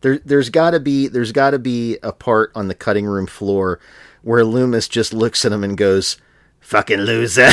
There, 0.00 0.18
there's 0.24 0.50
got 0.50 0.72
to 0.72 0.80
be 0.80 1.06
there's 1.06 1.30
got 1.30 1.50
to 1.50 1.60
be 1.60 1.98
a 2.02 2.12
part 2.12 2.50
on 2.56 2.66
the 2.66 2.74
cutting 2.74 3.06
room 3.06 3.26
floor 3.26 3.78
where 4.22 4.44
Loomis 4.44 4.88
just 4.88 5.12
looks 5.12 5.44
at 5.44 5.52
him 5.52 5.62
and 5.62 5.76
goes, 5.76 6.16
"Fucking 6.72 7.00
loser." 7.00 7.50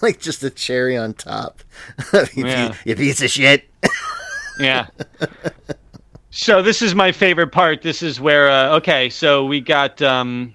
like 0.00 0.20
just 0.20 0.44
a 0.44 0.50
cherry 0.50 0.96
on 0.96 1.12
top. 1.14 1.60
you, 2.34 2.46
Yeah. 2.46 2.74
you 2.84 2.94
piece 2.94 3.20
of 3.20 3.30
shit. 3.30 3.68
Yeah. 4.60 4.86
so 6.30 6.62
this 6.62 6.82
is 6.82 6.94
my 6.94 7.10
favorite 7.10 7.50
part. 7.50 7.82
This 7.82 8.00
is 8.00 8.20
where 8.20 8.48
uh, 8.48 8.76
okay, 8.76 9.10
so 9.10 9.44
we 9.44 9.60
got 9.60 10.00
um 10.02 10.54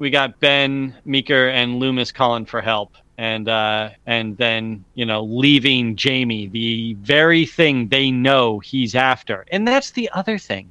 we 0.00 0.10
got 0.10 0.40
Ben, 0.40 0.94
Meeker, 1.04 1.48
and 1.48 1.76
Loomis 1.78 2.10
calling 2.10 2.44
for 2.44 2.60
help. 2.60 2.96
And 3.18 3.48
uh 3.48 3.90
and 4.06 4.36
then, 4.36 4.84
you 4.94 5.04
know, 5.06 5.22
leaving 5.22 5.94
Jamie, 5.94 6.48
the 6.48 6.94
very 6.94 7.46
thing 7.46 7.86
they 7.86 8.10
know 8.10 8.58
he's 8.58 8.96
after. 8.96 9.44
And 9.52 9.68
that's 9.68 9.92
the 9.92 10.10
other 10.12 10.38
thing. 10.38 10.70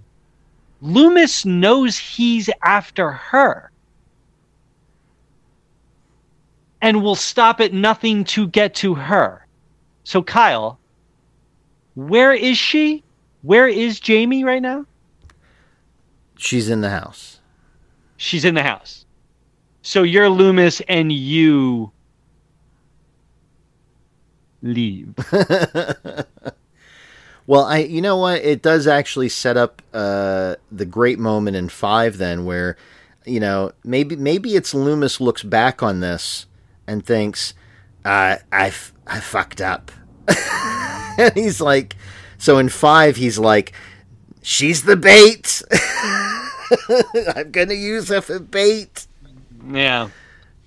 Loomis 0.81 1.45
knows 1.45 1.97
he's 1.97 2.49
after 2.63 3.11
her. 3.11 3.71
And 6.81 7.03
will 7.03 7.15
stop 7.15 7.61
at 7.61 7.73
nothing 7.73 8.23
to 8.25 8.47
get 8.47 8.73
to 8.75 8.95
her. 8.95 9.45
So 10.03 10.23
Kyle, 10.23 10.79
where 11.93 12.33
is 12.33 12.57
she? 12.57 13.03
Where 13.43 13.67
is 13.67 13.99
Jamie 13.99 14.43
right 14.43 14.61
now? 14.61 14.85
She's 16.37 16.69
in 16.69 16.81
the 16.81 16.89
house. 16.89 17.39
She's 18.17 18.45
in 18.45 18.55
the 18.55 18.63
house. 18.63 19.05
So 19.83 20.01
you're 20.01 20.29
Loomis 20.29 20.81
and 20.87 21.11
you 21.11 21.91
leave. 24.63 25.13
Well, 27.51 27.65
I 27.65 27.79
you 27.79 28.01
know 28.01 28.15
what? 28.15 28.41
It 28.45 28.61
does 28.61 28.87
actually 28.87 29.27
set 29.27 29.57
up 29.57 29.81
uh, 29.93 30.55
the 30.71 30.85
great 30.85 31.19
moment 31.19 31.57
in 31.57 31.67
five 31.67 32.17
then 32.17 32.45
where 32.45 32.77
you 33.25 33.41
know 33.41 33.73
maybe 33.83 34.15
maybe 34.15 34.55
it's 34.55 34.73
Loomis 34.73 35.19
looks 35.19 35.43
back 35.43 35.83
on 35.83 35.99
this 35.99 36.45
and 36.87 37.05
thinks 37.05 37.53
uh, 38.05 38.37
I 38.53 38.67
f- 38.67 38.93
I 39.05 39.19
fucked 39.19 39.59
up, 39.59 39.91
and 41.17 41.33
he's 41.33 41.59
like, 41.59 41.97
so 42.37 42.57
in 42.57 42.69
five 42.69 43.17
he's 43.17 43.37
like, 43.37 43.73
she's 44.41 44.83
the 44.83 44.95
bait. 44.95 45.61
I'm 47.35 47.51
gonna 47.51 47.73
use 47.73 48.07
her 48.07 48.21
for 48.21 48.39
bait. 48.39 49.07
yeah. 49.69 50.07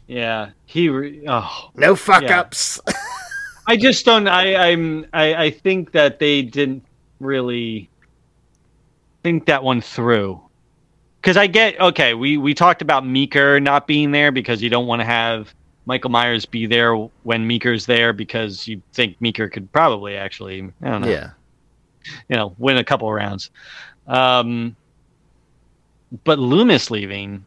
Yeah. 0.07 0.51
He 0.67 0.91
re- 0.91 1.25
oh 1.27 1.71
No 1.77 1.97
fuck 1.97 2.25
Yeah. 2.25 2.41
ups. 2.41 2.79
I 3.67 3.77
just 3.77 4.05
don't 4.05 4.29
I 4.29 4.55
I'm 4.71 5.07
I 5.13 5.35
I 5.35 5.51
think 5.51 5.93
that 5.93 6.19
they 6.19 6.43
didn't 6.43 6.85
really 7.21 7.89
think 9.23 9.47
that 9.47 9.63
one 9.63 9.81
through. 9.81 10.41
Cuz 11.23 11.37
I 11.37 11.47
get 11.47 11.81
okay, 11.81 12.15
we 12.15 12.37
we 12.37 12.55
talked 12.55 12.83
about 12.83 13.07
Meeker 13.07 13.61
not 13.61 13.87
being 13.87 14.11
there 14.13 14.33
because 14.33 14.63
you 14.63 14.69
don't 14.69 14.87
want 14.87 15.01
to 15.01 15.07
have 15.07 15.55
Michael 15.87 16.11
Myers 16.11 16.47
be 16.47 16.67
there 16.67 16.95
when 17.23 17.47
Meeker's 17.47 17.87
there 17.87 18.13
because 18.13 18.67
you 18.69 18.83
think 18.93 19.21
Meeker 19.21 19.49
could 19.49 19.71
probably 19.73 20.17
actually 20.17 20.71
I 20.83 20.91
don't 20.91 21.03
know. 21.03 21.09
yeah. 21.09 21.31
you 22.29 22.37
know, 22.37 22.55
win 22.59 22.77
a 22.77 22.85
couple 22.85 23.09
of 23.09 23.15
rounds. 23.15 23.51
Um, 24.07 24.77
but 26.25 26.39
Loomis 26.39 26.91
leaving 26.91 27.45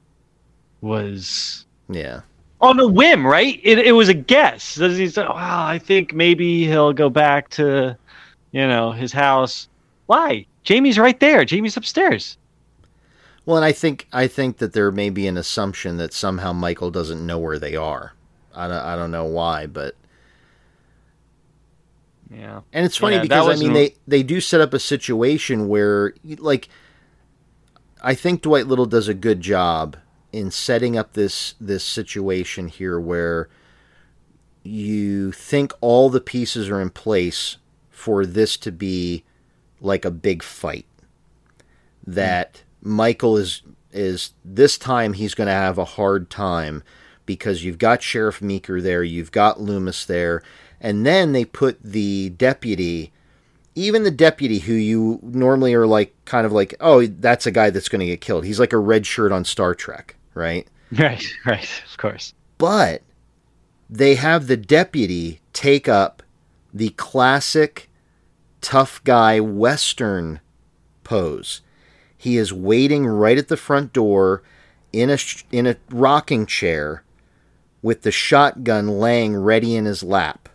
was 0.82 1.66
Yeah. 1.90 2.22
On 2.62 2.80
a 2.80 2.88
whim, 2.88 3.26
right? 3.26 3.60
It, 3.64 3.80
it 3.80 3.92
was 3.92 4.10
a 4.10 4.14
guess. 4.14 4.76
He 4.76 5.08
said, 5.10 5.28
"Wow, 5.28 5.66
I 5.66 5.80
think 5.80 6.14
maybe 6.14 6.66
he'll 6.66 6.94
go 6.94 7.10
back 7.10 7.50
to, 7.52 7.98
you 8.52 8.68
know, 8.68 8.92
his 8.92 9.12
house." 9.12 9.68
Why? 10.08 10.46
Jamie's 10.64 10.98
right 10.98 11.20
there. 11.20 11.46
Jamie's 11.46 11.78
upstairs. 11.78 12.38
Well, 13.46 13.58
and 13.58 13.66
I 13.66 13.72
think 13.72 14.08
I 14.12 14.28
think 14.28 14.58
that 14.58 14.74
there 14.74 14.92
may 14.92 15.10
be 15.10 15.28
an 15.28 15.38
assumption 15.38 15.98
that 15.98 16.14
somehow 16.14 16.52
Michael 16.54 16.92
doesn't 16.92 17.26
know 17.26 17.40
where 17.40 17.60
they 17.60 17.76
are. 17.76 18.14
I 18.54 18.68
don't, 18.68 18.78
I 18.78 18.96
don't 18.96 19.12
know 19.12 19.26
why, 19.26 19.68
but 19.68 19.96
Yeah. 22.30 22.62
and 22.74 22.86
it's 22.86 22.98
funny 22.98 23.16
Yeah, 23.16 23.22
because 23.22 23.48
I 23.48 23.56
mean 23.56 23.74
they 23.74 23.96
they 24.08 24.24
do 24.24 24.42
set 24.42 24.60
up 24.60 24.74
a 24.74 24.80
situation 24.80 25.68
where 25.70 26.14
like 26.40 26.68
I 28.02 28.16
think 28.16 28.42
Dwight 28.42 28.68
Little 28.68 28.86
does 28.86 29.08
a 29.08 29.14
good 29.14 29.40
job 29.42 29.96
in 30.38 30.52
setting 30.52 30.98
up 30.98 31.14
this 31.14 31.56
this 31.60 31.84
situation 31.84 32.68
here 32.68 33.00
where 33.00 33.50
you 34.64 35.32
think 35.32 35.74
all 35.82 36.10
the 36.10 36.22
pieces 36.22 36.70
are 36.70 36.82
in 36.82 36.90
place 36.90 37.58
for 37.90 38.26
this 38.26 38.58
to 38.58 38.72
be 38.72 39.24
like 39.82 40.06
a 40.06 40.12
big 40.12 40.44
fight. 40.44 40.86
That 42.06 42.64
Michael 42.82 43.38
is 43.38 43.64
is 43.92 44.34
this 44.46 44.78
time 44.78 45.14
he's 45.14 45.34
going 45.34 45.48
to 45.48 45.54
have 45.54 45.78
a 45.78 45.86
hard 45.86 46.30
time 46.30 46.84
because 47.26 47.64
you've 47.64 47.80
got 47.80 48.04
Sheriff 48.04 48.42
Meeker 48.42 48.80
there, 48.80 49.04
you've 49.04 49.32
got 49.32 49.60
Loomis 49.60 50.06
there, 50.06 50.44
and 50.80 51.06
then 51.06 51.32
they 51.32 51.46
put 51.46 51.82
the 51.82 52.30
deputy 52.30 53.12
even 53.74 54.04
the 54.04 54.12
deputy 54.12 54.60
who 54.60 54.74
you 54.74 55.20
normally 55.22 55.74
are 55.74 55.86
like 55.86 56.14
kind 56.26 56.46
of 56.46 56.52
like 56.52 56.76
oh 56.80 57.06
that's 57.06 57.46
a 57.46 57.52
guy 57.52 57.70
that's 57.70 57.90
going 57.90 58.00
to 58.00 58.06
get 58.06 58.22
killed. 58.22 58.46
He's 58.46 58.60
like 58.60 58.74
a 58.74 58.78
red 58.78 59.06
shirt 59.06 59.32
on 59.32 59.44
star 59.44 59.74
trek 59.74 60.17
right 60.38 60.68
Right. 60.98 61.22
Right. 61.46 61.70
Of 61.90 61.98
course. 61.98 62.34
but 62.58 63.02
they 63.90 64.16
have 64.16 64.48
the 64.48 64.56
deputy 64.58 65.42
take 65.52 65.90
up 65.90 66.24
the 66.74 66.90
classic 66.92 67.90
tough 68.62 69.04
guy 69.04 69.40
western 69.40 70.40
pose 71.04 71.62
he 72.18 72.38
is 72.38 72.52
waiting 72.54 73.06
right 73.06 73.38
at 73.38 73.48
the 73.50 73.58
front 73.58 73.94
door 73.94 74.44
in 74.94 75.10
a 75.10 75.18
in 75.52 75.68
a 75.68 75.76
rocking 75.90 76.46
chair 76.46 77.04
with 77.82 78.02
the 78.02 78.12
shotgun 78.12 78.88
laying 78.88 79.36
ready 79.36 79.76
in 79.76 79.86
his 79.86 80.04
lap 80.04 80.50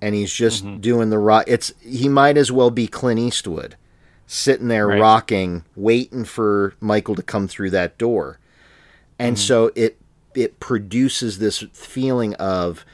and 0.00 0.14
he's 0.14 0.32
just 0.32 0.64
mm-hmm. 0.64 0.80
doing 0.80 1.10
the 1.10 1.18
rock 1.18 1.44
it's 1.46 1.72
he 1.80 2.08
might 2.08 2.36
as 2.36 2.52
well 2.52 2.70
be 2.70 2.86
Clint 2.86 3.18
Eastwood 3.20 3.76
sitting 4.26 4.68
there 4.68 4.86
Right. 4.88 5.00
rocking 5.00 5.64
waiting 5.74 6.24
for 6.24 6.74
Michael 6.80 7.14
to 7.14 7.22
come 7.22 7.48
through 7.48 7.70
that 7.70 7.96
door 7.98 8.38
and 9.18 9.36
mm-hmm. 9.36 9.42
so 9.42 9.70
it 9.74 9.98
it 10.34 10.60
produces 10.60 11.38
this 11.38 11.64
feeling 11.72 12.34
of 12.34 12.84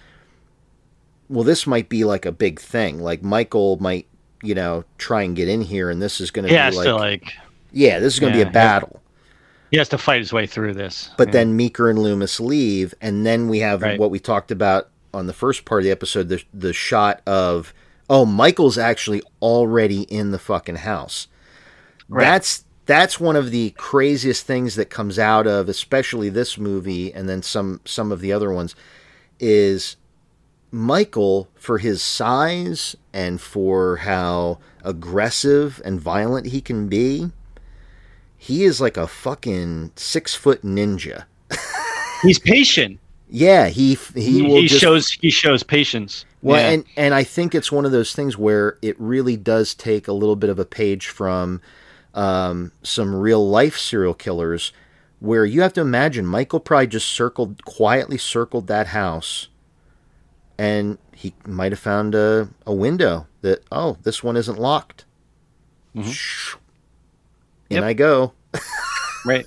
well 1.29 1.45
this 1.45 1.67
might 1.67 1.89
be 1.89 2.05
like 2.05 2.25
a 2.27 2.33
big 2.33 2.61
thing 2.61 3.01
like 3.01 3.23
Michael 3.23 3.77
might 3.81 4.07
you 4.43 4.55
know 4.55 4.85
try 4.99 5.23
and 5.23 5.35
get 5.37 5.49
in 5.49 5.61
here 5.63 5.91
and 5.91 6.01
this 6.01 6.21
is 6.21 6.31
going 6.31 6.45
to 6.45 6.49
He 6.51 6.55
has 6.57 6.75
be 6.75 6.79
like, 6.79 6.87
to 6.87 6.95
like. 6.97 7.33
yeah 7.73 7.99
this 7.99 8.15
is 8.15 8.21
going 8.21 8.33
to 8.33 8.39
Yeah, 8.39 8.45
be 8.45 8.51
a 8.51 8.53
battle 8.53 9.01
He 9.71 9.79
has 9.79 9.89
to 9.91 9.99
fight 9.99 10.21
his 10.21 10.33
way 10.33 10.47
through 10.47 10.75
this. 10.75 11.11
but 11.17 11.29
Yeah. 11.29 11.33
then 11.33 11.57
Meeker 11.57 11.91
and 11.91 11.99
Loomis 11.99 12.41
leave, 12.41 12.95
and 13.01 13.27
then 13.27 13.49
we 13.49 13.59
have 13.61 13.83
Right. 13.83 13.99
what 13.99 14.11
we 14.11 14.19
talked 14.19 14.51
about 14.51 14.89
on 15.13 15.27
the 15.27 15.33
first 15.33 15.65
part 15.65 15.81
of 15.81 15.85
the 15.85 15.91
episode 15.91 16.29
the, 16.29 16.43
the 16.53 16.73
shot 16.73 17.23
of, 17.27 17.73
oh, 18.11 18.25
Michael's 18.27 18.77
actually 18.79 19.23
already 19.41 20.03
in 20.03 20.31
the 20.33 20.39
fucking 20.39 20.77
house. 20.77 21.29
Right. 22.09 22.25
That's 22.25 22.65
that's 22.87 23.19
one 23.19 23.37
of 23.37 23.51
the 23.51 23.71
craziest 23.71 24.47
things 24.47 24.75
that 24.77 24.91
comes 24.91 25.19
out 25.19 25.47
of 25.47 25.69
especially 25.69 26.29
this 26.29 26.59
movie 26.59 27.13
and 27.13 27.29
then 27.29 27.43
some 27.43 27.81
some 27.85 28.13
of 28.13 28.21
the 28.21 28.33
other 28.33 28.53
ones 28.53 28.75
is 29.41 29.97
Michael 30.71 31.49
for 31.55 31.79
his 31.79 32.03
size 32.03 32.97
and 33.13 33.41
for 33.41 33.99
how 33.99 34.59
aggressive 34.83 35.81
and 35.85 36.01
violent 36.01 36.47
he 36.47 36.61
can 36.61 36.89
be 36.89 37.31
he 38.37 38.65
is 38.65 38.81
like 38.81 38.97
a 38.97 39.07
fucking 39.07 39.93
six 39.97 40.35
foot 40.35 40.63
ninja 40.63 41.25
he's 42.23 42.39
patient. 42.39 42.99
yeah 43.31 43.69
he 43.69 43.95
he, 44.15 44.45
He, 44.45 44.67
just 44.67 44.81
shows 44.81 45.11
he 45.13 45.31
shows 45.31 45.63
patience. 45.63 46.25
well, 46.43 46.61
Yeah. 46.61 46.71
and 46.71 46.85
and 46.97 47.15
I 47.15 47.25
think 47.25 47.55
it's 47.55 47.73
one 47.73 47.87
of 47.87 47.93
those 47.93 48.13
things 48.15 48.37
where 48.37 48.77
it 48.83 48.99
really 49.01 49.37
does 49.37 49.75
take 49.75 50.09
a 50.09 50.13
little 50.13 50.37
bit 50.37 50.51
of 50.51 50.59
a 50.59 50.65
page 50.67 51.07
from 51.07 51.61
um, 52.15 52.73
some 52.83 53.15
real 53.15 53.47
life 53.49 53.77
serial 53.79 54.15
killers, 54.15 54.73
where 55.21 55.45
you 55.45 55.63
have 55.63 55.73
to 55.75 55.81
imagine 55.81 56.25
Michael 56.27 56.61
probably 56.61 56.87
just 56.87 57.09
circled 57.09 57.65
quietly 57.65 58.19
circled 58.19 58.67
that 58.69 58.89
house, 58.89 59.49
and 60.59 60.99
he 61.13 61.35
might 61.47 61.73
have 61.73 61.79
found 61.79 62.15
a 62.15 62.49
a 62.67 62.73
window 62.75 63.27
that 63.43 63.63
oh 63.73 63.97
this 64.03 64.23
one 64.23 64.37
isn't 64.37 64.59
locked. 64.59 65.05
Shh. 66.03 66.55
In 67.71 67.77
Yep. 67.77 67.85
I 67.85 67.93
go, 67.95 68.33
right. 69.27 69.47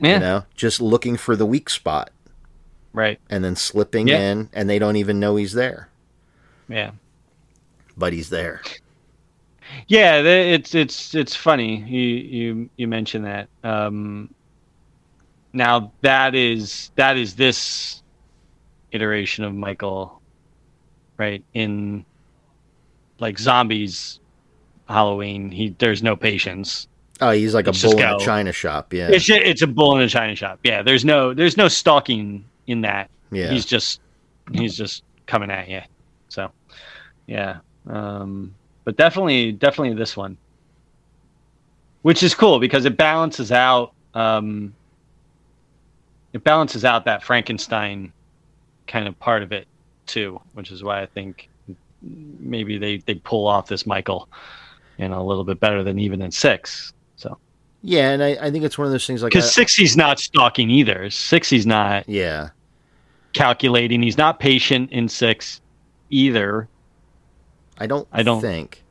Yeah. 0.00 0.14
you 0.14 0.20
know, 0.20 0.44
just 0.54 0.80
looking 0.80 1.16
for 1.16 1.34
the 1.36 1.44
weak 1.46 1.68
spot 1.68 2.10
Right. 2.92 3.18
and 3.28 3.42
then 3.44 3.56
slipping 3.56 4.08
Yeah. 4.08 4.18
in, 4.20 4.48
and 4.52 4.70
they 4.70 4.78
don't 4.78 4.94
even 4.96 5.18
know 5.20 5.36
he's 5.36 5.52
there, 5.52 5.88
Yeah. 6.68 6.92
but 7.96 8.12
he's 8.12 8.30
there. 8.30 8.62
Yeah, 9.86 10.20
it's 10.20 10.74
it's 10.74 11.14
it's 11.14 11.34
funny 11.34 11.80
you 11.80 12.00
you 12.00 12.70
you 12.76 12.88
mentioned 12.88 13.24
that. 13.24 13.48
Um, 13.64 14.32
now 15.52 15.92
that 16.02 16.34
is 16.34 16.90
that 16.96 17.16
is 17.16 17.34
this 17.34 18.02
iteration 18.92 19.44
of 19.44 19.54
Michael, 19.54 20.20
right? 21.16 21.42
In 21.54 22.04
like 23.18 23.38
Zombie's, 23.38 24.20
Halloween, 24.88 25.50
he 25.50 25.74
there's 25.78 26.02
no 26.02 26.16
patience. 26.16 26.88
Oh, 27.20 27.30
he's 27.30 27.54
like 27.54 27.66
a 27.66 27.72
bull 27.72 27.98
in 27.98 28.04
a 28.04 28.18
china 28.18 28.52
shop. 28.52 28.92
Yeah. 28.92 29.08
It's 29.08 29.28
it's 29.28 29.62
a 29.62 29.66
bull 29.66 29.96
in 29.96 30.02
a 30.02 30.08
china 30.08 30.34
shop. 30.34 30.60
Yeah, 30.62 30.82
there's 30.82 31.04
no 31.04 31.34
there's 31.34 31.56
no 31.56 31.68
stalking 31.68 32.44
in 32.66 32.82
that. 32.82 33.10
Yeah. 33.30 33.50
He's 33.50 33.64
just 33.64 34.00
he's 34.52 34.76
just 34.76 35.02
coming 35.26 35.50
at 35.50 35.68
you. 35.68 35.82
So 36.28 36.50
yeah. 37.26 37.58
Um, 37.86 38.54
but 38.88 38.96
definitely 38.96 39.52
definitely 39.52 39.92
this 39.92 40.16
one. 40.16 40.38
Which 42.00 42.22
is 42.22 42.34
cool 42.34 42.58
because 42.58 42.86
it 42.86 42.96
balances 42.96 43.52
out 43.52 43.92
um, 44.14 44.74
it 46.32 46.42
balances 46.42 46.86
out 46.86 47.04
that 47.04 47.22
Frankenstein 47.22 48.14
kind 48.86 49.06
of 49.06 49.18
part 49.18 49.42
of 49.42 49.52
it 49.52 49.68
too, 50.06 50.40
which 50.54 50.70
is 50.70 50.82
why 50.82 51.02
I 51.02 51.04
think 51.04 51.50
maybe 52.00 52.78
they, 52.78 52.96
they 52.96 53.16
pull 53.16 53.46
off 53.46 53.66
this 53.66 53.84
Michael, 53.84 54.26
you 54.96 55.06
know, 55.06 55.20
a 55.20 55.26
little 55.26 55.44
bit 55.44 55.60
better 55.60 55.84
than 55.84 55.98
even 55.98 56.22
in 56.22 56.30
six. 56.30 56.94
So 57.16 57.36
yeah, 57.82 58.12
and 58.12 58.24
I, 58.24 58.38
I 58.40 58.50
think 58.50 58.64
it's 58.64 58.78
one 58.78 58.86
of 58.86 58.92
those 58.92 59.06
things 59.06 59.22
like 59.22 59.32
because 59.32 59.52
six 59.52 59.74
he's 59.74 59.98
not 59.98 60.18
stalking 60.18 60.70
either. 60.70 61.10
Six 61.10 61.50
he's 61.50 61.66
not 61.66 62.08
yeah, 62.08 62.48
calculating. 63.34 64.00
He's 64.00 64.16
not 64.16 64.40
patient 64.40 64.92
in 64.92 65.10
six 65.10 65.60
either. 66.08 66.70
I 67.78 67.86
don't. 67.86 68.06
I 68.12 68.22
don't- 68.22 68.40
think 68.40 68.82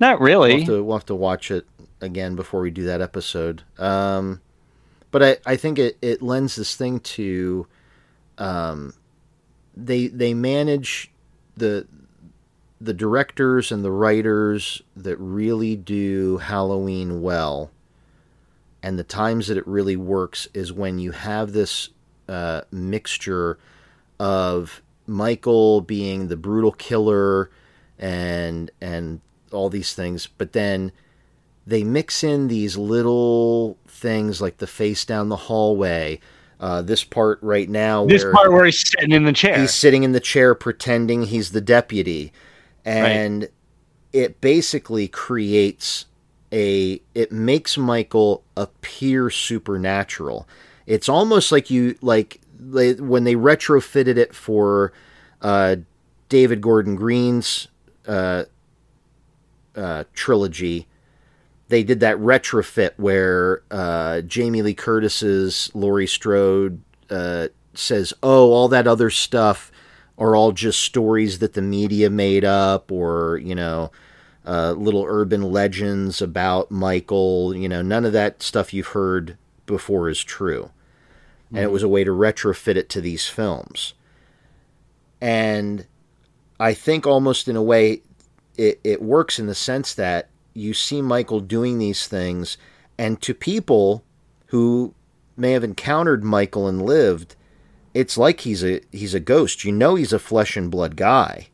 Not 0.00 0.20
we'll 0.20 0.26
really. 0.28 0.58
have, 0.60 0.68
to, 0.68 0.82
we'll 0.84 0.96
have 0.96 1.06
to 1.06 1.14
watch 1.14 1.50
it 1.50 1.66
again 2.00 2.36
before 2.36 2.60
we 2.60 2.70
do 2.70 2.84
that 2.84 3.00
episode. 3.00 3.62
Um, 3.78 4.40
but 5.10 5.22
I, 5.22 5.36
I 5.44 5.56
think 5.56 5.78
it, 5.78 5.98
it 6.00 6.22
lends 6.22 6.54
this 6.56 6.76
thing 6.76 7.00
to, 7.00 7.66
um, 8.38 8.94
they 9.76 10.06
they 10.08 10.34
manage 10.34 11.10
the 11.56 11.86
the 12.80 12.94
directors 12.94 13.72
and 13.72 13.84
the 13.84 13.90
writers 13.90 14.82
that 14.96 15.16
really 15.16 15.74
do 15.74 16.36
Halloween 16.38 17.22
well, 17.22 17.70
and 18.82 18.96
the 18.98 19.04
times 19.04 19.48
that 19.48 19.56
it 19.56 19.66
really 19.66 19.96
works 19.96 20.46
is 20.54 20.72
when 20.72 20.98
you 21.00 21.10
have 21.10 21.52
this 21.52 21.88
uh, 22.28 22.60
mixture 22.70 23.58
of 24.20 24.82
Michael 25.06 25.80
being 25.80 26.28
the 26.28 26.36
brutal 26.36 26.72
killer 26.72 27.50
and 27.98 28.70
and 28.80 29.20
all 29.52 29.68
these 29.68 29.94
things, 29.94 30.26
but 30.26 30.52
then 30.52 30.92
they 31.66 31.84
mix 31.84 32.24
in 32.24 32.48
these 32.48 32.76
little 32.76 33.76
things 33.86 34.40
like 34.40 34.58
the 34.58 34.66
face 34.66 35.04
down 35.04 35.28
the 35.28 35.36
hallway. 35.36 36.20
Uh, 36.60 36.82
this 36.82 37.04
part 37.04 37.38
right 37.40 37.68
now, 37.68 38.04
This 38.06 38.24
part 38.24 38.50
where 38.50 38.64
he's 38.64 38.80
sitting 38.80 39.12
in 39.12 39.24
the 39.24 39.32
chair. 39.32 39.60
he's 39.60 39.72
sitting 39.74 40.02
in 40.02 40.12
the 40.12 40.20
chair 40.20 40.54
pretending 40.54 41.24
he's 41.24 41.52
the 41.52 41.60
deputy, 41.60 42.32
and 42.84 43.48
it 44.12 44.40
basically 44.40 45.06
creates 45.06 46.06
a. 46.52 47.00
It 47.14 47.30
makes 47.30 47.78
Michael 47.78 48.42
appear 48.56 49.30
supernatural. 49.30 50.48
It's 50.86 51.08
almost 51.08 51.52
like 51.52 51.70
you 51.70 51.96
like 52.02 52.40
they, 52.58 52.94
when 52.94 53.22
they 53.22 53.34
retrofitted 53.34 54.16
it 54.16 54.34
for 54.34 54.92
uh, 55.42 55.76
David 56.28 56.60
Gordon 56.60 56.96
Green's 56.96 57.68
uh, 58.08 58.44
uh, 59.76 60.04
trilogy. 60.14 60.86
They 61.68 61.84
did 61.84 62.00
that 62.00 62.16
retrofit 62.16 62.92
where 62.96 63.62
uh, 63.70 64.22
Jamie 64.22 64.62
Lee 64.62 64.74
Curtis's 64.74 65.70
Laurie 65.74 66.06
Strode 66.06 66.80
uh, 67.10 67.48
says, 67.74 68.14
"Oh, 68.22 68.50
all 68.52 68.68
that 68.68 68.86
other 68.86 69.10
stuff 69.10 69.70
are 70.16 70.34
all 70.34 70.52
just 70.52 70.80
stories 70.80 71.38
that 71.38 71.52
the 71.52 71.62
media 71.62 72.10
made 72.10 72.44
up, 72.44 72.90
or 72.90 73.38
you 73.38 73.54
know, 73.54 73.92
uh, 74.46 74.72
little 74.72 75.04
urban 75.06 75.42
legends 75.42 76.22
about 76.22 76.70
Michael. 76.70 77.54
You 77.54 77.68
know, 77.68 77.82
none 77.82 78.04
of 78.04 78.12
that 78.14 78.42
stuff 78.42 78.72
you've 78.72 78.88
heard 78.88 79.36
before 79.66 80.08
is 80.08 80.24
true." 80.24 80.70
And 81.50 81.60
it 81.60 81.70
was 81.70 81.82
a 81.82 81.88
way 81.88 82.04
to 82.04 82.10
retrofit 82.10 82.76
it 82.76 82.90
to 82.90 83.00
these 83.00 83.26
films. 83.26 83.94
And 85.18 85.86
I 86.60 86.74
think 86.74 87.06
almost 87.06 87.48
in 87.48 87.56
a 87.56 87.62
way 87.62 88.02
it, 88.56 88.80
it 88.82 89.02
works 89.02 89.38
in 89.38 89.46
the 89.46 89.54
sense 89.54 89.94
that 89.94 90.28
you 90.54 90.74
see 90.74 91.00
Michael 91.00 91.40
doing 91.40 91.78
these 91.78 92.06
things, 92.08 92.58
and 92.98 93.20
to 93.22 93.32
people 93.34 94.02
who 94.46 94.94
may 95.36 95.52
have 95.52 95.62
encountered 95.62 96.24
Michael 96.24 96.66
and 96.66 96.82
lived, 96.82 97.36
it's 97.94 98.18
like 98.18 98.40
he's 98.40 98.64
a 98.64 98.80
he's 98.90 99.14
a 99.14 99.20
ghost. 99.20 99.64
You 99.64 99.72
know 99.72 99.94
he's 99.94 100.12
a 100.12 100.18
flesh 100.18 100.56
and 100.56 100.70
blood 100.70 100.96
guy, 100.96 101.48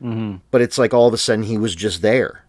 hmm 0.00 0.36
but 0.50 0.60
it's 0.60 0.78
like 0.78 0.94
all 0.94 1.08
of 1.08 1.14
a 1.14 1.18
sudden 1.18 1.44
he 1.44 1.58
was 1.58 1.74
just 1.74 2.00
there. 2.02 2.44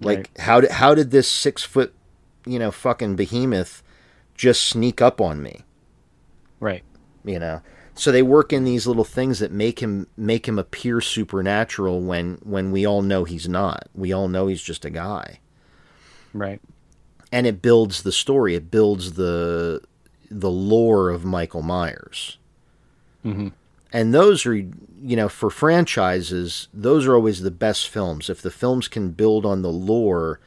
Like 0.00 0.18
Right. 0.18 0.30
how 0.40 0.60
did 0.60 0.70
how 0.72 0.94
did 0.94 1.10
this 1.10 1.28
six 1.28 1.62
foot, 1.62 1.94
you 2.46 2.58
know, 2.58 2.70
fucking 2.70 3.16
behemoth 3.16 3.82
just 4.34 4.62
sneak 4.62 5.00
up 5.00 5.20
on 5.20 5.42
me? 5.42 5.64
Right. 6.60 6.82
you 7.24 7.38
know 7.38 7.60
so 7.94 8.10
they 8.12 8.22
work 8.22 8.52
in 8.52 8.64
these 8.64 8.86
little 8.86 9.04
things 9.04 9.38
that 9.40 9.52
make 9.52 9.80
him 9.80 10.06
make 10.16 10.46
him 10.46 10.58
appear 10.58 11.00
supernatural 11.00 12.00
when 12.00 12.38
when 12.42 12.70
we 12.72 12.86
all 12.86 13.02
know 13.02 13.24
he's 13.24 13.48
not. 13.48 13.88
We 13.94 14.12
all 14.12 14.28
know 14.28 14.46
he's 14.46 14.62
just 14.62 14.84
a 14.84 14.90
guy. 14.90 15.40
Right. 16.32 16.60
and 17.32 17.46
it 17.46 17.60
builds 17.60 18.02
the 18.02 18.12
story. 18.12 18.54
It 18.54 18.70
builds 18.70 19.14
the 19.14 19.82
the 20.30 20.50
lore 20.50 21.10
of 21.10 21.24
michael 21.24 21.62
myers. 21.62 22.38
Hmm 23.22 23.48
and 23.92 24.14
those 24.14 24.46
are 24.46 24.54
you 24.54 25.16
know 25.16 25.28
for 25.28 25.50
franchises 25.50 26.68
those 26.72 27.06
are 27.06 27.14
always 27.14 27.40
the 27.42 27.50
best 27.50 27.88
films. 27.88 28.30
If 28.30 28.40
the 28.42 28.50
films 28.50 28.88
can 28.88 29.10
build 29.10 29.44
on 29.44 29.62
the 29.62 29.72
lore 29.72 30.40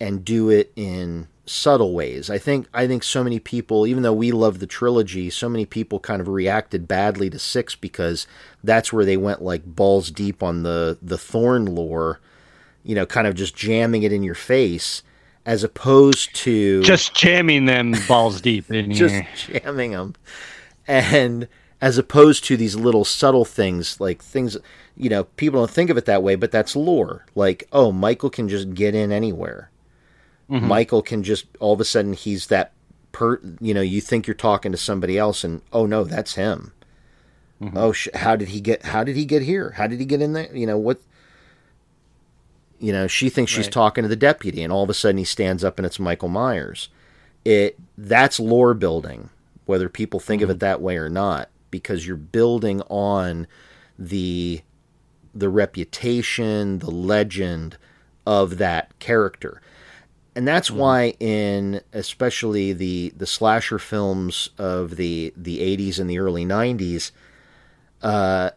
and 0.00 0.24
do 0.24 0.48
it 0.50 0.72
in 0.76 1.28
subtle 1.50 1.92
ways. 1.92 2.30
I 2.30 2.38
think 2.38 2.68
i 2.72 2.86
think 2.86 3.02
so 3.02 3.24
many 3.24 3.38
people 3.40 3.86
even 3.86 4.02
though 4.04 4.12
we 4.12 4.30
love 4.30 4.60
the 4.60 4.66
trilogy 4.66 5.30
so 5.30 5.48
many 5.48 5.66
people 5.66 5.98
kind 5.98 6.20
of 6.20 6.28
reacted 6.28 6.86
badly 6.86 7.28
to 7.30 7.38
six 7.38 7.74
because 7.74 8.26
that's 8.62 8.92
where 8.92 9.04
they 9.04 9.16
went 9.16 9.42
like 9.42 9.64
balls 9.64 10.10
deep 10.10 10.42
on 10.42 10.62
the 10.62 10.96
the 11.02 11.18
thorn 11.18 11.66
lore 11.66 12.20
you 12.84 12.94
know 12.94 13.04
kind 13.04 13.26
of 13.26 13.34
just 13.34 13.56
jamming 13.56 14.02
it 14.04 14.12
in 14.12 14.22
your 14.22 14.34
face 14.34 15.02
as 15.44 15.64
opposed 15.64 16.34
to 16.36 16.82
Just 16.82 17.14
jamming 17.16 17.64
them 17.64 17.94
balls 18.06 18.40
deep 18.40 18.70
in 18.70 18.92
just 18.94 19.14
here. 19.14 19.60
jamming 19.60 19.90
them 19.90 20.14
and 20.86 21.48
as 21.80 21.98
opposed 21.98 22.44
to 22.44 22.56
these 22.56 22.76
little 22.76 23.04
subtle 23.04 23.44
things 23.44 24.00
like 24.00 24.22
things 24.22 24.56
you 24.96 25.08
know 25.10 25.24
people 25.24 25.60
don't 25.60 25.70
think 25.70 25.90
of 25.90 25.96
it 25.96 26.04
that 26.04 26.22
way 26.22 26.36
but 26.36 26.52
that's 26.52 26.76
lore. 26.76 27.24
Like 27.34 27.64
oh 27.72 27.90
michael 27.90 28.30
can 28.30 28.48
just 28.48 28.72
get 28.74 28.94
in 28.94 29.10
anywhere 29.10 29.70
Mm-hmm. 30.50 30.66
michael 30.66 31.00
can 31.02 31.22
just 31.22 31.46
all 31.60 31.72
of 31.74 31.80
a 31.80 31.84
sudden 31.84 32.12
he's 32.12 32.48
that 32.48 32.72
per 33.12 33.40
you 33.60 33.74
know 33.74 33.80
you 33.80 34.00
think 34.00 34.26
you're 34.26 34.34
talking 34.34 34.72
to 34.72 34.78
somebody 34.78 35.18
else 35.18 35.44
and 35.44 35.62
oh 35.72 35.86
no 35.86 36.04
that's 36.04 36.34
him. 36.34 36.72
Mm-hmm. 37.60 37.76
Oh 37.76 37.92
sh- 37.92 38.08
how 38.14 38.36
did 38.36 38.48
he 38.48 38.60
get 38.60 38.84
how 38.84 39.04
did 39.04 39.16
he 39.16 39.24
get 39.24 39.42
here? 39.42 39.72
How 39.76 39.86
did 39.86 40.00
he 40.00 40.06
get 40.06 40.22
in 40.22 40.32
there? 40.32 40.54
You 40.54 40.66
know 40.66 40.78
what 40.78 41.00
you 42.78 42.92
know 42.92 43.06
she 43.06 43.28
thinks 43.28 43.52
she's 43.52 43.66
Right. 43.66 43.72
talking 43.72 44.02
to 44.02 44.08
the 44.08 44.16
deputy 44.16 44.62
and 44.62 44.72
all 44.72 44.82
of 44.84 44.90
a 44.90 44.94
sudden 44.94 45.18
he 45.18 45.24
stands 45.24 45.62
up 45.64 45.78
and 45.78 45.86
it's 45.86 45.98
michael 45.98 46.28
myers. 46.28 46.88
It 47.44 47.78
that's 47.96 48.40
lore 48.40 48.74
building 48.74 49.30
whether 49.66 49.88
people 49.88 50.20
think 50.20 50.42
of 50.42 50.50
it 50.50 50.54
mm-hmm. 50.54 50.58
that 50.60 50.80
way 50.80 50.96
or 50.96 51.10
not 51.10 51.48
because 51.70 52.06
you're 52.06 52.16
building 52.16 52.80
on 52.82 53.46
the 53.98 54.62
the 55.34 55.48
reputation 55.48 56.78
the 56.78 56.90
legend 56.90 57.76
of 58.26 58.58
that 58.58 58.98
character 58.98 59.60
and 60.40 60.48
that's 60.48 60.70
why 60.70 61.12
in 61.20 61.82
especially 61.92 62.72
the 62.72 63.12
the 63.14 63.26
slasher 63.26 63.78
films 63.78 64.48
of 64.56 64.96
the 64.96 65.34
the 65.36 65.58
80s 65.58 66.00
and 66.00 66.08
the 66.08 66.18
early 66.18 66.46
90s 66.46 67.10
uh 68.00 68.48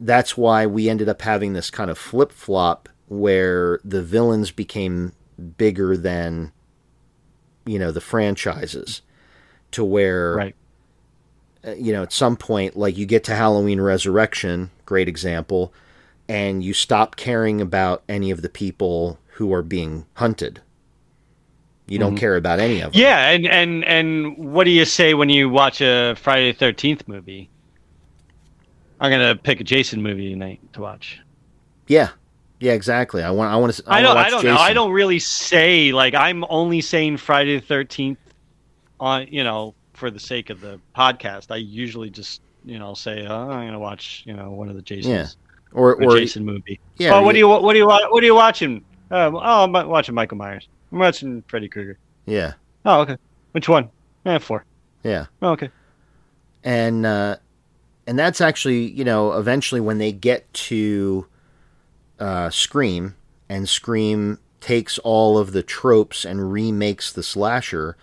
that's 0.00 0.36
why 0.36 0.66
we 0.66 0.90
ended 0.90 1.08
up 1.08 1.22
having 1.22 1.54
this 1.54 1.70
kind 1.70 1.90
of 1.90 1.96
flip-flop 1.96 2.90
where 3.08 3.80
the 3.82 4.02
villains 4.02 4.50
became 4.50 5.12
bigger 5.56 5.96
than 5.96 6.52
you 7.64 7.78
know 7.78 7.90
the 7.90 8.02
franchises 8.02 9.00
to 9.70 9.82
where 9.82 10.34
Right. 10.34 10.56
uh, 11.66 11.70
you 11.72 11.94
know 11.94 12.02
at 12.02 12.12
some 12.12 12.36
point 12.36 12.76
like 12.76 12.98
you 12.98 13.06
get 13.06 13.24
to 13.24 13.34
Halloween 13.34 13.80
Resurrection 13.80 14.70
great 14.84 15.08
example 15.08 15.72
and 16.28 16.62
you 16.62 16.74
stop 16.74 17.16
caring 17.16 17.62
about 17.62 18.02
any 18.10 18.30
of 18.30 18.42
the 18.42 18.50
people 18.50 19.18
who 19.36 19.54
are 19.54 19.62
being 19.62 20.04
hunted 20.16 20.60
you 21.86 21.98
don't 21.98 22.16
care 22.16 22.36
about 22.36 22.60
any 22.60 22.80
of 22.80 22.92
them 22.92 23.00
Yeah, 23.00 23.30
and 23.30 23.46
and 23.46 23.84
and 23.84 24.36
what 24.38 24.64
do 24.64 24.70
you 24.70 24.84
say 24.84 25.14
when 25.14 25.28
you 25.28 25.48
watch 25.50 25.80
a 25.80 26.14
Friday 26.16 26.52
the 26.52 26.58
Thirteenth 26.58 27.06
movie? 27.06 27.50
I'm 29.00 29.10
gonna 29.10 29.36
pick 29.36 29.60
a 29.60 29.64
Jason 29.64 30.02
movie 30.02 30.30
tonight 30.32 30.60
to 30.74 30.80
watch. 30.80 31.20
yeah 31.88 32.10
yeah 32.60 32.72
exactly 32.72 33.22
i 33.22 33.30
want 33.30 33.52
i 33.52 33.56
want 33.56 33.74
to 33.74 33.82
I, 33.86 33.98
I, 33.98 34.02
don't. 34.02 34.16
I 34.16 34.30
don't 34.30 34.44
know. 34.44 34.56
I 34.56 34.72
don't 34.72 34.92
really 34.92 35.18
say 35.18 35.92
like 35.92 36.14
I'm 36.14 36.44
only 36.48 36.80
saying 36.80 37.16
Friday 37.18 37.56
the 37.58 37.66
Thirteenth 37.66 38.18
on 39.00 39.26
you 39.28 39.42
know 39.44 39.74
for 39.92 40.10
the 40.10 40.20
sake 40.20 40.50
of 40.50 40.60
the 40.60 40.80
podcast. 40.96 41.50
I 41.50 41.56
usually 41.56 42.10
just 42.10 42.40
you 42.64 42.78
know 42.78 42.94
say 42.94 43.26
oh, 43.26 43.50
I'm 43.50 43.66
gonna 43.66 43.78
watch 43.78 44.22
you 44.24 44.34
know 44.34 44.50
one 44.52 44.68
of 44.68 44.76
the 44.76 44.82
Jasons 44.82 45.06
Yeah. 45.06 45.78
or 45.78 45.94
or 45.96 46.04
or 46.04 46.16
Jason 46.16 46.44
movie. 46.44 46.80
yeah 46.96 47.14
oh, 47.14 47.22
what 47.22 47.32
do 47.32 47.38
you 47.38 47.48
what 47.48 47.72
do 47.72 47.78
you 47.78 47.86
what 47.86 48.22
are 48.22 48.26
you 48.26 48.34
watching? 48.36 48.84
Um, 49.10 49.34
oh, 49.36 49.64
I'm 49.64 49.72
watching 49.88 50.14
Michael 50.14 50.38
Myers. 50.38 50.66
I'm 50.94 51.00
watching 51.00 51.42
Freddy 51.48 51.68
Krueger. 51.68 51.98
yeah 52.24 52.52
Oh, 52.84 53.00
okay. 53.00 53.16
Which 53.50 53.68
one? 53.68 53.90
Eh, 54.24 54.38
four. 54.38 54.64
yeah 55.02 55.26
Oh, 55.42 55.50
okay. 55.50 55.70
and 56.62 57.04
uh, 57.04 57.36
and 58.06 58.16
that's 58.16 58.40
actually 58.40 58.86
you 58.92 59.04
know 59.04 59.32
eventually 59.32 59.80
when 59.80 59.98
they 59.98 60.12
get 60.12 60.52
to 60.54 61.26
uh, 62.20 62.48
Scream 62.50 63.16
and 63.48 63.68
Scream 63.68 64.38
takes 64.60 64.98
all 64.98 65.36
of 65.36 65.50
the 65.52 65.64
tropes 65.64 66.24
and 66.24 66.52
remakes 66.52 67.12
the 67.12 67.22
slasher. 67.24 67.96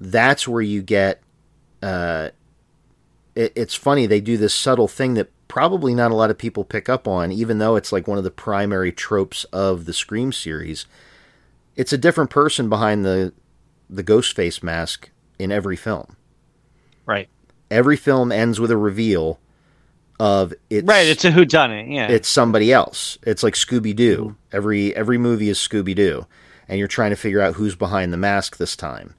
That's 0.00 0.46
where 0.46 0.62
you 0.62 0.82
get. 0.82 1.20
Uh, 1.82 2.30
it, 3.34 3.52
it's 3.56 3.74
funny 3.74 4.06
they 4.06 4.20
do 4.20 4.36
this 4.36 4.54
subtle 4.54 4.88
thing 4.88 5.14
that 5.14 5.30
probably 5.48 5.94
not 5.94 6.12
a 6.12 6.14
lot 6.14 6.30
of 6.30 6.38
people 6.38 6.64
pick 6.64 6.88
up 6.88 7.08
on, 7.08 7.32
even 7.32 7.58
though 7.58 7.74
it's 7.76 7.90
like 7.92 8.06
one 8.06 8.18
of 8.18 8.24
the 8.24 8.30
primary 8.30 8.92
tropes 8.92 9.42
of 9.52 9.84
the 9.84 9.92
Scream 9.92 10.32
series. 10.32 10.86
It's 11.76 11.92
a 11.92 11.98
different 11.98 12.30
person 12.30 12.68
behind 12.68 13.04
the 13.04 13.32
the 13.90 14.02
ghost 14.02 14.34
face 14.34 14.62
mask 14.62 15.10
in 15.38 15.52
every 15.52 15.76
film. 15.76 16.16
Right. 17.06 17.28
Every 17.70 17.96
film 17.96 18.32
ends 18.32 18.60
with 18.60 18.70
a 18.70 18.76
reveal 18.76 19.40
of 20.20 20.54
it's 20.70 20.86
Right. 20.86 21.06
It's 21.06 21.24
a 21.24 21.30
whodunit. 21.30 21.92
Yeah. 21.92 22.08
it's 22.08 22.28
somebody 22.28 22.72
else. 22.72 23.18
It's 23.22 23.42
like 23.42 23.54
Scooby 23.54 23.94
Doo. 23.94 24.36
Every 24.52 24.94
every 24.94 25.18
movie 25.18 25.48
is 25.48 25.58
Scooby 25.58 25.94
Doo, 25.94 26.26
and 26.68 26.78
you're 26.78 26.88
trying 26.88 27.10
to 27.10 27.16
figure 27.16 27.40
out 27.40 27.54
who's 27.54 27.74
behind 27.74 28.12
the 28.12 28.16
mask 28.18 28.56
this 28.56 28.76
time. 28.76 29.14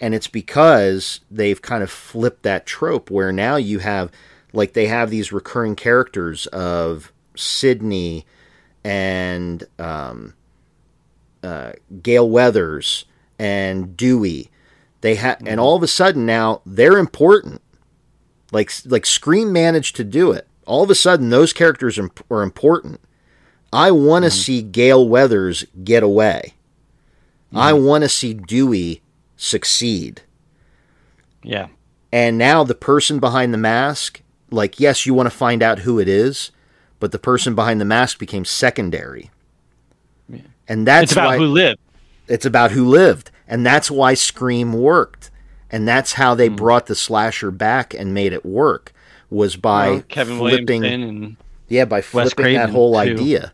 And 0.00 0.14
it's 0.14 0.26
because 0.26 1.20
they've 1.30 1.60
kind 1.62 1.82
of 1.82 1.90
flipped 1.90 2.42
that 2.42 2.66
trope 2.66 3.10
where 3.10 3.30
now 3.30 3.56
you 3.56 3.78
have 3.80 4.10
like 4.52 4.72
they 4.72 4.86
have 4.86 5.10
these 5.10 5.32
recurring 5.32 5.76
characters 5.76 6.46
of 6.48 7.12
Sidney 7.36 8.26
and 8.84 9.64
um, 9.78 10.34
uh, 11.42 11.72
Gale 12.02 12.28
Weathers 12.28 13.04
and 13.38 13.96
Dewey. 13.96 14.50
They 15.00 15.16
have, 15.16 15.42
and 15.44 15.58
all 15.58 15.76
of 15.76 15.82
a 15.82 15.88
sudden 15.88 16.24
now 16.26 16.62
they're 16.64 16.98
important. 16.98 17.60
Like 18.52 18.70
like 18.86 19.06
Scream 19.06 19.52
managed 19.52 19.96
to 19.96 20.04
do 20.04 20.30
it. 20.32 20.46
All 20.66 20.82
of 20.84 20.90
a 20.90 20.94
sudden 20.94 21.30
those 21.30 21.52
characters 21.52 21.98
are, 21.98 22.10
are 22.30 22.42
important. 22.42 23.00
I 23.72 23.90
want 23.90 24.24
to 24.24 24.30
see 24.30 24.62
Gale 24.62 25.08
Weathers 25.08 25.64
get 25.82 26.02
away. 26.02 26.54
I 27.54 27.72
want 27.72 28.02
to 28.02 28.08
see 28.08 28.32
Dewey 28.34 29.02
succeed. 29.36 30.22
yeah. 31.42 31.68
And 32.10 32.36
now 32.36 32.62
the 32.62 32.74
person 32.74 33.18
behind 33.18 33.52
the 33.54 33.58
mask, 33.58 34.20
like 34.50 34.78
yes, 34.78 35.06
you 35.06 35.14
want 35.14 35.26
to 35.26 35.36
find 35.36 35.62
out 35.62 35.80
who 35.80 35.98
it 35.98 36.08
is, 36.08 36.50
but 37.00 37.10
the 37.10 37.18
person 37.18 37.54
behind 37.54 37.80
the 37.80 37.86
mask 37.86 38.18
became 38.18 38.44
secondary. 38.44 39.30
And 40.68 40.86
that's 40.86 41.04
It's 41.04 41.12
about 41.12 41.26
why 41.26 41.36
who 41.38 41.46
lived. 41.46 41.80
it's 42.28 42.46
about 42.46 42.70
who 42.72 42.86
lived, 42.88 43.30
and 43.48 43.64
that's 43.66 43.90
why 43.90 44.14
Scream 44.14 44.72
worked, 44.72 45.30
and 45.70 45.86
that's 45.86 46.14
how 46.14 46.34
they 46.34 46.48
brought 46.48 46.86
the 46.86 46.94
slasher 46.94 47.50
back 47.50 47.94
and 47.94 48.14
made 48.14 48.32
it 48.32 48.44
work 48.46 48.92
was 49.30 49.56
by 49.56 49.88
Well, 49.90 50.02
Kevin 50.08 50.38
flipping, 50.38 50.84
and 50.84 51.36
yeah, 51.68 51.84
by 51.84 52.00
flipping 52.00 52.54
that 52.54 52.70
whole 52.70 52.92
too. 52.92 52.98
idea, 52.98 53.52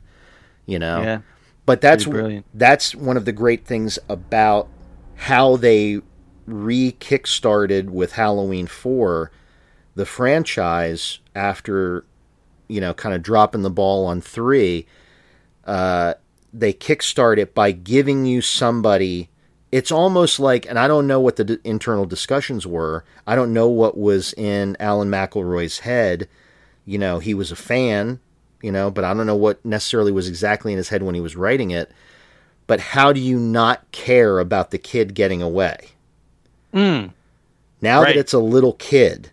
you 0.67 0.79
know. 0.79 1.03
yeah. 1.03 1.21
But 1.67 1.81
that's 1.81 2.05
brilliant. 2.05 2.47
that's 2.55 2.95
one 2.95 3.17
of 3.17 3.25
the 3.25 3.33
great 3.33 3.67
things 3.67 3.99
about 4.09 4.69
how 5.17 5.57
they 5.57 6.01
re 6.47 6.93
kickstarted 6.93 7.91
with 7.91 8.13
Halloween 8.13 8.67
four, 8.67 9.31
the 9.95 10.07
franchise 10.07 11.19
after 11.35 12.05
you 12.69 12.81
know 12.81 12.95
kind 12.95 13.15
of 13.15 13.23
dropping 13.23 13.63
the 13.63 13.71
ball 13.71 14.07
on 14.07 14.21
three. 14.21 14.87
Uh, 15.65 16.15
they 16.53 16.73
kickstart 16.73 17.39
it 17.39 17.55
by 17.55 17.73
giving 17.73 18.25
you 18.27 18.41
somebody. 18.41 19.29
It's 19.71 19.93
almost 19.93 20.41
like, 20.41 20.67
and 20.69 20.79
I 20.79 20.89
don't 20.89 21.07
know 21.07 21.21
what 21.21 21.37
the 21.37 21.45
d- 21.45 21.59
internal 21.65 22.07
discussions 22.07 22.67
were. 22.67 23.05
I 23.27 23.35
don't 23.35 23.53
know 23.53 23.69
what 23.69 23.99
was 23.99 24.33
in 24.35 24.77
Alan 24.81 25.11
McElroy's 25.11 25.81
head. 25.81 26.27
You 26.87 26.99
know, 26.99 27.19
he 27.19 27.35
was 27.35 27.53
a 27.53 27.57
fan, 27.57 28.19
you 28.63 28.73
know, 28.73 28.91
but 28.91 29.05
I 29.05 29.13
don't 29.13 29.27
know 29.27 29.37
what 29.37 29.63
necessarily 29.65 30.11
was 30.11 30.27
exactly 30.29 30.73
in 30.73 30.79
his 30.79 30.89
head 30.89 31.03
when 31.03 31.15
he 31.15 31.21
was 31.21 31.37
writing 31.37 31.71
it. 31.71 31.91
But 32.67 32.81
how 32.81 33.13
do 33.13 33.21
you 33.21 33.39
not 33.39 33.91
care 33.93 34.39
about 34.39 34.71
the 34.71 34.79
kid 34.79 35.15
getting 35.15 35.43
away? 35.43 35.89
Mm. 36.73 37.13
Now 37.83 38.01
Right. 38.03 38.15
that 38.15 38.21
it's 38.21 38.33
a 38.33 38.39
little 38.39 38.73
kid, 38.75 39.31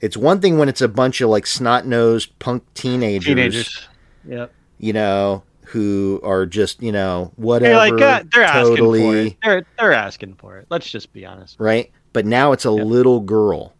it's 0.00 0.16
one 0.16 0.40
thing 0.40 0.58
when 0.58 0.68
it's 0.68 0.80
a 0.82 0.88
bunch 0.88 1.20
of 1.20 1.30
like 1.30 1.46
snot 1.46 1.86
nosed 1.86 2.38
punk 2.38 2.62
teenagers, 2.74 3.26
Teenagers. 3.26 3.88
Yep. 4.28 4.52
you 4.78 4.92
know, 4.92 5.42
who 5.74 6.20
are 6.22 6.46
just, 6.46 6.80
you 6.80 6.92
know, 6.92 7.32
whatever. 7.34 7.96
They're 7.96 7.98
like 7.98 8.24
uh, 8.24 8.28
they're 8.32 8.44
asking 8.44 8.76
for 8.76 9.16
it. 9.16 9.36
They're 9.42 9.66
they're 9.76 9.92
asking 9.92 10.34
for 10.36 10.58
it. 10.58 10.66
Let's 10.70 10.88
just 10.88 11.12
be 11.12 11.26
honest. 11.26 11.56
Right? 11.58 11.90
But 12.12 12.26
now 12.26 12.52
it's 12.52 12.64
a 12.64 12.70
little 12.70 13.18
girl. 13.18 13.74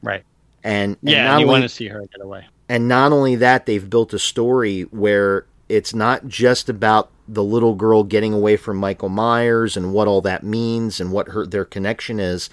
Right. 0.00 0.22
And, 0.62 0.96
and 1.02 1.10
Yeah. 1.10 1.24
not 1.24 1.30
And 1.32 1.40
you 1.40 1.46
only, 1.46 1.60
want 1.60 1.62
to 1.64 1.68
see 1.76 1.88
her 1.88 2.00
get 2.00 2.20
away. 2.24 2.46
and 2.68 2.86
not 2.86 3.10
only 3.10 3.34
that, 3.34 3.66
they've 3.66 3.90
built 3.90 4.14
a 4.14 4.18
story 4.20 4.82
where 4.82 5.44
it's 5.68 5.92
not 5.92 6.28
just 6.28 6.68
about 6.68 7.10
the 7.26 7.42
little 7.42 7.74
girl 7.74 8.04
getting 8.04 8.32
away 8.32 8.56
from 8.56 8.76
Michael 8.76 9.08
Myers 9.08 9.76
and 9.76 9.92
what 9.92 10.06
all 10.06 10.20
that 10.20 10.44
means 10.44 11.00
and 11.00 11.10
what 11.10 11.28
her 11.30 11.44
their 11.44 11.64
connection 11.64 12.20
is. 12.20 12.48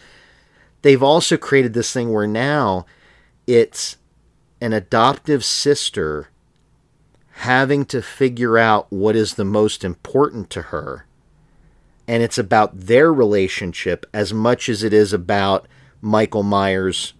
They've 0.81 1.03
also 1.03 1.37
created 1.37 1.73
this 1.73 1.93
thing 1.93 2.11
where 2.11 2.27
now 2.27 2.85
it's 3.45 3.97
an 4.59 4.73
adoptive 4.73 5.45
sister 5.45 6.29
having 7.39 7.85
to 7.85 8.01
figure 8.01 8.57
out 8.57 8.87
what 8.91 9.15
is 9.15 9.33
the 9.33 9.45
most 9.45 9.83
important 9.83 10.49
to 10.51 10.61
her. 10.63 11.05
And 12.07 12.23
it's 12.23 12.37
about 12.37 12.77
their 12.79 13.11
relationship 13.11 14.05
as 14.13 14.33
much 14.33 14.69
as 14.69 14.83
it 14.83 14.93
is 14.93 15.11
about 15.11 15.67
Michael 16.01 16.43
Myers 16.43 17.13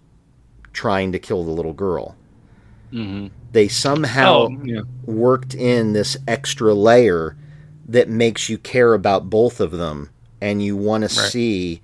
trying 0.72 1.12
to 1.12 1.18
kill 1.18 1.44
the 1.44 1.50
little 1.50 1.72
girl. 1.72 2.16
Mm-hmm. 2.92 3.26
They 3.52 3.68
somehow 3.68 4.46
Oh, 4.50 4.60
yeah. 4.64 4.82
worked 5.04 5.54
in 5.54 5.92
this 5.92 6.16
extra 6.26 6.72
layer 6.72 7.36
that 7.88 8.08
makes 8.08 8.48
you 8.48 8.58
care 8.58 8.94
about 8.94 9.28
both 9.28 9.60
of 9.60 9.70
them 9.72 10.10
and 10.40 10.62
you 10.62 10.76
want 10.76 11.02
to 11.02 11.08
see 11.08 11.80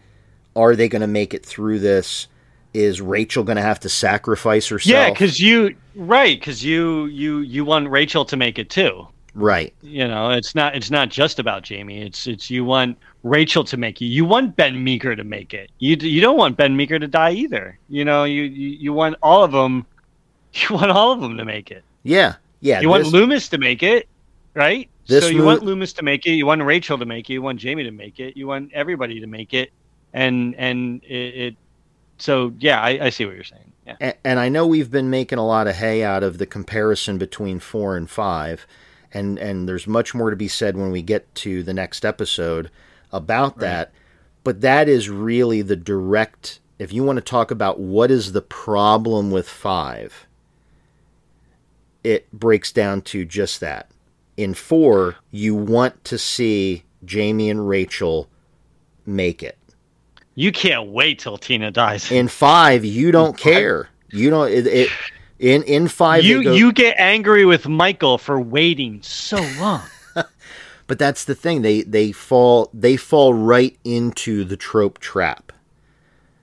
are 0.54 0.76
they 0.76 0.88
going 0.88 1.00
to 1.00 1.06
make 1.06 1.32
it 1.32 1.44
through 1.44 1.78
this 1.78 2.26
is 2.74 3.00
rachel 3.00 3.44
going 3.44 3.56
to 3.56 3.62
have 3.62 3.80
to 3.80 3.88
sacrifice 3.88 4.68
herself 4.68 4.90
Yeah, 4.90 5.10
because 5.10 5.38
you 5.40 5.74
right, 5.94 6.38
because 6.38 6.64
you 6.64 7.06
you 7.06 7.38
you 7.40 7.64
want 7.64 7.88
Rachel 7.90 8.24
to 8.24 8.36
make 8.36 8.58
it 8.58 8.70
too. 8.70 9.06
right 9.34 9.72
You 9.82 10.06
know, 10.08 10.30
it's 10.30 10.54
not 10.54 10.74
it's 10.76 10.90
not 10.90 11.08
just 11.10 11.38
about 11.38 11.62
Jamie. 11.62 12.02
It's 12.02 12.26
it's 12.26 12.50
you 12.50 12.64
want 12.64 12.98
Rachel 13.22 13.62
to 13.64 13.76
make 13.76 14.00
you. 14.00 14.08
You 14.08 14.24
want 14.24 14.56
Ben 14.56 14.82
Meeker 14.82 15.14
to 15.14 15.22
make 15.24 15.54
it. 15.54 15.70
You 15.78 15.96
you 15.96 16.20
don't 16.20 16.36
want 16.36 16.56
Ben 16.56 16.76
Meeker 16.76 16.98
to 16.98 17.06
die 17.06 17.32
either. 17.32 17.78
You 17.88 18.04
know, 18.04 18.24
you 18.24 18.42
you, 18.42 18.68
you 18.70 18.92
want 18.92 19.16
all 19.22 19.44
of 19.44 19.52
them. 19.52 19.86
You 20.54 20.76
want 20.76 20.90
all 20.90 21.12
of 21.12 21.20
them 21.22 21.36
to 21.38 21.44
make 21.46 21.70
it. 21.70 21.82
yeah 22.02 22.34
yeah 22.60 22.80
You 22.80 22.88
want 22.90 23.06
Loomis 23.06 23.48
to 23.50 23.58
make 23.58 23.82
it, 23.82 24.06
right? 24.54 24.88
So 25.06 25.26
you 25.28 25.38
mo- 25.38 25.46
want 25.46 25.62
Loomis 25.62 25.92
to 25.94 26.02
make 26.02 26.26
it. 26.26 26.32
You 26.32 26.46
want 26.46 26.62
Rachel 26.62 26.98
to 26.98 27.06
make 27.06 27.28
it. 27.30 27.34
You 27.34 27.42
want 27.42 27.58
Jamie 27.58 27.84
to 27.84 27.90
make 27.90 28.20
it. 28.20 28.36
You 28.36 28.46
want 28.46 28.70
everybody 28.72 29.18
to 29.20 29.26
make 29.26 29.54
it. 29.54 29.72
And 30.12 30.54
and 30.56 31.02
it. 31.04 31.34
it 31.44 31.56
so 32.22 32.54
yeah, 32.60 32.80
I, 32.80 33.06
I 33.06 33.10
see 33.10 33.26
what 33.26 33.34
you're 33.34 33.44
saying. 33.44 33.72
Yeah. 33.86 33.96
A- 34.00 34.26
and 34.26 34.38
I 34.38 34.48
know 34.48 34.66
we've 34.66 34.90
been 34.90 35.10
making 35.10 35.38
a 35.38 35.46
lot 35.46 35.66
of 35.66 35.74
hay 35.74 36.04
out 36.04 36.22
of 36.22 36.38
the 36.38 36.46
comparison 36.46 37.18
between 37.18 37.58
four 37.58 37.96
and 37.96 38.08
five, 38.08 38.66
and 39.12 39.38
and 39.38 39.68
there's 39.68 39.88
much 39.88 40.14
more 40.14 40.30
to 40.30 40.36
be 40.36 40.48
said 40.48 40.76
when 40.76 40.92
we 40.92 41.02
get 41.02 41.34
to 41.36 41.62
the 41.62 41.74
next 41.74 42.04
episode 42.04 42.70
about 43.10 43.58
that. 43.58 43.92
But 44.44 44.60
that 44.60 44.88
is 44.88 45.10
really 45.10 45.62
the 45.62 45.76
direct. 45.76 46.60
If 46.78 46.92
you 46.92 47.02
want 47.02 47.16
to 47.16 47.22
talk 47.24 47.50
about 47.50 47.80
what 47.80 48.10
is 48.10 48.32
the 48.32 48.42
problem 48.42 49.30
with 49.30 49.48
five, 49.48 50.26
it 52.04 52.30
breaks 52.32 52.70
down 52.72 53.02
to 53.02 53.24
just 53.24 53.60
that. 53.60 53.88
In 54.36 54.54
four, 54.54 55.16
you 55.30 55.54
want 55.54 56.04
to 56.04 56.18
see 56.18 56.84
Jamie 57.04 57.50
and 57.50 57.68
Rachel 57.68 58.28
make 59.04 59.42
it. 59.42 59.58
You 60.34 60.50
can't 60.52 60.88
wait 60.88 61.18
till 61.18 61.36
Tina 61.38 61.70
dies. 61.70 62.10
In 62.10 62.28
five, 62.28 62.84
you 62.84 63.12
don't 63.12 63.36
care. 63.36 63.88
You 64.10 64.30
don't. 64.30 64.50
It, 64.50 64.66
it 64.66 64.88
in 65.38 65.62
in 65.64 65.88
five. 65.88 66.24
you 66.24 66.38
they 66.38 66.44
go- 66.44 66.52
you 66.54 66.72
get 66.72 66.96
angry 66.98 67.44
with 67.44 67.66
Michael 67.68 68.18
for 68.18 68.40
waiting 68.40 69.00
so 69.02 69.38
long. 69.60 69.82
But 70.88 70.98
that's 70.98 71.24
the 71.24 71.34
thing. 71.34 71.62
They 71.62 71.82
they 71.82 72.12
fall 72.12 72.68
they 72.74 72.96
fall 72.98 73.32
right 73.32 73.78
into 73.82 74.44
the 74.44 74.56
trope 74.58 74.98
trap. 74.98 75.50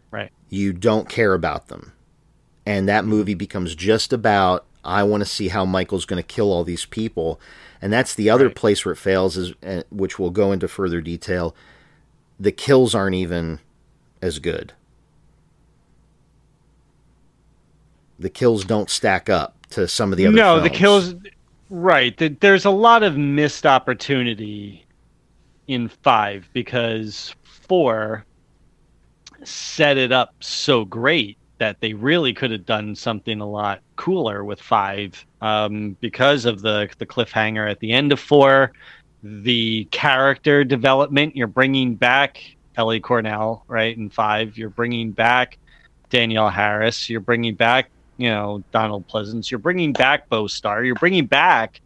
right. 0.09 0.31
You 0.49 0.73
don't 0.73 1.07
care 1.07 1.35
about 1.35 1.67
them, 1.67 1.91
and 2.65 2.87
that 2.89 3.05
movie 3.05 3.35
becomes 3.35 3.75
just 3.75 4.11
about 4.11 4.65
I 4.83 5.03
want 5.03 5.21
to 5.21 5.29
see 5.29 5.49
how 5.49 5.65
Michael's 5.65 6.05
going 6.05 6.23
to 6.23 6.27
kill 6.27 6.51
all 6.51 6.63
these 6.63 6.85
people, 6.85 7.39
and 7.79 7.93
that's 7.93 8.15
the 8.15 8.31
other 8.31 8.47
Right. 8.47 8.55
place 8.55 8.83
where 8.85 8.93
it 8.93 8.97
fails 8.97 9.37
is, 9.37 9.53
uh, 9.63 9.83
which 9.91 10.17
we'll 10.17 10.31
go 10.31 10.51
into 10.51 10.67
further 10.67 10.99
detail. 11.01 11.55
The 12.39 12.53
kills 12.53 12.95
aren't 12.95 13.17
even 13.17 13.59
as 14.21 14.39
good. 14.39 14.73
The 18.17 18.29
kills 18.29 18.65
don't 18.65 18.89
stack 18.89 19.29
up 19.29 19.55
to 19.69 19.87
some 19.87 20.11
of 20.11 20.17
the 20.17 20.27
other. 20.27 20.35
no, 20.35 20.59
the 20.59 20.69
kills. 20.69 21.15
Right. 21.69 22.17
The, 22.17 22.29
there's 22.29 22.65
a 22.65 22.71
lot 22.71 23.03
of 23.03 23.17
missed 23.17 23.65
opportunity 23.65 24.85
in 25.67 25.87
five 25.87 26.49
because 26.51 27.33
four 27.43 28.25
set 29.43 29.97
it 29.97 30.11
up 30.11 30.33
so 30.39 30.83
great 30.83 31.37
that 31.59 31.79
they 31.79 31.93
really 31.93 32.33
could 32.33 32.51
have 32.51 32.65
done 32.65 32.95
something 32.95 33.39
a 33.39 33.47
lot 33.47 33.81
cooler 33.95 34.43
with 34.43 34.61
five 34.61 35.23
um, 35.41 35.95
because 35.99 36.45
of 36.45 36.61
the 36.61 36.89
the 36.97 37.05
cliffhanger 37.05 37.69
at 37.69 37.79
the 37.79 37.91
end 37.91 38.11
of 38.11 38.19
four, 38.19 38.71
the 39.23 39.85
character 39.91 40.63
development. 40.63 41.35
You're 41.35 41.47
bringing 41.47 41.95
back 41.95 42.41
Ellie 42.79 43.01
Cornell, 43.01 43.65
right? 43.67 43.95
In 43.95 44.09
five, 44.09 44.57
you're 44.57 44.69
bringing 44.69 45.11
back 45.11 45.57
Danielle 46.09 46.49
Harris. 46.49 47.09
You're 47.09 47.19
bringing 47.19 47.53
back, 47.53 47.89
you 48.17 48.29
know, 48.29 48.63
Donald 48.71 49.05
Pleasence. 49.09 49.51
You're 49.51 49.59
bringing 49.59 49.91
back 49.91 50.29
Beau 50.29 50.47
Starr. 50.47 50.85
You're 50.85 50.95
bringing 50.95 51.25
back 51.25 51.81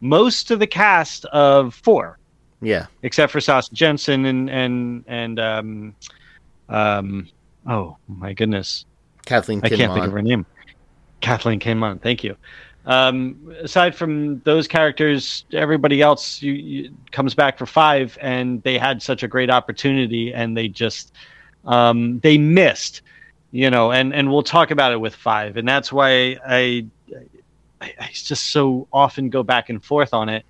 most 0.00 0.50
of 0.50 0.58
the 0.58 0.66
cast 0.66 1.24
of 1.26 1.72
four, 1.72 2.18
Yeah. 2.60 2.86
except 3.04 3.30
for 3.32 3.40
Sasha 3.40 3.72
Jenson 3.72 4.26
and 4.26 4.50
and 4.50 5.04
and 5.06 5.38
um, 5.38 5.94
um, 6.68 7.28
oh 7.68 7.96
my 8.08 8.32
goodness, 8.32 8.86
Kathleen 9.24 9.60
I 9.62 9.68
can't 9.68 9.94
think 9.94 10.04
of 10.04 10.12
her 10.12 10.20
name. 10.20 10.44
Kathleen 11.20 11.60
Kinmont. 11.60 12.02
Thank 12.02 12.24
you. 12.24 12.36
Um, 12.86 13.54
aside 13.60 13.94
from 13.94 14.40
those 14.40 14.68
characters, 14.68 15.44
everybody 15.52 16.02
else 16.02 16.42
you, 16.42 16.52
you, 16.52 16.94
comes 17.12 17.34
back 17.34 17.56
for 17.56 17.66
five, 17.66 18.18
and 18.20 18.62
they 18.62 18.76
had 18.76 19.02
such 19.02 19.22
a 19.22 19.28
great 19.28 19.48
opportunity, 19.50 20.34
and 20.34 20.56
they 20.56 20.68
just 20.68 21.14
um, 21.64 22.20
they 22.20 22.36
missed, 22.36 23.00
you 23.52 23.70
know. 23.70 23.90
And 23.90 24.14
and 24.14 24.30
we'll 24.30 24.42
talk 24.42 24.70
about 24.70 24.92
it 24.92 25.00
with 25.00 25.14
five, 25.14 25.56
and 25.56 25.66
that's 25.66 25.92
why 25.92 26.38
I, 26.46 26.86
I 27.80 27.94
I 27.98 28.10
just 28.12 28.50
so 28.50 28.86
often 28.92 29.30
go 29.30 29.42
back 29.42 29.70
and 29.70 29.82
forth 29.82 30.12
on 30.12 30.28
it 30.28 30.44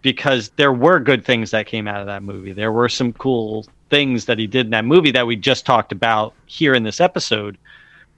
because 0.00 0.50
there 0.56 0.72
were 0.72 1.00
good 1.00 1.24
things 1.24 1.50
that 1.50 1.66
came 1.66 1.86
out 1.86 2.00
of 2.00 2.06
that 2.06 2.22
movie. 2.22 2.52
There 2.52 2.72
were 2.72 2.88
some 2.88 3.12
cool 3.12 3.66
things 3.90 4.24
that 4.26 4.38
he 4.38 4.46
did 4.46 4.66
in 4.66 4.70
that 4.70 4.84
movie 4.84 5.10
that 5.10 5.26
we 5.26 5.36
just 5.36 5.66
talked 5.66 5.92
about 5.92 6.34
here 6.46 6.74
in 6.74 6.82
this 6.82 7.00
episode 7.00 7.58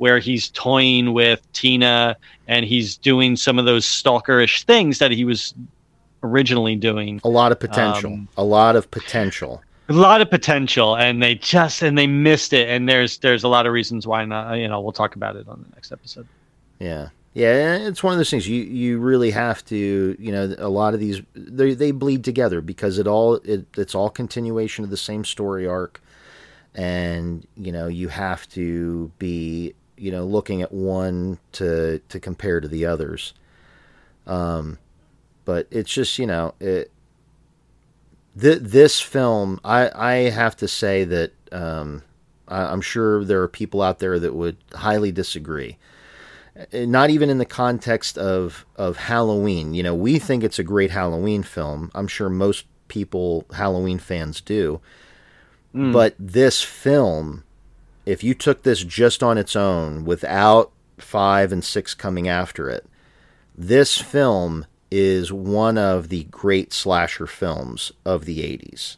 where 0.01 0.19
he's 0.19 0.49
toying 0.49 1.13
with 1.13 1.47
Tina 1.53 2.17
and 2.49 2.65
he's 2.65 2.97
doing 2.97 3.37
some 3.37 3.59
of 3.59 3.67
those 3.67 3.85
stalkerish 3.85 4.63
things 4.63 4.99
that 4.99 5.11
he 5.11 5.25
was 5.25 5.53
originally 6.23 6.75
doing. 6.75 7.21
A 7.23 7.29
lot 7.29 7.53
of 7.53 7.61
potential. 7.61 8.15
Um, 8.15 8.29
a 8.39 8.43
lot 8.43 8.77
of 8.77 8.91
potential. 8.91 9.63
A 9.91 9.93
lot 9.93 10.23
of 10.23 10.31
potential 10.31 10.97
and 10.97 11.23
they 11.23 11.35
just 11.35 11.83
and 11.83 11.99
they 11.99 12.07
missed 12.07 12.55
it 12.55 12.67
and 12.71 12.89
there's 12.89 13.19
there's 13.19 13.45
a 13.45 13.49
lot 13.49 13.67
of 13.67 13.75
reasons 13.75 14.07
why 14.07 14.25
not 14.25 14.55
you 14.55 14.69
know 14.69 14.81
we'll 14.81 14.91
talk 14.93 15.17
about 15.17 15.37
it 15.37 15.47
on 15.47 15.67
the 15.69 15.75
next 15.75 15.93
episode. 15.93 16.27
Yeah. 16.79 17.11
Yeah, 17.35 17.77
it's 17.77 18.03
one 18.03 18.15
of 18.15 18.19
those 18.19 18.31
things 18.31 18.49
you 18.49 18.63
you 18.63 18.99
really 19.01 19.31
have 19.33 19.63
to, 19.67 20.17
you 20.19 20.33
know, 20.33 20.55
a 20.59 20.71
lot 20.71 20.95
of 20.95 21.01
these 21.01 21.21
they 21.35 21.75
they 21.75 21.91
bleed 21.91 22.25
together 22.25 22.63
because 22.63 22.99
it 22.99 23.07
all 23.07 23.35
it, 23.35 23.67
it's 23.77 23.95
all 23.95 24.09
continuation 24.09 24.83
of 24.83 24.89
the 24.89 24.97
same 24.97 25.27
story 25.27 25.67
arc 25.67 26.01
and, 26.75 27.47
you 27.57 27.73
know, 27.73 27.89
you 27.89 28.09
have 28.09 28.49
to 28.51 29.11
be, 29.19 29.75
you 30.01 30.11
know, 30.11 30.25
looking 30.25 30.63
at 30.63 30.73
one 30.73 31.39
to 31.53 32.01
to 32.09 32.21
compare 32.21 32.61
to 32.61 32.69
the 32.69 32.87
others. 32.87 33.35
Um 34.27 34.79
but 35.45 35.67
it's 35.71 35.93
just, 35.93 36.19
you 36.19 36.27
know, 36.27 36.55
it 36.61 36.91
th- 38.41 38.61
this 38.61 39.01
film 39.01 39.61
I 39.65 39.91
I 39.95 40.15
have 40.31 40.57
to 40.57 40.69
say 40.69 41.05
that 41.05 41.33
um 41.53 42.03
I, 42.49 42.65
I'm 42.65 42.81
sure 42.81 43.25
there 43.25 43.43
are 43.43 43.49
people 43.49 43.83
out 43.83 43.99
there 43.99 44.19
that 44.19 44.35
would 44.35 44.57
highly 44.75 45.13
disagree 45.13 45.79
not 46.73 47.11
even 47.11 47.31
in 47.31 47.39
the 47.39 47.47
context 47.47 48.19
of 48.19 48.67
of 48.77 48.97
Halloween. 48.97 49.75
You 49.75 49.83
know, 49.83 49.95
we 49.95 50.19
think 50.19 50.43
it's 50.45 50.59
a 50.59 50.65
great 50.65 50.91
Halloween 50.91 51.43
film. 51.43 51.91
I'm 51.95 52.09
sure 52.09 52.29
most 52.29 52.67
people 52.89 53.47
Halloween 53.55 53.99
fans 53.99 54.41
do. 54.41 54.81
But 55.93 56.15
this 56.19 56.63
film, 56.63 57.45
if 58.07 58.25
you 58.25 58.35
took 58.35 58.63
this 58.63 58.85
just 58.85 59.23
on 59.23 59.39
its 59.39 59.55
own 59.55 60.05
without 60.05 60.71
5 60.99 61.53
and 61.53 61.65
6 61.65 61.95
coming 61.95 62.29
after 62.29 62.69
it, 62.69 62.87
this 63.57 63.99
film 63.99 64.67
is 64.91 65.33
one 65.33 65.79
of 65.79 66.09
the 66.09 66.25
great 66.25 66.73
slasher 66.73 67.27
films 67.27 67.93
of 68.05 68.25
the 68.25 68.41
80s. 68.41 68.97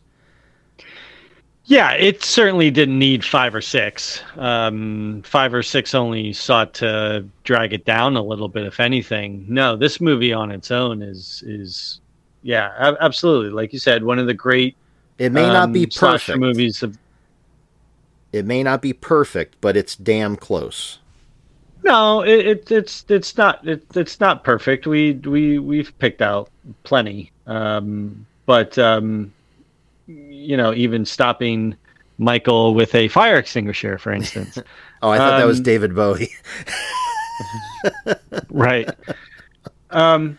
Yeah, 1.64 1.92
it 1.92 2.24
certainly 2.24 2.70
didn't 2.70 2.98
need 2.98 3.24
five 3.24 3.54
or 3.54 3.60
six. 3.60 4.20
Um, 4.36 5.22
five 5.24 5.54
or 5.54 5.62
six 5.62 5.94
only 5.94 6.32
sought 6.32 6.74
to 6.74 7.24
drag 7.44 7.72
it 7.72 7.84
down 7.84 8.16
a 8.16 8.22
little 8.22 8.48
bit, 8.48 8.66
if 8.66 8.80
anything. 8.80 9.46
No, 9.48 9.76
this 9.76 10.00
movie 10.00 10.32
on 10.32 10.50
its 10.50 10.70
own 10.72 11.02
is 11.02 11.42
is 11.46 12.00
yeah, 12.42 12.94
absolutely. 13.00 13.50
Like 13.50 13.72
you 13.72 13.78
said, 13.78 14.02
one 14.02 14.18
of 14.18 14.26
the 14.26 14.34
great 14.34 14.76
It 15.18 15.30
may 15.30 15.46
not 15.46 15.64
um, 15.64 15.72
be 15.72 15.88
slasher 15.88 16.32
perfect. 16.32 16.40
movies 16.40 16.82
of 16.82 16.98
It 18.32 18.46
may 18.46 18.62
not 18.62 18.80
be 18.80 18.92
perfect, 18.92 19.56
but 19.60 19.76
it's 19.76 19.94
damn 19.94 20.36
close. 20.36 20.98
No, 21.84 22.22
it, 22.22 22.46
it 22.46 22.70
it's 22.70 23.04
it's 23.08 23.36
not 23.36 23.66
it, 23.66 23.84
it's 23.94 24.20
not 24.20 24.44
perfect. 24.44 24.86
We 24.86 25.12
we 25.12 25.58
we've 25.58 25.96
picked 25.98 26.22
out 26.22 26.48
plenty, 26.84 27.32
um, 27.46 28.24
but 28.46 28.78
um, 28.78 29.32
you 30.06 30.56
know, 30.56 30.72
even 30.74 31.04
stopping 31.04 31.76
Michael 32.18 32.74
with 32.74 32.94
a 32.94 33.08
fire 33.08 33.36
extinguisher, 33.36 33.98
for 33.98 34.12
instance, 34.12 34.58
Oh, 35.02 35.10
I 35.10 35.18
thought 35.18 35.38
that 35.38 35.46
was 35.46 35.58
Um, 35.58 35.64
David 35.64 35.94
Bowie. 35.96 36.30
right? 38.50 38.88
Um, 39.90 40.38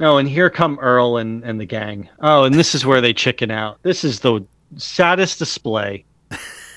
oh, 0.00 0.18
and 0.18 0.28
here 0.28 0.50
come 0.50 0.78
Earl 0.80 1.16
and 1.16 1.42
and 1.44 1.58
the 1.58 1.64
gang. 1.64 2.10
Oh, 2.20 2.44
and 2.44 2.54
this 2.54 2.74
is 2.74 2.84
where 2.84 3.00
they 3.00 3.14
chicken 3.14 3.50
out. 3.50 3.78
This 3.82 4.04
is 4.04 4.20
the 4.20 4.44
saddest 4.76 5.38
display 5.38 6.04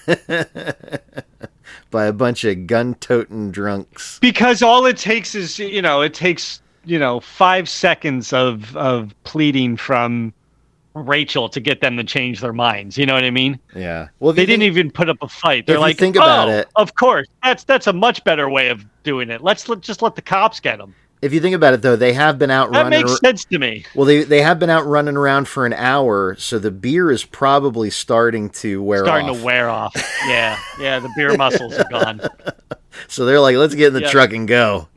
by 1.91 2.05
a 2.05 2.13
bunch 2.13 2.43
of 2.43 2.67
gun-toting 2.67 3.51
drunks. 3.51 4.19
because 4.19 4.61
all 4.61 4.85
it 4.85 4.97
takes 4.97 5.35
is 5.35 5.59
you 5.59 5.81
know 5.81 6.01
it 6.01 6.13
takes 6.13 6.61
you 6.85 6.97
know 6.99 7.19
five 7.19 7.67
seconds 7.69 8.33
of 8.33 8.75
of 8.77 9.13
pleading 9.23 9.77
from 9.77 10.33
Rachel 10.93 11.47
to 11.49 11.59
get 11.61 11.79
them 11.79 11.95
to 11.95 12.03
change 12.03 12.41
their 12.41 12.51
minds. 12.51 12.97
You 12.97 13.05
know 13.05 13.13
what 13.13 13.23
I 13.23 13.29
mean? 13.31 13.57
Yeah. 13.73 14.09
Well, 14.19 14.33
They 14.33 14.45
didn't 14.45 14.59
think- 14.61 14.73
even 14.73 14.91
put 14.91 15.07
up 15.07 15.19
a 15.21 15.27
fight. 15.29 15.65
They're 15.65 15.79
like, 15.79 15.97
think 15.97 16.17
about 16.17 16.49
"Oh, 16.49 16.51
it- 16.51 16.67
of 16.75 16.95
course, 16.95 17.27
that's 17.43 17.63
that's 17.63 17.87
a 17.87 17.93
much 17.93 18.23
better 18.25 18.49
way 18.49 18.67
of 18.69 18.83
doing 19.03 19.29
it. 19.29 19.41
Let's 19.41 19.69
let, 19.69 19.79
just 19.81 20.01
let 20.01 20.15
the 20.15 20.21
cops 20.21 20.59
get 20.59 20.79
them. 20.79 20.93
If 21.21 21.33
you 21.33 21.39
think 21.39 21.53
about 21.55 21.73
it, 21.75 21.81
though, 21.83 21.95
they 21.95 22.13
have 22.13 22.39
been 22.39 22.49
out 22.49 22.71
That 22.71 22.83
running. 22.83 23.05
makes 23.05 23.19
sense 23.19 23.45
to 23.45 23.59
me. 23.59 23.85
Well, 23.93 24.05
they 24.05 24.23
they 24.23 24.41
have 24.41 24.57
been 24.57 24.71
out 24.71 24.85
running 24.87 25.15
around 25.15 25.47
for 25.47 25.65
an 25.67 25.73
hour, 25.73 26.35
so 26.39 26.57
the 26.57 26.71
beer 26.71 27.11
is 27.11 27.23
probably 27.23 27.89
starting 27.91 28.49
to 28.51 28.81
wear 28.81 29.05
Starting 29.05 29.29
off. 29.29 29.37
to 29.37 29.43
wear 29.43 29.69
off. 29.69 29.93
Yeah, 30.27 30.57
yeah. 30.79 30.99
The 30.99 31.09
beer 31.15 31.35
muscles 31.37 31.73
are 31.77 31.85
gone. 31.89 32.21
So 33.07 33.25
they're 33.25 33.39
like, 33.39 33.55
"Let's 33.55 33.73
get 33.73 33.87
in 33.87 33.93
the 33.93 34.01
Yeah. 34.01 34.09
truck 34.11 34.33
and 34.33 34.47
go." 34.47 34.89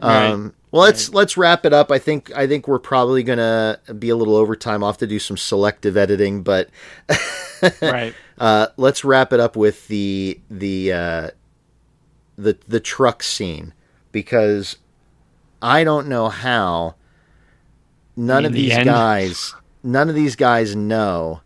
Right. 0.00 0.30
Um, 0.30 0.52
well, 0.72 0.82
let's 0.82 1.10
let's 1.14 1.36
wrap 1.36 1.64
it 1.64 1.72
up. 1.72 1.92
I 1.92 1.98
think 2.00 2.32
I 2.36 2.48
think 2.48 2.66
we're 2.66 2.80
probably 2.80 3.22
gonna 3.22 3.78
be 3.98 4.08
a 4.10 4.16
little 4.16 4.34
overtime. 4.34 4.82
I'll 4.82 4.90
have 4.90 4.98
to 4.98 5.06
do 5.06 5.20
some 5.20 5.36
selective 5.36 5.96
editing, 5.96 6.42
but 6.42 6.70
Right. 7.82 8.14
uh, 8.36 8.66
let's 8.76 9.04
wrap 9.04 9.32
it 9.32 9.38
up 9.40 9.54
with 9.56 9.86
the 9.86 10.40
the 10.50 10.92
uh, 10.92 11.30
the 12.36 12.58
the 12.66 12.80
truck 12.80 13.22
scene 13.22 13.72
because 14.10 14.76
I 15.64 15.82
don't 15.82 16.08
know 16.08 16.28
how 16.28 16.96
none 18.16 18.44
of 18.44 18.52
the 18.52 18.62
these 18.62 18.72
end? 18.72 18.84
guys 18.84 19.54
none 19.82 20.08
of 20.08 20.14
these 20.14 20.34
guys 20.36 20.74
know 20.74 21.40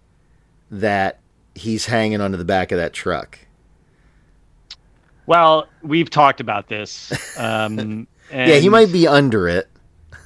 that 0.70 1.18
he's 1.54 1.86
hanging 1.86 2.20
onto 2.20 2.36
the 2.36 2.44
back 2.44 2.72
of 2.72 2.78
that 2.78 2.92
truck. 2.92 3.38
Well, 5.26 5.68
we've 5.82 6.08
talked 6.08 6.40
about 6.40 6.68
this. 6.68 7.12
Um, 7.38 8.06
yeah, 8.32 8.56
he 8.56 8.68
might 8.68 8.90
be 8.92 9.06
under 9.06 9.46
it. 9.48 9.68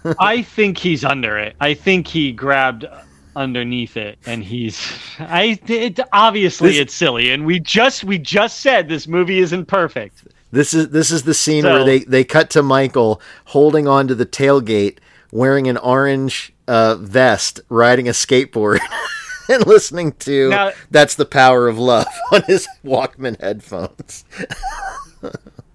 I 0.19 0.43
think 0.43 0.79
he's 0.79 1.05
under 1.05 1.39
it. 1.39 1.57
I 1.61 1.75
think 1.75 2.07
he 2.07 2.33
grabbed 2.33 2.87
underneath 3.35 3.97
it, 3.97 4.19
and 4.27 4.45
he's. 4.45 4.81
I. 5.19 5.59
It, 5.67 5.99
obviously, 6.13 6.71
This- 6.71 6.79
it's 6.79 6.95
silly, 6.95 7.31
and 7.31 7.47
we 7.47 7.59
just 7.61 8.05
we 8.05 8.19
just 8.19 8.61
said 8.61 8.89
this 8.89 9.09
movie 9.09 9.39
isn't 9.41 9.67
perfect. 9.67 10.25
This 10.53 10.75
is 10.75 10.91
this 10.91 11.11
is 11.11 11.23
the 11.25 11.35
scene 11.35 11.63
So- 11.65 11.73
where 11.73 11.85
they 11.85 12.01
they 12.01 12.25
cut 12.25 12.51
to 12.51 12.63
Michael 12.63 13.21
holding 13.47 13.89
onto 13.89 14.15
the 14.15 14.27
tailgate, 14.27 14.99
wearing 15.33 15.67
an 15.67 15.79
orange 15.79 16.53
uh, 16.69 16.97
vest, 16.97 17.61
riding 17.69 18.07
a 18.07 18.13
skateboard, 18.13 18.79
and 19.49 19.67
listening 19.67 20.13
to 20.21 20.51
Now- 20.51 20.73
"That's 20.91 21.15
the 21.15 21.25
Power 21.27 21.69
of 21.69 21.79
Love" 21.79 22.07
on 22.33 22.43
his 22.43 22.69
Walkman 22.85 23.41
headphones. 23.41 24.25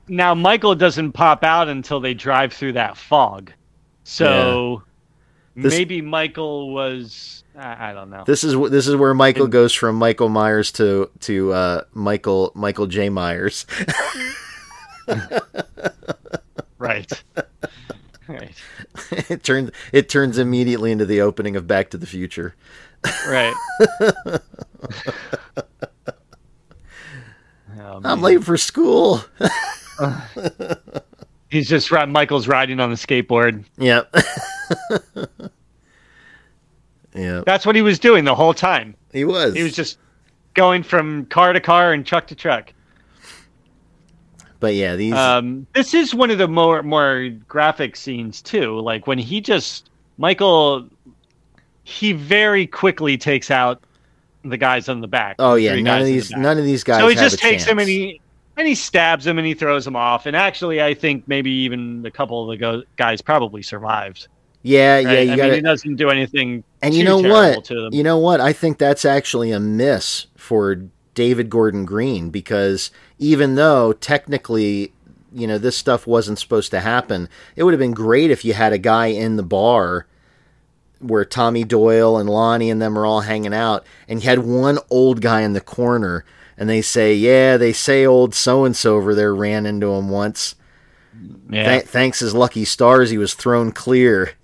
Now, 0.08 0.34
Michael 0.36 0.76
doesn't 0.76 1.12
pop 1.12 1.44
out 1.44 1.68
until 1.68 2.00
they 2.00 2.14
drive 2.14 2.54
through 2.54 2.74
that 2.74 2.96
fog, 2.98 3.52
so 4.04 4.84
This- 5.56 5.74
maybe 5.74 6.02
Michael 6.02 6.72
was. 6.74 7.44
I, 7.58 7.90
I 7.90 7.94
don't 7.94 8.12
know. 8.12 8.24
This 8.28 8.44
is 8.44 8.54
this 8.70 8.88
is 8.88 8.96
where 8.96 9.16
Michael 9.16 9.48
goes 9.48 9.74
from 9.74 9.96
Michael 9.96 10.30
Myers 10.30 10.72
to 10.74 11.10
to 11.22 11.52
uh, 11.52 11.82
Michael 11.96 12.52
Michael 12.54 12.86
J 12.86 13.10
Myers. 13.10 13.66
right. 16.78 17.24
right. 18.28 18.56
it 19.30 19.44
turns 19.44 19.72
it 19.92 20.10
turns 20.10 20.38
immediately 20.38 20.92
into 20.92 21.06
the 21.06 21.22
opening 21.22 21.56
of 21.56 21.68
Back 21.68 21.90
to 21.92 21.98
the 21.98 22.06
Future. 22.06 22.56
Right. 23.28 23.54
oh 27.80 28.02
I'm 28.04 28.22
late 28.22 28.44
for 28.44 28.58
school. 28.58 29.24
He's 31.50 31.70
just 31.70 31.92
Michael's 31.92 32.48
riding 32.48 32.80
on 32.80 32.90
the 32.90 32.96
skateboard. 32.96 33.64
yep. 33.78 34.14
yep. 37.16 37.46
That's 37.46 37.66
what 37.66 37.76
he 37.76 37.82
was 37.82 38.00
doing 38.00 38.26
the 38.26 38.36
whole 38.36 38.54
time. 38.54 38.96
He 39.14 39.24
was. 39.24 39.56
He 39.56 39.64
was 39.64 39.74
just 39.74 39.98
going 40.56 40.84
from 40.84 41.26
car 41.28 41.54
to 41.54 41.62
car 41.62 41.94
and 41.94 42.06
truck 42.06 42.28
to 42.28 42.36
truck. 42.36 42.74
But 44.60 44.74
yeah, 44.76 44.96
these. 44.96 45.14
Um, 45.14 45.68
this 45.74 45.94
is 45.94 46.16
one 46.16 46.32
of 46.32 46.38
the 46.38 46.48
more 46.48 46.82
more 46.84 47.30
graphic 47.48 47.96
scenes 47.96 48.42
too. 48.42 48.80
Like 48.80 49.06
when 49.08 49.18
he 49.18 49.40
just 49.42 49.90
Michael, 50.18 50.88
he 51.84 52.12
very 52.14 52.66
quickly 52.68 53.18
takes 53.18 53.52
out 53.52 53.82
the 54.44 54.58
guys 54.58 54.90
on 54.90 55.02
the 55.02 55.08
back. 55.08 55.36
oh 55.40 55.56
yeah, 55.56 55.76
none 55.80 56.02
of 56.02 56.08
in 56.08 56.14
the 56.14 56.20
these. 56.20 56.32
None 56.32 56.58
of 56.58 56.64
these 56.66 56.84
guys. 56.84 57.00
so 57.02 57.08
he 57.08 57.16
just 57.16 57.40
takes 57.40 57.66
him 57.66 57.80
and 57.80 57.88
he 57.90 58.20
and 58.56 58.68
he 58.68 58.74
stabs 58.76 59.28
him 59.28 59.38
and 59.38 59.46
he 59.46 59.54
throws 59.54 59.86
him 59.86 59.96
off. 59.96 60.26
And 60.26 60.36
actually, 60.36 60.82
I 60.82 60.94
think 60.94 61.28
maybe 61.28 61.52
even 61.52 62.04
a 62.06 62.12
couple 62.12 62.44
of 62.44 62.50
the 62.50 62.58
go- 62.58 62.84
guys 62.96 63.22
probably 63.22 63.62
survived. 63.62 64.28
Yeah, 64.64 64.96
Right? 64.96 65.02
yeah. 65.06 65.20
You 65.22 65.32
I 65.34 65.36
got 65.38 65.44
mean, 65.46 65.54
he 65.54 65.62
doesn't 65.62 65.96
do 65.98 66.10
anything. 66.10 66.64
And 66.82 66.94
you 66.96 67.04
know 67.04 67.20
what? 67.20 67.64
To 67.66 67.76
them. 67.84 67.94
You 67.94 68.04
know 68.04 68.18
what? 68.18 68.42
I 68.42 68.54
think 68.54 68.80
that's 68.80 69.06
actually 69.06 69.52
a 69.52 69.60
miss 69.60 70.26
for 70.36 70.82
David 71.18 71.50
Gordon 71.50 71.84
Green 71.84 72.30
because 72.30 72.92
even 73.18 73.56
though 73.56 73.92
technically, 73.92 74.94
you 75.34 75.48
know, 75.48 75.58
this 75.58 75.76
stuff 75.76 76.06
wasn't 76.06 76.38
supposed 76.38 76.70
to 76.70 76.80
happen, 76.80 77.28
it 77.56 77.64
would 77.64 77.74
have 77.74 77.80
been 77.80 77.96
great 77.96 78.30
if 78.30 78.46
you 78.46 78.54
had 78.54 78.72
a 78.72 78.78
guy 78.78 79.08
in 79.08 79.36
the 79.36 79.42
bar 79.42 80.06
where 81.00 81.26
Tommy 81.26 81.64
Doyle 81.64 82.18
and 82.18 82.30
Lonnie 82.30 82.70
and 82.70 82.80
them 82.80 82.96
are 82.96 83.06
all 83.06 83.22
hanging 83.22 83.54
out, 83.54 83.84
and 84.08 84.22
you 84.22 84.30
had 84.30 84.40
one 84.40 84.78
old 84.92 85.22
guy 85.22 85.42
in 85.42 85.54
the 85.54 85.60
corner, 85.60 86.24
and 86.56 86.70
they 86.70 86.84
say, 86.84 87.16
"Yeah, 87.16 87.58
they 87.58 87.74
say 87.74 88.06
old 88.06 88.36
so 88.36 88.64
and 88.64 88.76
so 88.76 88.96
over 88.96 89.16
there 89.16 89.34
ran 89.34 89.66
into 89.66 89.92
him 89.94 90.10
once." 90.10 90.54
yeah. 91.50 91.78
Th- 91.78 91.86
thanks 91.86 92.20
his 92.20 92.36
lucky 92.36 92.64
stars, 92.64 93.10
he 93.10 93.18
was 93.18 93.34
thrown 93.34 93.72
clear. 93.72 94.34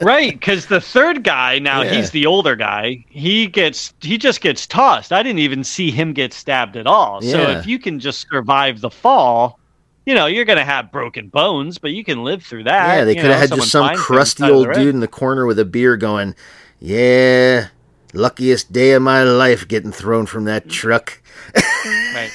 Right, 0.00 0.32
because 0.32 0.66
the 0.66 0.80
third 0.80 1.22
guy 1.24 1.58
now 1.58 1.82
Yeah. 1.82 1.94
he's 1.94 2.10
the 2.10 2.26
older 2.26 2.56
guy. 2.56 3.04
He 3.08 3.46
gets 3.46 3.94
he 4.00 4.18
just 4.18 4.40
gets 4.40 4.66
tossed. 4.66 5.12
I 5.12 5.22
didn't 5.22 5.38
even 5.40 5.62
see 5.64 5.90
him 5.90 6.12
get 6.12 6.32
stabbed 6.32 6.76
at 6.76 6.86
all. 6.86 7.20
So 7.22 7.40
if 7.50 7.66
you 7.66 7.78
can 7.78 8.00
just 8.00 8.26
survive 8.30 8.80
the 8.80 8.90
fall, 8.90 9.58
you 10.06 10.14
know 10.14 10.26
you're 10.26 10.44
gonna 10.44 10.64
have 10.64 10.90
broken 10.90 11.28
bones, 11.28 11.78
but 11.78 11.92
you 11.92 12.02
can 12.04 12.24
live 12.24 12.42
through 12.42 12.64
that. 12.64 12.96
Yeah, 12.96 13.04
they 13.04 13.14
could 13.14 13.26
have 13.26 13.50
had 13.50 13.52
just 13.52 13.70
some 13.70 13.94
crusty 13.94 14.44
old 14.44 14.72
dude 14.72 14.94
in 14.94 15.00
the 15.00 15.08
corner 15.08 15.46
with 15.46 15.58
a 15.58 15.64
beer 15.64 15.96
going, 15.96 16.34
Yeah, 16.80 17.68
luckiest 18.12 18.72
day 18.72 18.92
of 18.92 19.02
my 19.02 19.22
life 19.22 19.68
getting 19.68 19.92
thrown 19.92 20.26
from 20.26 20.44
that 20.44 20.68
truck. 20.68 21.20
Right. 21.54 22.30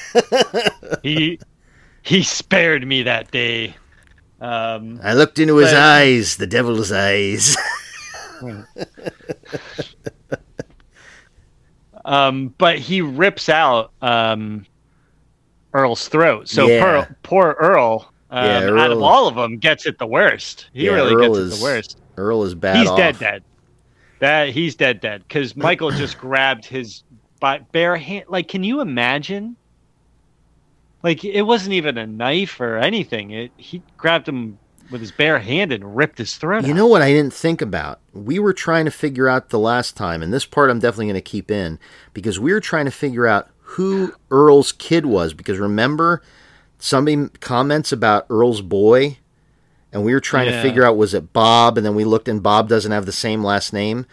he 1.03 1.39
he 2.01 2.23
spared 2.23 2.87
me 2.87 3.03
that 3.03 3.31
day. 3.31 3.75
Um, 4.39 4.99
I 5.03 5.13
looked 5.13 5.39
into 5.39 5.57
his 5.57 5.71
But- 5.71 5.79
eyes, 5.81 6.37
the 6.37 6.47
devil's 6.47 6.91
eyes. 6.91 7.55
um, 12.05 12.53
but 12.57 12.77
he 12.79 13.01
rips 13.01 13.49
out 13.49 13.91
um, 14.01 14.65
Earl's 15.73 16.07
throat. 16.07 16.47
So 16.49 16.67
Yeah. 16.67 16.83
poor, 17.05 17.17
poor 17.23 17.55
Earl, 17.59 18.11
um, 18.29 18.45
Yeah, 18.45 18.83
out 18.83 18.91
of 18.91 19.01
all 19.01 19.27
of 19.27 19.35
them, 19.35 19.57
gets 19.57 19.85
it 19.85 19.97
the 19.97 20.07
worst. 20.07 20.69
He 20.73 20.85
Yeah, 20.85 20.91
really 20.93 21.15
Earl 21.15 21.27
gets 21.33 21.37
is 21.39 21.53
it 21.53 21.57
the 21.57 21.63
worst. 21.63 21.97
Earl 22.17 22.43
is 22.43 22.55
bad. 22.55 22.77
He's 22.77 22.89
off. 22.89 22.97
dead, 22.97 23.19
dead. 23.19 23.43
That 24.19 24.49
he's 24.49 24.75
dead, 24.75 24.99
dead. 25.01 25.23
Because 25.27 25.55
Michael 25.55 25.91
just 25.91 26.17
grabbed 26.19 26.65
his 26.65 27.03
bare 27.71 27.95
hand. 27.97 28.25
Like, 28.27 28.47
can 28.47 28.63
you 28.63 28.81
imagine? 28.81 29.55
Like, 31.07 31.23
it 31.23 31.43
wasn't 31.43 31.71
even 31.71 31.97
a 31.97 32.05
knife 32.05 32.59
or 32.59 32.75
anything. 32.77 33.31
It 33.31 33.51
he 33.55 33.81
grabbed 33.95 34.27
him 34.27 34.59
with 34.91 34.99
his 34.99 35.13
bare 35.13 35.39
hand 35.39 35.71
and 35.71 35.95
ripped 35.95 36.17
his 36.17 36.35
throat. 36.35 36.65
You 36.65 36.73
out. 36.73 36.75
know 36.75 36.87
what 36.87 37.01
I 37.01 37.13
didn't 37.13 37.33
think 37.33 37.61
about? 37.61 38.01
We 38.11 38.39
were 38.39 38.51
trying 38.51 38.83
to 38.83 38.91
figure 38.91 39.29
out 39.29 39.47
the 39.47 39.57
last 39.57 39.95
time, 39.95 40.21
and 40.21 40.33
this 40.33 40.45
part 40.45 40.69
I'm 40.69 40.79
definitely 40.79 41.05
going 41.05 41.15
to 41.15 41.21
keep 41.21 41.49
in 41.49 41.79
because 42.13 42.41
we 42.41 42.51
were 42.51 42.59
trying 42.59 42.83
to 42.83 42.91
figure 42.91 43.25
out 43.25 43.49
who 43.61 44.13
Earl's 44.29 44.73
kid 44.73 45.05
was. 45.05 45.33
Because 45.33 45.59
remember, 45.59 46.21
somebody 46.77 47.29
comments 47.39 47.93
about 47.93 48.25
Earl's 48.29 48.61
boy, 48.61 49.17
and 49.93 50.03
we 50.03 50.13
were 50.13 50.19
trying 50.19 50.51
to 50.51 50.61
figure 50.61 50.83
out 50.83 50.97
was 50.97 51.13
it 51.13 51.31
Bob, 51.31 51.77
and 51.77 51.85
then 51.85 51.95
we 51.95 52.03
looked 52.03 52.27
and 52.27 52.43
Bob 52.43 52.67
doesn't 52.67 52.91
have 52.91 53.05
the 53.05 53.13
same 53.13 53.45
last 53.45 53.71
name. 53.71 54.05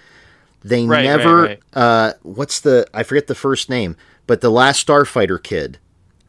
They 0.62 0.84
Right, 0.84 0.98
right, 0.98 1.04
never. 1.04 1.42
right. 1.42 1.62
Uh, 1.72 2.12
what's 2.22 2.60
the? 2.60 2.86
I 2.94 3.02
forget 3.02 3.26
the 3.26 3.34
first 3.34 3.68
name, 3.68 3.96
but 4.28 4.42
the 4.42 4.50
last 4.50 4.86
Starfighter 4.86 5.42
kid 5.42 5.80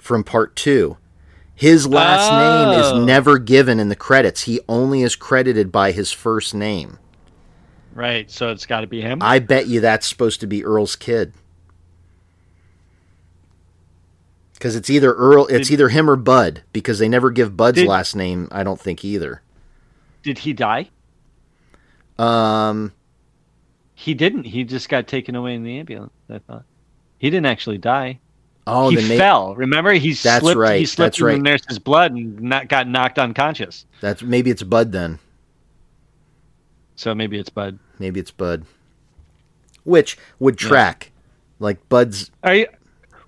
from 0.05 0.23
part 0.23 0.55
two. 0.55 0.97
His 1.55 1.87
last 1.87 2.29
name 2.29 2.79
Oh. 2.79 2.99
is 2.99 3.05
never 3.07 3.39
given 3.39 3.79
in 3.79 3.89
the 3.89 3.95
credits. 3.95 4.43
He 4.43 4.59
only 4.69 5.01
is 5.01 5.15
credited 5.15 5.71
by 5.71 5.91
his 5.93 6.11
first 6.11 6.53
name. 6.53 6.99
Right. 7.93 8.29
So 8.29 8.51
it's 8.51 8.65
got 8.67 8.81
to 8.81 8.87
be 8.87 9.01
him. 9.01 9.19
I 9.23 9.39
bet 9.39 9.65
you 9.67 9.79
that's 9.79 10.05
supposed 10.05 10.41
to 10.41 10.47
be 10.47 10.63
Earl's 10.63 10.95
kid. 10.95 11.33
Because 14.53 14.75
it's 14.75 14.89
either 14.89 15.13
Earl, 15.13 15.47
it's 15.47 15.69
Did- 15.69 15.73
either 15.75 15.89
him 15.89 16.09
or 16.09 16.15
Bud. 16.15 16.61
Because 16.71 16.99
they 16.99 17.09
never 17.09 17.31
give 17.31 17.57
Bud's 17.57 17.79
Did- 17.79 17.87
last 17.87 18.15
name. 18.15 18.47
I 18.51 18.63
don't 18.63 18.79
think 18.79 19.03
either. 19.03 19.41
Did 20.23 20.39
he 20.39 20.53
die? 20.53 20.89
Um, 22.19 22.91
He 23.95 24.13
didn't. 24.13 24.43
He 24.45 24.63
just 24.65 24.89
got 24.89 25.07
taken 25.07 25.35
away 25.35 25.55
in 25.55 25.63
the 25.63 25.79
ambulance. 25.79 26.11
I 26.29 26.39
thought 26.39 26.63
he 27.17 27.29
didn't 27.29 27.45
actually 27.47 27.77
die. 27.77 28.19
Oh, 28.67 28.89
he 28.89 29.17
fell. 29.17 29.55
Remember, 29.55 29.93
he 29.93 30.13
That's 30.13 30.41
slipped. 30.41 30.57
right, 30.57 30.79
He 30.79 30.85
slipped 30.85 31.13
that's 31.17 31.19
in 31.19 31.25
right. 31.25 31.33
the 31.37 31.41
nurse's 31.43 31.79
blood 31.79 32.11
and 32.13 32.39
not, 32.41 32.67
got 32.67 32.87
knocked 32.87 33.19
unconscious. 33.19 33.85
that's 34.01 34.21
maybe 34.23 34.49
it's 34.51 34.63
Bud 34.63 34.91
then. 34.91 35.19
So 36.95 37.13
maybe 37.13 37.37
it's 37.37 37.49
Bud. 37.49 37.77
Maybe 37.99 38.19
it's 38.19 38.31
Bud. 38.31 38.65
Which 39.83 40.17
would 40.39 40.57
track, 40.57 41.11
like 41.59 41.87
Bud's 41.89 42.31
Are 42.43 42.55
you? 42.55 42.67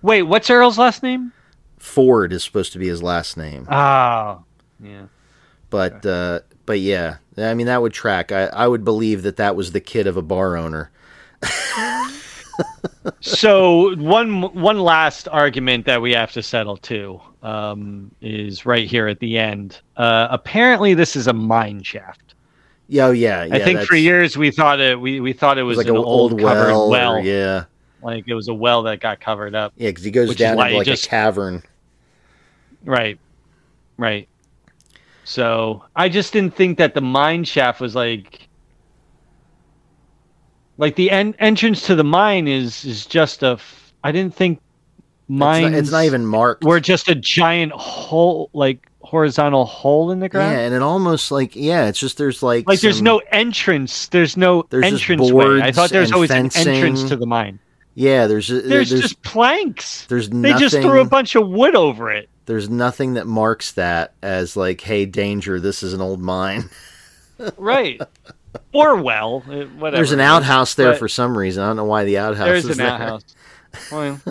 Wait, 0.02 0.24
what's 0.24 0.50
Earl's 0.50 0.78
last 0.78 1.04
name? 1.04 1.34
Ford 1.78 2.34
is 2.34 2.44
supposed 2.44 2.74
to 2.74 2.80
be 2.80 2.88
his 2.88 3.04
last 3.04 3.38
name. 3.38 3.68
Oh, 3.70 4.44
yeah. 4.82 5.06
But 5.70 6.06
uh, 6.06 6.40
but 6.66 6.80
yeah, 6.80 7.18
I 7.38 7.54
mean 7.54 7.68
that 7.68 7.82
would 7.82 7.94
track. 7.94 8.32
I, 8.32 8.46
I 8.48 8.68
would 8.68 8.84
believe 8.84 9.22
that 9.24 9.36
that 9.38 9.56
was 9.56 9.72
the 9.74 9.80
kid 9.82 10.08
of 10.08 10.18
a 10.18 10.22
bar 10.22 10.56
owner. 10.58 10.90
So 13.22 13.96
one 13.98 14.42
one 14.54 14.80
last 14.80 15.28
argument 15.30 15.86
that 15.86 16.02
we 16.02 16.14
have 16.14 16.32
to 16.34 16.44
settle 16.44 16.78
too 16.78 17.22
um, 17.42 18.12
is 18.22 18.66
right 18.66 18.88
here 18.88 19.08
at 19.08 19.20
the 19.20 19.38
end. 19.38 19.80
Uh, 19.96 20.28
apparently, 20.30 20.94
this 20.94 21.16
is 21.16 21.28
a 21.28 21.34
mine 21.34 21.84
shaft. 21.84 22.36
Yeah, 22.90 23.08
oh, 23.08 23.12
yeah, 23.12 23.44
yeah. 23.44 23.56
I 23.56 23.60
think 23.60 23.82
for 23.82 23.96
years 23.96 24.38
we 24.38 24.52
thought 24.52 24.80
it 24.80 25.00
we, 25.00 25.20
we 25.20 25.34
thought 25.34 25.58
it 25.58 25.62
it 25.62 25.64
was, 25.64 25.78
was 25.78 25.86
like 25.86 25.92
an 25.92 25.98
an 25.98 26.04
old, 26.04 26.34
old 26.34 26.42
covered 26.42 26.68
well, 26.72 26.90
well, 26.90 27.16
or- 27.16 27.22
yeah, 27.22 27.66
like 28.02 28.28
it 28.28 28.34
was 28.34 28.48
a 28.48 28.54
well 28.54 28.84
that 28.84 29.00
got 29.00 29.20
covered 29.20 29.56
up. 29.56 29.74
yeah, 29.78 29.90
because 29.90 30.04
he 30.04 30.12
goes 30.12 30.36
down 30.36 30.60
into 30.60 30.78
like 30.78 30.86
just- 30.86 31.06
a 31.06 31.10
cavern. 31.10 31.64
Right. 32.86 33.20
Right. 33.98 34.30
So 35.26 35.84
I 35.96 36.08
just 36.08 36.32
didn't 36.32 36.56
think 36.56 36.78
that 36.78 36.94
the 36.94 37.02
mine 37.02 37.44
shaft 37.44 37.82
was 37.82 37.96
like 37.96 38.47
like 40.78 40.96
the 40.96 41.12
en- 41.12 41.36
entrance 41.40 41.86
to 41.88 41.96
the 41.96 42.04
mine 42.04 42.48
is 42.48 42.86
is 42.86 43.06
just 43.06 43.44
a 43.44 43.52
f- 43.54 43.94
I 44.04 44.12
didn't 44.12 44.36
think 44.36 44.60
It's 45.30 45.76
it's 45.78 45.92
not 45.92 46.06
even 46.06 46.26
marked. 46.26 46.64
We're 46.64 46.80
just 46.80 47.08
a 47.10 47.16
giant 47.16 47.72
hole 47.74 48.50
like 48.54 48.88
horizontal 49.02 49.66
hole 49.66 50.12
in 50.12 50.20
the 50.20 50.28
ground. 50.30 50.52
yeah, 50.54 50.60
and 50.66 50.74
it 50.74 50.82
almost 50.82 51.32
like 51.32 51.56
yeah, 51.56 51.88
it's 51.88 52.00
just 52.00 52.18
there's 52.18 52.44
like 52.44 52.68
Like 52.68 52.82
there's 52.82 53.02
no 53.02 53.22
entrance. 53.32 54.08
There's 54.08 54.36
no 54.38 54.64
There's 54.70 54.84
entrance 54.86 55.32
way. 55.32 55.62
I 55.62 55.72
thought 55.72 55.90
there's 55.90 56.12
always 56.12 56.32
an 56.32 56.50
entrance 56.56 57.04
to 57.06 57.16
the 57.16 57.26
mine. 57.26 57.60
yeah, 57.96 58.28
there's 58.28 58.52
uh, 58.52 58.62
There's, 58.66 58.90
there's 58.90 59.02
just 59.02 59.22
planks. 59.24 60.06
there's 60.08 60.30
nothing, 60.30 60.42
They 60.42 60.60
just 60.60 60.76
threw 60.76 61.02
a 61.02 61.06
bunch 61.06 61.36
of 61.36 61.48
wood 61.48 61.76
over 61.76 62.12
it. 62.12 62.30
there's 62.46 62.70
nothing 62.70 63.14
that 63.16 63.26
marks 63.28 63.72
that 63.74 64.14
as 64.22 64.56
like 64.58 64.82
hey 64.82 65.06
danger, 65.06 65.60
this 65.60 65.84
is 65.84 65.94
an 65.94 66.02
old 66.02 66.22
mine. 66.22 66.70
Right. 67.58 68.02
Or 68.74 68.96
well, 69.02 69.44
uh, 69.48 69.66
whatever. 69.66 69.98
There's 69.98 70.12
an 70.12 70.20
outhouse 70.20 70.76
there 70.76 70.92
But- 70.92 71.00
for 71.00 71.08
some 71.08 71.38
reason. 71.38 71.64
I 71.64 71.68
don't 71.68 71.76
know 71.78 71.86
why 71.86 72.04
the 72.06 72.18
outhouse 72.18 72.46
There's 72.46 72.66
is 72.66 72.72
an 72.72 72.78
there. 72.86 72.88
outhouse. 72.90 73.24
Well, 73.92 74.22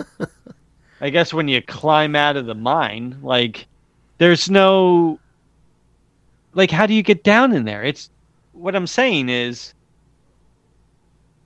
I 1.01 1.09
guess 1.09 1.33
when 1.33 1.47
you 1.47 1.61
climb 1.61 2.15
out 2.15 2.37
of 2.37 2.45
the 2.47 2.55
mine, 2.55 3.17
like, 3.21 3.67
there's 4.17 4.49
no, 4.49 5.19
like, 6.53 6.71
how 6.71 6.85
do 6.87 6.93
you 6.93 7.03
get 7.03 7.23
down 7.23 7.53
in 7.53 7.65
there? 7.65 7.83
It's 7.83 8.09
what 8.53 8.75
I'm 8.75 8.87
saying 8.87 9.29
is, 9.29 9.73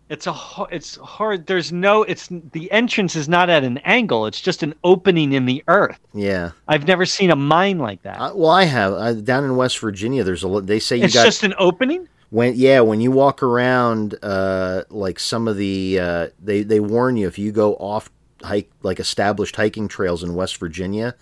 it's 0.10 0.28
a 0.28 0.36
it's 0.70 0.98
hard. 0.98 1.48
There's 1.48 1.72
no. 1.72 2.04
It's 2.04 2.28
the 2.52 2.70
entrance 2.72 3.16
is 3.16 3.30
not 3.30 3.50
at 3.50 3.64
an 3.64 3.78
angle. 3.80 4.26
It's 4.26 4.42
just 4.42 4.62
an 4.62 4.74
opening 4.84 5.32
in 5.32 5.46
the 5.46 5.64
earth. 5.70 6.00
Yeah. 6.14 6.52
I've 6.68 6.86
never 6.86 7.06
seen 7.06 7.32
a 7.32 7.36
mine 7.38 7.80
like 7.80 8.02
that. 8.04 8.36
Well, 8.38 8.50
I 8.52 8.66
have 8.66 9.24
down 9.24 9.46
in 9.46 9.56
West 9.56 9.80
Virginia. 9.80 10.26
There's 10.26 10.44
a 10.44 10.62
they 10.62 10.80
say 10.80 10.98
you 10.98 11.06
it's 11.06 11.14
got 11.14 11.24
just 11.24 11.44
an 11.44 11.54
opening. 11.58 12.10
When 12.32 12.54
yeah 12.56 12.80
when 12.80 13.00
you 13.00 13.12
walk 13.12 13.44
around 13.44 14.16
uh 14.24 14.84
like 14.90 15.20
some 15.20 15.48
of 15.48 15.58
the 15.58 16.00
uh 16.00 16.28
they 16.40 16.64
they 16.64 16.80
warn 16.80 17.16
you 17.16 17.28
if 17.28 17.38
you 17.38 17.52
go 17.52 17.76
off 17.76 18.10
hike 18.44 18.72
like 18.82 19.00
established 19.00 19.56
hiking 19.56 19.88
trails 19.88 20.24
in 20.24 20.36
West 20.36 20.58
Virginia, 20.58 21.16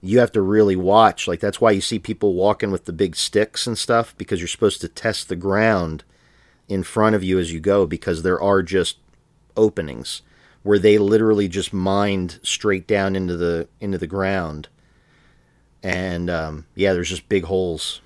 you 0.00 0.18
have 0.18 0.32
to 0.32 0.42
really 0.42 0.76
watch. 0.76 1.28
Like 1.28 1.40
that's 1.40 1.60
why 1.60 1.70
you 1.70 1.80
see 1.80 1.98
people 1.98 2.34
walking 2.34 2.70
with 2.70 2.84
the 2.84 2.92
big 2.92 3.16
sticks 3.16 3.66
and 3.66 3.76
stuff 3.76 4.14
because 4.16 4.40
you're 4.40 4.48
supposed 4.48 4.80
to 4.80 4.88
test 4.88 5.28
the 5.28 5.36
ground 5.36 6.04
in 6.68 6.82
front 6.82 7.14
of 7.14 7.22
you 7.22 7.38
as 7.38 7.52
you 7.52 7.60
go 7.60 7.86
because 7.86 8.22
there 8.22 8.40
are 8.40 8.62
just 8.62 8.98
openings 9.56 10.22
where 10.62 10.78
they 10.78 10.98
literally 10.98 11.48
just 11.48 11.72
mined 11.72 12.40
straight 12.42 12.86
down 12.86 13.14
into 13.14 13.36
the 13.36 13.68
into 13.80 13.98
the 13.98 14.06
ground. 14.06 14.68
And 15.82 16.28
um, 16.28 16.66
yeah, 16.74 16.92
there's 16.92 17.10
just 17.10 17.28
big 17.28 17.44
holes. 17.44 18.00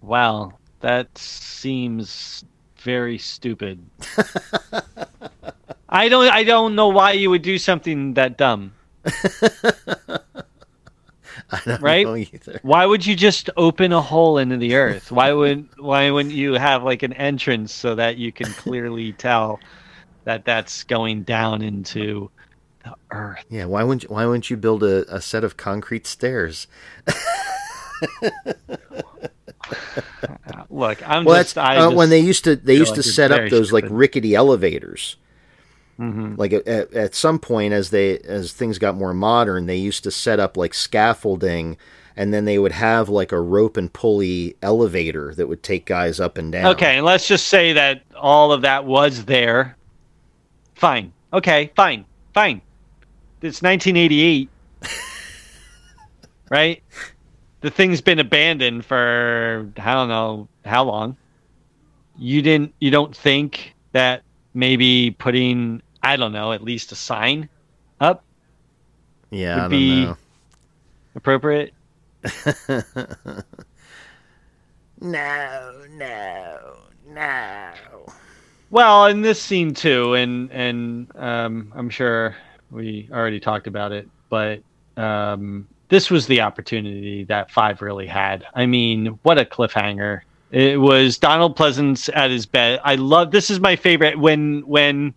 Wow, 0.00 0.54
that 0.82 1.16
seems 1.18 2.44
very 2.78 3.18
stupid. 3.18 3.84
I 5.88 6.08
don't 6.08 6.28
I 6.32 6.44
don't 6.44 6.74
know 6.74 6.88
why 6.88 7.12
you 7.12 7.30
would 7.30 7.42
do 7.42 7.58
something 7.58 8.14
that 8.14 8.36
dumb. 8.38 8.74
I 11.50 11.60
don't 11.66 11.82
Right? 11.82 12.06
know 12.06 12.16
either. 12.16 12.60
Why 12.62 12.86
would 12.86 13.04
you 13.06 13.14
just 13.16 13.50
open 13.56 13.92
a 13.92 14.00
hole 14.00 14.38
into 14.38 14.56
the 14.56 14.74
earth? 14.76 15.12
Why 15.12 15.32
would 15.32 15.68
why 15.78 16.10
wouldn't 16.10 16.34
you 16.34 16.54
have 16.54 16.82
like 16.82 17.02
an 17.02 17.12
entrance 17.14 17.72
so 17.72 17.94
that 17.96 18.16
you 18.18 18.32
can 18.32 18.54
clearly 18.54 19.12
tell 19.18 19.60
that 20.24 20.44
that's 20.44 20.84
going 20.84 21.24
down 21.24 21.62
into 21.62 22.30
the 22.84 22.94
earth? 23.10 23.44
Yeah, 23.50 23.66
why 23.66 23.82
wouldn't 23.84 24.04
you, 24.04 24.08
why 24.10 24.26
wouldn't 24.26 24.50
you 24.50 24.56
build 24.56 24.82
a, 24.82 25.04
a 25.14 25.20
set 25.20 25.44
of 25.44 25.56
concrete 25.56 26.06
stairs? 26.06 26.66
Look, 30.70 31.06
I'm 31.08 31.24
Well, 31.24 31.36
just 31.36 31.54
that's 31.54 31.66
I 31.66 31.76
uh, 31.76 31.86
just, 31.86 31.96
when 31.96 32.10
they 32.10 32.18
used 32.20 32.44
to 32.44 32.56
they 32.56 32.76
used 32.76 32.90
like 32.90 32.96
to 32.96 33.02
set 33.02 33.32
up 33.32 33.50
those 33.50 33.72
like 33.72 33.84
rickety 33.88 34.34
elevators. 34.34 35.16
Mhm. 35.98 36.38
Like 36.38 36.52
at, 36.52 36.66
at, 36.66 36.92
at 36.94 37.14
some 37.14 37.38
point, 37.38 37.72
as 37.72 37.90
they 37.90 38.18
as 38.18 38.52
things 38.52 38.78
got 38.78 38.96
more 38.96 39.14
modern, 39.14 39.66
they 39.66 39.76
used 39.76 40.04
to 40.04 40.10
set 40.10 40.40
up 40.40 40.56
like 40.56 40.74
scaffolding, 40.74 41.76
and 42.16 42.32
then 42.32 42.44
they 42.44 42.58
would 42.58 42.72
have 42.72 43.08
like 43.08 43.30
a 43.32 43.40
rope 43.40 43.76
and 43.76 43.92
pulley 43.92 44.56
elevator 44.62 45.34
that 45.34 45.48
would 45.48 45.62
take 45.62 45.86
guys 45.86 46.18
up 46.18 46.38
and 46.38 46.52
down. 46.52 46.66
Okay, 46.74 46.96
and 46.96 47.06
let's 47.06 47.28
just 47.28 47.46
say 47.46 47.72
that 47.74 48.02
all 48.16 48.52
of 48.52 48.62
that 48.62 48.84
was 48.84 49.24
there. 49.26 49.76
Fine. 50.74 51.12
Okay, 51.32 51.70
fine. 51.76 52.04
Fine. 52.34 52.62
It's 53.42 53.62
1988. 53.62 54.48
right? 56.50 56.82
The 57.62 57.70
thing's 57.70 58.00
been 58.00 58.18
abandoned 58.18 58.84
for 58.84 59.68
I 59.78 59.94
don't 59.94 60.08
know 60.08 60.48
how 60.64 60.84
long. 60.84 61.16
You 62.18 62.42
didn't 62.42 62.74
you 62.80 62.90
don't 62.90 63.16
think 63.16 63.74
that 63.92 64.22
maybe 64.54 65.12
putting 65.18 65.80
I 66.02 66.16
don't 66.16 66.32
know, 66.32 66.52
at 66.52 66.62
least 66.62 66.92
a 66.92 66.96
sign 66.96 67.48
up 68.00 68.22
yeah, 69.30 69.54
would 69.54 69.58
I 69.58 69.62
don't 69.62 69.70
be- 69.70 70.04
know. 70.04 70.16
appropriate? 71.14 71.72
No, 75.00 75.84
no, 75.90 76.76
no. 77.08 77.72
Well, 78.70 79.06
in 79.06 79.20
this 79.22 79.42
scene 79.42 79.74
too, 79.74 80.14
and 80.14 80.50
and 80.52 81.10
um, 81.16 81.72
I'm 81.74 81.90
sure 81.90 82.36
we 82.70 83.08
already 83.10 83.40
talked 83.40 83.66
about 83.66 83.90
it, 83.92 84.08
but 84.28 84.62
um, 84.96 85.66
this 85.92 86.10
was 86.10 86.26
the 86.26 86.40
opportunity 86.40 87.24
that 87.24 87.50
Five 87.50 87.82
really 87.82 88.06
had. 88.06 88.46
I 88.54 88.64
mean, 88.64 89.18
what 89.24 89.38
a 89.38 89.44
cliffhanger! 89.44 90.22
It 90.50 90.80
was 90.80 91.18
Donald 91.18 91.54
Pleasence 91.54 92.08
at 92.16 92.30
his 92.30 92.46
bed. 92.46 92.80
I 92.82 92.94
love 92.94 93.30
this. 93.30 93.50
Is 93.50 93.60
my 93.60 93.76
favorite 93.76 94.18
when 94.18 94.62
when 94.66 95.12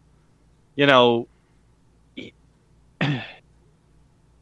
you 0.75 0.85
know 0.85 1.29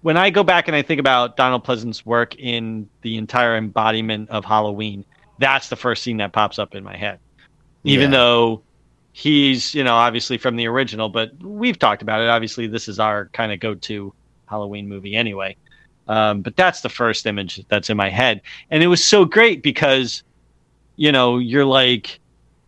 when 0.01 0.17
I 0.17 0.31
go 0.31 0.43
back 0.43 0.67
and 0.67 0.75
I 0.75 0.81
think 0.81 0.99
about 0.99 1.37
Donald 1.37 1.63
Pleasence's 1.63 2.03
work 2.03 2.35
in 2.39 2.89
the 3.03 3.17
entire 3.17 3.55
embodiment 3.55 4.31
of 4.31 4.43
Halloween. 4.43 5.05
That's 5.37 5.69
the 5.69 5.75
first 5.75 6.01
scene 6.01 6.17
that 6.17 6.31
pops 6.31 6.57
up 6.57 6.73
in 6.73 6.83
my 6.83 6.97
head, 6.97 7.19
even 7.83 8.11
Yeah. 8.11 8.17
though 8.17 8.63
he's 9.11 9.75
you 9.75 9.83
know 9.83 9.93
obviously 9.93 10.39
from 10.39 10.55
the 10.55 10.65
original 10.65 11.07
but 11.07 11.31
we've 11.43 11.77
talked 11.77 12.01
about 12.01 12.19
it 12.19 12.27
obviously 12.29 12.65
this 12.65 12.87
is 12.87 12.99
our 12.99 13.27
kind 13.27 13.51
of 13.51 13.59
go-to 13.59 14.11
halloween 14.47 14.89
movie 14.89 15.13
anyway 15.15 15.55
um, 16.07 16.41
but 16.41 16.55
that's 16.55 16.81
the 16.81 16.89
first 16.89 17.25
image 17.25 17.63
that's 17.69 17.89
in 17.89 17.97
my 17.97 18.09
head. 18.09 18.41
And 18.69 18.83
it 18.83 18.87
was 18.87 19.03
so 19.03 19.25
great 19.25 19.63
because 19.63 20.23
you 20.95 21.11
know 21.11 21.37
you're 21.37 21.65
like 21.65 22.19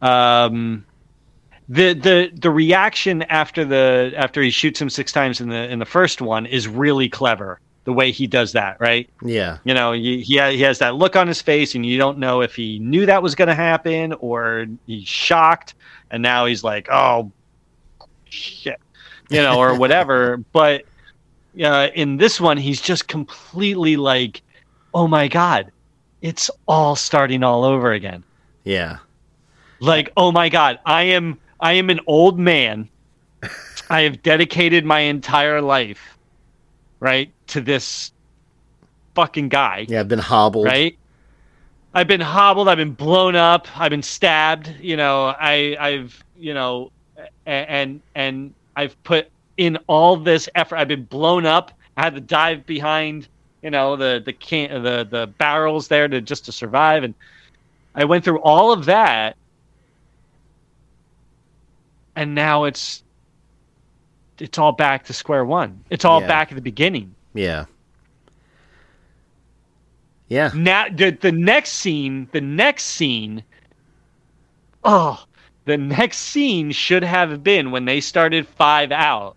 um, 0.02 0.86
the 1.70 1.94
the 1.94 2.32
the 2.34 2.50
reaction 2.50 3.24
after 3.24 3.66
the 3.66 4.14
after 4.16 4.42
he 4.42 4.50
shoots 4.50 4.80
him 4.80 4.90
six 4.90 5.12
times 5.12 5.42
in 5.42 5.50
the 5.50 5.70
in 5.70 5.80
the 5.80 5.86
first 5.86 6.22
one 6.22 6.46
is 6.46 6.68
really 6.68 7.10
clever 7.10 7.60
the 7.84 7.94
way 7.94 8.12
he 8.12 8.26
does 8.26 8.52
that 8.54 8.78
right? 8.80 9.10
Yeah, 9.24 9.58
you 9.64 9.74
know 9.74 9.92
he, 9.92 10.22
he, 10.22 10.38
ha- 10.38 10.52
he 10.52 10.62
has 10.62 10.80
that 10.80 10.96
look 10.96 11.16
on 11.16 11.28
his 11.28 11.42
face 11.42 11.76
and 11.76 11.86
you 11.86 11.98
don't 11.98 12.18
know 12.18 12.42
if 12.42 12.56
he 12.56 12.80
knew 12.80 13.06
that 13.06 13.22
was 13.22 13.36
going 13.36 13.48
to 13.48 13.56
happen 13.56 14.14
or 14.14 14.68
he's 14.88 15.08
shocked 15.08 15.76
and 16.10 16.24
now 16.24 16.46
he's 16.46 16.64
like 16.64 16.88
oh 16.90 17.32
shit 18.30 18.80
you 19.30 19.42
know 19.42 19.58
or 19.58 19.78
whatever. 19.78 20.38
But 20.52 20.84
uh, 21.64 21.90
in 21.96 22.18
this 22.18 22.40
one 22.40 22.58
he's 22.58 22.82
just 22.82 23.08
completely 23.08 23.96
like 23.96 24.42
oh 24.94 25.08
my 25.08 25.28
god 25.28 25.72
it's 26.22 26.50
all 26.68 26.96
starting 26.96 27.44
all 27.44 27.64
over 27.64 27.92
again 27.92 28.24
yeah, 28.64 28.98
like 29.80 30.12
oh 30.18 30.32
my 30.32 30.50
god 30.50 30.80
i 30.86 31.04
am 31.04 31.40
i 31.60 31.74
am 31.74 31.90
an 31.90 32.00
old 32.08 32.40
man 32.40 32.90
i 33.90 34.02
have 34.02 34.22
dedicated 34.24 34.86
my 34.86 35.02
entire 35.02 35.62
life 35.62 36.18
right 37.00 37.32
to 37.48 37.62
this 37.62 38.12
fucking 39.14 39.50
guy 39.50 39.86
yeah. 39.88 40.00
I've 40.00 40.08
been 40.08 40.20
hobbled. 40.20 40.66
right 40.66 40.98
i've 41.94 42.08
been 42.08 42.22
hobbled 42.22 42.68
i've 42.68 42.78
been 42.78 42.94
blown 42.94 43.36
up 43.36 43.68
i've 43.78 43.92
been 43.92 44.04
stabbed 44.04 44.74
you 44.82 44.98
know 44.98 45.28
i 45.40 45.78
i've 45.80 46.24
you 46.38 46.54
know 46.54 46.92
and 47.46 48.02
and 48.16 48.54
i've 48.76 49.02
put 49.04 49.30
in 49.58 49.78
all 49.88 50.18
this 50.18 50.50
effort. 50.56 50.78
I've 50.78 50.88
been 50.88 51.06
blown 51.06 51.46
up. 51.46 51.72
I 51.98 52.04
had 52.04 52.16
to 52.16 52.22
dive 52.22 52.66
behind 52.66 53.28
you 53.62 53.72
know 53.72 53.96
the 53.96 54.22
the 54.24 54.34
can 54.34 54.84
the 54.84 55.06
the 55.10 55.28
barrels 55.28 55.88
there 55.88 56.08
to 56.08 56.22
just 56.22 56.46
to 56.46 56.52
survive. 56.52 57.04
And 57.04 57.16
i 57.96 58.04
went 58.06 58.24
through 58.24 58.40
all 58.42 58.72
of 58.72 58.86
that. 58.86 59.38
And 62.16 62.36
now 62.36 62.64
it's 62.66 63.04
it's 64.40 64.58
all 64.58 64.72
back 64.72 65.06
to 65.06 65.14
square 65.14 65.46
one. 65.46 65.84
It's 65.90 66.06
all 66.06 66.22
Yeah. 66.22 66.28
back 66.28 66.52
at 66.52 66.56
the 66.56 66.62
beginning. 66.62 67.16
Yeah, 67.34 67.66
yeah, 70.28 70.52
now 70.54 70.86
the 70.90 71.12
the 71.12 71.32
next 71.32 71.74
scene 71.74 72.28
the 72.32 72.42
next 72.42 72.86
scene 72.86 73.44
oh 74.84 75.24
the 75.66 75.78
next 75.78 76.18
scene 76.20 76.72
should 76.72 77.04
have 77.04 77.44
been 77.44 77.72
when 77.72 77.86
they 77.86 78.00
started 78.02 78.48
five 78.48 78.92
out 78.92 79.36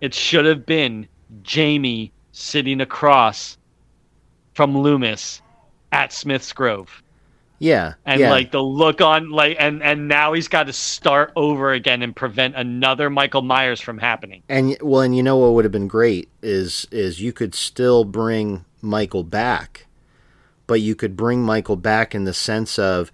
it 0.00 0.14
should 0.14 0.44
have 0.44 0.64
been 0.66 1.08
jamie 1.42 2.12
sitting 2.32 2.80
across 2.80 3.58
from 4.54 4.76
loomis 4.76 5.42
at 5.92 6.12
smith's 6.12 6.52
grove 6.52 7.02
yeah. 7.60 7.94
and 8.06 8.20
yeah. 8.20 8.30
like 8.30 8.52
the 8.52 8.62
look 8.62 9.00
on 9.00 9.30
like 9.30 9.56
and 9.58 9.82
and 9.82 10.06
now 10.06 10.32
he's 10.32 10.46
got 10.46 10.68
to 10.68 10.72
start 10.72 11.32
over 11.34 11.72
again 11.72 12.02
and 12.02 12.14
prevent 12.14 12.54
another 12.54 13.10
michael 13.10 13.42
myers 13.42 13.80
from 13.80 13.98
happening 13.98 14.42
And 14.48 14.76
well, 14.80 15.00
and 15.02 15.16
you 15.16 15.24
know 15.24 15.36
what 15.36 15.54
would 15.54 15.64
have 15.64 15.72
been 15.72 15.88
great 15.88 16.28
is 16.40 16.86
is 16.92 17.20
you 17.20 17.32
could 17.32 17.54
still 17.54 18.04
bring 18.04 18.64
Michael 18.80 19.24
back, 19.24 19.86
but 20.66 20.80
you 20.80 20.94
could 20.94 21.16
bring 21.16 21.42
Michael 21.42 21.76
back 21.76 22.14
in 22.14 22.24
the 22.24 22.34
sense 22.34 22.78
of 22.78 23.10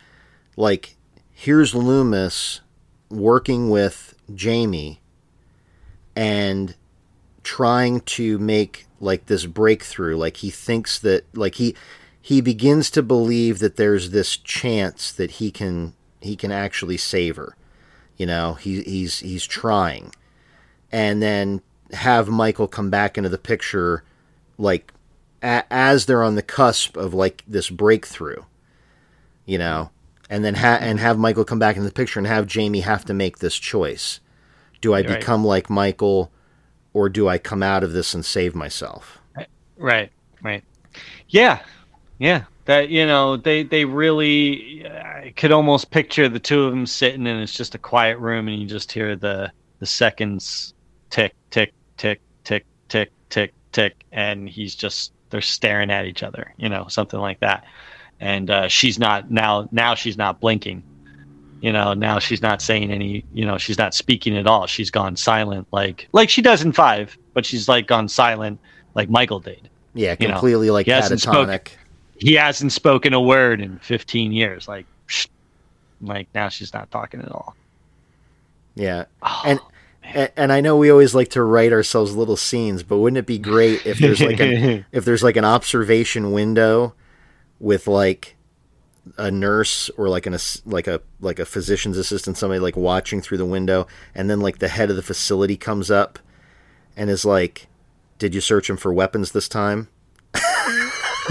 like 0.57 0.97
here's 1.33 1.75
Loomis 1.75 2.61
working 3.11 3.71
with 3.71 4.15
Jamie 4.35 5.01
and 6.17 6.75
trying 7.43 8.01
to 8.01 8.39
make 8.39 8.87
like 9.01 9.27
this 9.27 9.47
breakthrough. 9.47 10.17
Like 10.17 10.39
he 10.39 10.51
thinks 10.51 10.99
that 11.01 11.25
like 11.37 11.57
he 11.57 11.75
he 12.21 12.41
begins 12.41 12.91
to 12.91 13.03
believe 13.03 13.59
that 13.59 13.77
there's 13.77 14.11
this 14.11 14.37
chance 14.37 15.13
that 15.13 15.33
he 15.33 15.51
can 15.51 15.95
he 16.21 16.37
can 16.37 16.51
actually 16.51 16.97
save 16.97 17.37
her 17.37 17.57
you 18.17 18.27
know 18.27 18.55
he 18.55 18.83
he's 18.83 19.21
he's 19.21 19.45
trying. 19.45 20.13
And 20.91 21.23
then 21.23 21.61
have 21.93 22.29
Michael 22.29 22.69
come 22.69 22.91
back 22.91 23.17
into 23.19 23.29
the 23.29 23.39
picture 23.39 24.05
like 24.59 24.93
a- 25.43 25.65
as 25.71 26.07
they're 26.07 26.23
on 26.23 26.35
the 26.35 26.43
cusp 26.43 26.97
of 26.97 27.15
like 27.15 27.45
this 27.47 27.71
breakthrough 27.71 28.43
you 29.45 29.59
know 29.59 29.91
and 30.31 30.45
then 30.45 30.55
ha- 30.55 30.79
and 30.81 30.99
have 30.99 31.19
Michael 31.19 31.45
come 31.45 31.59
back 31.59 31.77
into 31.77 31.89
the 31.89 31.95
picture 31.95 32.19
and 32.19 32.27
have 32.27 32.47
Jamie 32.47 32.81
have 32.81 33.05
to 33.05 33.15
make 33.15 33.39
this 33.39 33.57
choice 33.57 34.21
do 34.85 34.95
I 34.95 35.03
become 35.03 35.45
like 35.45 35.69
Michael 35.71 36.31
or 36.93 37.09
do 37.09 37.29
I 37.29 37.39
come 37.39 37.63
out 37.63 37.83
of 37.83 37.93
this 37.93 38.15
and 38.15 38.25
save 38.25 38.55
myself 38.55 39.21
Right, 39.77 40.11
right. 40.43 40.63
Yeah, 41.29 41.61
yeah. 42.19 42.45
That 42.67 42.89
you 42.89 43.07
know, 43.07 43.37
they 43.37 43.63
they 43.63 43.85
really. 43.85 44.87
I 44.87 45.33
could 45.37 45.53
almost 45.53 45.91
picture 45.91 46.29
the 46.29 46.39
two 46.39 46.65
of 46.65 46.71
them 46.71 46.87
sitting, 46.87 47.27
and 47.27 47.43
it's 47.43 47.53
just 47.53 47.75
a 47.75 47.79
quiet 47.79 48.19
room, 48.19 48.49
and 48.49 48.59
you 48.61 48.67
just 48.67 48.91
hear 48.91 49.17
the 49.17 49.53
the 49.81 49.87
seconds 49.87 50.75
tick, 51.11 51.35
tick, 51.51 51.75
tick, 51.97 52.21
tick, 52.45 52.65
tick, 52.89 53.13
tick, 53.29 53.53
tick, 53.73 54.05
and 54.13 54.49
he's 54.49 54.75
just 54.75 55.13
they're 55.31 55.41
staring 55.41 55.91
at 55.91 56.07
each 56.07 56.23
other, 56.23 56.55
you 56.57 56.69
know, 56.69 56.87
something 56.89 57.21
like 57.21 57.41
that. 57.41 57.65
And 58.21 58.49
uh, 58.49 58.69
she's 58.69 58.99
not 58.99 59.31
now. 59.31 59.69
Now 59.73 59.95
she's 59.95 60.17
not 60.17 60.41
blinking. 60.41 60.83
You 61.61 61.73
know, 61.73 61.95
now 61.95 62.19
she's 62.19 62.43
not 62.43 62.61
saying 62.61 62.91
any. 62.91 63.25
You 63.33 63.47
know, 63.47 63.57
she's 63.59 63.79
not 63.79 63.95
speaking 63.95 64.37
at 64.37 64.47
all. 64.47 64.67
She's 64.67 64.91
gone 64.91 65.17
silent, 65.17 65.67
like 65.73 66.09
like 66.13 66.29
she 66.29 66.43
does 66.43 66.63
in 66.63 66.73
five, 66.73 67.17
but 67.33 67.47
she's 67.47 67.69
like 67.69 67.87
gone 67.87 68.09
silent, 68.09 68.61
like 68.95 69.09
Michael 69.09 69.41
did. 69.41 69.69
Yeah, 69.95 70.17
You 70.19 70.29
know, 70.29 70.35
completely 70.35 70.71
like 70.71 70.87
he 70.87 70.93
hasn't 70.93 71.21
catatonic. 71.23 71.69
He 72.19 72.35
hasn't 72.35 72.73
spoken 72.73 73.13
a 73.13 73.21
word 73.21 73.61
in 73.61 73.79
15 73.79 74.33
years. 74.33 74.69
Like, 74.69 74.87
psh, 75.09 75.29
like 76.01 76.29
now 76.35 76.49
she's 76.49 76.73
not 76.75 76.91
talking 76.91 77.21
at 77.21 77.31
all. 77.31 77.57
Yeah, 78.75 79.05
Oh, 79.23 79.43
and, 79.45 79.61
and 80.03 80.31
and 80.37 80.53
I 80.53 80.61
know 80.61 80.77
we 80.77 80.91
always 80.91 81.15
like 81.15 81.29
to 81.31 81.43
write 81.43 81.73
ourselves 81.73 82.15
little 82.17 82.37
scenes, 82.37 82.83
but 82.83 82.99
wouldn't 82.99 83.19
it 83.19 83.27
be 83.27 83.39
great 83.39 83.87
if 83.87 83.99
there's 83.99 84.21
like 84.21 84.41
an 84.41 84.85
if 84.93 85.05
there's 85.05 85.23
like 85.23 85.37
an 85.37 85.45
observation 85.45 86.33
window 86.33 86.95
with 87.61 87.87
like 87.87 88.37
a 89.19 89.31
nurse 89.31 89.91
or 89.97 90.09
like 90.09 90.27
an 90.27 90.37
like 90.65 90.87
a 90.87 91.01
like 91.21 91.39
a 91.39 91.45
physician's 91.45 91.99
assistant, 91.99 92.37
somebody 92.37 92.61
like 92.61 92.77
watching 92.77 93.21
through 93.21 93.39
the 93.39 93.47
window, 93.47 93.87
and 94.15 94.29
then 94.29 94.41
like 94.41 94.59
the 94.59 94.69
head 94.69 94.91
of 94.91 94.97
the 94.97 95.03
facility 95.03 95.57
comes 95.57 95.91
up 95.91 96.19
and 96.97 97.11
is 97.11 97.25
like, 97.25 97.67
"Did 98.19 98.35
you 98.35 98.41
search 98.41 98.69
him 98.69 98.77
for 98.77 98.93
weapons 98.93 99.33
this 99.33 99.49
time?" 99.49 99.89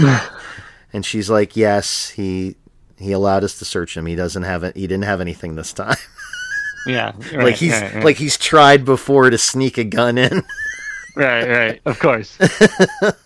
and 0.92 1.04
she's 1.04 1.30
like, 1.30 1.56
"Yes, 1.56 2.10
he." 2.10 2.56
He 2.96 3.10
allowed 3.10 3.42
us 3.42 3.58
to 3.58 3.64
search 3.64 3.96
him. 3.96 4.06
He 4.06 4.14
doesn't 4.14 4.44
have 4.44 4.62
it. 4.62 4.76
He 4.76 4.86
didn't 4.86 5.04
have 5.04 5.20
anything 5.20 5.56
this 5.56 5.72
time. 5.72 5.96
yeah, 6.86 7.12
like 7.34 7.56
he's 7.56 7.72
right, 7.72 7.94
right. 7.96 8.04
like 8.04 8.16
he's 8.16 8.38
tried 8.38 8.84
before 8.84 9.30
to 9.30 9.36
sneak 9.36 9.78
a 9.78 9.84
gun 9.84 10.16
in. 10.16 10.44
right, 11.16 11.48
right. 11.48 11.80
Of 11.84 11.98
course, 11.98 12.36
that 12.38 13.16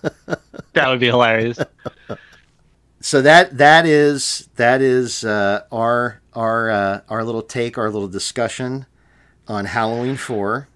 would 0.74 1.00
be 1.00 1.08
hilarious. 1.08 1.58
So 3.00 3.22
that 3.22 3.58
that 3.58 3.86
is 3.86 4.48
that 4.56 4.80
is 4.82 5.24
uh, 5.24 5.62
our 5.70 6.20
our 6.34 6.70
uh, 6.70 7.00
our 7.08 7.24
little 7.24 7.42
take, 7.42 7.78
our 7.78 7.90
little 7.90 8.08
discussion 8.08 8.86
on 9.46 9.66
Halloween 9.66 10.16
four. 10.16 10.68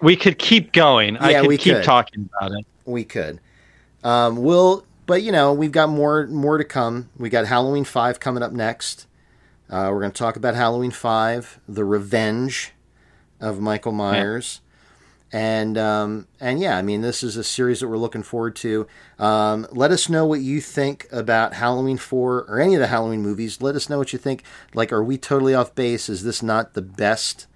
We 0.00 0.16
could 0.16 0.38
keep 0.38 0.72
going. 0.72 1.16
I 1.18 1.34
could 1.40 1.48
we 1.48 1.58
keep 1.58 1.74
could. 1.74 1.84
talking 1.84 2.28
about 2.36 2.52
it. 2.52 2.66
We 2.84 3.04
could. 3.04 3.38
Um, 4.02 4.36
we'll, 4.36 4.84
but 5.06 5.22
you 5.22 5.30
know, 5.30 5.52
we've 5.52 5.70
got 5.70 5.88
more 5.88 6.26
more 6.26 6.58
to 6.58 6.64
come. 6.64 7.10
We 7.16 7.28
got 7.28 7.46
Halloween 7.46 7.84
five 7.84 8.18
coming 8.18 8.42
up 8.42 8.52
next. 8.52 9.06
Uh, 9.70 9.88
we're 9.92 10.00
going 10.00 10.12
to 10.12 10.18
talk 10.18 10.36
about 10.36 10.54
Halloween 10.54 10.90
five, 10.90 11.60
the 11.68 11.84
revenge 11.84 12.72
of 13.40 13.60
Michael 13.60 13.92
Myers, 13.92 14.60
and 15.32 15.78
um, 15.78 16.26
and 16.40 16.60
yeah, 16.60 16.76
I 16.76 16.82
mean, 16.82 17.00
this 17.00 17.22
is 17.22 17.36
a 17.36 17.44
series 17.44 17.80
that 17.80 17.88
we're 17.88 17.96
looking 17.96 18.22
forward 18.22 18.54
to. 18.56 18.86
Um, 19.18 19.66
let 19.70 19.90
us 19.90 20.08
know 20.10 20.26
what 20.26 20.40
you 20.40 20.60
think 20.60 21.06
about 21.10 21.54
Halloween 21.54 21.96
four 21.96 22.44
or 22.48 22.60
any 22.60 22.74
of 22.74 22.80
the 22.80 22.86
Halloween 22.88 23.22
movies. 23.22 23.62
Let 23.62 23.74
us 23.74 23.88
know 23.88 23.96
what 23.98 24.12
you 24.12 24.18
think. 24.18 24.44
Like, 24.74 24.92
are 24.92 25.02
we 25.02 25.16
totally 25.16 25.54
off 25.54 25.74
base? 25.74 26.08
Is 26.10 26.22
this 26.22 26.42
not 26.42 26.74
the 26.74 26.82
best? 26.82 27.46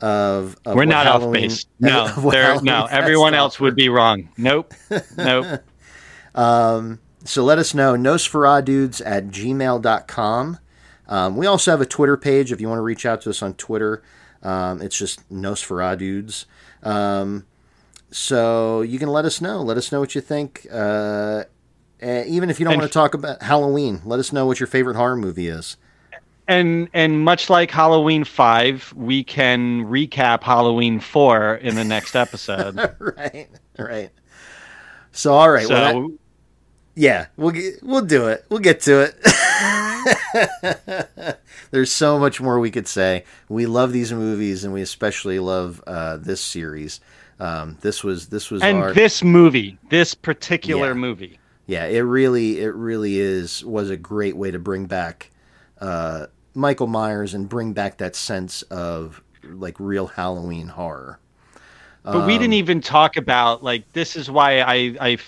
Of, 0.00 0.56
of 0.66 0.74
We're 0.74 0.84
not 0.86 1.06
Halloween- 1.06 1.44
off 1.46 1.50
base. 1.50 1.66
No, 1.80 2.08
there, 2.30 2.60
no. 2.60 2.86
Everyone 2.86 3.32
else 3.32 3.60
would 3.60 3.76
be 3.76 3.88
wrong. 3.88 4.28
Nope, 4.36 4.74
nope. 5.16 5.62
Um, 6.34 6.98
so 7.24 7.44
let 7.44 7.58
us 7.58 7.74
know, 7.74 7.94
nosferadudes 7.94 9.00
at 9.06 9.28
gmail.com. 9.28 10.58
Um, 11.06 11.36
we 11.36 11.46
also 11.46 11.70
have 11.70 11.80
a 11.80 11.86
Twitter 11.86 12.16
page 12.16 12.50
if 12.52 12.60
you 12.60 12.68
want 12.68 12.78
to 12.78 12.82
reach 12.82 13.06
out 13.06 13.20
to 13.22 13.30
us 13.30 13.40
on 13.40 13.54
Twitter. 13.54 14.02
Um, 14.42 14.82
it's 14.82 14.98
just 14.98 15.26
nosferadudes. 15.32 16.44
Um, 16.84 17.46
so 18.10 18.82
you 18.82 18.98
can 18.98 19.08
let 19.08 19.24
us 19.24 19.40
know. 19.40 19.60
Let 19.62 19.76
us 19.76 19.90
know 19.90 20.00
what 20.00 20.14
you 20.14 20.20
think. 20.20 20.66
Uh, 20.72 21.44
even 22.02 22.50
if 22.50 22.60
you 22.60 22.64
don't 22.64 22.74
And- 22.74 22.82
want 22.82 22.92
to 22.92 22.96
talk 22.96 23.14
about 23.14 23.42
Halloween, 23.42 24.02
let 24.04 24.20
us 24.20 24.32
know 24.32 24.46
what 24.46 24.60
your 24.60 24.66
favorite 24.66 24.96
horror 24.96 25.16
movie 25.16 25.48
is. 25.48 25.76
and 26.46 26.88
and 26.92 27.20
much 27.24 27.48
like 27.48 27.70
Halloween 27.70 28.22
five, 28.24 28.92
we 28.94 29.24
can 29.24 29.86
recap 29.86 30.42
Halloween 30.42 31.00
four 31.00 31.54
in 31.54 31.74
the 31.74 31.84
next 31.84 32.14
episode. 32.14 32.76
right, 32.98 33.48
right. 33.78 34.10
So 35.12 35.32
all 35.32 35.50
right, 35.50 35.66
so 35.66 35.74
well, 35.74 36.08
that- 36.10 36.18
Yeah, 36.96 37.26
we'll 37.36 37.50
get, 37.50 37.82
we'll 37.82 38.04
do 38.04 38.28
it. 38.28 38.44
We'll 38.48 38.60
get 38.60 38.80
to 38.82 39.00
it. 39.02 39.16
There's 41.70 41.90
so 41.90 42.18
much 42.18 42.40
more 42.40 42.60
we 42.60 42.70
could 42.70 42.86
say. 42.86 43.24
We 43.48 43.66
love 43.66 43.92
these 43.92 44.12
movies, 44.12 44.64
and 44.64 44.72
we 44.72 44.82
especially 44.82 45.38
love 45.38 45.82
uh, 45.86 46.18
this 46.18 46.40
series. 46.40 47.00
Um, 47.40 47.78
this 47.80 48.04
was 48.04 48.28
this 48.28 48.50
was 48.50 48.62
and 48.62 48.78
our 48.78 48.92
this 48.92 49.24
movie, 49.24 49.76
this 49.90 50.14
particular 50.14 50.88
Yeah. 50.88 50.94
movie. 50.94 51.38
yeah. 51.66 51.84
It 51.86 52.00
really 52.00 52.60
it 52.60 52.74
really 52.74 53.18
is 53.18 53.64
was 53.64 53.90
a 53.90 53.96
great 53.96 54.36
way 54.36 54.52
to 54.52 54.58
bring 54.60 54.86
back 54.86 55.32
uh, 55.80 56.26
Michael 56.54 56.86
Myers 56.86 57.34
and 57.34 57.48
bring 57.48 57.72
back 57.72 57.98
that 57.98 58.14
sense 58.14 58.62
of 58.62 59.20
like 59.42 59.80
real 59.80 60.06
Halloween 60.06 60.68
horror. 60.68 61.18
But 62.10 62.22
we 62.22 62.38
Um, 62.38 62.38
didn't 62.38 62.54
even 62.54 62.80
talk 62.80 63.16
about 63.16 63.62
like 63.62 63.92
this 63.92 64.16
is 64.16 64.30
why 64.30 64.60
I 64.60 64.96
I 65.00 65.18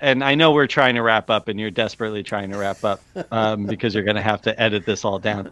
and 0.00 0.22
I 0.24 0.34
know 0.34 0.52
we're 0.52 0.66
trying 0.68 0.94
to 0.96 1.02
wrap 1.02 1.30
up 1.30 1.48
and 1.48 1.58
you're 1.60 1.70
desperately 1.70 2.22
trying 2.22 2.50
to 2.50 2.56
wrap 2.56 2.84
up 2.84 3.04
um, 3.30 3.66
because 3.68 3.94
you're 3.94 4.04
going 4.04 4.16
to 4.16 4.22
have 4.22 4.42
to 4.42 4.60
edit 4.60 4.84
this 4.86 5.04
all 5.04 5.18
down. 5.18 5.48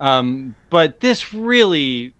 Um, 0.00 0.56
but 0.70 1.00
this 1.00 1.32
really, 1.34 2.14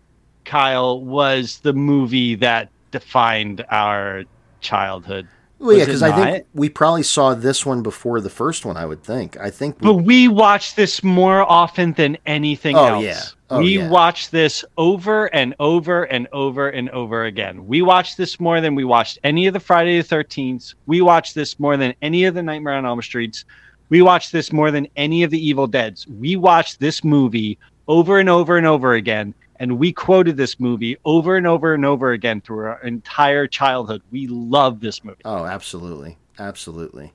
Kyle, 0.44 1.04
was 1.04 1.60
the 1.60 1.72
movie 1.74 2.36
that 2.36 2.70
defined 2.92 3.64
our 3.70 4.24
childhood. 4.60 5.28
Well, 5.60 5.76
yeah, 5.76 5.84
because 5.84 6.02
I 6.02 6.10
think 6.32 6.46
we 6.54 6.70
probably 6.70 7.02
saw 7.02 7.34
this 7.34 7.66
one 7.66 7.82
before 7.82 8.20
the 8.22 8.30
first 8.30 8.64
one. 8.64 8.76
I 8.78 8.86
would 8.86 9.04
think. 9.04 9.36
I 9.38 9.50
think. 9.50 9.78
we- 9.80 9.86
But 9.86 9.94
we 10.04 10.26
watch 10.26 10.74
this 10.74 11.04
more 11.04 11.42
often 11.42 11.92
than 11.92 12.16
anything 12.24 12.76
Oh, 12.76 12.84
else. 12.86 13.04
yeah. 13.04 13.20
Oh, 13.50 13.58
we 13.58 13.78
yeah. 13.78 13.90
watched 13.90 14.30
this 14.30 14.64
over 14.78 15.26
and 15.34 15.54
over 15.60 16.04
and 16.04 16.26
over 16.32 16.68
and 16.70 16.88
over 16.90 17.24
again. 17.24 17.66
We 17.66 17.82
watch 17.82 18.16
this 18.16 18.40
more 18.40 18.60
than 18.62 18.74
we 18.74 18.84
watched 18.84 19.18
any 19.22 19.46
of 19.46 19.52
the 19.52 19.60
Friday 19.60 20.00
the 20.00 20.08
13th. 20.08 20.74
We 20.86 21.02
watch 21.02 21.34
this 21.34 21.60
more 21.60 21.76
than 21.76 21.92
any 22.00 22.24
of 22.24 22.34
the 22.34 22.42
Nightmare 22.42 22.74
on 22.74 22.86
Elm 22.86 23.02
Streets. 23.02 23.44
We 23.90 24.00
watch 24.02 24.30
this 24.30 24.52
more 24.52 24.70
than 24.70 24.86
any 24.96 25.24
of 25.24 25.30
the 25.30 25.46
Evil 25.46 25.66
Deads. 25.66 26.06
We 26.06 26.36
watch 26.36 26.78
this 26.78 27.04
movie 27.04 27.58
over 27.88 28.18
and 28.18 28.28
over 28.30 28.56
and 28.56 28.66
over 28.66 28.94
again. 28.94 29.34
And 29.60 29.78
we 29.78 29.92
quoted 29.92 30.36
this 30.38 30.58
movie 30.58 30.96
over 31.04 31.36
and 31.36 31.46
over 31.46 31.74
and 31.74 31.84
over 31.84 32.12
again 32.12 32.40
through 32.40 32.64
our 32.64 32.80
entire 32.82 33.46
childhood. 33.46 34.00
We 34.10 34.26
love 34.26 34.80
this 34.80 35.04
movie. 35.04 35.20
Oh, 35.24 35.44
absolutely, 35.44 36.16
absolutely. 36.38 37.12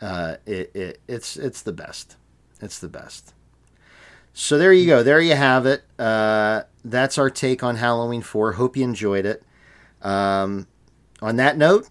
Uh, 0.00 0.36
it, 0.46 0.74
it 0.74 1.00
it's 1.06 1.36
it's 1.36 1.60
the 1.62 1.72
best. 1.72 2.16
It's 2.62 2.78
the 2.78 2.88
best. 2.88 3.34
So 4.32 4.56
there 4.56 4.72
you 4.72 4.86
go. 4.86 5.02
There 5.02 5.20
you 5.20 5.34
have 5.36 5.66
it. 5.66 5.82
Uh, 5.98 6.62
that's 6.84 7.18
our 7.18 7.28
take 7.28 7.62
on 7.62 7.76
Halloween 7.76 8.22
Four. 8.22 8.52
Hope 8.52 8.74
you 8.76 8.84
enjoyed 8.84 9.26
it. 9.26 9.42
Um, 10.00 10.66
on 11.20 11.36
that 11.36 11.58
note, 11.58 11.88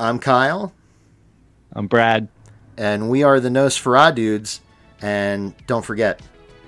I'm 0.00 0.18
Kyle, 0.18 0.72
I'm 1.74 1.86
Brad. 1.86 2.26
and 2.76 3.08
we 3.08 3.22
are 3.22 3.38
the 3.38 3.50
Nosferadudes. 3.50 4.60
And 5.02 5.54
don't 5.66 5.84
forget, 5.84 6.20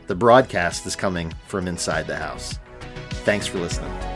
the 0.06 0.14
broadcast 0.14 0.86
is 0.86 0.96
coming 0.96 1.32
from 1.46 1.66
inside 1.66 2.06
the 2.06 2.16
house. 2.16 2.58
Thanks 3.24 3.46
for 3.46 3.58
listening. 3.58 4.13